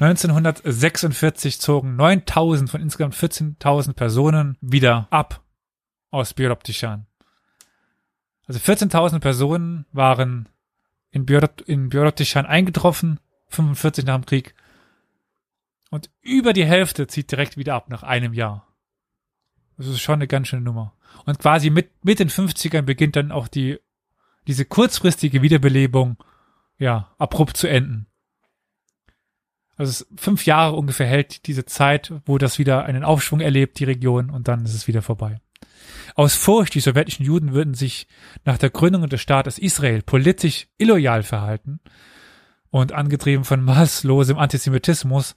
1946 0.00 1.60
zogen 1.60 1.94
9000 1.96 2.70
von 2.70 2.80
insgesamt 2.80 3.14
14.000 3.14 3.92
Personen 3.92 4.56
wieder 4.62 5.06
ab 5.10 5.42
aus 6.10 6.32
Biroptichan. 6.32 7.06
Also 8.46 8.60
14.000 8.60 9.20
Personen 9.20 9.84
waren 9.92 10.48
in, 11.10 11.26
Biorot, 11.26 11.60
in 11.60 11.90
Biroptichan 11.90 12.46
eingetroffen, 12.46 13.20
45 13.48 14.06
nach 14.06 14.16
dem 14.16 14.26
Krieg. 14.26 14.54
Und 15.90 16.10
über 16.22 16.54
die 16.54 16.64
Hälfte 16.64 17.06
zieht 17.06 17.30
direkt 17.30 17.58
wieder 17.58 17.74
ab 17.74 17.90
nach 17.90 18.02
einem 18.02 18.32
Jahr. 18.32 18.66
Das 19.76 19.86
ist 19.86 20.00
schon 20.00 20.14
eine 20.14 20.26
ganz 20.26 20.48
schöne 20.48 20.62
Nummer. 20.62 20.94
Und 21.26 21.38
quasi 21.38 21.68
mit, 21.68 22.04
mit 22.04 22.20
den 22.20 22.30
50ern 22.30 22.82
beginnt 22.82 23.16
dann 23.16 23.32
auch 23.32 23.48
die, 23.48 23.78
diese 24.46 24.64
kurzfristige 24.64 25.42
Wiederbelebung, 25.42 26.16
ja, 26.78 27.14
abrupt 27.18 27.56
zu 27.56 27.66
enden. 27.66 28.06
Also 29.80 29.92
es 29.92 30.06
fünf 30.20 30.44
Jahre 30.44 30.76
ungefähr 30.76 31.06
hält 31.06 31.46
diese 31.46 31.64
Zeit, 31.64 32.12
wo 32.26 32.36
das 32.36 32.58
wieder 32.58 32.84
einen 32.84 33.02
Aufschwung 33.02 33.40
erlebt, 33.40 33.78
die 33.78 33.84
Region, 33.84 34.28
und 34.28 34.46
dann 34.46 34.62
ist 34.66 34.74
es 34.74 34.86
wieder 34.86 35.00
vorbei. 35.00 35.40
Aus 36.14 36.34
Furcht, 36.34 36.74
die 36.74 36.80
sowjetischen 36.80 37.24
Juden 37.24 37.54
würden 37.54 37.72
sich 37.72 38.06
nach 38.44 38.58
der 38.58 38.68
Gründung 38.68 39.08
des 39.08 39.22
Staates 39.22 39.58
Israel 39.58 40.02
politisch 40.02 40.68
illoyal 40.76 41.22
verhalten 41.22 41.80
und 42.68 42.92
angetrieben 42.92 43.44
von 43.44 43.64
maßlosem 43.64 44.36
Antisemitismus 44.36 45.34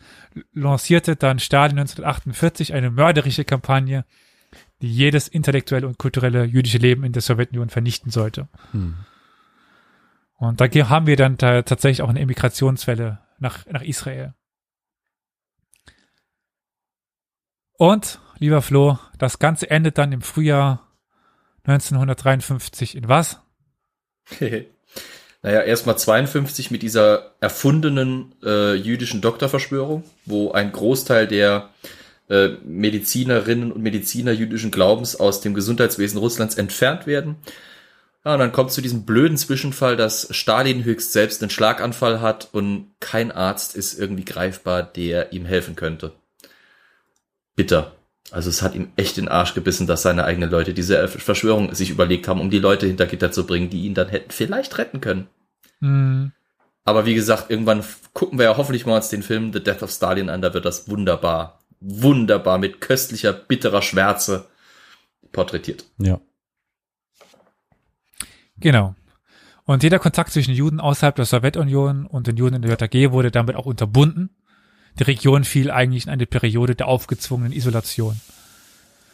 lancierte 0.52 1.16
dann 1.16 1.40
Stalin 1.40 1.80
1948 1.80 2.74
eine 2.74 2.92
mörderische 2.92 3.46
Kampagne, 3.46 4.04
die 4.82 4.92
jedes 4.92 5.30
intellektuelle 5.30 5.88
und 5.88 5.98
kulturelle 5.98 6.44
jüdische 6.44 6.80
Leben 6.80 7.06
in 7.06 7.14
der 7.14 7.22
Sowjetunion 7.22 7.70
vernichten 7.70 8.12
sollte. 8.12 8.50
Hm. 8.74 8.96
Und 10.36 10.60
da 10.60 10.66
haben 10.90 11.08
wir 11.08 11.16
dann 11.16 11.38
da 11.38 11.62
tatsächlich 11.62 12.02
auch 12.02 12.10
eine 12.10 12.20
Immigrationswelle 12.20 13.23
nach, 13.40 13.66
nach 13.66 13.82
Israel. 13.82 14.34
Und, 17.78 18.20
lieber 18.38 18.62
Flo, 18.62 18.98
das 19.18 19.40
Ganze 19.40 19.70
endet 19.70 19.98
dann 19.98 20.12
im 20.12 20.22
Frühjahr 20.22 20.88
1953 21.66 22.96
in 22.96 23.08
was? 23.08 23.40
naja, 24.40 25.62
erstmal 25.62 25.98
52 25.98 26.72
mit 26.72 26.82
dieser 26.82 27.36
erfundenen 27.42 28.36
äh, 28.44 28.76
jüdischen 28.76 29.22
Doktorverschwörung, 29.22 30.04
wo 30.26 30.52
ein 30.52 30.72
Großteil 30.72 31.28
der 31.28 31.70
äh, 32.30 32.50
Medizinerinnen 32.64 33.72
und 33.72 33.82
Mediziner 33.82 34.32
jüdischen 34.32 34.72
Glaubens 34.72 35.16
aus 35.16 35.42
dem 35.42 35.54
Gesundheitswesen 35.54 36.20
Russlands 36.20 36.56
entfernt 36.56 37.06
werden. 37.06 37.36
Ja, 38.26 38.34
und 38.34 38.40
dann 38.40 38.54
kommt 38.54 38.72
zu 38.72 38.82
diesem 38.82 39.06
blöden 39.06 39.38
Zwischenfall, 39.38 39.98
dass 39.98 40.34
Stalin 40.36 40.84
höchst 40.84 41.12
selbst 41.12 41.42
einen 41.42 41.50
Schlaganfall 41.50 42.22
hat 42.22 42.50
und 42.54 42.88
kein 43.00 43.32
Arzt 43.32 43.76
ist 43.76 44.00
irgendwie 44.00 44.24
greifbar, 44.24 44.82
der 44.84 45.34
ihm 45.34 45.46
helfen 45.46 45.76
könnte. 45.76 46.14
Bitter. 47.56 47.94
Also 48.32 48.50
es 48.50 48.62
hat 48.62 48.76
ihm 48.76 48.92
echt 48.96 49.18
den 49.18 49.28
Arsch 49.28 49.54
gebissen, 49.54 49.86
dass 49.86 50.02
seine 50.02 50.24
eigenen 50.24 50.50
Leute 50.50 50.74
diese 50.74 51.08
Verschwörung 51.08 51.76
sich 51.76 51.90
überlegt 51.90 52.28
haben, 52.28 52.40
um 52.40 52.50
die 52.50 52.60
Leute 52.60 52.88
hinter 52.88 53.06
Gitter 53.06 53.32
zu 53.32 53.46
bringen, 53.46 53.70
die 53.70 53.86
ihn 53.86 53.94
dann 53.94 54.08
hätten 54.08 54.32
vielleicht 54.32 54.78
retten 54.78 55.02
können. 55.02 55.28
Mhm. 55.82 56.32
Aber 56.86 57.06
wie 57.06 57.16
gesagt, 57.16 57.50
irgendwann 57.50 57.84
gucken 58.14 58.40
wir 58.40 58.46
ja 58.46 58.58
hoffentlich 58.58 58.86
mal 58.86 58.96
uns 58.96 59.10
den 59.10 59.24
Film 59.24 59.54
The 59.54 59.64
Death 59.64 59.84
of 59.84 59.92
Stalin 59.92 60.30
an, 60.30 60.42
da 60.42 60.54
wird 60.54 60.66
das 60.66 60.90
wunderbar, 60.90 61.60
wunderbar 61.80 62.58
mit 62.58 62.82
köstlicher, 62.82 63.34
bitterer 63.34 63.82
Schwärze 63.82 64.46
porträtiert. 65.32 65.86
Ja. 65.98 66.20
Genau. 68.58 68.96
Und 69.66 69.84
jeder 69.84 70.00
Kontakt 70.00 70.32
zwischen 70.32 70.54
Juden 70.54 70.80
außerhalb 70.80 71.16
der 71.16 71.26
Sowjetunion 71.26 72.06
und 72.06 72.28
den 72.28 72.38
Juden 72.38 72.56
in 72.56 72.62
der 72.62 72.78
JG 72.78 73.12
wurde 73.12 73.32
damit 73.32 73.56
auch 73.56 73.66
unterbunden. 73.66 74.30
Die 75.00 75.04
Region 75.04 75.44
fiel 75.44 75.72
eigentlich 75.72 76.06
in 76.06 76.12
eine 76.12 76.26
Periode 76.26 76.76
der 76.76 76.88
aufgezwungenen 76.88 77.54
Isolation. 77.54 78.20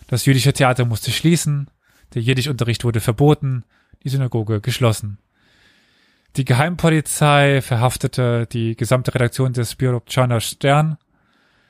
Das 0.07 0.25
jüdische 0.25 0.53
Theater 0.53 0.85
musste 0.85 1.11
schließen, 1.11 1.69
der 2.15 2.23
Jiddischunterricht 2.23 2.83
wurde 2.83 2.99
verboten, 2.99 3.63
die 4.03 4.09
Synagoge 4.09 4.59
geschlossen. 4.59 5.19
Die 6.35 6.45
Geheimpolizei 6.45 7.61
verhaftete 7.61 8.47
die 8.47 8.75
gesamte 8.75 9.13
Redaktion 9.13 9.53
des 9.53 9.75
Biropchaner 9.75 10.41
Stern. 10.41 10.97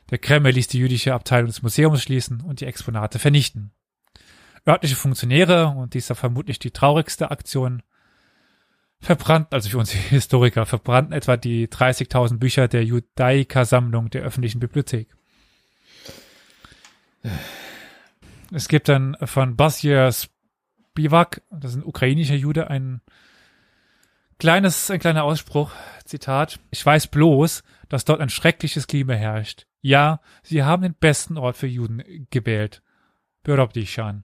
Der 0.09 0.17
Kreml 0.17 0.51
ließ 0.51 0.69
die 0.69 0.79
jüdische 0.79 1.13
Abteilung 1.13 1.47
des 1.47 1.61
Museums 1.61 2.01
schließen 2.01 2.41
und 2.41 2.61
die 2.61 2.65
Exponate 2.65 3.19
vernichten 3.19 3.71
örtliche 4.69 4.95
Funktionäre, 4.95 5.67
und 5.67 5.93
dies 5.93 6.09
ist 6.09 6.17
vermutlich 6.17 6.59
die 6.59 6.71
traurigste 6.71 7.31
Aktion, 7.31 7.81
verbrannten, 9.01 9.53
also 9.53 9.69
für 9.69 9.77
uns 9.77 9.91
Historiker, 10.09 10.65
verbrannten 10.65 11.13
etwa 11.13 11.37
die 11.37 11.67
30.000 11.67 12.37
Bücher 12.37 12.67
der 12.67 12.83
Judaica-Sammlung 12.83 14.09
der 14.09 14.23
öffentlichen 14.23 14.59
Bibliothek. 14.59 15.15
Es 18.51 18.67
gibt 18.67 18.89
dann 18.89 19.17
von 19.23 19.55
Basir 19.55 20.11
Spivak, 20.11 21.41
das 21.49 21.71
ist 21.71 21.77
ein 21.77 21.83
ukrainischer 21.83 22.35
Jude, 22.35 22.69
ein 22.69 23.01
kleines, 24.39 24.89
ein 24.89 24.99
kleiner 24.99 25.23
Ausspruch, 25.23 25.71
Zitat, 26.05 26.59
ich 26.71 26.85
weiß 26.85 27.07
bloß, 27.07 27.63
dass 27.89 28.05
dort 28.05 28.21
ein 28.21 28.29
schreckliches 28.29 28.87
Klima 28.87 29.13
herrscht. 29.13 29.67
Ja, 29.81 30.19
sie 30.43 30.63
haben 30.63 30.83
den 30.83 30.95
besten 30.95 31.37
Ort 31.37 31.57
für 31.57 31.67
Juden 31.67 32.27
gewählt. 32.31 32.81
Börobdichan. 33.43 34.23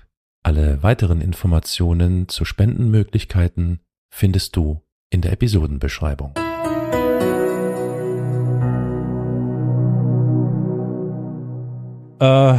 Alle 0.43 0.81
weiteren 0.81 1.21
Informationen 1.21 2.27
zu 2.27 2.45
Spendenmöglichkeiten 2.45 3.79
findest 4.09 4.55
du 4.55 4.81
in 5.11 5.21
der 5.21 5.33
Episodenbeschreibung. 5.33 6.33
Äh, 12.19 12.57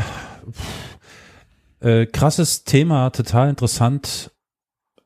äh, 1.80 2.06
krasses 2.06 2.62
Thema, 2.62 3.10
total 3.10 3.48
interessant 3.48 4.30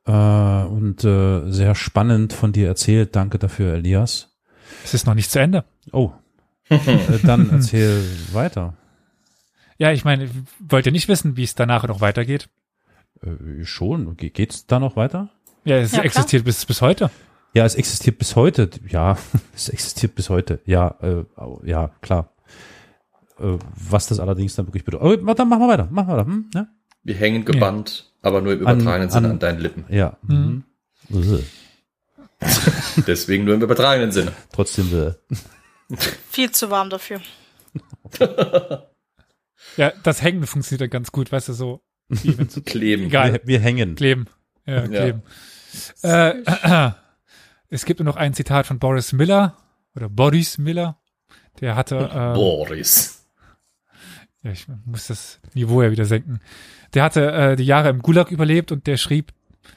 äh, 0.05 0.11
und 0.11 1.03
äh, 1.03 1.49
sehr 1.49 1.73
spannend 1.73 2.33
von 2.33 2.51
dir 2.51 2.67
erzählt. 2.67 3.15
Danke 3.15 3.39
dafür, 3.39 3.73
Elias. 3.73 4.37
Es 4.83 4.93
ist 4.93 5.07
noch 5.07 5.15
nicht 5.15 5.31
zu 5.31 5.39
Ende. 5.39 5.65
Oh, 5.91 6.11
äh, 6.69 6.77
dann 7.23 7.49
erzähl 7.49 8.03
weiter. 8.33 8.75
Ja, 9.79 9.91
ich 9.91 10.05
meine, 10.05 10.29
wollt 10.59 10.85
ihr 10.85 10.91
nicht 10.91 11.07
wissen, 11.07 11.37
wie 11.37 11.43
es 11.43 11.55
danach 11.55 11.87
noch 11.87 12.01
weitergeht? 12.01 12.49
Äh, 13.21 13.63
schon. 13.63 14.15
Geht's 14.17 14.67
da 14.67 14.79
noch 14.79 14.95
weiter? 14.95 15.29
Ja, 15.63 15.77
es 15.77 15.91
ja, 15.91 16.03
existiert 16.03 16.45
bis, 16.45 16.65
bis 16.65 16.81
heute. 16.81 17.09
Ja, 17.53 17.65
es 17.65 17.75
existiert 17.75 18.17
bis 18.17 18.35
heute. 18.35 18.69
Ja, 18.87 19.17
es 19.55 19.69
existiert 19.69 20.15
bis 20.15 20.29
heute. 20.29 20.59
Ja, 20.65 20.95
äh, 21.01 21.23
ja, 21.63 21.89
klar. 22.01 22.33
Äh, 23.39 23.57
was 23.75 24.07
das 24.07 24.19
allerdings 24.19 24.55
dann 24.55 24.67
wirklich 24.67 24.85
bedeutet. 24.85 25.23
Oh, 25.23 25.33
dann 25.33 25.49
machen 25.49 25.61
wir 25.61 25.67
weiter. 25.67 25.87
Machen 25.91 26.07
wir 26.07 26.17
weiter. 26.17 26.25
Hm? 26.25 26.49
Ja? 26.53 26.67
Wir 27.03 27.15
hängen 27.15 27.45
gebannt, 27.45 28.11
ja. 28.23 28.29
aber 28.29 28.41
nur 28.41 28.53
im 28.53 28.59
übertragenen 28.61 29.09
Sinne 29.09 29.29
an 29.29 29.39
deinen 29.39 29.59
Lippen. 29.59 29.85
Ja. 29.89 30.17
Mhm. 30.23 30.63
mhm. 31.09 31.43
Deswegen 33.07 33.45
nur 33.45 33.55
im 33.55 33.61
übertragenen 33.61 34.11
Sinne. 34.11 34.33
Trotzdem. 34.51 34.93
Äh. 34.93 35.95
Viel 36.29 36.51
zu 36.51 36.69
warm 36.69 36.89
dafür. 36.89 37.21
ja, 39.77 39.93
das 40.03 40.21
Hängen 40.21 40.45
funktioniert 40.45 40.81
dann 40.81 40.89
ganz 40.89 41.11
gut, 41.11 41.31
weißt 41.31 41.49
du, 41.49 41.53
so 41.53 41.81
kleben. 42.65 43.05
Egal. 43.05 43.33
Wir, 43.33 43.41
wir, 43.45 43.59
hängen. 43.59 43.95
Kleben. 43.95 44.25
Ja, 44.65 44.87
kleben. 44.87 45.23
Ja. 46.03 46.29
Äh, 46.29 46.91
es 47.69 47.85
gibt 47.85 47.99
nur 47.99 48.05
noch 48.05 48.15
ein 48.15 48.33
Zitat 48.33 48.65
von 48.65 48.79
Boris 48.79 49.13
Miller 49.13 49.55
oder 49.95 50.09
Boris 50.09 50.57
Miller. 50.57 50.97
Der 51.59 51.75
hatte. 51.75 51.97
Äh, 52.13 52.33
Boris. 52.33 53.25
Ja, 54.43 54.51
ich 54.51 54.67
muss 54.85 55.07
das 55.07 55.39
Niveau 55.53 55.81
ja 55.81 55.91
wieder 55.91 56.05
senken. 56.05 56.39
Der 56.93 57.03
hatte 57.03 57.31
äh, 57.31 57.55
die 57.55 57.65
Jahre 57.65 57.89
im 57.89 58.01
Gulag 58.01 58.31
überlebt 58.31 58.71
und 58.71 58.87
der 58.87 58.97
schrieb, 58.97 59.33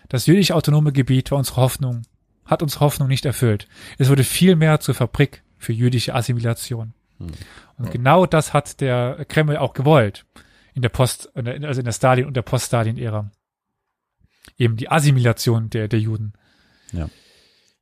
das 0.09 0.27
jüdische 0.27 0.55
autonome 0.55 0.93
Gebiet 0.93 1.31
war 1.31 1.39
unsere 1.39 1.57
Hoffnung, 1.57 2.03
hat 2.45 2.63
uns 2.63 2.79
Hoffnung 2.79 3.09
nicht 3.09 3.25
erfüllt. 3.25 3.67
Es 3.99 4.11
wurde 4.11 4.23
vielmehr 4.23 4.79
zur 4.81 4.95
Fabrik 4.95 5.43
für 5.59 5.73
jüdische 5.73 6.15
Assimilation. 6.15 6.93
Und 7.77 7.91
genau 7.91 8.27
das 8.27 8.53
hat 8.53 8.81
der 8.81 9.25
Kreml 9.29 9.57
auch 9.57 9.75
gewollt. 9.75 10.25
In 10.75 10.83
der 10.83 10.89
Post, 10.89 11.31
also 11.35 11.81
in 11.81 11.85
der 11.85 11.93
Stalin- 11.93 12.27
und 12.27 12.35
der 12.35 12.43
Post-Stalin-Ära. 12.43 13.31
Eben 14.57 14.77
die 14.77 14.91
Assimilation 14.91 15.71
der, 15.71 15.89
der 15.89 16.01
Juden. 16.01 16.33
Ja. 16.93 17.09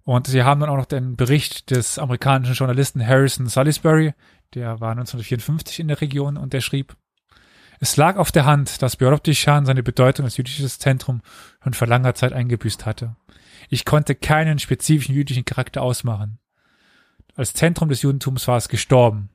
Und 0.05 0.27
sie 0.27 0.43
haben 0.43 0.61
dann 0.61 0.71
auch 0.71 0.77
noch 0.77 0.87
den 0.87 1.17
Bericht 1.17 1.71
des 1.71 1.99
amerikanischen 1.99 2.55
Journalisten 2.55 3.07
Harrison 3.07 3.47
Salisbury, 3.47 4.15
der 4.55 4.81
war 4.81 4.93
1954 4.93 5.81
in 5.81 5.89
der 5.89 6.01
Region 6.01 6.39
und 6.39 6.55
der 6.55 6.63
schrieb, 6.63 6.97
es 7.81 7.97
lag 7.97 8.17
auf 8.17 8.33
der 8.33 8.45
Hand, 8.45 8.83
dass 8.83 8.97
Biorobdichan 8.97 9.67
seine 9.67 9.83
Bedeutung 9.83 10.25
als 10.25 10.37
jüdisches 10.37 10.79
Zentrum 10.79 11.23
schon 11.63 11.75
vor 11.75 11.87
langer 11.87 12.15
Zeit 12.15 12.33
eingebüßt 12.33 12.87
hatte. 12.87 13.15
Ich 13.69 13.85
konnte 13.85 14.15
keinen 14.15 14.59
spezifischen 14.59 15.15
jüdischen 15.15 15.45
Charakter 15.45 15.83
ausmachen. 15.83 16.39
Als 17.37 17.53
Zentrum 17.53 17.89
des 17.89 18.03
Judentums 18.03 18.49
war 18.49 18.57
es 18.57 18.69
gestorben. 18.69 19.31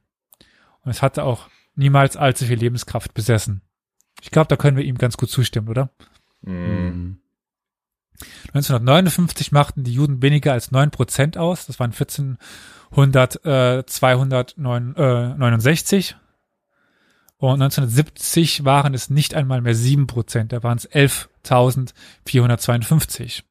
Und 0.82 0.92
es 0.92 1.02
hatte 1.02 1.24
auch 1.24 1.48
niemals 1.76 2.18
allzu 2.18 2.46
viel 2.46 2.60
Lebenskraft 2.60 3.14
besessen. 3.14 3.62
Ich 4.22 4.32
glaube, 4.32 4.48
da 4.48 4.56
können 4.56 4.78
wir 4.78 4.84
ihm 4.84 4.98
ganz 4.98 5.18
gut 5.18 5.30
zustimmen, 5.30 5.70
oder? 5.70 5.90
Mhm. 6.42 7.20
1959 8.54 9.52
machten 9.52 9.84
die 9.84 9.94
Juden 9.94 10.22
weniger 10.22 10.54
als 10.54 10.72
neun 10.72 10.92
Prozent 10.92 11.38
aus. 11.38 11.66
Das 11.66 11.78
waren 11.80 11.92
1400, 11.92 13.46
äh, 13.46 13.86
269. 13.86 16.16
Und 17.38 17.62
1970 17.62 18.64
waren 18.64 18.94
es 18.94 19.10
nicht 19.10 19.34
einmal 19.34 19.60
mehr 19.62 19.76
sieben 19.76 20.08
Prozent. 20.08 20.54
Da 20.54 20.64
waren 20.64 20.78
es 20.78 20.90
11.452. 20.90 23.44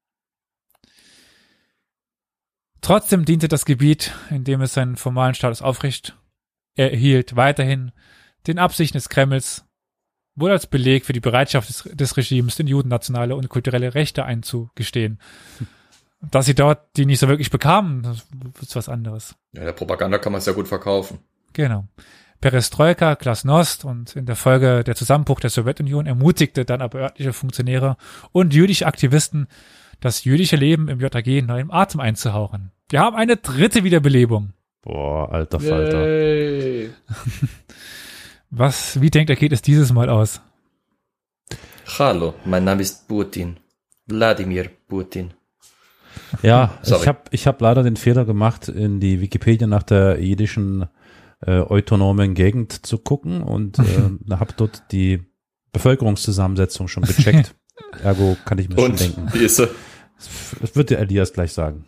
Trotzdem 2.81 3.27
diente 3.27 3.49
das 3.49 3.67
Gebiet, 3.67 4.13
in 4.31 4.45
dem 4.45 4.63
es 4.63 4.73
seinen 4.75 4.97
formalen 4.97 5.35
Status 5.35 5.61
aufrecht 5.61 6.17
erhielt, 6.77 7.37
weiterhin 7.37 7.93
den 8.47 8.59
Absichten 8.59 8.97
des 8.97 9.09
Kremls, 9.09 9.65
wohl 10.35 10.51
als 10.51 10.67
Beleg 10.67 11.05
für 11.05 11.13
die 11.13 11.21
Bereitschaft 11.21 11.69
des, 11.69 11.83
des 11.93 12.17
Regimes, 12.17 12.57
den 12.57 12.67
Juden 12.67 12.89
nationale 12.89 13.37
und 13.37 13.49
kulturelle 13.49 13.95
Rechte 13.95 14.25
einzugestehen. 14.25 15.19
Dass 16.21 16.47
sie 16.47 16.55
dort 16.55 16.97
die 16.97 17.05
nicht 17.05 17.19
so 17.19 17.29
wirklich 17.29 17.51
bekamen, 17.51 18.03
das 18.03 18.27
ist 18.61 18.77
was 18.77 18.89
anderes. 18.89 19.35
Ja, 19.53 19.65
der 19.65 19.73
Propaganda 19.73 20.19
kann 20.19 20.33
man 20.33 20.41
ja 20.41 20.53
gut 20.53 20.69
verkaufen. 20.69 21.19
Genau. 21.53 21.89
Perestroika, 22.41 23.15
Glasnost 23.15 23.85
und 23.85 24.17
in 24.17 24.27
der 24.27 24.37
Folge 24.37 24.83
der 24.85 24.97
Zusammenbruch 24.97 25.41
der 25.41 25.51
Sowjetunion 25.51 26.07
ermutigte 26.07 26.65
dann 26.65 26.81
aber 26.81 26.99
örtliche 26.99 27.33
Funktionäre 27.33 27.97
und 28.33 28.53
jüdische 28.53 28.87
Aktivisten, 28.87 29.47
das 30.01 30.25
jüdische 30.25 30.57
Leben 30.57 30.89
im 30.89 30.99
JAG 30.99 31.27
neuem 31.47 31.71
Atem 31.71 32.01
einzuhauchen. 32.01 32.73
Wir 32.89 33.01
haben 33.01 33.17
eine 33.17 33.37
dritte 33.37 33.85
Wiederbelebung. 33.85 34.53
Boah, 34.83 35.31
alter 35.33 35.61
Falter. 35.61 36.07
Yay. 36.07 36.91
Was, 38.51 39.01
wie 39.01 39.11
denkt 39.11 39.31
er, 39.31 39.37
geht 39.37 39.53
es 39.53 39.63
dieses 39.63 39.93
Mal 39.93 40.11
aus? 40.11 40.41
Hallo, 41.99 42.35
mein 42.45 42.65
Name 42.65 42.83
ist 42.83 43.07
Putin. 43.09 43.57
Wladimir 44.07 44.71
Putin. 44.89 45.33
Ja, 46.43 46.79
Sorry. 46.83 47.03
ich 47.03 47.09
habe 47.09 47.21
ich 47.31 47.47
hab 47.47 47.61
leider 47.61 47.83
den 47.83 47.97
Fehler 47.97 48.25
gemacht, 48.25 48.69
in 48.69 48.99
die 49.01 49.21
Wikipedia 49.21 49.67
nach 49.67 49.83
der 49.85 50.21
jiddischen 50.21 50.87
äh, 51.47 51.61
autonomen 51.61 52.35
Gegend 52.35 52.85
zu 52.85 52.99
gucken 52.99 53.43
und 53.43 53.79
äh, 53.79 53.85
habe 54.31 54.53
dort 54.57 54.83
die 54.93 55.23
Bevölkerungszusammensetzung 55.73 56.89
schon 56.89 57.05
gecheckt. 57.05 57.55
Ergo 58.03 58.37
kann 58.45 58.59
ich 58.59 58.69
mir 58.69 58.75
schon 58.77 58.91
Und 58.93 59.01
denken. 59.01 59.29
wie 59.33 59.45
ist 59.45 59.57
sie? 59.57 59.69
Das 60.61 60.77
wird 60.77 60.91
der 60.91 60.99
Elias 61.01 61.33
gleich 61.33 61.53
sagen. 61.53 61.85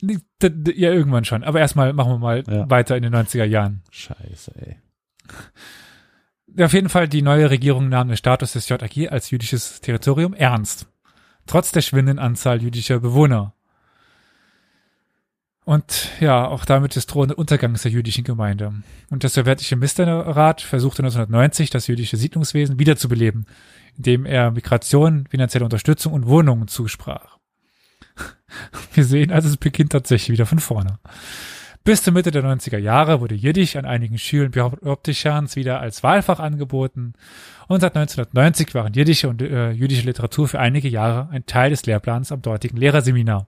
Ja, 0.00 0.92
irgendwann 0.92 1.24
schon. 1.24 1.42
Aber 1.44 1.58
erstmal 1.60 1.92
machen 1.92 2.12
wir 2.12 2.18
mal 2.18 2.44
Ja. 2.46 2.70
weiter 2.70 2.96
in 2.96 3.02
den 3.02 3.12
90er 3.12 3.44
Jahren. 3.44 3.82
Scheiße, 3.90 4.52
ey. 4.56 4.76
Auf 6.64 6.72
jeden 6.72 6.88
Fall, 6.88 7.08
die 7.08 7.22
neue 7.22 7.50
Regierung 7.50 7.88
nahm 7.88 8.08
den 8.08 8.16
Status 8.16 8.52
des 8.52 8.68
JAG 8.68 9.10
als 9.10 9.30
jüdisches 9.30 9.80
Territorium 9.80 10.34
ernst. 10.34 10.86
Trotz 11.46 11.72
der 11.72 11.82
schwindenden 11.82 12.18
Anzahl 12.24 12.62
jüdischer 12.62 13.00
Bewohner. 13.00 13.54
Und 15.64 16.08
ja, 16.20 16.46
auch 16.48 16.64
damit 16.64 16.96
des 16.96 17.06
drohenden 17.06 17.36
Untergangs 17.36 17.82
der 17.82 17.92
jüdischen 17.92 18.24
Gemeinde. 18.24 18.72
Und 19.10 19.22
der 19.22 19.30
sowjetische 19.30 19.76
Ministerrat 19.76 20.62
versuchte 20.62 21.02
1990, 21.02 21.68
das 21.68 21.86
jüdische 21.88 22.16
Siedlungswesen 22.16 22.78
wiederzubeleben, 22.78 23.46
indem 23.96 24.24
er 24.24 24.50
Migration, 24.50 25.26
finanzielle 25.28 25.64
Unterstützung 25.66 26.14
und 26.14 26.26
Wohnungen 26.26 26.68
zusprach. 26.68 27.37
Wir 28.94 29.04
sehen 29.04 29.32
also, 29.32 29.48
es 29.48 29.56
beginnt 29.56 29.92
tatsächlich 29.92 30.30
wieder 30.30 30.46
von 30.46 30.58
vorne. 30.58 30.98
Bis 31.84 32.02
zur 32.02 32.12
Mitte 32.12 32.30
der 32.30 32.44
90er 32.44 32.76
Jahre 32.76 33.20
wurde 33.20 33.34
Jiddisch 33.34 33.76
an 33.76 33.86
einigen 33.86 34.18
Schulen 34.18 34.50
Bioptischans 34.50 35.56
wieder 35.56 35.80
als 35.80 36.02
Wahlfach 36.02 36.38
angeboten 36.38 37.14
und 37.66 37.80
seit 37.80 37.96
1990 37.96 38.74
waren 38.74 38.92
jiddische 38.92 39.28
und 39.28 39.40
äh, 39.40 39.70
jüdische 39.70 40.04
Literatur 40.04 40.48
für 40.48 40.58
einige 40.58 40.88
Jahre 40.88 41.30
ein 41.30 41.46
Teil 41.46 41.70
des 41.70 41.86
Lehrplans 41.86 42.30
am 42.30 42.42
dortigen 42.42 42.76
Lehrerseminar. 42.76 43.46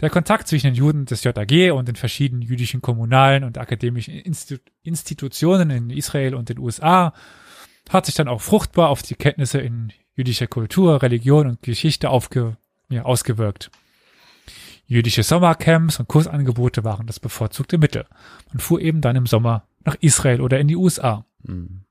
Der 0.00 0.10
Kontakt 0.10 0.48
zwischen 0.48 0.68
den 0.68 0.74
Juden 0.74 1.04
des 1.04 1.24
JAG 1.24 1.72
und 1.72 1.88
den 1.88 1.96
verschiedenen 1.96 2.42
jüdischen 2.42 2.80
kommunalen 2.80 3.44
und 3.44 3.58
akademischen 3.58 4.14
Institu 4.14 4.62
Institutionen 4.82 5.70
in 5.70 5.90
Israel 5.90 6.34
und 6.34 6.48
den 6.48 6.58
USA 6.58 7.12
hat 7.90 8.06
sich 8.06 8.14
dann 8.14 8.28
auch 8.28 8.40
fruchtbar 8.40 8.88
auf 8.88 9.02
die 9.02 9.14
Kenntnisse 9.14 9.60
in 9.60 9.92
jüdischer 10.14 10.46
Kultur, 10.46 11.02
Religion 11.02 11.46
und 11.46 11.62
Geschichte 11.62 12.10
aufge 12.10 12.56
ja, 12.88 13.02
ausgewirkt. 13.02 13.70
Jüdische 14.86 15.22
Sommercamps 15.22 16.00
und 16.00 16.08
Kursangebote 16.08 16.82
waren 16.82 17.06
das 17.06 17.20
bevorzugte 17.20 17.76
Mittel. 17.76 18.06
Man 18.50 18.60
fuhr 18.60 18.80
eben 18.80 19.02
dann 19.02 19.16
im 19.16 19.26
Sommer 19.26 19.66
nach 19.84 19.96
Israel 20.00 20.40
oder 20.40 20.58
in 20.58 20.68
die 20.68 20.76
USA. 20.76 21.26
Hm. 21.46 21.82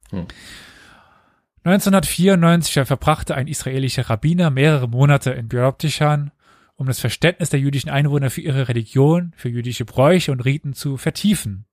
1994 1.63 2.87
verbrachte 2.87 3.35
ein 3.35 3.47
israelischer 3.47 4.09
Rabbiner 4.09 4.49
mehrere 4.49 4.87
Monate 4.87 5.31
in 5.31 5.47
Biroptishan, 5.47 6.31
um 6.75 6.87
das 6.87 6.99
Verständnis 6.99 7.49
der 7.49 7.59
jüdischen 7.59 7.89
Einwohner 7.89 8.29
für 8.29 8.41
ihre 8.41 8.67
Religion, 8.67 9.33
für 9.35 9.49
jüdische 9.49 9.85
Bräuche 9.85 10.31
und 10.31 10.45
Riten 10.45 10.73
zu 10.73 10.97
vertiefen. 10.97 11.65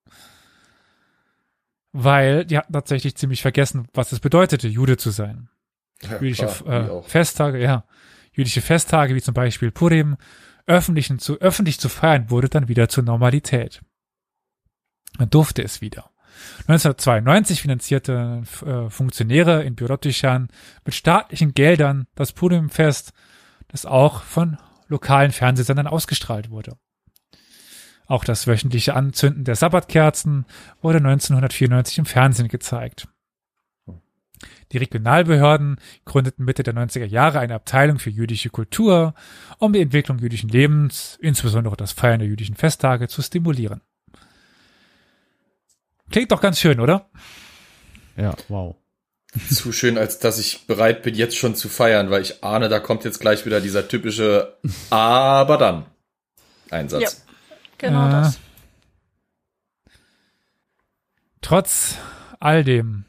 Weil 1.92 2.44
die 2.44 2.58
hatten 2.58 2.72
tatsächlich 2.72 3.16
ziemlich 3.16 3.40
vergessen, 3.40 3.86
was 3.94 4.12
es 4.12 4.20
bedeutete, 4.20 4.66
Jude 4.66 4.96
zu 4.96 5.10
sein. 5.10 5.48
Ja, 6.02 6.20
Jüdische 6.20 6.46
klar, 6.46 6.98
äh. 6.98 7.02
Festtage, 7.02 7.62
ja. 7.62 7.84
Jüdische 8.34 8.60
Festtage 8.60 9.14
wie 9.14 9.22
zum 9.22 9.34
Beispiel 9.34 9.70
Purim, 9.70 10.16
öffentlichen 10.66 11.18
zu, 11.18 11.40
öffentlich 11.40 11.78
zu 11.78 11.88
feiern, 11.88 12.30
wurde 12.30 12.48
dann 12.48 12.68
wieder 12.68 12.88
zur 12.88 13.04
Normalität. 13.04 13.82
Man 15.18 15.30
durfte 15.30 15.62
es 15.62 15.80
wieder. 15.80 16.10
1992 16.66 17.62
finanzierte 17.62 18.42
äh, 18.66 18.90
Funktionäre 18.90 19.62
in 19.62 19.76
Birotishan 19.76 20.48
mit 20.84 20.94
staatlichen 20.94 21.54
Geldern 21.54 22.06
das 22.16 22.32
Purimfest, 22.32 23.12
das 23.68 23.86
auch 23.86 24.22
von 24.22 24.58
lokalen 24.88 25.32
Fernsehsendern 25.32 25.86
ausgestrahlt 25.86 26.50
wurde. 26.50 26.76
Auch 28.06 28.24
das 28.24 28.46
wöchentliche 28.46 28.94
Anzünden 28.94 29.44
der 29.44 29.54
Sabbatkerzen 29.54 30.44
wurde 30.82 30.98
1994 30.98 31.98
im 31.98 32.06
Fernsehen 32.06 32.48
gezeigt. 32.48 33.08
Die 34.74 34.78
Regionalbehörden 34.78 35.76
gründeten 36.04 36.44
Mitte 36.44 36.64
der 36.64 36.74
90er 36.74 37.04
Jahre 37.04 37.38
eine 37.38 37.54
Abteilung 37.54 38.00
für 38.00 38.10
jüdische 38.10 38.50
Kultur, 38.50 39.14
um 39.58 39.72
die 39.72 39.80
Entwicklung 39.80 40.18
jüdischen 40.18 40.48
Lebens, 40.48 41.16
insbesondere 41.20 41.76
das 41.76 41.92
Feiern 41.92 42.18
der 42.18 42.26
jüdischen 42.26 42.56
Festtage, 42.56 43.06
zu 43.06 43.22
stimulieren. 43.22 43.82
Klingt 46.10 46.32
doch 46.32 46.40
ganz 46.40 46.58
schön, 46.58 46.80
oder? 46.80 47.08
Ja, 48.16 48.34
wow. 48.48 48.74
Zu 49.48 49.70
schön, 49.70 49.96
als 49.96 50.18
dass 50.18 50.40
ich 50.40 50.66
bereit 50.66 51.02
bin, 51.04 51.14
jetzt 51.14 51.36
schon 51.36 51.54
zu 51.54 51.68
feiern, 51.68 52.10
weil 52.10 52.22
ich 52.22 52.42
ahne, 52.42 52.68
da 52.68 52.80
kommt 52.80 53.04
jetzt 53.04 53.20
gleich 53.20 53.46
wieder 53.46 53.60
dieser 53.60 53.86
typische 53.86 54.58
Aber 54.90 55.56
dann 55.56 55.86
Einsatz. 56.70 57.02
Ja. 57.02 57.10
Genau 57.78 58.08
Äh, 58.08 58.10
das. 58.10 58.38
Trotz 61.40 61.96
all 62.40 62.64
dem 62.64 63.04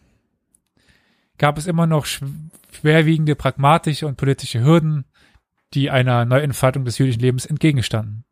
gab 1.37 1.57
es 1.57 1.67
immer 1.67 1.87
noch 1.87 2.05
schw- 2.05 2.49
schwerwiegende 2.71 3.35
pragmatische 3.35 4.07
und 4.07 4.17
politische 4.17 4.63
Hürden, 4.63 5.05
die 5.73 5.89
einer 5.89 6.25
Neuentfaltung 6.25 6.85
des 6.85 6.97
jüdischen 6.97 7.21
Lebens 7.21 7.45
entgegenstanden. 7.45 8.25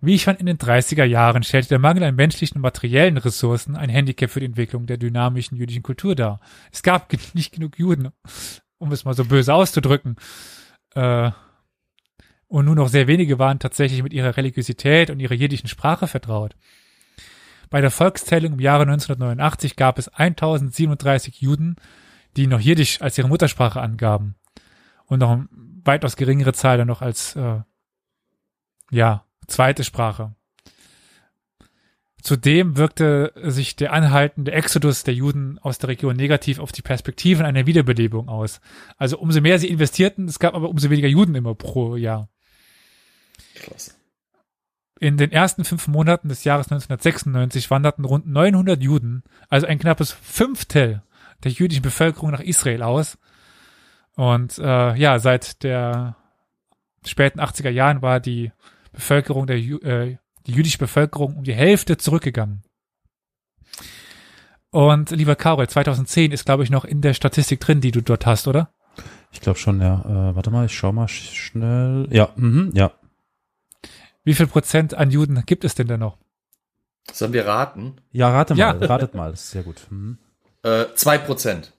Wie 0.00 0.18
schon 0.18 0.36
in 0.36 0.46
den 0.46 0.58
30er 0.58 1.04
Jahren 1.04 1.42
stellte 1.42 1.70
der 1.70 1.78
Mangel 1.78 2.04
an 2.04 2.14
menschlichen 2.14 2.56
und 2.56 2.62
materiellen 2.62 3.16
Ressourcen 3.16 3.76
ein 3.76 3.88
Handicap 3.88 4.30
für 4.30 4.40
die 4.40 4.46
Entwicklung 4.46 4.86
der 4.86 4.98
dynamischen 4.98 5.56
jüdischen 5.56 5.82
Kultur 5.82 6.14
dar. 6.14 6.40
Es 6.70 6.82
gab 6.82 7.12
nicht 7.34 7.52
genug 7.52 7.78
Juden, 7.78 8.10
um 8.78 8.92
es 8.92 9.04
mal 9.04 9.14
so 9.14 9.24
böse 9.24 9.54
auszudrücken. 9.54 10.16
Äh, 10.94 11.30
und 12.48 12.66
nur 12.66 12.76
noch 12.76 12.88
sehr 12.88 13.08
wenige 13.08 13.38
waren 13.38 13.58
tatsächlich 13.58 14.02
mit 14.02 14.12
ihrer 14.12 14.36
Religiosität 14.36 15.10
und 15.10 15.18
ihrer 15.18 15.34
jiddischen 15.34 15.68
Sprache 15.68 16.06
vertraut. 16.06 16.54
Bei 17.70 17.80
der 17.80 17.90
Volkszählung 17.90 18.52
im 18.54 18.60
Jahre 18.60 18.82
1989 18.82 19.74
gab 19.74 19.98
es 19.98 20.08
1037 20.08 21.40
Juden, 21.40 21.76
die 22.36 22.46
noch 22.46 22.60
Jiddisch 22.60 23.00
als 23.00 23.18
ihre 23.18 23.28
Muttersprache 23.28 23.80
angaben. 23.80 24.36
und 25.06 25.20
noch 25.20 25.30
eine 25.30 25.48
weitaus 25.84 26.16
geringere 26.16 26.52
Zahl 26.52 26.78
dann 26.78 26.88
noch 26.88 27.00
als 27.00 27.36
äh, 27.36 27.60
ja 28.90 29.24
zweite 29.46 29.84
Sprache. 29.84 30.34
Zudem 32.20 32.76
wirkte 32.76 33.32
sich 33.36 33.76
der 33.76 33.92
anhaltende 33.92 34.50
Exodus 34.50 35.04
der 35.04 35.14
Juden 35.14 35.60
aus 35.60 35.78
der 35.78 35.90
Region 35.90 36.16
negativ 36.16 36.58
auf 36.58 36.72
die 36.72 36.82
Perspektiven 36.82 37.46
einer 37.46 37.66
Wiederbelebung 37.66 38.28
aus. 38.28 38.60
Also 38.96 39.18
umso 39.18 39.40
mehr 39.40 39.60
sie 39.60 39.68
investierten, 39.68 40.26
es 40.26 40.40
gab 40.40 40.54
aber 40.54 40.68
umso 40.68 40.90
weniger 40.90 41.06
Juden 41.06 41.36
immer 41.36 41.54
pro 41.54 41.94
Jahr. 41.94 42.28
Klasse. 43.54 43.92
In 44.98 45.18
den 45.18 45.30
ersten 45.30 45.64
fünf 45.64 45.86
Monaten 45.86 46.28
des 46.28 46.42
Jahres 46.42 46.66
1996 46.66 47.70
wanderten 47.70 48.04
rund 48.04 48.26
900 48.26 48.82
Juden, 48.82 49.22
also 49.48 49.68
ein 49.68 49.78
knappes 49.78 50.10
Fünftel 50.10 51.02
der 51.44 51.52
jüdischen 51.52 51.82
Bevölkerung 51.82 52.30
nach 52.30 52.40
Israel 52.40 52.82
aus. 52.82 53.18
Und 54.14 54.58
äh, 54.58 54.94
ja, 54.96 55.18
seit 55.18 55.62
der 55.62 56.16
späten 57.04 57.40
80er 57.40 57.70
Jahren 57.70 58.02
war 58.02 58.20
die 58.20 58.52
Bevölkerung 58.92 59.46
der 59.46 59.60
Ju 59.60 59.78
äh, 59.78 60.16
die 60.46 60.52
jüdische 60.52 60.78
Bevölkerung 60.78 61.36
um 61.36 61.44
die 61.44 61.54
Hälfte 61.54 61.96
zurückgegangen. 61.96 62.62
Und 64.70 65.10
lieber 65.10 65.36
Karol, 65.36 65.68
2010 65.68 66.32
ist, 66.32 66.44
glaube 66.44 66.62
ich, 66.62 66.70
noch 66.70 66.84
in 66.84 67.00
der 67.00 67.14
Statistik 67.14 67.60
drin, 67.60 67.80
die 67.80 67.90
du 67.90 68.00
dort 68.00 68.26
hast, 68.26 68.46
oder? 68.46 68.70
Ich 69.32 69.40
glaube 69.40 69.58
schon, 69.58 69.80
ja. 69.80 70.00
Äh, 70.30 70.36
warte 70.36 70.50
mal, 70.50 70.66
ich 70.66 70.76
schau 70.76 70.92
mal 70.92 71.08
sch 71.08 71.32
schnell. 71.34 72.08
Ja, 72.10 72.30
mhm, 72.36 72.72
ja. 72.74 72.92
Wie 74.24 74.34
viel 74.34 74.46
Prozent 74.46 74.94
an 74.94 75.10
Juden 75.10 75.42
gibt 75.46 75.64
es 75.64 75.74
denn 75.74 75.86
da 75.86 75.96
noch? 75.96 76.18
Sollen 77.12 77.32
wir 77.32 77.46
raten? 77.46 77.96
Ja, 78.12 78.30
rate 78.30 78.54
mal, 78.54 78.60
Ja. 78.60 78.70
ratet 78.86 79.14
mal, 79.14 79.30
das 79.30 79.44
ist 79.44 79.50
sehr 79.50 79.62
gut. 79.62 79.86
Mhm. 79.90 80.18
Äh, 80.66 80.94
zwei 80.94 81.18
Prozent. 81.18 81.72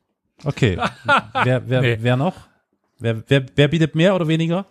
Okay. 0.45 0.77
wer, 1.43 1.68
wer, 1.69 1.81
Nee. 1.81 1.97
wer 2.01 2.15
noch? 2.15 2.35
Wer, 2.99 3.22
wer, 3.30 3.45
wer 3.55 3.68
bietet 3.68 3.95
mehr 3.95 4.15
oder 4.15 4.27
weniger? 4.27 4.65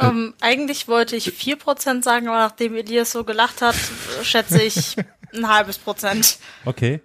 Ähm, 0.00 0.34
eigentlich 0.40 0.88
wollte 0.88 1.16
ich 1.16 1.28
4% 1.28 2.02
sagen, 2.02 2.28
aber 2.28 2.38
nachdem 2.38 2.74
Elias 2.74 3.12
so 3.12 3.24
gelacht 3.24 3.62
hat, 3.62 3.74
äh, 3.74 4.24
schätze 4.24 4.62
ich 4.62 4.96
ein 5.34 5.48
halbes 5.48 5.78
Prozent. 5.78 6.38
Okay. 6.64 7.00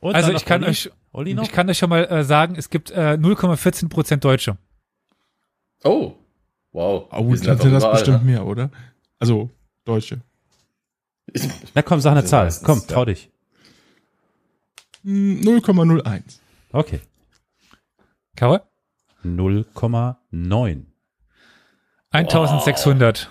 Und 0.00 0.14
Also 0.14 0.32
ich 0.32 0.44
kann 0.44 0.62
Olli? 0.62 0.70
euch, 0.70 0.90
Olli 1.12 1.34
noch? 1.34 1.42
ich 1.44 1.52
kann 1.52 1.68
euch 1.68 1.78
schon 1.78 1.88
mal 1.90 2.04
äh, 2.04 2.24
sagen, 2.24 2.54
es 2.56 2.68
gibt 2.70 2.90
äh, 2.90 3.16
0,14 3.18 3.88
Prozent 3.88 4.24
Deutsche. 4.24 4.56
Oh. 5.84 6.14
Wow. 6.72 7.08
Oh, 7.10 7.22
dann 7.28 7.36
sind 7.36 7.46
das 7.72 7.82
überall, 7.82 7.92
bestimmt 7.92 8.24
ne? 8.24 8.32
mehr, 8.32 8.46
oder? 8.46 8.70
Also, 9.18 9.50
Deutsche. 9.84 10.20
Na 11.74 11.82
komm, 11.82 12.00
sag 12.00 12.12
eine 12.12 12.20
sind 12.20 12.28
Zahl. 12.30 12.44
meistens, 12.44 12.66
Komm, 12.66 12.78
ja. 12.80 12.86
trau 12.94 13.04
dich. 13.06 13.30
Hm, 15.06 15.40
0,01. 15.40 16.40
Okay. 16.72 17.00
Karol? 18.34 18.60
0,9. 19.24 20.82
1600. 22.10 23.30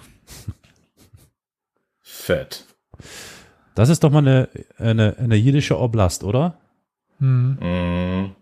Fett. 2.01 2.63
Das 3.75 3.89
ist 3.89 4.05
doch 4.05 4.09
mal 4.09 4.19
eine, 4.19 4.49
eine, 4.77 5.17
eine 5.19 5.35
jiddische 5.35 5.77
Oblast, 5.77 6.23
oder? 6.23 6.57
Hm. 7.19 7.57
Mm. 7.59 8.35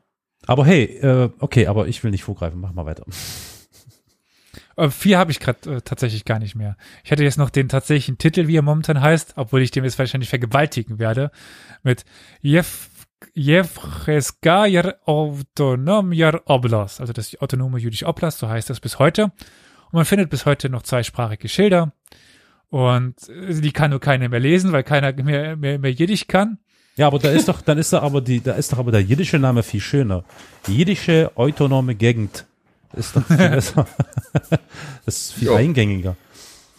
Aber 0.46 0.66
hey, 0.66 0.84
äh, 0.84 1.30
okay, 1.40 1.66
aber 1.66 1.88
ich 1.88 2.04
will 2.04 2.12
nicht 2.12 2.24
vorgreifen. 2.24 2.60
Mach 2.62 2.74
mal 2.74 2.86
weiter. 2.86 3.06
Äh, 4.76 4.90
vier 4.90 5.18
habe 5.18 5.32
ich 5.32 5.40
gerade 5.40 5.78
äh, 5.78 5.82
tatsächlich 5.82 6.26
gar 6.26 6.40
nicht 6.40 6.56
mehr. 6.56 6.78
Ich 7.04 7.12
hätte 7.12 7.24
jetzt 7.24 7.38
noch 7.38 7.50
den 7.50 7.70
tatsächlichen 7.70 8.18
Titel, 8.18 8.48
wie 8.48 8.58
er 8.58 8.62
momentan 8.62 9.02
heißt, 9.02 9.34
obwohl 9.38 9.62
ich 9.62 9.72
dem 9.72 9.84
jetzt 9.84 10.00
wahrscheinlich 10.00 10.30
vergewaltigen 10.30 11.00
werde, 11.00 11.32
mit 11.84 12.06
Jev 12.42 12.90
Jevreskajer 13.34 14.96
Autonomjer 15.06 16.42
Oblast, 16.46 17.02
also 17.02 17.14
das 17.14 17.40
autonome 17.42 17.80
jüdische 17.80 18.06
Oblast, 18.08 18.40
so 18.40 18.50
heißt 18.50 18.70
das 18.70 18.80
bis 18.80 19.00
heute. 19.00 19.24
Und 19.26 19.94
man 19.94 20.06
findet 20.06 20.30
bis 20.30 20.46
heute 20.46 20.70
noch 20.70 20.84
zweisprachige 20.84 21.48
Schilder. 21.50 21.94
Und 22.70 23.16
äh, 23.30 23.54
die 23.62 23.72
kann 23.72 23.92
nur 23.92 24.00
keiner 24.00 24.30
mehr 24.30 24.40
lesen, 24.40 24.72
weil 24.72 24.84
keiner 24.84 25.14
mehr, 25.14 25.56
mehr, 25.56 25.78
mehr 25.80 25.92
Jiddisch 25.92 26.28
kann. 26.28 26.58
Ja, 26.96 27.08
aber 27.08 27.20
da 27.20 27.30
ist 27.30 27.48
doch, 27.48 27.62
dann 27.62 27.78
ist 27.78 27.92
da 27.94 28.02
aber 28.02 28.22
die, 28.22 28.42
da 28.42 28.54
ist 28.54 28.72
doch 28.74 28.78
aber 28.78 28.92
der 28.92 29.02
jiddische 29.02 29.40
Name 29.40 29.64
viel 29.64 29.80
schöner. 29.82 30.24
Jiddische 30.68 31.32
autonome 31.36 31.96
Gegend 31.96 32.46
ist 32.96 33.16
doch 33.16 33.26
viel 33.26 33.38
besser. 33.50 33.88
das 35.06 35.18
ist 35.18 35.34
viel 35.34 35.48
Ja. 35.48 35.56
eingängiger. 35.56 36.16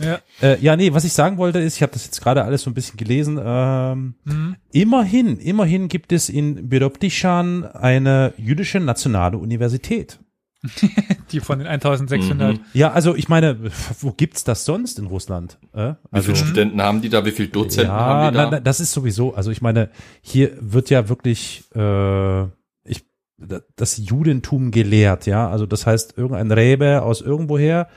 Ja. 0.04 0.18
Äh, 0.42 0.60
ja, 0.60 0.76
nee, 0.76 0.92
was 0.92 1.04
ich 1.04 1.12
sagen 1.12 1.36
wollte 1.38 1.58
ist, 1.58 1.76
ich 1.76 1.82
habe 1.82 1.92
das 1.92 2.04
jetzt 2.04 2.20
gerade 2.20 2.44
alles 2.44 2.62
so 2.62 2.70
ein 2.70 2.74
bisschen 2.74 2.96
gelesen. 2.96 3.40
Ähm, 3.42 4.14
Immerhin, 4.72 5.38
immerhin 5.38 5.88
gibt 5.88 6.12
es 6.12 6.28
in 6.28 6.68
Biroptischan 6.68 7.64
eine 7.64 8.32
jüdische 8.36 8.80
nationale 8.80 9.38
Universität. 9.38 10.18
Die 11.30 11.40
von 11.40 11.58
den 11.58 11.68
1600. 11.68 12.54
Mhm. 12.56 12.60
Ja, 12.72 12.92
also 12.92 13.14
ich 13.14 13.28
meine, 13.28 13.58
wo 14.00 14.12
gibt's 14.12 14.44
das 14.44 14.64
sonst 14.64 14.98
in 14.98 15.06
Russland? 15.06 15.58
Äh? 15.74 15.90
Wie 15.90 15.94
Also, 16.10 16.26
viele 16.32 16.36
Studenten 16.36 16.80
haben 16.82 17.02
die 17.02 17.10
da? 17.10 17.24
Wie 17.26 17.32
viele 17.32 17.48
Dozenten 17.48 17.90
ja, 17.90 17.98
haben 17.98 18.32
die 18.32 18.36
da? 18.38 18.44
na, 18.44 18.50
na, 18.52 18.60
das 18.60 18.80
ist 18.80 18.92
sowieso. 18.92 19.34
Also 19.34 19.50
ich 19.50 19.60
meine, 19.60 19.90
hier 20.22 20.52
wird 20.60 20.88
ja 20.88 21.10
wirklich 21.10 21.64
äh, 21.74 22.44
ich, 22.84 23.04
das 23.76 23.98
Judentum 23.98 24.70
gelehrt, 24.70 25.26
ja. 25.26 25.50
Also 25.50 25.66
das 25.66 25.86
heißt, 25.86 26.16
irgendein 26.16 26.50
Rebe 26.50 27.02
aus 27.02 27.20
irgendwoher 27.20 27.88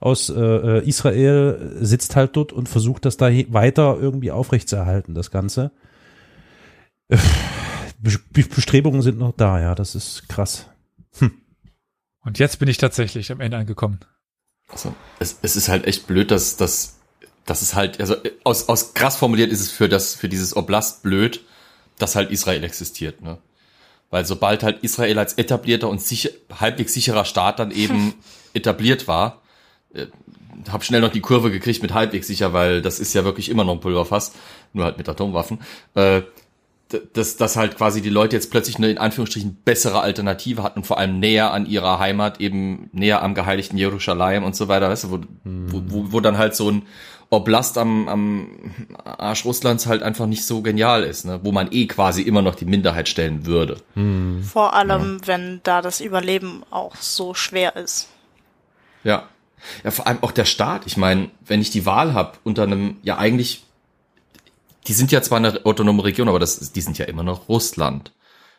aus 0.00 0.28
äh, 0.28 0.34
äh, 0.34 0.88
Israel 0.88 1.76
sitzt 1.80 2.16
halt 2.16 2.36
dort 2.36 2.52
und 2.52 2.68
versucht 2.68 3.04
das 3.04 3.16
da 3.16 3.28
he- 3.28 3.46
weiter 3.50 3.96
irgendwie 4.00 4.30
aufrechtzuerhalten, 4.30 5.14
das 5.14 5.30
Ganze. 5.30 5.70
Äh, 7.08 7.16
Be- 7.98 8.42
Bestrebungen 8.44 9.02
sind 9.02 9.18
noch 9.18 9.32
da, 9.32 9.60
ja, 9.60 9.74
das 9.74 9.94
ist 9.94 10.28
krass. 10.28 10.68
Und 12.24 12.38
jetzt 12.40 12.58
bin 12.58 12.68
ich 12.68 12.78
tatsächlich 12.78 13.30
am 13.30 13.40
Ende 13.40 13.56
angekommen. 13.56 14.00
Also, 14.68 14.92
es, 15.20 15.38
es 15.42 15.54
ist 15.56 15.68
halt 15.68 15.86
echt 15.86 16.08
blöd, 16.08 16.32
dass, 16.32 16.56
dass, 16.56 16.98
dass 17.44 17.62
es 17.62 17.74
halt, 17.76 18.00
also 18.00 18.16
aus, 18.42 18.68
aus 18.68 18.94
krass 18.94 19.16
formuliert 19.16 19.52
ist 19.52 19.60
es 19.60 19.70
für 19.70 19.88
das, 19.88 20.16
für 20.16 20.28
dieses 20.28 20.56
Oblast 20.56 21.02
blöd, 21.04 21.44
dass 21.98 22.16
halt 22.16 22.30
Israel 22.32 22.64
existiert, 22.64 23.22
ne? 23.22 23.38
Weil 24.10 24.24
sobald 24.24 24.62
halt 24.62 24.82
Israel 24.84 25.18
als 25.18 25.34
etablierter 25.34 25.88
und 25.88 26.00
sicher, 26.00 26.30
halbwegs 26.52 26.94
sicherer 26.94 27.24
Staat 27.24 27.58
dann 27.60 27.70
eben 27.70 28.14
etabliert 28.54 29.06
war, 29.08 29.40
äh, 29.94 30.06
hab 30.70 30.84
schnell 30.84 31.00
noch 31.00 31.12
die 31.12 31.20
Kurve 31.20 31.50
gekriegt 31.50 31.82
mit 31.82 31.94
halbwegs 31.94 32.26
sicher, 32.26 32.52
weil 32.52 32.82
das 32.82 32.98
ist 32.98 33.14
ja 33.14 33.24
wirklich 33.24 33.48
immer 33.48 33.64
noch 33.64 33.74
ein 33.74 33.80
Pulverfass, 33.80 34.32
nur 34.72 34.84
halt 34.84 34.98
mit 34.98 35.08
Atomwaffen. 35.08 35.60
Äh, 35.94 36.22
dass, 37.12 37.36
dass 37.36 37.56
halt 37.56 37.76
quasi 37.76 38.00
die 38.00 38.10
Leute 38.10 38.36
jetzt 38.36 38.52
plötzlich 38.52 38.76
eine 38.76 38.88
in 38.88 38.98
Anführungsstrichen 38.98 39.56
bessere 39.64 40.00
Alternative 40.00 40.62
hatten 40.62 40.80
und 40.80 40.84
vor 40.86 40.98
allem 40.98 41.18
näher 41.18 41.52
an 41.52 41.66
ihrer 41.66 41.98
Heimat, 41.98 42.40
eben 42.40 42.90
näher 42.92 43.22
am 43.22 43.34
geheiligten 43.34 43.76
Jerusalem 43.76 44.44
und 44.44 44.54
so 44.54 44.68
weiter, 44.68 44.88
weißt 44.88 45.04
du, 45.04 45.10
wo, 45.10 45.18
wo, 45.44 45.82
wo, 45.88 46.12
wo 46.12 46.20
dann 46.20 46.38
halt 46.38 46.54
so 46.54 46.70
ein 46.70 46.82
Oblast 47.28 47.76
am, 47.76 48.08
am 48.08 48.48
Arsch 49.04 49.44
Russlands 49.44 49.86
halt 49.86 50.04
einfach 50.04 50.26
nicht 50.26 50.46
so 50.46 50.62
genial 50.62 51.02
ist, 51.02 51.24
ne? 51.24 51.40
wo 51.42 51.50
man 51.50 51.72
eh 51.72 51.86
quasi 51.86 52.22
immer 52.22 52.40
noch 52.40 52.54
die 52.54 52.66
Minderheit 52.66 53.08
stellen 53.08 53.46
würde. 53.46 53.78
Vor 54.42 54.74
allem, 54.74 55.20
wenn 55.26 55.60
da 55.64 55.82
das 55.82 56.00
Überleben 56.00 56.62
auch 56.70 56.94
so 56.94 57.34
schwer 57.34 57.74
ist. 57.74 58.08
Ja. 59.02 59.28
Ja, 59.84 59.90
vor 59.90 60.06
allem 60.06 60.18
auch 60.22 60.32
der 60.32 60.44
Staat. 60.44 60.86
Ich 60.86 60.96
meine, 60.96 61.30
wenn 61.44 61.60
ich 61.60 61.70
die 61.70 61.86
Wahl 61.86 62.14
habe 62.14 62.38
unter 62.44 62.62
einem, 62.62 62.96
ja 63.02 63.18
eigentlich, 63.18 63.64
die 64.86 64.92
sind 64.92 65.12
ja 65.12 65.22
zwar 65.22 65.38
eine 65.38 65.64
autonome 65.64 66.04
Region, 66.04 66.28
aber 66.28 66.38
das, 66.38 66.72
die 66.72 66.80
sind 66.80 66.98
ja 66.98 67.06
immer 67.06 67.22
noch 67.22 67.48
Russland. 67.48 68.12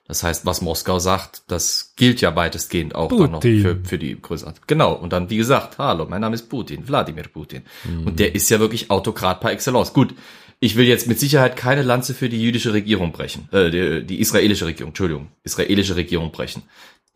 Das 0.07 0.23
heißt, 0.23 0.45
was 0.45 0.61
Moskau 0.61 0.99
sagt, 0.99 1.43
das 1.47 1.93
gilt 1.97 2.21
ja 2.21 2.33
weitestgehend 2.35 2.95
auch 2.95 3.09
dann 3.09 3.31
noch 3.31 3.41
für, 3.41 3.77
für 3.83 3.97
die 3.97 4.19
größere. 4.19 4.53
Genau. 4.65 4.93
Und 4.93 5.11
dann, 5.11 5.29
wie 5.29 5.35
gesagt, 5.35 5.77
hallo, 5.79 6.05
mein 6.09 6.21
Name 6.21 6.35
ist 6.35 6.49
Putin, 6.49 6.87
Wladimir 6.87 7.27
Putin. 7.27 7.63
Und 8.05 8.19
der 8.19 8.33
ist 8.33 8.49
ja 8.49 8.59
wirklich 8.59 8.89
Autokrat 8.89 9.41
par 9.41 9.51
excellence. 9.51 9.91
Gut. 9.91 10.15
Ich 10.59 10.75
will 10.75 10.87
jetzt 10.87 11.07
mit 11.07 11.19
Sicherheit 11.19 11.55
keine 11.55 11.83
Lanze 11.83 12.15
für 12.15 12.29
die 12.29 12.41
jüdische 12.41 12.73
Regierung 12.73 13.11
brechen, 13.11 13.47
äh, 13.51 13.69
die, 13.69 14.03
die 14.07 14.19
israelische 14.19 14.65
Regierung, 14.65 14.89
Entschuldigung, 14.89 15.27
israelische 15.43 15.95
Regierung 15.95 16.31
brechen. 16.31 16.63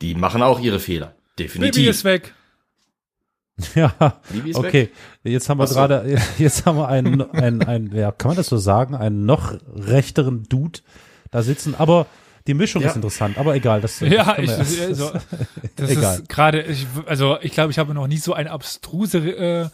Die 0.01 0.13
machen 0.13 0.43
auch 0.43 0.59
ihre 0.59 0.79
Fehler. 0.79 1.15
Definitiv. 1.39 1.75
Bibi 1.75 1.89
ist 1.89 2.03
weg. 2.03 2.35
Ja, 3.75 3.93
okay. 4.55 4.89
Jetzt 5.23 5.49
haben 5.49 5.59
wir 5.59 5.67
so. 5.67 5.75
gerade, 5.75 6.17
jetzt 6.37 6.65
haben 6.65 6.77
wir 6.77 6.87
einen, 6.87 7.21
einen, 7.31 7.63
einen, 7.63 7.95
ja, 7.95 8.11
kann 8.11 8.29
man 8.29 8.37
das 8.37 8.47
so 8.47 8.57
sagen, 8.57 8.95
einen 8.95 9.25
noch 9.25 9.53
rechteren 9.75 10.43
Dude 10.49 10.79
da 11.29 11.43
sitzen. 11.43 11.75
Aber 11.77 12.07
die 12.47 12.53
Mischung 12.55 12.81
Ja. 12.81 12.89
ist 12.89 12.95
interessant. 12.95 13.37
Aber 13.37 13.55
egal, 13.55 13.81
das. 13.81 13.99
Ja, 13.99 14.37
ich, 14.39 14.49
wir- 14.49 14.87
also, 14.87 15.11
das 15.75 15.89
Egal. 15.91 16.15
ist 16.19 16.29
gerade, 16.29 16.61
ich, 16.63 16.87
also 17.05 17.37
ich 17.41 17.51
glaube, 17.51 17.71
ich 17.71 17.77
habe 17.79 17.93
noch 17.93 18.07
nie 18.07 18.17
so 18.17 18.33
eine 18.33 18.49
abstruse 18.51 19.19
äh, 19.19 19.69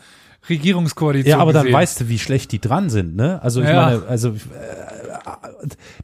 Regierungskoalition 0.49 1.29
Ja, 1.29 1.39
aber 1.39 1.53
dann 1.53 1.63
gesehen. 1.63 1.77
weißt 1.79 2.01
du, 2.01 2.09
wie 2.09 2.19
schlecht 2.19 2.51
die 2.51 2.59
dran 2.59 2.89
sind, 2.89 3.15
ne? 3.15 3.41
Also 3.41 3.61
ich 3.61 3.69
Ja. 3.69 3.85
meine, 3.85 4.03
also 4.07 4.29
äh, 4.29 4.35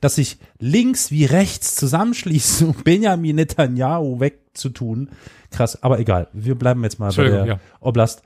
dass 0.01 0.15
sich 0.15 0.37
links 0.59 1.11
wie 1.11 1.25
rechts 1.25 1.75
zusammenschließen, 1.75 2.67
um 2.69 2.75
Benjamin 2.83 3.35
Netanyahu 3.35 4.19
wegzutun, 4.19 5.09
krass. 5.53 5.81
Aber 5.81 5.99
egal, 5.99 6.27
wir 6.33 6.55
bleiben 6.55 6.83
jetzt 6.83 6.99
mal 6.99 7.11
bei 7.13 7.23
der 7.29 7.45
ja. 7.45 7.59
Oblast. 7.79 8.23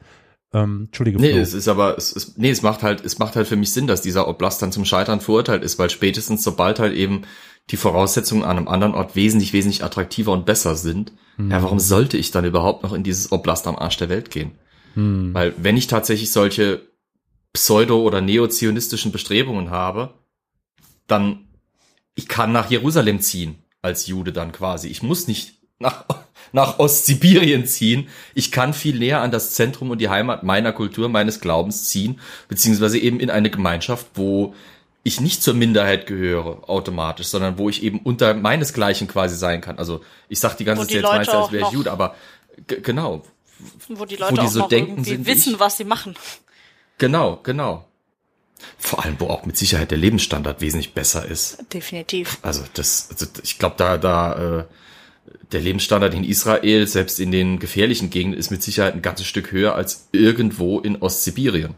Ähm, 0.53 0.85
Entschuldige, 0.85 1.19
Nee, 1.19 1.33
Flo. 1.33 1.41
es 1.41 1.53
ist 1.53 1.67
aber, 1.67 1.97
es 1.97 2.13
ist, 2.13 2.37
nee, 2.37 2.49
es 2.49 2.61
macht 2.61 2.81
halt, 2.81 3.03
es 3.03 3.19
macht 3.19 3.35
halt 3.35 3.47
für 3.47 3.57
mich 3.57 3.73
Sinn, 3.73 3.85
dass 3.85 4.01
dieser 4.01 4.27
Oblast 4.27 4.61
dann 4.61 4.71
zum 4.71 4.85
Scheitern 4.85 5.19
verurteilt 5.19 5.61
ist, 5.63 5.77
weil 5.77 5.89
spätestens 5.89 6.43
sobald 6.43 6.79
halt 6.79 6.93
eben 6.93 7.23
die 7.69 7.77
Voraussetzungen 7.77 8.43
an 8.43 8.57
einem 8.57 8.69
anderen 8.69 8.95
Ort 8.95 9.15
wesentlich, 9.15 9.51
wesentlich 9.51 9.83
attraktiver 9.83 10.31
und 10.31 10.45
besser 10.45 10.75
sind, 10.75 11.11
ja, 11.37 11.61
warum 11.61 11.79
sollte 11.79 12.17
ich 12.17 12.31
dann 12.31 12.45
überhaupt 12.45 12.81
noch 12.81 12.93
in 12.93 13.03
dieses 13.03 13.31
Oblast 13.31 13.67
am 13.67 13.75
Arsch 13.75 13.97
der 13.97 14.09
Welt 14.09 14.31
gehen? 14.31 14.53
Hm. 14.95 15.35
Weil 15.35 15.53
wenn 15.57 15.77
ich 15.77 15.85
tatsächlich 15.85 16.31
solche 16.31 16.81
pseudo- 17.53 18.01
oder 18.01 18.21
neozionistischen 18.21 19.11
Bestrebungen 19.11 19.69
habe, 19.69 20.15
dann 21.05 21.47
ich 22.15 22.27
kann 22.27 22.51
nach 22.51 22.71
Jerusalem 22.71 23.19
ziehen 23.19 23.59
als 23.83 24.07
Jude 24.07 24.33
dann 24.33 24.51
quasi. 24.51 24.87
Ich 24.87 25.03
muss 25.03 25.27
nicht 25.27 25.61
nach, 25.77 26.05
nach 26.51 26.79
Ostsibirien 26.79 27.65
ziehen. 27.65 28.07
Ich 28.33 28.51
kann 28.51 28.73
viel 28.73 28.99
näher 28.99 29.21
an 29.21 29.31
das 29.31 29.53
Zentrum 29.53 29.91
und 29.91 29.99
die 29.99 30.09
Heimat 30.09 30.43
meiner 30.43 30.73
Kultur, 30.73 31.09
meines 31.09 31.39
Glaubens 31.39 31.89
ziehen, 31.89 32.19
beziehungsweise 32.47 32.97
eben 32.97 33.19
in 33.19 33.29
eine 33.29 33.49
Gemeinschaft, 33.49 34.07
wo 34.15 34.53
ich 35.03 35.21
nicht 35.21 35.41
zur 35.41 35.53
Minderheit 35.53 36.05
gehöre 36.05 36.69
automatisch, 36.69 37.27
sondern 37.27 37.57
wo 37.57 37.69
ich 37.69 37.81
eben 37.81 37.99
unter 37.99 38.33
meinesgleichen 38.33 39.07
quasi 39.07 39.37
sein 39.37 39.61
kann. 39.61 39.79
Also 39.79 40.01
ich 40.27 40.39
sag 40.39 40.55
die 40.57 40.65
ganze 40.65 40.83
Wo 40.83 40.85
Zeit 40.87 40.97
die 40.97 41.01
meistens, 41.01 41.33
als 41.33 41.45
auch 41.45 41.51
wäre 41.51 41.67
ich 41.67 41.73
Jude, 41.73 41.91
aber 41.91 42.15
genau, 42.67 43.23
Wo 43.87 44.05
die 44.05 44.17
Wo 44.17 44.23
Leute 44.23 44.33
die 44.33 44.39
auch 44.41 44.47
so 44.49 44.59
noch 44.59 44.67
denken 44.69 45.03
sind 45.03 45.25
wissen, 45.25 45.53
ich. 45.53 45.59
was 45.59 45.77
sie 45.77 45.85
machen. 45.85 46.15
Genau, 46.97 47.39
genau. 47.43 47.85
Vor 48.77 49.03
allem, 49.03 49.19
wo 49.19 49.27
auch 49.27 49.45
mit 49.45 49.55
Sicherheit 49.55 49.91
der 49.91 49.97
Lebensstandard 49.97 50.61
wesentlich 50.61 50.93
besser 50.93 51.25
ist. 51.25 51.57
Definitiv. 51.73 52.39
Also 52.41 52.63
das, 52.73 53.09
also 53.11 53.27
ich 53.43 53.59
glaube, 53.59 53.75
da, 53.77 53.97
da 53.97 54.59
äh, 54.59 54.65
der 55.51 55.61
Lebensstandard 55.61 56.13
in 56.13 56.23
Israel, 56.23 56.87
selbst 56.87 57.19
in 57.19 57.31
den 57.31 57.59
gefährlichen 57.59 58.09
Gegenden, 58.09 58.39
ist 58.39 58.51
mit 58.51 58.61
Sicherheit 58.63 58.93
ein 58.93 59.01
ganzes 59.01 59.27
Stück 59.27 59.51
höher 59.51 59.75
als 59.75 60.07
irgendwo 60.11 60.79
in 60.79 61.01
Ostsibirien. 61.01 61.75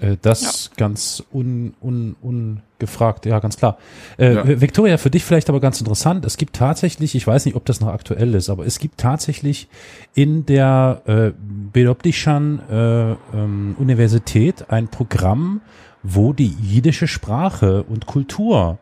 Äh, 0.00 0.16
das 0.20 0.70
ganz 0.76 1.22
un, 1.32 1.74
un, 1.80 2.16
ungefragt, 2.20 3.26
ja, 3.26 3.38
ganz 3.38 3.56
klar. 3.56 3.78
Äh, 4.18 4.34
Ja. 4.34 4.60
Victoria, 4.60 4.96
für 4.98 5.10
dich 5.10 5.24
vielleicht 5.24 5.48
aber 5.48 5.60
ganz 5.60 5.80
interessant. 5.80 6.24
Es 6.24 6.36
gibt 6.36 6.56
tatsächlich, 6.56 7.14
ich 7.14 7.26
weiß 7.26 7.46
nicht, 7.46 7.54
ob 7.54 7.64
das 7.64 7.80
noch 7.80 7.88
aktuell 7.88 8.34
ist, 8.34 8.50
aber 8.50 8.66
es 8.66 8.78
gibt 8.78 8.98
tatsächlich 8.98 9.68
in 10.14 10.44
der 10.46 11.02
äh, 11.06 11.30
Bedobdichan 11.72 12.60
äh, 12.70 13.12
ähm, 13.36 13.76
Universität 13.78 14.70
ein 14.70 14.88
Programm, 14.88 15.60
wo 16.02 16.32
die 16.32 16.54
jiddische 16.60 17.06
Sprache 17.06 17.84
und 17.84 18.06
Kultur, 18.06 18.78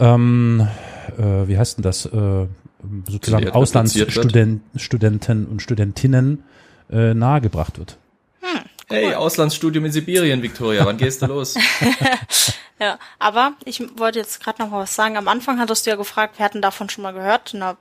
ähm, 0.00 0.66
äh, 1.16 1.48
wie 1.48 1.56
heißt 1.56 1.78
denn 1.78 1.82
das, 1.82 2.06
äh, 2.06 2.46
sozusagen 3.08 3.50
Auslandsstudenten 3.50 4.62
Studenten 4.76 5.46
und 5.46 5.62
Studentinnen 5.62 6.44
äh, 6.90 7.14
nahegebracht 7.14 7.78
wird. 7.78 7.98
Hey, 8.88 9.14
Auslandsstudium 9.14 9.84
in 9.84 9.92
Sibirien, 9.92 10.42
Victoria, 10.42 10.84
wann 10.84 10.96
gehst 10.96 11.22
du 11.22 11.26
los? 11.26 11.54
Ja, 12.80 12.98
aber 13.18 13.52
ich 13.66 13.82
wollte 13.98 14.18
jetzt 14.18 14.42
gerade 14.42 14.62
noch 14.62 14.70
mal 14.70 14.80
was 14.80 14.94
sagen. 14.94 15.18
Am 15.18 15.28
Anfang 15.28 15.60
hattest 15.60 15.84
du 15.84 15.90
ja 15.90 15.96
gefragt, 15.96 16.38
wir 16.38 16.46
hatten 16.46 16.62
davon 16.62 16.88
schon 16.88 17.02
mal 17.02 17.12
gehört. 17.12 17.54
Na, 17.54 17.76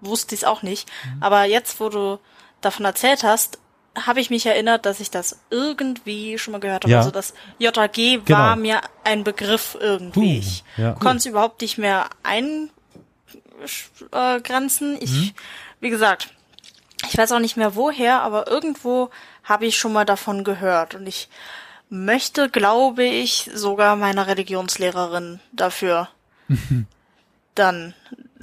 wusste 0.00 0.36
ich 0.36 0.42
es 0.42 0.44
auch 0.44 0.62
nicht. 0.62 0.88
Aber 1.20 1.44
jetzt, 1.44 1.80
wo 1.80 1.88
du 1.88 2.20
davon 2.60 2.86
erzählt 2.86 3.24
hast, 3.24 3.58
habe 3.94 4.20
ich 4.20 4.30
mich 4.30 4.46
erinnert, 4.46 4.86
dass 4.86 5.00
ich 5.00 5.10
das 5.10 5.38
irgendwie 5.50 6.38
schon 6.38 6.52
mal 6.52 6.60
gehört 6.60 6.84
habe. 6.84 6.92
Ja. 6.92 6.98
Also 6.98 7.10
das 7.10 7.34
JAG 7.58 7.94
Genau. 7.94 8.38
war 8.38 8.56
mir 8.56 8.80
ein 9.04 9.24
Begriff 9.24 9.76
irgendwie. 9.78 10.38
Ich 10.38 10.64
ja. 10.76 10.92
konnte 10.92 11.18
es 11.18 11.26
überhaupt 11.26 11.60
nicht 11.60 11.78
mehr 11.78 12.08
eingrenzen. 12.22 12.70
Ich, 15.00 15.34
wie 15.80 15.90
gesagt, 15.90 16.30
ich 17.10 17.18
weiß 17.18 17.32
auch 17.32 17.38
nicht 17.38 17.56
mehr 17.56 17.74
woher, 17.74 18.22
aber 18.22 18.48
irgendwo 18.48 19.10
habe 19.44 19.66
ich 19.66 19.76
schon 19.76 19.92
mal 19.92 20.04
davon 20.04 20.44
gehört 20.44 20.94
und 20.94 21.06
ich 21.06 21.28
möchte, 21.90 22.48
glaube 22.48 23.04
ich, 23.04 23.50
sogar 23.52 23.96
meiner 23.96 24.26
Religionslehrerin 24.26 25.40
dafür 25.52 26.08
dann 27.54 27.94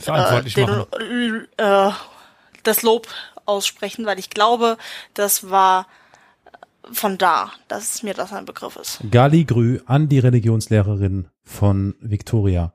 äh, 0.05 0.41
den, 0.43 1.47
äh, 1.57 1.91
das 2.63 2.81
Lob 2.83 3.07
aussprechen, 3.49 4.05
weil 4.05 4.19
ich 4.19 4.29
glaube, 4.29 4.77
das 5.13 5.49
war 5.49 5.87
von 6.91 7.17
da, 7.17 7.51
dass 7.67 8.03
mir 8.03 8.13
das 8.13 8.31
ein 8.31 8.45
Begriff 8.45 8.75
ist. 8.77 8.99
Gali 9.11 9.43
Grü 9.43 9.79
an 9.85 10.07
die 10.07 10.19
Religionslehrerin 10.19 11.27
von 11.43 11.95
Victoria. 11.99 12.73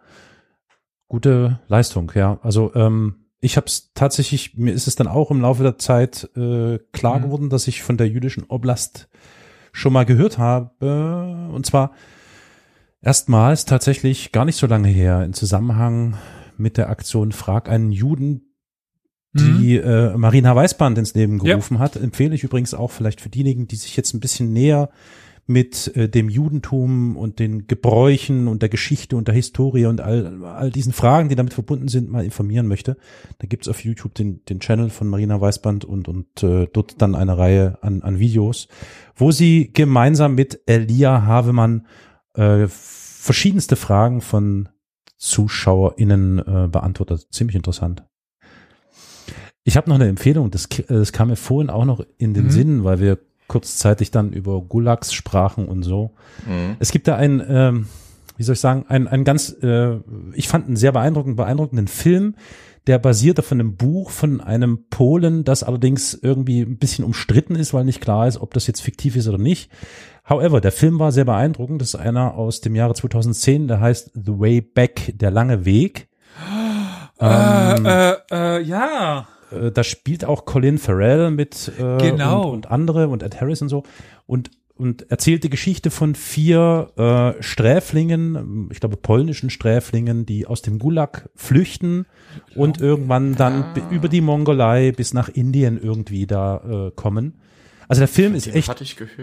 Gute 1.09 1.61
Leistung, 1.69 2.13
ja. 2.15 2.39
Also 2.43 2.73
ähm, 2.75 3.27
ich 3.41 3.57
habe 3.57 3.67
es 3.67 3.93
tatsächlich, 3.95 4.57
mir 4.57 4.73
ist 4.73 4.87
es 4.87 4.97
dann 4.97 5.07
auch 5.09 5.31
im 5.31 5.41
Laufe 5.41 5.63
der 5.63 5.79
Zeit 5.79 6.29
äh, 6.37 6.79
klar 6.93 7.19
Mhm. 7.19 7.23
geworden, 7.23 7.51
dass 7.51 7.67
ich 7.69 7.83
von 7.83 7.97
der 7.97 8.09
jüdischen 8.09 8.45
Oblast 8.45 9.09
schon 9.73 9.93
mal 9.93 10.05
gehört 10.07 10.39
habe. 10.39 10.71
Und 11.53 11.67
zwar 11.67 11.93
erstmals 13.03 13.65
tatsächlich 13.65 14.33
gar 14.33 14.45
nicht 14.45 14.57
so 14.57 14.67
lange 14.67 14.89
her 14.89 15.25
im 15.25 15.33
Zusammenhang 15.33 16.17
mit 16.57 16.77
der 16.77 16.89
Aktion 16.89 17.33
Frag 17.33 17.69
einen 17.69 17.91
Juden, 17.91 18.54
die 19.35 19.77
äh, 19.77 20.17
Marina 20.17 20.55
Weißband 20.55 20.97
ins 20.99 21.15
Leben 21.15 21.39
Ja. 21.39 21.53
gerufen 21.55 21.79
hat. 21.79 21.97
Empfehle 21.97 22.35
ich 22.35 22.45
übrigens 22.45 22.73
auch 22.75 22.91
vielleicht 22.91 23.21
für 23.21 23.29
diejenigen, 23.29 23.67
die 23.67 23.77
sich 23.77 23.97
jetzt 23.97 24.15
ein 24.15 24.21
bisschen 24.21 24.53
näher 24.53 24.91
mit 25.47 25.95
äh, 25.95 26.09
dem 26.09 26.31
Judentum 26.31 27.17
und 27.19 27.39
den 27.39 27.67
Gebräuchen 27.67 28.49
und 28.49 28.63
der 28.63 28.71
Geschichte 28.71 29.15
und 29.17 29.29
der 29.29 29.35
Historie 29.35 29.85
und 29.87 30.01
all, 30.01 30.43
all 30.45 30.71
diesen 30.71 30.95
Fragen, 30.95 31.29
die 31.29 31.35
damit 31.35 31.53
verbunden 31.53 31.89
sind, 31.89 32.11
mal 32.11 32.25
informieren 32.25 32.67
möchte. 32.67 32.97
Da 33.41 33.47
gibt's 33.47 33.69
auf 33.69 33.85
YouTube 33.85 34.15
den, 34.15 34.43
den 34.47 34.61
Channel 34.61 34.89
von 34.89 35.07
Marina 35.07 35.39
Weißband 35.39 35.85
und, 35.85 36.09
und 36.09 36.43
äh, 36.43 36.67
dort 36.73 37.03
dann 37.03 37.15
eine 37.15 37.37
Reihe 37.37 37.77
an, 37.83 38.01
an 38.03 38.19
Videos, 38.19 38.69
wo 39.17 39.33
sie 39.33 39.71
gemeinsam 39.73 40.35
mit 40.35 40.61
Elia 40.67 41.27
Havemann 41.27 41.87
äh, 42.35 42.67
verschiedenste 42.69 43.77
Fragen 43.77 44.23
von 44.23 44.71
ZuschauerInnen 45.19 46.39
äh, 46.39 46.69
beantwortet. 46.69 47.27
Ziemlich 47.31 47.57
interessant. 47.57 48.05
Ich 49.65 49.77
habe 49.77 49.89
noch 49.89 49.97
eine 49.97 50.09
Empfehlung, 50.09 50.51
das, 50.51 50.67
äh, 50.67 50.85
das 50.89 51.13
kam 51.13 51.29
mir 51.29 51.37
vorhin 51.37 51.71
auch 51.71 51.85
noch 51.85 52.05
in 52.19 52.35
den 52.35 52.45
Mhm. 52.47 52.51
Sinn, 52.51 52.85
weil 52.85 53.01
wir 53.01 53.19
kurzzeitig 53.49 54.11
dann 54.11 54.33
über 54.33 54.61
Gulags 54.63 55.13
sprachen 55.13 55.67
und 55.67 55.83
so. 55.83 56.13
Mhm. 56.47 56.77
Es 56.79 56.91
gibt 56.93 57.09
da 57.09 57.17
einen, 57.17 57.43
ähm, 57.49 57.87
wie 58.37 58.43
soll 58.43 58.55
ich 58.55 58.61
sagen, 58.61 58.85
einen, 58.89 59.09
einen 59.09 59.25
ganz, 59.25 59.55
äh, 59.63 59.97
ich 60.35 60.49
fand 60.49 60.67
einen 60.67 60.77
sehr 60.77 60.93
beeindruckenden, 60.93 61.37
beeindruckenden 61.37 61.89
Film, 61.89 62.35
der 62.87 62.99
basiert 62.99 63.39
auf 63.39 63.51
einem 63.51 63.77
Buch 63.77 64.11
von 64.11 64.43
einem 64.43 64.85
Polen, 64.91 65.45
das 65.45 65.63
allerdings 65.63 66.13
irgendwie 66.13 66.61
ein 66.61 66.77
bisschen 66.77 67.05
umstritten 67.05 67.55
ist, 67.55 67.73
weil 67.73 67.85
nicht 67.85 68.03
klar 68.03 68.29
ist, 68.29 68.39
ob 68.39 68.53
das 68.53 68.67
jetzt 68.67 68.83
fiktiv 68.83 69.17
ist 69.17 69.29
oder 69.29 69.39
nicht. 69.39 69.71
However, 70.29 70.61
der 70.61 70.73
Film 70.73 70.99
war 70.99 71.11
sehr 71.13 71.25
beeindruckend. 71.25 71.81
Das 71.81 71.89
ist 71.89 71.95
einer 71.97 72.35
aus 72.35 72.61
dem 72.61 72.75
Jahre 72.75 72.95
2010, 72.95 73.69
der 73.69 73.81
heißt 73.81 74.11
The 74.15 74.39
Way 74.39 74.61
Back, 74.61 75.15
der 75.17 75.31
lange 75.31 75.65
Weg. 75.65 76.09
Ähm, 77.21 77.87
Äh, 77.87 78.11
äh, 78.11 78.17
äh, 78.31 78.63
ja. 78.63 79.29
Äh, 79.55 79.73
da 79.73 79.83
spielt 79.85 80.25
auch 80.25 80.45
Colin 80.45 80.79
Farrell 80.79 81.31
mit 81.31 81.71
äh, 81.79 81.99
Genau. 81.99 82.49
und, 82.49 82.55
und 82.55 82.71
andere 82.71 83.09
und 83.09 83.23
Ed 83.23 83.41
Harris 83.41 83.63
und 83.63 83.69
so. 83.69 83.83
Und 84.27 84.51
und 84.77 85.09
erzählt 85.09 85.45
die 85.45 85.51
Geschichte 85.51 85.93
von 85.93 86.17
vier 86.17 86.91
äh, 87.39 87.41
Sträflingen, 87.41 88.69
ich 88.73 88.81
glaube 88.81 88.97
polnischen 88.97 89.49
Sträflingen, 89.51 90.27
die 90.27 90.49
aus 90.49 90.63
dem 90.63 90.81
Gulag 90.81 91.29
flüchten 91.37 92.07
und 92.57 92.81
irgendwann 92.81 93.37
dann 93.37 93.73
bi- 93.73 93.83
über 93.95 94.09
die 94.09 94.21
Mongolei 94.21 94.91
bis 94.91 95.15
nach 95.15 95.29
Indien 95.29 95.81
irgendwie 95.81 96.27
da 96.27 96.89
äh, 96.89 96.91
kommen. 96.91 97.35
Also 97.87 98.01
der 98.01 98.09
Film 98.09 98.35
ist 98.35 98.49
echt 98.49 98.69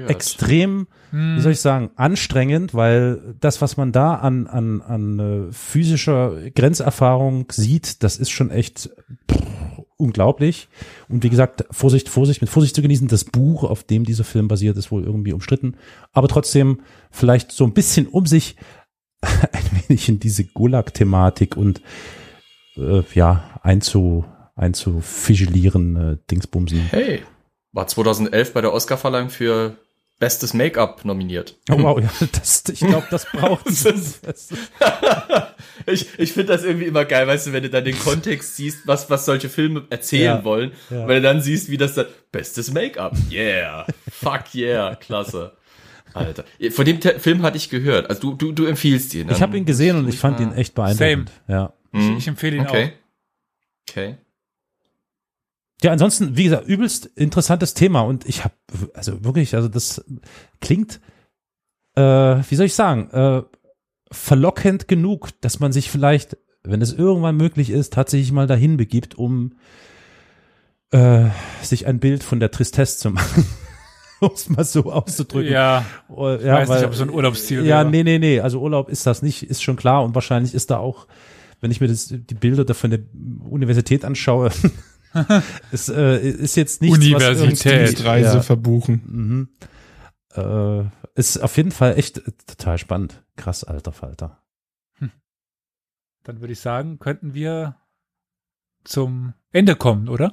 extrem, 0.07 0.87
wie 1.11 1.41
soll 1.41 1.51
ich 1.51 1.59
sagen, 1.59 1.89
anstrengend, 1.95 2.73
weil 2.73 3.19
das, 3.39 3.61
was 3.61 3.75
man 3.75 3.91
da 3.91 4.15
an, 4.15 4.47
an, 4.47 4.81
an 4.81 5.19
äh, 5.49 5.51
physischer 5.51 6.35
Grenzerfahrung 6.55 7.47
sieht, 7.51 8.03
das 8.03 8.17
ist 8.17 8.29
schon 8.29 8.51
echt 8.51 8.89
pff, 9.29 9.41
unglaublich. 10.01 10.67
Und 11.07 11.23
wie 11.23 11.29
gesagt, 11.29 11.65
Vorsicht, 11.71 12.09
Vorsicht, 12.09 12.41
mit 12.41 12.49
Vorsicht 12.49 12.75
zu 12.75 12.81
genießen. 12.81 13.07
Das 13.07 13.23
Buch, 13.23 13.63
auf 13.63 13.83
dem 13.83 14.03
dieser 14.03 14.23
Film 14.23 14.47
basiert, 14.47 14.77
ist 14.77 14.91
wohl 14.91 15.03
irgendwie 15.03 15.33
umstritten. 15.33 15.77
Aber 16.11 16.27
trotzdem 16.27 16.81
vielleicht 17.11 17.51
so 17.51 17.63
ein 17.63 17.73
bisschen 17.73 18.07
um 18.07 18.25
sich 18.25 18.55
ein 19.21 19.87
wenig 19.87 20.09
in 20.09 20.19
diese 20.19 20.43
Gulag-Thematik 20.43 21.55
und 21.55 21.81
äh, 22.75 23.03
ja, 23.13 23.59
einzu, 23.61 24.25
einzufigelieren, 24.55 25.95
äh, 25.95 26.17
Dingsbumsen. 26.29 26.79
Hey, 26.89 27.21
war 27.71 27.87
2011 27.87 28.53
bei 28.53 28.61
der 28.61 28.73
Oscarverleihung 28.73 29.29
für 29.29 29.77
Bestes 30.21 30.53
Make-up 30.53 31.03
nominiert. 31.03 31.57
Oh, 31.71 31.81
wow, 31.81 31.99
ja, 31.99 32.07
das, 32.31 32.63
ich 32.71 32.81
glaube, 32.81 33.07
das 33.09 33.25
braucht 33.25 33.65
ich 35.87 36.19
ich 36.19 36.33
finde 36.33 36.53
das 36.53 36.63
irgendwie 36.63 36.85
immer 36.85 37.05
geil, 37.05 37.25
weißt 37.25 37.47
du, 37.47 37.53
wenn 37.53 37.63
du 37.63 37.71
dann 37.71 37.83
den 37.83 37.97
Kontext 37.97 38.55
siehst, 38.55 38.85
was, 38.85 39.09
was 39.09 39.25
solche 39.25 39.49
Filme 39.49 39.87
erzählen 39.89 40.37
Ja, 40.37 40.43
wollen, 40.43 40.73
ja. 40.91 41.07
wenn 41.07 41.15
du 41.15 41.21
dann 41.23 41.41
siehst, 41.41 41.71
wie 41.71 41.77
das 41.77 41.95
dann, 41.95 42.05
bestes 42.31 42.71
Make-up, 42.71 43.17
yeah, 43.31 43.87
fuck 44.11 44.53
yeah, 44.53 44.93
klasse. 44.93 45.53
Alter, 46.13 46.45
von 46.69 46.85
dem 46.85 46.99
Te 46.99 47.19
Film 47.19 47.41
hatte 47.41 47.57
ich 47.57 47.71
gehört, 47.71 48.07
also 48.07 48.21
du, 48.21 48.35
du, 48.35 48.51
du 48.51 48.67
empfiehlst 48.67 49.15
ihn. 49.15 49.27
Ich 49.31 49.41
habe 49.41 49.57
ihn 49.57 49.65
gesehen 49.65 49.97
und 49.97 50.07
ich 50.07 50.19
fand 50.19 50.39
ihn 50.39 50.53
echt 50.53 50.75
beeindruckend. 50.75 51.31
Ja. 51.47 51.73
Ich, 51.93 52.09
ich 52.17 52.27
empfehle 52.27 52.57
ihn 52.57 52.67
Okay. 52.67 52.93
Okay. 53.89 54.17
Ja, 55.83 55.91
ansonsten, 55.91 56.37
wie 56.37 56.43
gesagt, 56.45 56.67
übelst 56.67 57.05
interessantes 57.15 57.73
Thema 57.73 58.01
und 58.01 58.27
ich 58.27 58.43
habe, 58.43 58.53
also 58.93 59.23
wirklich, 59.23 59.55
also 59.55 59.67
das 59.67 60.03
klingt, 60.59 60.99
äh, 61.95 62.01
wie 62.01 62.55
soll 62.55 62.67
ich 62.67 62.75
sagen, 62.75 63.09
äh, 63.11 63.41
verlockend 64.11 64.87
genug, 64.87 65.29
dass 65.41 65.59
man 65.59 65.71
sich 65.71 65.89
vielleicht, 65.89 66.37
wenn 66.63 66.81
es 66.81 66.93
irgendwann 66.93 67.35
möglich 67.37 67.69
ist, 67.71 67.93
tatsächlich 67.93 68.31
mal 68.31 68.45
dahin 68.47 68.77
begibt, 68.77 69.15
um 69.17 69.53
äh, 70.91 71.29
sich 71.63 71.87
ein 71.87 71.99
Bild 71.99 72.23
von 72.23 72.39
der 72.39 72.51
Tristesse 72.51 72.97
zu 72.97 73.09
machen. 73.11 73.45
um 74.19 74.31
es 74.35 74.49
mal 74.49 74.63
so 74.65 74.91
auszudrücken. 74.91 75.51
Ja, 75.51 75.85
Oh, 76.09 76.29
ich 76.35 76.45
weiß 76.45 76.69
nicht, 76.69 76.83
ob 76.85 76.91
es 76.91 76.97
so 76.99 77.03
ein 77.05 77.09
Urlaubsziel 77.09 77.65
Ja, 77.65 77.79
wäre. 77.79 77.89
nee, 77.89 78.03
nee, 78.03 78.19
nee. 78.19 78.39
Also 78.39 78.59
Urlaub 78.61 78.89
ist 78.89 79.07
das 79.07 79.21
nicht, 79.23 79.43
ist 79.43 79.63
schon 79.63 79.77
klar. 79.77 80.03
Und 80.03 80.13
wahrscheinlich 80.13 80.53
ist 80.53 80.69
da 80.69 80.77
auch, 80.77 81.07
wenn 81.59 81.71
ich 81.71 81.81
mir 81.81 81.87
das, 81.87 82.07
die 82.07 82.35
Bilder 82.35 82.65
da 82.65 82.73
von 82.75 82.91
der 82.91 82.99
Universität 83.49 84.05
anschaue, 84.05 84.51
ist, 85.71 85.89
äh, 85.89 86.19
ist 86.19 86.55
jetzt 86.55 86.81
nichts, 86.81 86.97
Universität. 86.97 87.39
was 87.39 87.89
Dienstreise 87.89 88.27
irgendwie, 88.29 88.45
verbuchen. 88.45 89.49
ja, 90.35 90.43
mhm. 90.43 90.85
äh, 90.85 91.19
ist 91.19 91.37
auf 91.37 91.57
jeden 91.57 91.71
Fall 91.71 91.97
echt 91.97 92.19
äh, 92.19 92.31
total 92.45 92.77
spannend. 92.77 93.23
Krass, 93.35 93.63
alter 93.63 93.91
Falter. 93.91 94.41
Dann 96.23 96.39
würde 96.39 96.53
ich 96.53 96.59
sagen, 96.59 96.99
könnten 96.99 97.33
wir 97.33 97.77
zum 98.83 99.33
Ende 99.51 99.75
kommen, 99.75 100.07
oder? 100.07 100.31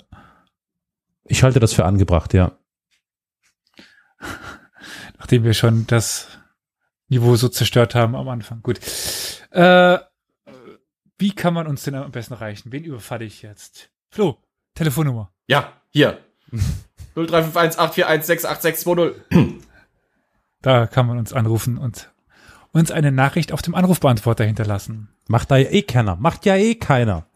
Ich 1.24 1.42
halte 1.42 1.60
das 1.60 1.72
für 1.72 1.84
angebracht, 1.84 2.34
ja. 2.34 2.58
Nachdem 5.18 5.44
wir 5.44 5.54
schon 5.54 5.86
das 5.86 6.28
Niveau 7.08 7.36
so 7.36 7.48
zerstört 7.48 7.94
haben 7.94 8.14
am 8.14 8.28
Anfang. 8.28 8.62
Gut. 8.62 8.80
Äh, 9.50 9.98
wie 11.18 11.34
kann 11.34 11.54
man 11.54 11.66
uns 11.66 11.82
denn 11.82 11.94
am 11.94 12.12
besten 12.12 12.34
erreichen? 12.34 12.70
Wen 12.70 12.84
überfalle 12.84 13.24
ich 13.24 13.42
jetzt? 13.42 13.90
Flo, 14.10 14.38
Telefonnummer. 14.78 15.32
Ja, 15.48 15.72
hier. 15.90 16.18
0351 17.16 17.80
841 17.80 18.26
68620. 18.26 19.64
Da 20.62 20.86
kann 20.86 21.06
man 21.06 21.18
uns 21.18 21.32
anrufen 21.32 21.78
und 21.78 22.12
uns 22.72 22.92
eine 22.92 23.10
Nachricht 23.10 23.52
auf 23.52 23.60
dem 23.60 23.74
Anrufbeantworter 23.74 24.44
hinterlassen. 24.44 25.08
Macht 25.26 25.50
da 25.50 25.56
ja 25.56 25.70
eh 25.70 25.82
keiner. 25.82 26.14
Macht 26.14 26.46
ja 26.46 26.54
eh 26.54 26.76
keiner. 26.76 27.26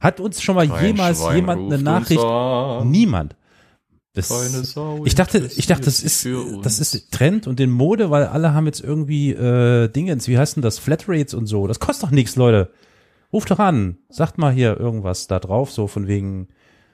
Hat 0.00 0.20
uns 0.20 0.42
schon 0.42 0.54
mal 0.54 0.66
jemals 0.82 1.20
Schwein 1.22 1.36
jemand 1.36 1.72
eine 1.72 1.82
Nachricht? 1.82 2.22
Niemand. 2.84 3.36
Das, 4.14 4.30
ich 5.04 5.14
dachte, 5.14 5.50
ich 5.56 5.66
dachte, 5.66 5.86
das 5.86 6.02
ist, 6.02 6.28
das 6.62 6.78
ist 6.78 7.10
Trend 7.10 7.46
und 7.46 7.58
in 7.58 7.70
Mode, 7.70 8.10
weil 8.10 8.26
alle 8.26 8.52
haben 8.52 8.66
jetzt 8.66 8.84
irgendwie 8.84 9.30
äh, 9.30 9.88
Dingens, 9.88 10.28
wie 10.28 10.36
heißt 10.36 10.56
denn 10.56 10.62
das, 10.62 10.78
Flatrates 10.78 11.32
und 11.32 11.46
so. 11.46 11.66
Das 11.66 11.80
kostet 11.80 12.04
doch 12.04 12.10
nichts, 12.10 12.36
Leute. 12.36 12.70
Ruft 13.32 13.50
doch 13.50 13.58
an, 13.58 13.96
sagt 14.10 14.36
mal 14.36 14.52
hier 14.52 14.78
irgendwas 14.78 15.26
da 15.28 15.38
drauf, 15.38 15.70
so 15.72 15.86
von 15.86 16.06
wegen 16.06 16.48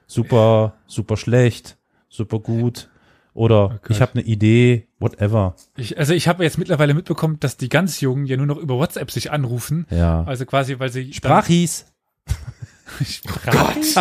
super, 0.09 0.75
super 0.89 1.17
schlecht, 1.17 1.77
super 2.09 2.41
gut 2.41 2.89
oder 3.35 3.79
Gott. 3.83 3.91
ich 3.91 4.01
habe 4.01 4.15
eine 4.15 4.23
Idee, 4.23 4.89
whatever. 4.99 5.55
Ich, 5.77 5.97
also 5.97 6.13
ich 6.13 6.27
habe 6.27 6.43
jetzt 6.43 6.59
mittlerweile 6.59 6.95
mitbekommen, 6.95 7.39
dass 7.39 7.57
die 7.57 7.69
ganz 7.69 8.01
Jungen 8.01 8.27
ja 8.27 8.37
nur 8.37 8.47
noch 8.47 8.57
über 8.57 8.75
WhatsApp 8.79 9.13
sich 9.13 9.31
anrufen. 9.31 9.87
Ja. 9.91 10.25
Also 10.25 10.45
quasi, 10.45 10.81
weil 10.81 10.91
sie 10.91 11.13
Sprachis. 11.13 11.87
Sprachis. 13.05 13.95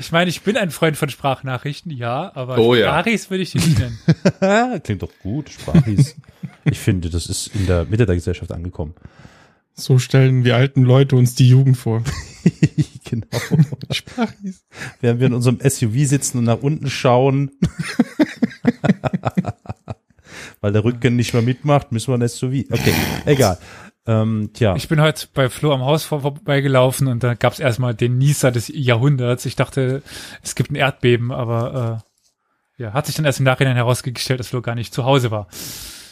Ich 0.00 0.12
meine, 0.12 0.30
ich 0.30 0.42
bin 0.42 0.56
ein 0.56 0.70
Freund 0.70 0.96
von 0.96 1.08
Sprachnachrichten, 1.08 1.92
ja, 1.92 2.32
aber 2.34 2.58
Oh 2.58 2.74
ja. 2.74 2.88
Sprachis 2.88 3.30
würde 3.30 3.42
ich 3.42 3.52
die 3.52 3.58
nicht 3.58 3.78
nennen. 3.78 3.98
Klingt 4.82 5.02
doch 5.02 5.12
gut, 5.22 5.50
Sprachis. 5.50 6.16
ich 6.64 6.78
finde, 6.78 7.10
das 7.10 7.26
ist 7.26 7.48
in 7.54 7.66
der 7.66 7.84
Mitte 7.84 8.06
der 8.06 8.14
Gesellschaft 8.16 8.50
angekommen. 8.50 8.94
So 9.74 9.98
stellen 9.98 10.44
wir 10.44 10.56
alten 10.56 10.82
Leute 10.82 11.16
uns 11.16 11.34
die 11.34 11.48
Jugend 11.48 11.76
vor. 11.76 12.02
genau. 13.04 13.26
Während 15.00 15.20
wir 15.20 15.26
in 15.26 15.34
unserem 15.34 15.58
SUV 15.60 16.06
sitzen 16.06 16.38
und 16.38 16.44
nach 16.44 16.62
unten 16.62 16.90
schauen, 16.90 17.50
weil 20.60 20.72
der 20.72 20.84
Rücken 20.84 21.16
nicht 21.16 21.32
mehr 21.32 21.42
mitmacht, 21.42 21.92
müssen 21.92 22.12
wir 22.12 22.18
ein 22.18 22.28
SUV. 22.28 22.64
Okay, 22.70 22.94
egal. 23.24 23.58
Ähm, 24.06 24.50
tja, 24.54 24.74
Ich 24.76 24.88
bin 24.88 25.00
heute 25.00 25.28
bei 25.34 25.48
Flo 25.48 25.72
am 25.72 25.82
Haus 25.82 26.04
vor, 26.04 26.22
vorbeigelaufen 26.22 27.06
und 27.06 27.22
da 27.22 27.34
gab 27.34 27.52
es 27.52 27.60
erstmal 27.60 27.94
den 27.94 28.18
Nieser 28.18 28.50
des 28.50 28.70
Jahrhunderts. 28.74 29.44
Ich 29.46 29.56
dachte, 29.56 30.02
es 30.42 30.54
gibt 30.54 30.70
ein 30.70 30.76
Erdbeben, 30.76 31.32
aber 31.32 32.02
äh, 32.78 32.82
ja, 32.82 32.92
hat 32.94 33.06
sich 33.06 33.14
dann 33.14 33.26
erst 33.26 33.40
im 33.40 33.44
Nachhinein 33.44 33.76
herausgestellt, 33.76 34.40
dass 34.40 34.48
Flo 34.48 34.62
gar 34.62 34.74
nicht 34.74 34.94
zu 34.94 35.04
Hause 35.04 35.30
war. 35.30 35.48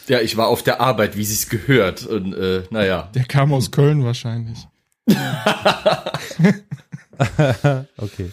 Ja, 0.09 0.19
ich 0.21 0.35
war 0.37 0.47
auf 0.47 0.63
der 0.63 0.81
Arbeit, 0.81 1.15
wie 1.15 1.23
sich's 1.23 1.49
gehört. 1.49 2.05
Und 2.05 2.33
äh, 2.33 2.63
naja. 2.71 3.09
Der 3.13 3.25
kam 3.25 3.53
aus 3.53 3.69
Köln 3.71 4.03
wahrscheinlich. 4.03 4.67
okay. 7.97 8.29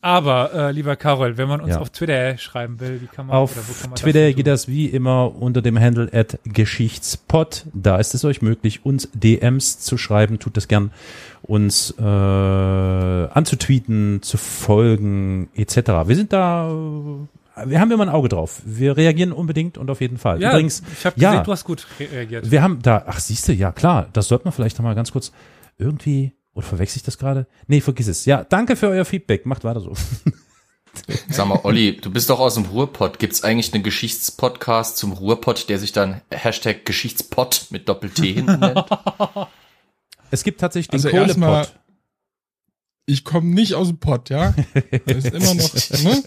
Aber, 0.00 0.52
äh, 0.54 0.70
lieber 0.72 0.96
Carol, 0.96 1.36
wenn 1.36 1.48
man 1.48 1.60
uns 1.60 1.74
Ja. 1.74 1.80
auf 1.80 1.90
Twitter 1.90 2.38
schreiben 2.38 2.80
will, 2.80 3.00
wie 3.02 3.06
kann 3.06 3.26
man 3.26 3.36
Auf 3.36 3.52
oder 3.52 3.62
wo 3.68 3.72
kann 3.72 3.90
man 3.90 3.96
Twitter 3.96 4.26
das 4.28 4.36
geht 4.36 4.46
das 4.46 4.68
wie 4.68 4.86
immer 4.86 5.34
unter 5.40 5.62
dem 5.62 5.78
Handle 5.78 6.08
at 6.12 6.38
Geschichtspot. 6.44 7.66
Da 7.74 7.98
ist 7.98 8.14
es 8.14 8.24
euch 8.24 8.42
möglich, 8.42 8.84
uns 8.84 9.08
DMs 9.12 9.80
zu 9.80 9.98
schreiben. 9.98 10.38
Tut 10.38 10.56
das 10.56 10.68
gern. 10.68 10.90
Uns 11.42 11.94
äh, 11.98 12.02
anzutweeten, 12.02 14.22
zu 14.22 14.36
folgen, 14.38 15.48
etc. 15.54 15.76
Wir 16.06 16.16
sind 16.16 16.32
da, 16.32 16.70
wir 17.66 17.80
haben 17.80 17.90
immer 17.90 18.04
ein 18.04 18.08
Auge 18.08 18.28
drauf. 18.28 18.60
Wir 18.64 18.96
reagieren 18.96 19.32
unbedingt 19.32 19.78
und 19.78 19.90
auf 19.90 20.00
jeden 20.00 20.18
Fall. 20.18 20.40
Ja, 20.40 20.50
Übrigens, 20.50 20.82
ich 20.98 21.06
habe 21.06 21.20
ja. 21.20 21.30
gesehen, 21.30 21.44
du 21.44 21.52
hast 21.52 21.64
gut 21.64 21.86
re- 22.00 22.10
reagiert. 22.10 22.50
wir 22.50 22.62
haben 22.62 22.80
da, 22.82 23.04
ach 23.06 23.20
siehste, 23.20 23.52
ja 23.52 23.72
klar, 23.72 24.08
das 24.12 24.28
sollte 24.28 24.44
man 24.44 24.52
vielleicht 24.52 24.78
noch 24.78 24.84
mal 24.84 24.94
ganz 24.94 25.12
kurz 25.12 25.32
irgendwie, 25.78 26.32
oder 26.54 26.66
verwechsel 26.66 26.98
ich 26.98 27.02
das 27.02 27.18
gerade? 27.18 27.46
Nee, 27.66 27.80
vergiss 27.80 28.08
es. 28.08 28.24
Ja, 28.26 28.44
danke 28.44 28.76
für 28.76 28.88
euer 28.88 29.04
Feedback. 29.04 29.46
Macht 29.46 29.64
weiter 29.64 29.80
so. 29.80 29.94
Sag 31.28 31.48
mal, 31.48 31.58
Olli, 31.64 31.96
du 31.96 32.10
bist 32.12 32.30
doch 32.30 32.38
aus 32.38 32.54
dem 32.54 32.66
Ruhrpott. 32.66 33.18
Gibt's 33.18 33.42
eigentlich 33.42 33.74
einen 33.74 33.82
Geschichtspodcast 33.82 34.96
zum 34.96 35.12
Ruhrpott, 35.12 35.68
der 35.68 35.78
sich 35.80 35.90
dann 35.90 36.20
Hashtag 36.30 36.84
Geschichtspot 36.84 37.66
mit 37.70 37.88
Doppel-T 37.88 38.32
hinten 38.32 38.60
nennt? 38.60 38.84
Es 40.30 40.44
gibt 40.44 40.60
tatsächlich 40.60 40.88
den 40.90 40.96
Also 40.98 41.08
erstmal- 41.08 41.64
Kohlepot. 41.64 41.80
Ich 43.06 43.22
komme 43.24 43.54
nicht 43.54 43.74
aus 43.74 43.88
dem 43.88 43.98
Pott, 43.98 44.30
ja? 44.30 44.54
Das 45.06 45.24
ist 45.24 45.34
immer 45.34 45.54
noch, 45.54 45.74
ne? 45.74 46.22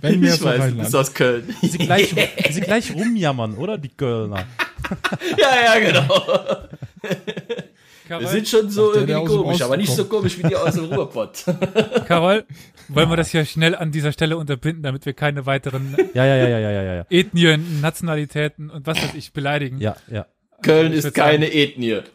Wenn 0.00 0.22
wir 0.22 0.34
ich 0.34 0.42
weiß, 0.44 0.74
bist 0.74 0.94
aus 0.94 1.14
Köln. 1.14 1.52
Sie 1.62 1.78
gleich, 1.78 2.14
sie 2.50 2.60
gleich 2.60 2.94
rumjammern, 2.94 3.54
oder? 3.56 3.76
Die 3.76 3.88
Kölner. 3.88 4.46
ja, 5.36 5.74
ja, 5.74 5.78
genau. 5.80 6.68
Carol, 8.06 8.24
Wir 8.24 8.28
sind 8.28 8.48
schon 8.48 8.70
so 8.70 8.92
der, 8.92 9.08
irgendwie 9.08 9.36
komisch, 9.36 9.62
aber 9.62 9.76
nicht 9.76 9.92
so 9.92 10.04
komisch 10.04 10.38
wie 10.38 10.42
die 10.42 10.56
aus 10.56 10.74
dem 10.74 10.86
Ruhrpott. 10.86 11.44
Carol, 12.06 12.44
wollen 12.88 13.08
wir 13.08 13.16
das 13.16 13.30
hier 13.30 13.44
schnell 13.44 13.74
an 13.74 13.92
dieser 13.92 14.12
Stelle 14.12 14.36
unterbinden, 14.36 14.82
damit 14.82 15.06
wir 15.06 15.12
keine 15.12 15.46
weiteren 15.46 15.96
Ja, 16.14 16.24
ja, 16.24 16.36
ja, 16.36 16.48
ja, 16.48 16.58
ja, 16.58 16.70
ja, 16.70 16.94
ja. 16.94 17.06
Ethnien, 17.08 17.80
Nationalitäten 17.80 18.70
und 18.70 18.86
was 18.86 19.00
weiß 19.00 19.14
ich 19.14 19.32
beleidigen? 19.32 19.78
Ja, 19.78 19.96
ja. 20.10 20.26
Köln 20.62 20.92
Ich 20.92 21.04
ist 21.04 21.14
keine 21.14 21.52
Ethnie. 21.52 22.00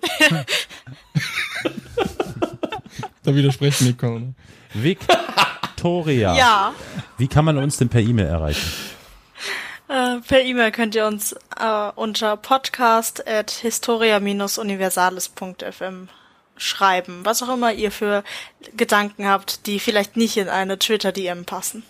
Da 3.25 3.35
widersprechen 3.35 3.85
die 3.87 3.93
Kölner. 3.93 4.33
Victoria. 4.73 6.35
Ja, 6.35 6.73
Wie 7.17 7.27
kann 7.27 7.45
man 7.45 7.57
uns 7.57 7.77
denn 7.77 7.89
per 7.89 8.01
E-Mail 8.01 8.27
erreichen? 8.27 8.69
äh, 9.87 10.17
per 10.27 10.41
E-Mail 10.43 10.71
könnt 10.71 10.95
ihr 10.95 11.05
uns 11.05 11.33
äh, 11.33 11.91
unter 11.95 12.37
podcast 12.37 13.27
at 13.27 13.51
historia-universales.fm 13.51 16.07
schreiben. 16.57 17.19
Was 17.23 17.43
auch 17.43 17.53
immer 17.53 17.73
ihr 17.73 17.91
für 17.91 18.23
Gedanken 18.77 19.27
habt, 19.27 19.67
die 19.67 19.79
vielleicht 19.79 20.15
nicht 20.17 20.37
in 20.37 20.47
eine 20.49 20.79
Twitter-DM 20.79 21.45
passen. 21.45 21.83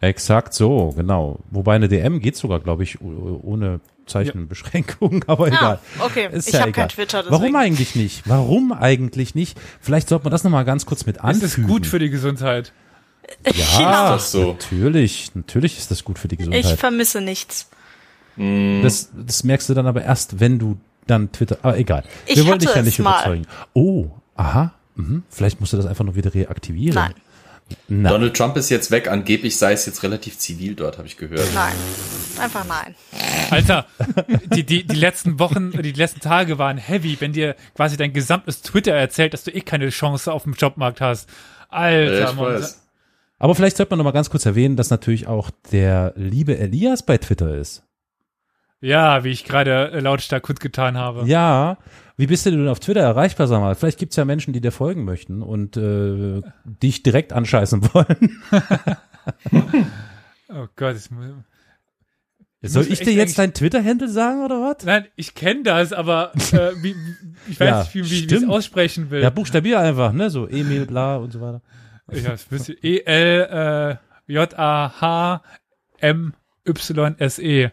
Exakt 0.00 0.52
so, 0.54 0.92
genau. 0.96 1.38
Wobei 1.50 1.76
eine 1.76 1.88
DM 1.88 2.20
geht 2.20 2.36
sogar, 2.36 2.58
glaube 2.60 2.82
ich, 2.82 3.00
oh- 3.00 3.40
ohne 3.42 3.80
Zeichenbeschränkung, 4.06 5.24
aber 5.28 5.48
egal. 5.48 5.78
Ah, 5.98 6.04
okay. 6.04 6.28
Ist 6.32 6.48
ich 6.48 6.54
ja 6.54 6.60
habe 6.60 6.70
egal. 6.70 6.84
kein 6.86 6.94
Twitter, 6.94 7.22
deswegen. 7.22 7.40
Warum 7.42 7.56
eigentlich 7.56 7.94
nicht? 7.94 8.22
Warum 8.28 8.72
eigentlich 8.72 9.34
nicht? 9.34 9.58
Vielleicht 9.80 10.08
sollte 10.08 10.24
man 10.24 10.30
das 10.32 10.44
nochmal 10.44 10.64
ganz 10.64 10.86
kurz 10.86 11.06
mit 11.06 11.16
Ist 11.16 11.22
anfügen. 11.24 11.62
es 11.64 11.68
gut 11.68 11.86
für 11.86 11.98
die 11.98 12.10
Gesundheit? 12.10 12.72
Ja, 13.80 14.12
das 14.12 14.32
so? 14.32 14.52
natürlich. 14.52 15.34
Natürlich 15.34 15.78
ist 15.78 15.90
das 15.90 16.04
gut 16.04 16.18
für 16.18 16.28
die 16.28 16.34
Ich 16.34 16.40
Gesundheit. 16.40 16.78
vermisse 16.78 17.22
nichts. 17.22 17.70
Das, 18.36 19.10
das 19.14 19.44
merkst 19.44 19.68
du 19.70 19.74
dann 19.74 19.86
aber 19.86 20.02
erst, 20.02 20.40
wenn 20.40 20.58
du 20.58 20.76
dann 21.06 21.32
Twitter, 21.32 21.56
aber 21.62 21.78
egal. 21.78 22.04
Ich 22.26 22.36
Wir 22.36 22.46
wollen 22.46 22.58
dich 22.58 22.74
ja 22.74 22.82
nicht 22.82 22.98
mal. 22.98 23.14
überzeugen. 23.20 23.46
Oh, 23.72 24.08
aha. 24.34 24.74
Mhm. 24.96 25.22
Vielleicht 25.30 25.58
musst 25.60 25.72
du 25.72 25.76
das 25.78 25.86
einfach 25.86 26.04
nur 26.04 26.16
wieder 26.16 26.34
reaktivieren. 26.34 26.94
Nein, 26.96 27.14
Na, 27.88 28.10
Donald 28.10 28.36
Trump 28.36 28.56
ist 28.56 28.70
jetzt 28.70 28.90
weg, 28.90 29.08
angeblich 29.08 29.56
sei 29.56 29.72
es 29.72 29.86
jetzt 29.86 30.02
relativ 30.02 30.38
zivil 30.38 30.74
dort, 30.74 30.98
habe 30.98 31.06
ich 31.06 31.16
gehört. 31.16 31.48
nein. 31.54 31.74
Einfach 32.38 32.64
nein. 32.66 32.94
Alter, 33.50 33.86
die, 34.54 34.64
die, 34.64 34.84
die 34.84 34.96
letzten 34.96 35.38
Wochen, 35.38 35.70
die 35.70 35.92
letzten 35.92 36.20
Tage 36.20 36.58
waren 36.58 36.78
heavy, 36.78 37.16
wenn 37.20 37.32
dir 37.32 37.54
quasi 37.74 37.96
dein 37.96 38.12
gesamtes 38.12 38.62
Twitter 38.62 38.92
erzählt, 38.92 39.34
dass 39.34 39.44
du 39.44 39.50
eh 39.52 39.60
keine 39.60 39.88
Chance 39.90 40.32
auf 40.32 40.42
dem 40.42 40.54
Jobmarkt 40.54 41.00
hast. 41.00 41.28
Alter, 41.68 42.30
ich 42.30 42.36
Mann. 42.36 42.46
weiß. 42.54 42.82
aber 43.38 43.54
vielleicht 43.54 43.76
sollte 43.76 43.90
man 43.92 43.98
noch 43.98 44.04
mal 44.04 44.12
ganz 44.12 44.30
kurz 44.30 44.46
erwähnen, 44.46 44.76
dass 44.76 44.90
natürlich 44.90 45.26
auch 45.26 45.50
der 45.72 46.12
liebe 46.16 46.58
Elias 46.58 47.04
bei 47.04 47.18
Twitter 47.18 47.54
ist. 47.56 47.84
Ja, 48.80 49.24
wie 49.24 49.30
ich 49.30 49.44
gerade 49.44 49.92
äh, 49.92 50.00
lautstark 50.00 50.42
kundgetan 50.42 50.98
habe. 50.98 51.26
Ja, 51.26 51.78
wie 52.16 52.26
bist 52.26 52.46
du 52.46 52.50
denn 52.50 52.68
auf 52.68 52.80
Twitter 52.80 53.00
erreichbar, 53.00 53.46
sag 53.46 53.60
mal? 53.60 53.74
Vielleicht 53.74 53.98
gibt's 53.98 54.16
ja 54.16 54.24
Menschen, 54.24 54.52
die 54.52 54.60
dir 54.60 54.72
folgen 54.72 55.04
möchten 55.04 55.42
und 55.42 55.76
äh, 55.76 56.42
dich 56.64 57.02
direkt 57.02 57.32
anscheißen 57.32 57.82
wollen. 57.94 58.42
Oh 60.50 60.66
Gott, 60.76 60.94
es 60.94 61.10
muss, 61.10 61.24
Soll 62.62 62.86
ich 62.88 63.00
dir 63.00 63.12
jetzt 63.12 63.38
dein 63.38 63.54
Twitter-Handle 63.54 64.08
sagen 64.08 64.44
oder 64.44 64.60
was? 64.60 64.84
Nein, 64.84 65.06
ich 65.16 65.34
kenne 65.34 65.62
das, 65.64 65.92
aber 65.92 66.32
äh, 66.52 66.70
wie, 66.82 66.94
ich 67.48 67.58
weiß 67.58 67.68
Ja, 67.68 67.80
nicht, 67.80 67.94
wie, 67.94 68.10
wie 68.10 68.24
ich 68.26 68.32
es 68.32 68.48
aussprechen 68.48 69.10
will. 69.10 69.22
Ja, 69.22 69.30
buchstabier 69.30 69.80
einfach, 69.80 70.12
ne? 70.12 70.30
So 70.30 70.46
Emil, 70.46 70.86
bla 70.86 71.16
und 71.16 71.32
so 71.32 71.40
weiter. 71.40 71.62
Ja, 72.12 72.32
es 72.34 72.50
müsste 72.50 72.74
E-L 72.74 73.98
äh, 74.28 74.32
J-A-H-M-Y-S-E. 76.64 77.70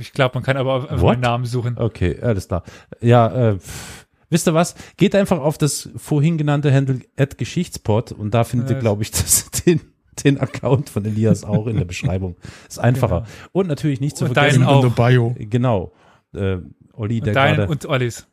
Ich 0.00 0.12
glaube, 0.12 0.34
man 0.36 0.42
kann 0.44 0.56
aber 0.56 0.90
auf- 0.92 1.02
meinen 1.02 1.20
Namen 1.20 1.44
suchen. 1.44 1.76
Okay, 1.78 2.18
alles 2.22 2.48
klar. 2.48 2.62
Ja, 3.00 3.50
äh, 3.50 3.58
pff, 3.58 4.06
wisst 4.30 4.48
ihr 4.48 4.54
was? 4.54 4.74
Geht 4.96 5.14
einfach 5.14 5.38
auf 5.40 5.58
das 5.58 5.90
vorhin 5.96 6.38
genannte 6.38 6.72
Handle 6.72 7.00
at 7.16 7.36
Geschichtspot 7.38 8.12
und 8.12 8.32
da 8.32 8.44
findet 8.44 8.70
ihr, 8.70 8.76
Äh, 8.78 8.80
glaube 8.80 9.02
ich, 9.02 9.10
das, 9.10 9.50
den, 9.66 9.80
den 10.24 10.40
Account 10.40 10.88
von 10.88 11.04
Elias 11.04 11.44
auch 11.44 11.66
in 11.66 11.76
der 11.76 11.84
Beschreibung. 11.84 12.36
Ist 12.68 12.78
einfacher. 12.78 13.26
Und 13.52 13.66
natürlich 13.68 14.00
nicht 14.00 14.16
zu 14.16 14.24
Und 14.24 14.32
vergessen. 14.34 14.60
deinen 14.62 14.68
auch. 14.70 14.82
In 14.84 14.90
the 14.90 14.94
Bio. 14.96 15.34
Genau. 15.38 15.92
Äh, 16.34 16.58
Olli, 16.94 17.20
der 17.20 17.34
Dein 17.34 17.56
gerade. 17.56 17.70
und 17.70 17.84
Ollis. 17.86 18.26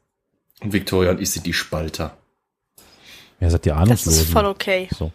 Und 0.61 0.71
Victoria 0.73 1.11
und 1.11 1.19
ich 1.19 1.31
sind 1.31 1.45
die 1.45 1.53
Spalter. 1.53 2.15
Ja, 3.39 3.49
seid 3.49 3.65
ihr 3.65 3.73
Das 3.73 3.81
ahnungslos. 3.81 4.17
ist 4.17 4.29
voll 4.31 4.45
okay. 4.45 4.87
So. 4.95 5.11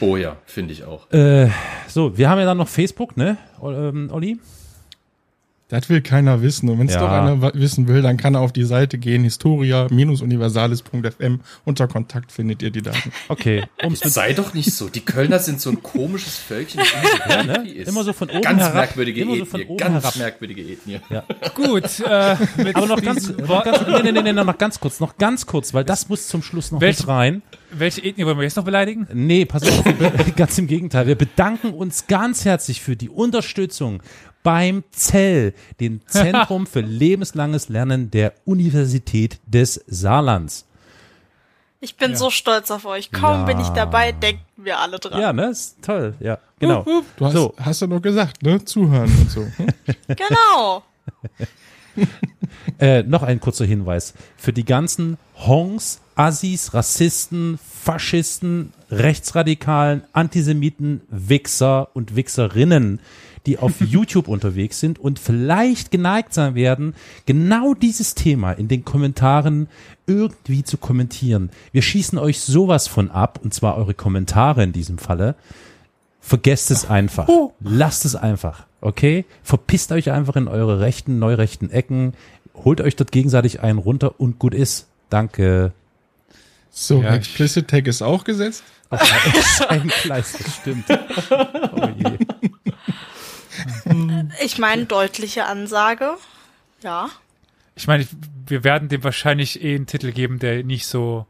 Oh 0.00 0.16
ja, 0.18 0.36
finde 0.44 0.74
ich 0.74 0.84
auch. 0.84 1.10
Äh, 1.10 1.48
so, 1.88 2.16
wir 2.18 2.28
haben 2.28 2.38
ja 2.38 2.44
dann 2.44 2.58
noch 2.58 2.68
Facebook, 2.68 3.16
ne, 3.16 3.38
ähm, 3.62 4.10
Olli? 4.12 4.38
Das 5.72 5.88
will 5.88 6.02
keiner 6.02 6.42
wissen. 6.42 6.68
Und 6.68 6.78
wenn 6.80 6.88
es 6.88 6.94
Ja. 6.96 7.00
doch 7.00 7.10
einer 7.10 7.54
wissen 7.54 7.88
will, 7.88 8.02
dann 8.02 8.18
kann 8.18 8.34
er 8.34 8.42
auf 8.42 8.52
die 8.52 8.64
Seite 8.64 8.98
gehen, 8.98 9.24
historia-universalis.fm. 9.24 11.40
Unter 11.64 11.88
Kontakt 11.88 12.30
findet 12.30 12.60
ihr 12.62 12.70
die 12.70 12.82
Daten. 12.82 13.10
Okay, 13.28 13.64
um's 13.82 14.04
mit, 14.04 14.12
Sei 14.12 14.34
doch 14.34 14.52
nicht 14.52 14.70
so. 14.74 14.90
Die 14.90 15.00
Kölner 15.00 15.38
sind 15.38 15.62
so 15.62 15.70
ein 15.70 15.82
komisches 15.82 16.36
Völkchen. 16.36 16.80
das 16.80 16.92
immer 16.92 17.02
so 17.16 17.30
ja, 17.30 17.42
ne? 17.62 17.66
ist. 17.70 17.88
immer 17.88 18.04
so 18.04 18.12
von 18.12 18.28
oben 18.28 18.42
Ganz 18.42 18.60
herab. 18.60 18.74
merkwürdige 18.74 19.22
immer 19.22 19.36
so 19.36 19.46
von 19.46 19.60
Ethnie. 19.60 19.70
oben 19.72 19.78
ganz 19.78 20.04
herab. 20.04 20.16
merkwürdige 20.16 20.60
Ethnie. 20.62 21.00
Gut, 21.54 22.00
äh, 22.00 22.36
Aber 22.74 22.86
noch 22.86 23.00
ganz, 23.02 23.30
noch 23.38 23.64
ganz, 23.64 23.80
nee, 23.86 24.02
nee, 24.02 24.12
nee, 24.12 24.22
nee, 24.22 24.32
noch 24.44 24.58
ganz 24.58 24.78
kurz, 24.78 25.00
noch 25.00 25.16
ganz 25.16 25.46
kurz, 25.46 25.72
weil 25.72 25.84
das 25.84 26.06
muss 26.10 26.28
zum 26.28 26.42
Schluss 26.42 26.70
noch 26.70 26.82
Welch- 26.82 26.98
mit 27.00 27.08
rein. 27.08 27.40
Welche 27.72 28.02
Ethnie 28.02 28.24
wollen 28.26 28.36
wir 28.38 28.44
jetzt 28.44 28.56
noch 28.56 28.64
beleidigen? 28.64 29.06
Nee, 29.12 29.44
pass 29.44 29.62
auf, 29.62 29.84
ganz 30.36 30.58
im 30.58 30.66
Gegenteil. 30.66 31.06
Wir 31.06 31.16
bedanken 31.16 31.72
uns 31.72 32.06
ganz 32.06 32.44
herzlich 32.44 32.80
für 32.80 32.96
die 32.96 33.08
Unterstützung 33.08 34.02
beim 34.42 34.84
ZEL, 34.90 35.54
dem 35.80 36.00
Zentrum 36.06 36.66
für 36.66 36.80
lebenslanges 36.80 37.68
Lernen 37.68 38.10
der 38.10 38.34
Universität 38.44 39.38
des 39.46 39.82
Saarlands. 39.86 40.66
Ich 41.80 41.96
bin 41.96 42.12
Ja. 42.12 42.16
so 42.16 42.30
stolz 42.30 42.70
auf 42.70 42.84
euch. 42.84 43.10
Kaum 43.10 43.40
Ja. 43.40 43.44
bin 43.44 43.60
ich 43.60 43.68
dabei, 43.70 44.12
denken 44.12 44.42
wir 44.56 44.78
alle 44.78 44.98
dran. 45.00 45.20
Ja, 45.20 45.32
ne? 45.32 45.46
Ist 45.50 45.82
toll. 45.82 46.14
Ja, 46.20 46.38
genau. 46.60 46.84
Du 47.16 47.26
hast, 47.26 47.32
So. 47.32 47.54
hast 47.58 47.82
du 47.82 47.86
doch 47.88 48.00
gesagt, 48.00 48.42
ne? 48.42 48.64
Zuhören 48.64 49.10
und 49.20 49.30
so. 49.30 49.46
Genau. 50.06 50.84
Äh, 52.78 53.02
noch 53.02 53.22
ein 53.22 53.40
kurzer 53.40 53.64
Hinweis. 53.64 54.14
Für 54.36 54.52
die 54.52 54.64
ganzen 54.64 55.16
Hongs, 55.36 56.00
Assis, 56.14 56.74
Rassisten, 56.74 57.58
Faschisten, 57.58 58.72
Rechtsradikalen, 58.90 60.02
Antisemiten, 60.12 61.00
Wichser 61.08 61.88
und 61.94 62.14
Wichserinnen, 62.14 63.00
die 63.46 63.58
auf 63.58 63.80
YouTube 63.80 64.28
unterwegs 64.28 64.80
sind 64.80 64.98
und 64.98 65.18
vielleicht 65.18 65.90
geneigt 65.90 66.34
sein 66.34 66.54
werden, 66.54 66.94
genau 67.26 67.74
dieses 67.74 68.14
Thema 68.14 68.52
in 68.52 68.68
den 68.68 68.84
Kommentaren 68.84 69.68
irgendwie 70.06 70.62
zu 70.62 70.76
kommentieren. 70.76 71.50
Wir 71.72 71.82
schießen 71.82 72.18
euch 72.18 72.40
sowas 72.40 72.86
von 72.86 73.10
ab, 73.10 73.40
und 73.42 73.54
zwar 73.54 73.76
eure 73.76 73.94
Kommentare 73.94 74.62
in 74.62 74.72
diesem 74.72 74.98
Falle. 74.98 75.34
Vergesst 76.24 76.70
es 76.70 76.88
einfach. 76.88 77.28
Lasst 77.60 78.04
es 78.04 78.14
einfach. 78.14 78.64
Okay? 78.80 79.24
Verpisst 79.42 79.90
euch 79.92 80.10
einfach 80.12 80.36
in 80.36 80.48
eure 80.48 80.80
rechten, 80.80 81.18
neurechten 81.18 81.68
Ecken. 81.70 82.14
Holt 82.54 82.80
euch 82.80 82.96
dort 82.96 83.12
gegenseitig 83.12 83.60
einen 83.60 83.78
runter 83.78 84.18
und 84.20 84.38
gut 84.38 84.54
ist. 84.54 84.86
Danke. 85.10 85.72
So, 86.70 87.02
Ja, 87.02 87.14
Explicit 87.14 87.68
Tag 87.68 87.86
ist 87.86 88.02
auch 88.02 88.24
gesetzt. 88.24 88.62
Ein 89.68 89.90
Gleis, 90.02 90.32
das 90.38 90.56
stimmt. 90.56 90.84
Oh 91.74 91.88
je. 91.96 92.18
Ich 94.44 94.58
meine, 94.58 94.86
deutliche 94.86 95.44
Ansage. 95.46 96.12
Ja. 96.82 97.10
Ich 97.74 97.86
meine, 97.86 98.06
wir 98.46 98.64
werden 98.64 98.88
dem 98.88 99.02
wahrscheinlich 99.02 99.62
eh 99.62 99.74
einen 99.74 99.86
Titel 99.86 100.12
geben, 100.12 100.38
der 100.38 100.62
nicht 100.62 100.86
so 100.86 101.26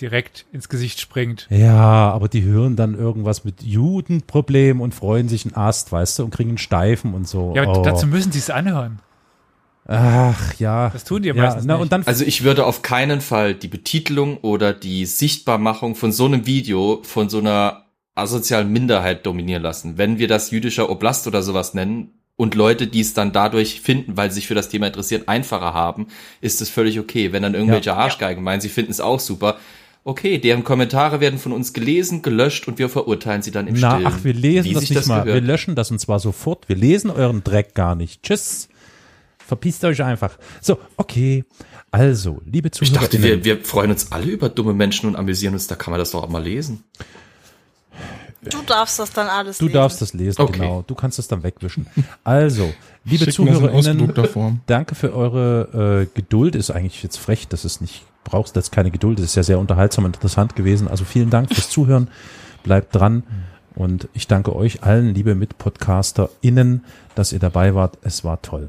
direkt 0.00 0.46
ins 0.52 0.68
Gesicht 0.68 1.00
springt. 1.00 1.46
Ja, 1.50 2.10
aber 2.10 2.28
die 2.28 2.42
hören 2.42 2.76
dann 2.76 2.94
irgendwas 2.94 3.44
mit 3.44 3.62
Judenproblem 3.62 4.80
und 4.80 4.94
freuen 4.94 5.28
sich 5.28 5.44
einen 5.44 5.54
Ast, 5.54 5.92
weißt 5.92 6.18
du, 6.18 6.24
und 6.24 6.30
kriegen 6.30 6.50
einen 6.50 6.58
Steifen 6.58 7.14
und 7.14 7.28
so. 7.28 7.52
Ja, 7.54 7.66
oh. 7.66 7.82
dazu 7.82 8.06
müssen 8.06 8.32
sie 8.32 8.38
es 8.38 8.50
anhören. 8.50 9.00
Ach 9.86 10.54
ja. 10.58 10.90
Das 10.90 11.04
tun 11.04 11.22
die 11.22 11.28
ja, 11.28 11.34
meistens 11.34 11.64
na, 11.64 11.74
nicht. 11.74 11.82
Und 11.82 11.92
dann 11.92 12.06
Also 12.06 12.24
ich 12.24 12.44
würde 12.44 12.66
auf 12.66 12.82
keinen 12.82 13.20
Fall 13.20 13.54
die 13.54 13.68
Betitelung 13.68 14.38
oder 14.38 14.72
die 14.72 15.06
Sichtbarmachung 15.06 15.94
von 15.96 16.12
so 16.12 16.24
einem 16.24 16.46
Video 16.46 17.00
von 17.02 17.28
so 17.28 17.38
einer 17.38 17.86
asozialen 18.14 18.70
Minderheit 18.70 19.26
dominieren 19.26 19.62
lassen. 19.62 19.98
Wenn 19.98 20.18
wir 20.18 20.28
das 20.28 20.50
jüdischer 20.50 20.90
Oblast 20.90 21.26
oder 21.26 21.42
sowas 21.42 21.74
nennen 21.74 22.12
und 22.36 22.54
Leute, 22.54 22.86
die 22.86 23.00
es 23.00 23.14
dann 23.14 23.32
dadurch 23.32 23.80
finden, 23.80 24.16
weil 24.16 24.30
sie 24.30 24.36
sich 24.36 24.46
für 24.46 24.54
das 24.54 24.68
Thema 24.68 24.86
interessieren, 24.86 25.26
einfacher 25.26 25.74
haben, 25.74 26.08
ist 26.40 26.60
es 26.60 26.68
völlig 26.68 27.00
okay. 27.00 27.32
Wenn 27.32 27.42
dann 27.42 27.54
irgendwelche 27.54 27.94
Arschgeigen 27.94 28.42
meinen, 28.42 28.60
sie 28.60 28.68
finden 28.68 28.92
es 28.92 29.00
auch 29.00 29.20
super, 29.20 29.56
okay, 30.04 30.38
deren 30.38 30.64
Kommentare 30.64 31.20
werden 31.20 31.38
von 31.38 31.52
uns 31.52 31.72
gelesen, 31.72 32.22
gelöscht 32.22 32.66
und 32.68 32.78
wir 32.78 32.88
verurteilen 32.88 33.42
sie 33.42 33.50
dann 33.50 33.66
im 33.66 33.74
Na, 33.78 33.92
Stillen. 33.92 34.06
ach, 34.06 34.24
wir 34.24 34.34
lesen 34.34 34.70
wie 34.70 34.74
das 34.74 34.90
nicht 34.90 35.06
mal. 35.06 35.18
Wir 35.20 35.24
gehört. 35.34 35.44
löschen 35.44 35.74
das 35.74 35.90
und 35.90 35.98
zwar 36.00 36.18
sofort. 36.18 36.68
Wir 36.68 36.76
lesen 36.76 37.10
euren 37.10 37.44
Dreck 37.44 37.74
gar 37.74 37.94
nicht. 37.94 38.22
Tschüss. 38.22 38.68
Verpisst 39.38 39.84
euch 39.84 40.02
einfach. 40.02 40.38
So, 40.60 40.78
okay. 40.96 41.44
Also, 41.90 42.40
liebe 42.46 42.68
Ich 42.68 42.72
Zuhörer. 42.72 43.00
dachte, 43.02 43.22
wir, 43.22 43.44
wir 43.44 43.62
freuen 43.64 43.90
uns 43.90 44.12
alle 44.12 44.26
über 44.30 44.48
dumme 44.48 44.72
Menschen 44.72 45.08
und 45.08 45.16
amüsieren 45.16 45.52
uns, 45.54 45.66
da 45.66 45.74
kann 45.74 45.90
man 45.90 45.98
das 46.00 46.12
doch 46.12 46.22
auch 46.22 46.28
mal 46.30 46.42
lesen. 46.42 46.84
Du 48.50 48.60
darfst 48.62 48.98
das 48.98 49.12
dann 49.12 49.28
alles 49.28 49.58
du 49.58 49.66
lesen. 49.66 49.74
darfst 49.74 50.00
das 50.02 50.14
lesen, 50.14 50.40
Okay. 50.40 50.58
genau. 50.60 50.82
Du 50.86 50.94
kannst 50.96 51.18
es 51.18 51.28
dann 51.28 51.42
wegwischen. 51.44 51.86
Also, 52.24 52.72
liebe 53.04 53.26
das 53.26 53.34
ZuhörerInnen, 53.34 54.12
danke 54.66 54.94
für 54.94 55.14
eure 55.14 56.02
äh, 56.02 56.14
Geduld. 56.14 56.54
Ist 56.54 56.70
eigentlich 56.70 57.02
jetzt 57.02 57.16
frech, 57.16 57.48
dass 57.48 57.64
es 57.64 57.80
nicht 57.80 58.04
brauchst 58.24 58.56
jetzt 58.56 58.72
keine 58.72 58.90
Geduld. 58.90 59.18
Das 59.18 59.26
ist 59.26 59.34
ja 59.34 59.42
sehr 59.42 59.58
unterhaltsam 59.58 60.04
und 60.04 60.16
interessant 60.16 60.56
gewesen. 60.56 60.88
Also 60.88 61.04
vielen 61.04 61.30
Dank 61.30 61.52
fürs 61.52 61.70
Zuhören. 61.70 62.08
Bleibt 62.62 62.94
dran. 62.94 63.24
Und 63.74 64.08
ich 64.12 64.28
danke 64.28 64.54
euch 64.54 64.82
allen, 64.82 65.14
liebe 65.14 65.34
MitpodcasterInnen, 65.34 66.84
dass 67.14 67.32
ihr 67.32 67.38
dabei 67.38 67.74
wart. 67.74 67.98
Es 68.02 68.22
war 68.22 68.42
toll. 68.42 68.68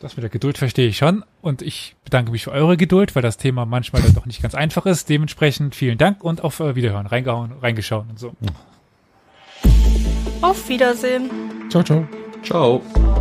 Das 0.00 0.16
mit 0.16 0.22
der 0.22 0.30
Geduld 0.30 0.56
verstehe 0.56 0.88
ich 0.88 0.96
schon. 0.96 1.24
Und 1.42 1.60
ich 1.60 1.94
bedanke 2.04 2.32
mich 2.32 2.44
für 2.44 2.52
eure 2.52 2.78
Geduld, 2.78 3.14
weil 3.14 3.22
das 3.22 3.36
Thema 3.36 3.66
manchmal 3.66 4.00
dann 4.00 4.14
doch 4.14 4.24
nicht 4.24 4.40
ganz 4.40 4.54
einfach 4.54 4.86
ist. 4.86 5.10
Dementsprechend 5.10 5.74
vielen 5.74 5.98
Dank 5.98 6.24
und 6.24 6.42
auf 6.42 6.58
äh, 6.60 6.74
Wiederhören. 6.74 7.06
Reingehauen, 7.06 7.52
reingeschaut 7.60 8.06
und 8.08 8.18
so. 8.18 8.34
Auf 10.40 10.68
Wiedersehen. 10.70 11.30
Ciao, 11.68 11.82
ciao. 11.82 12.08
Ciao. 12.42 13.19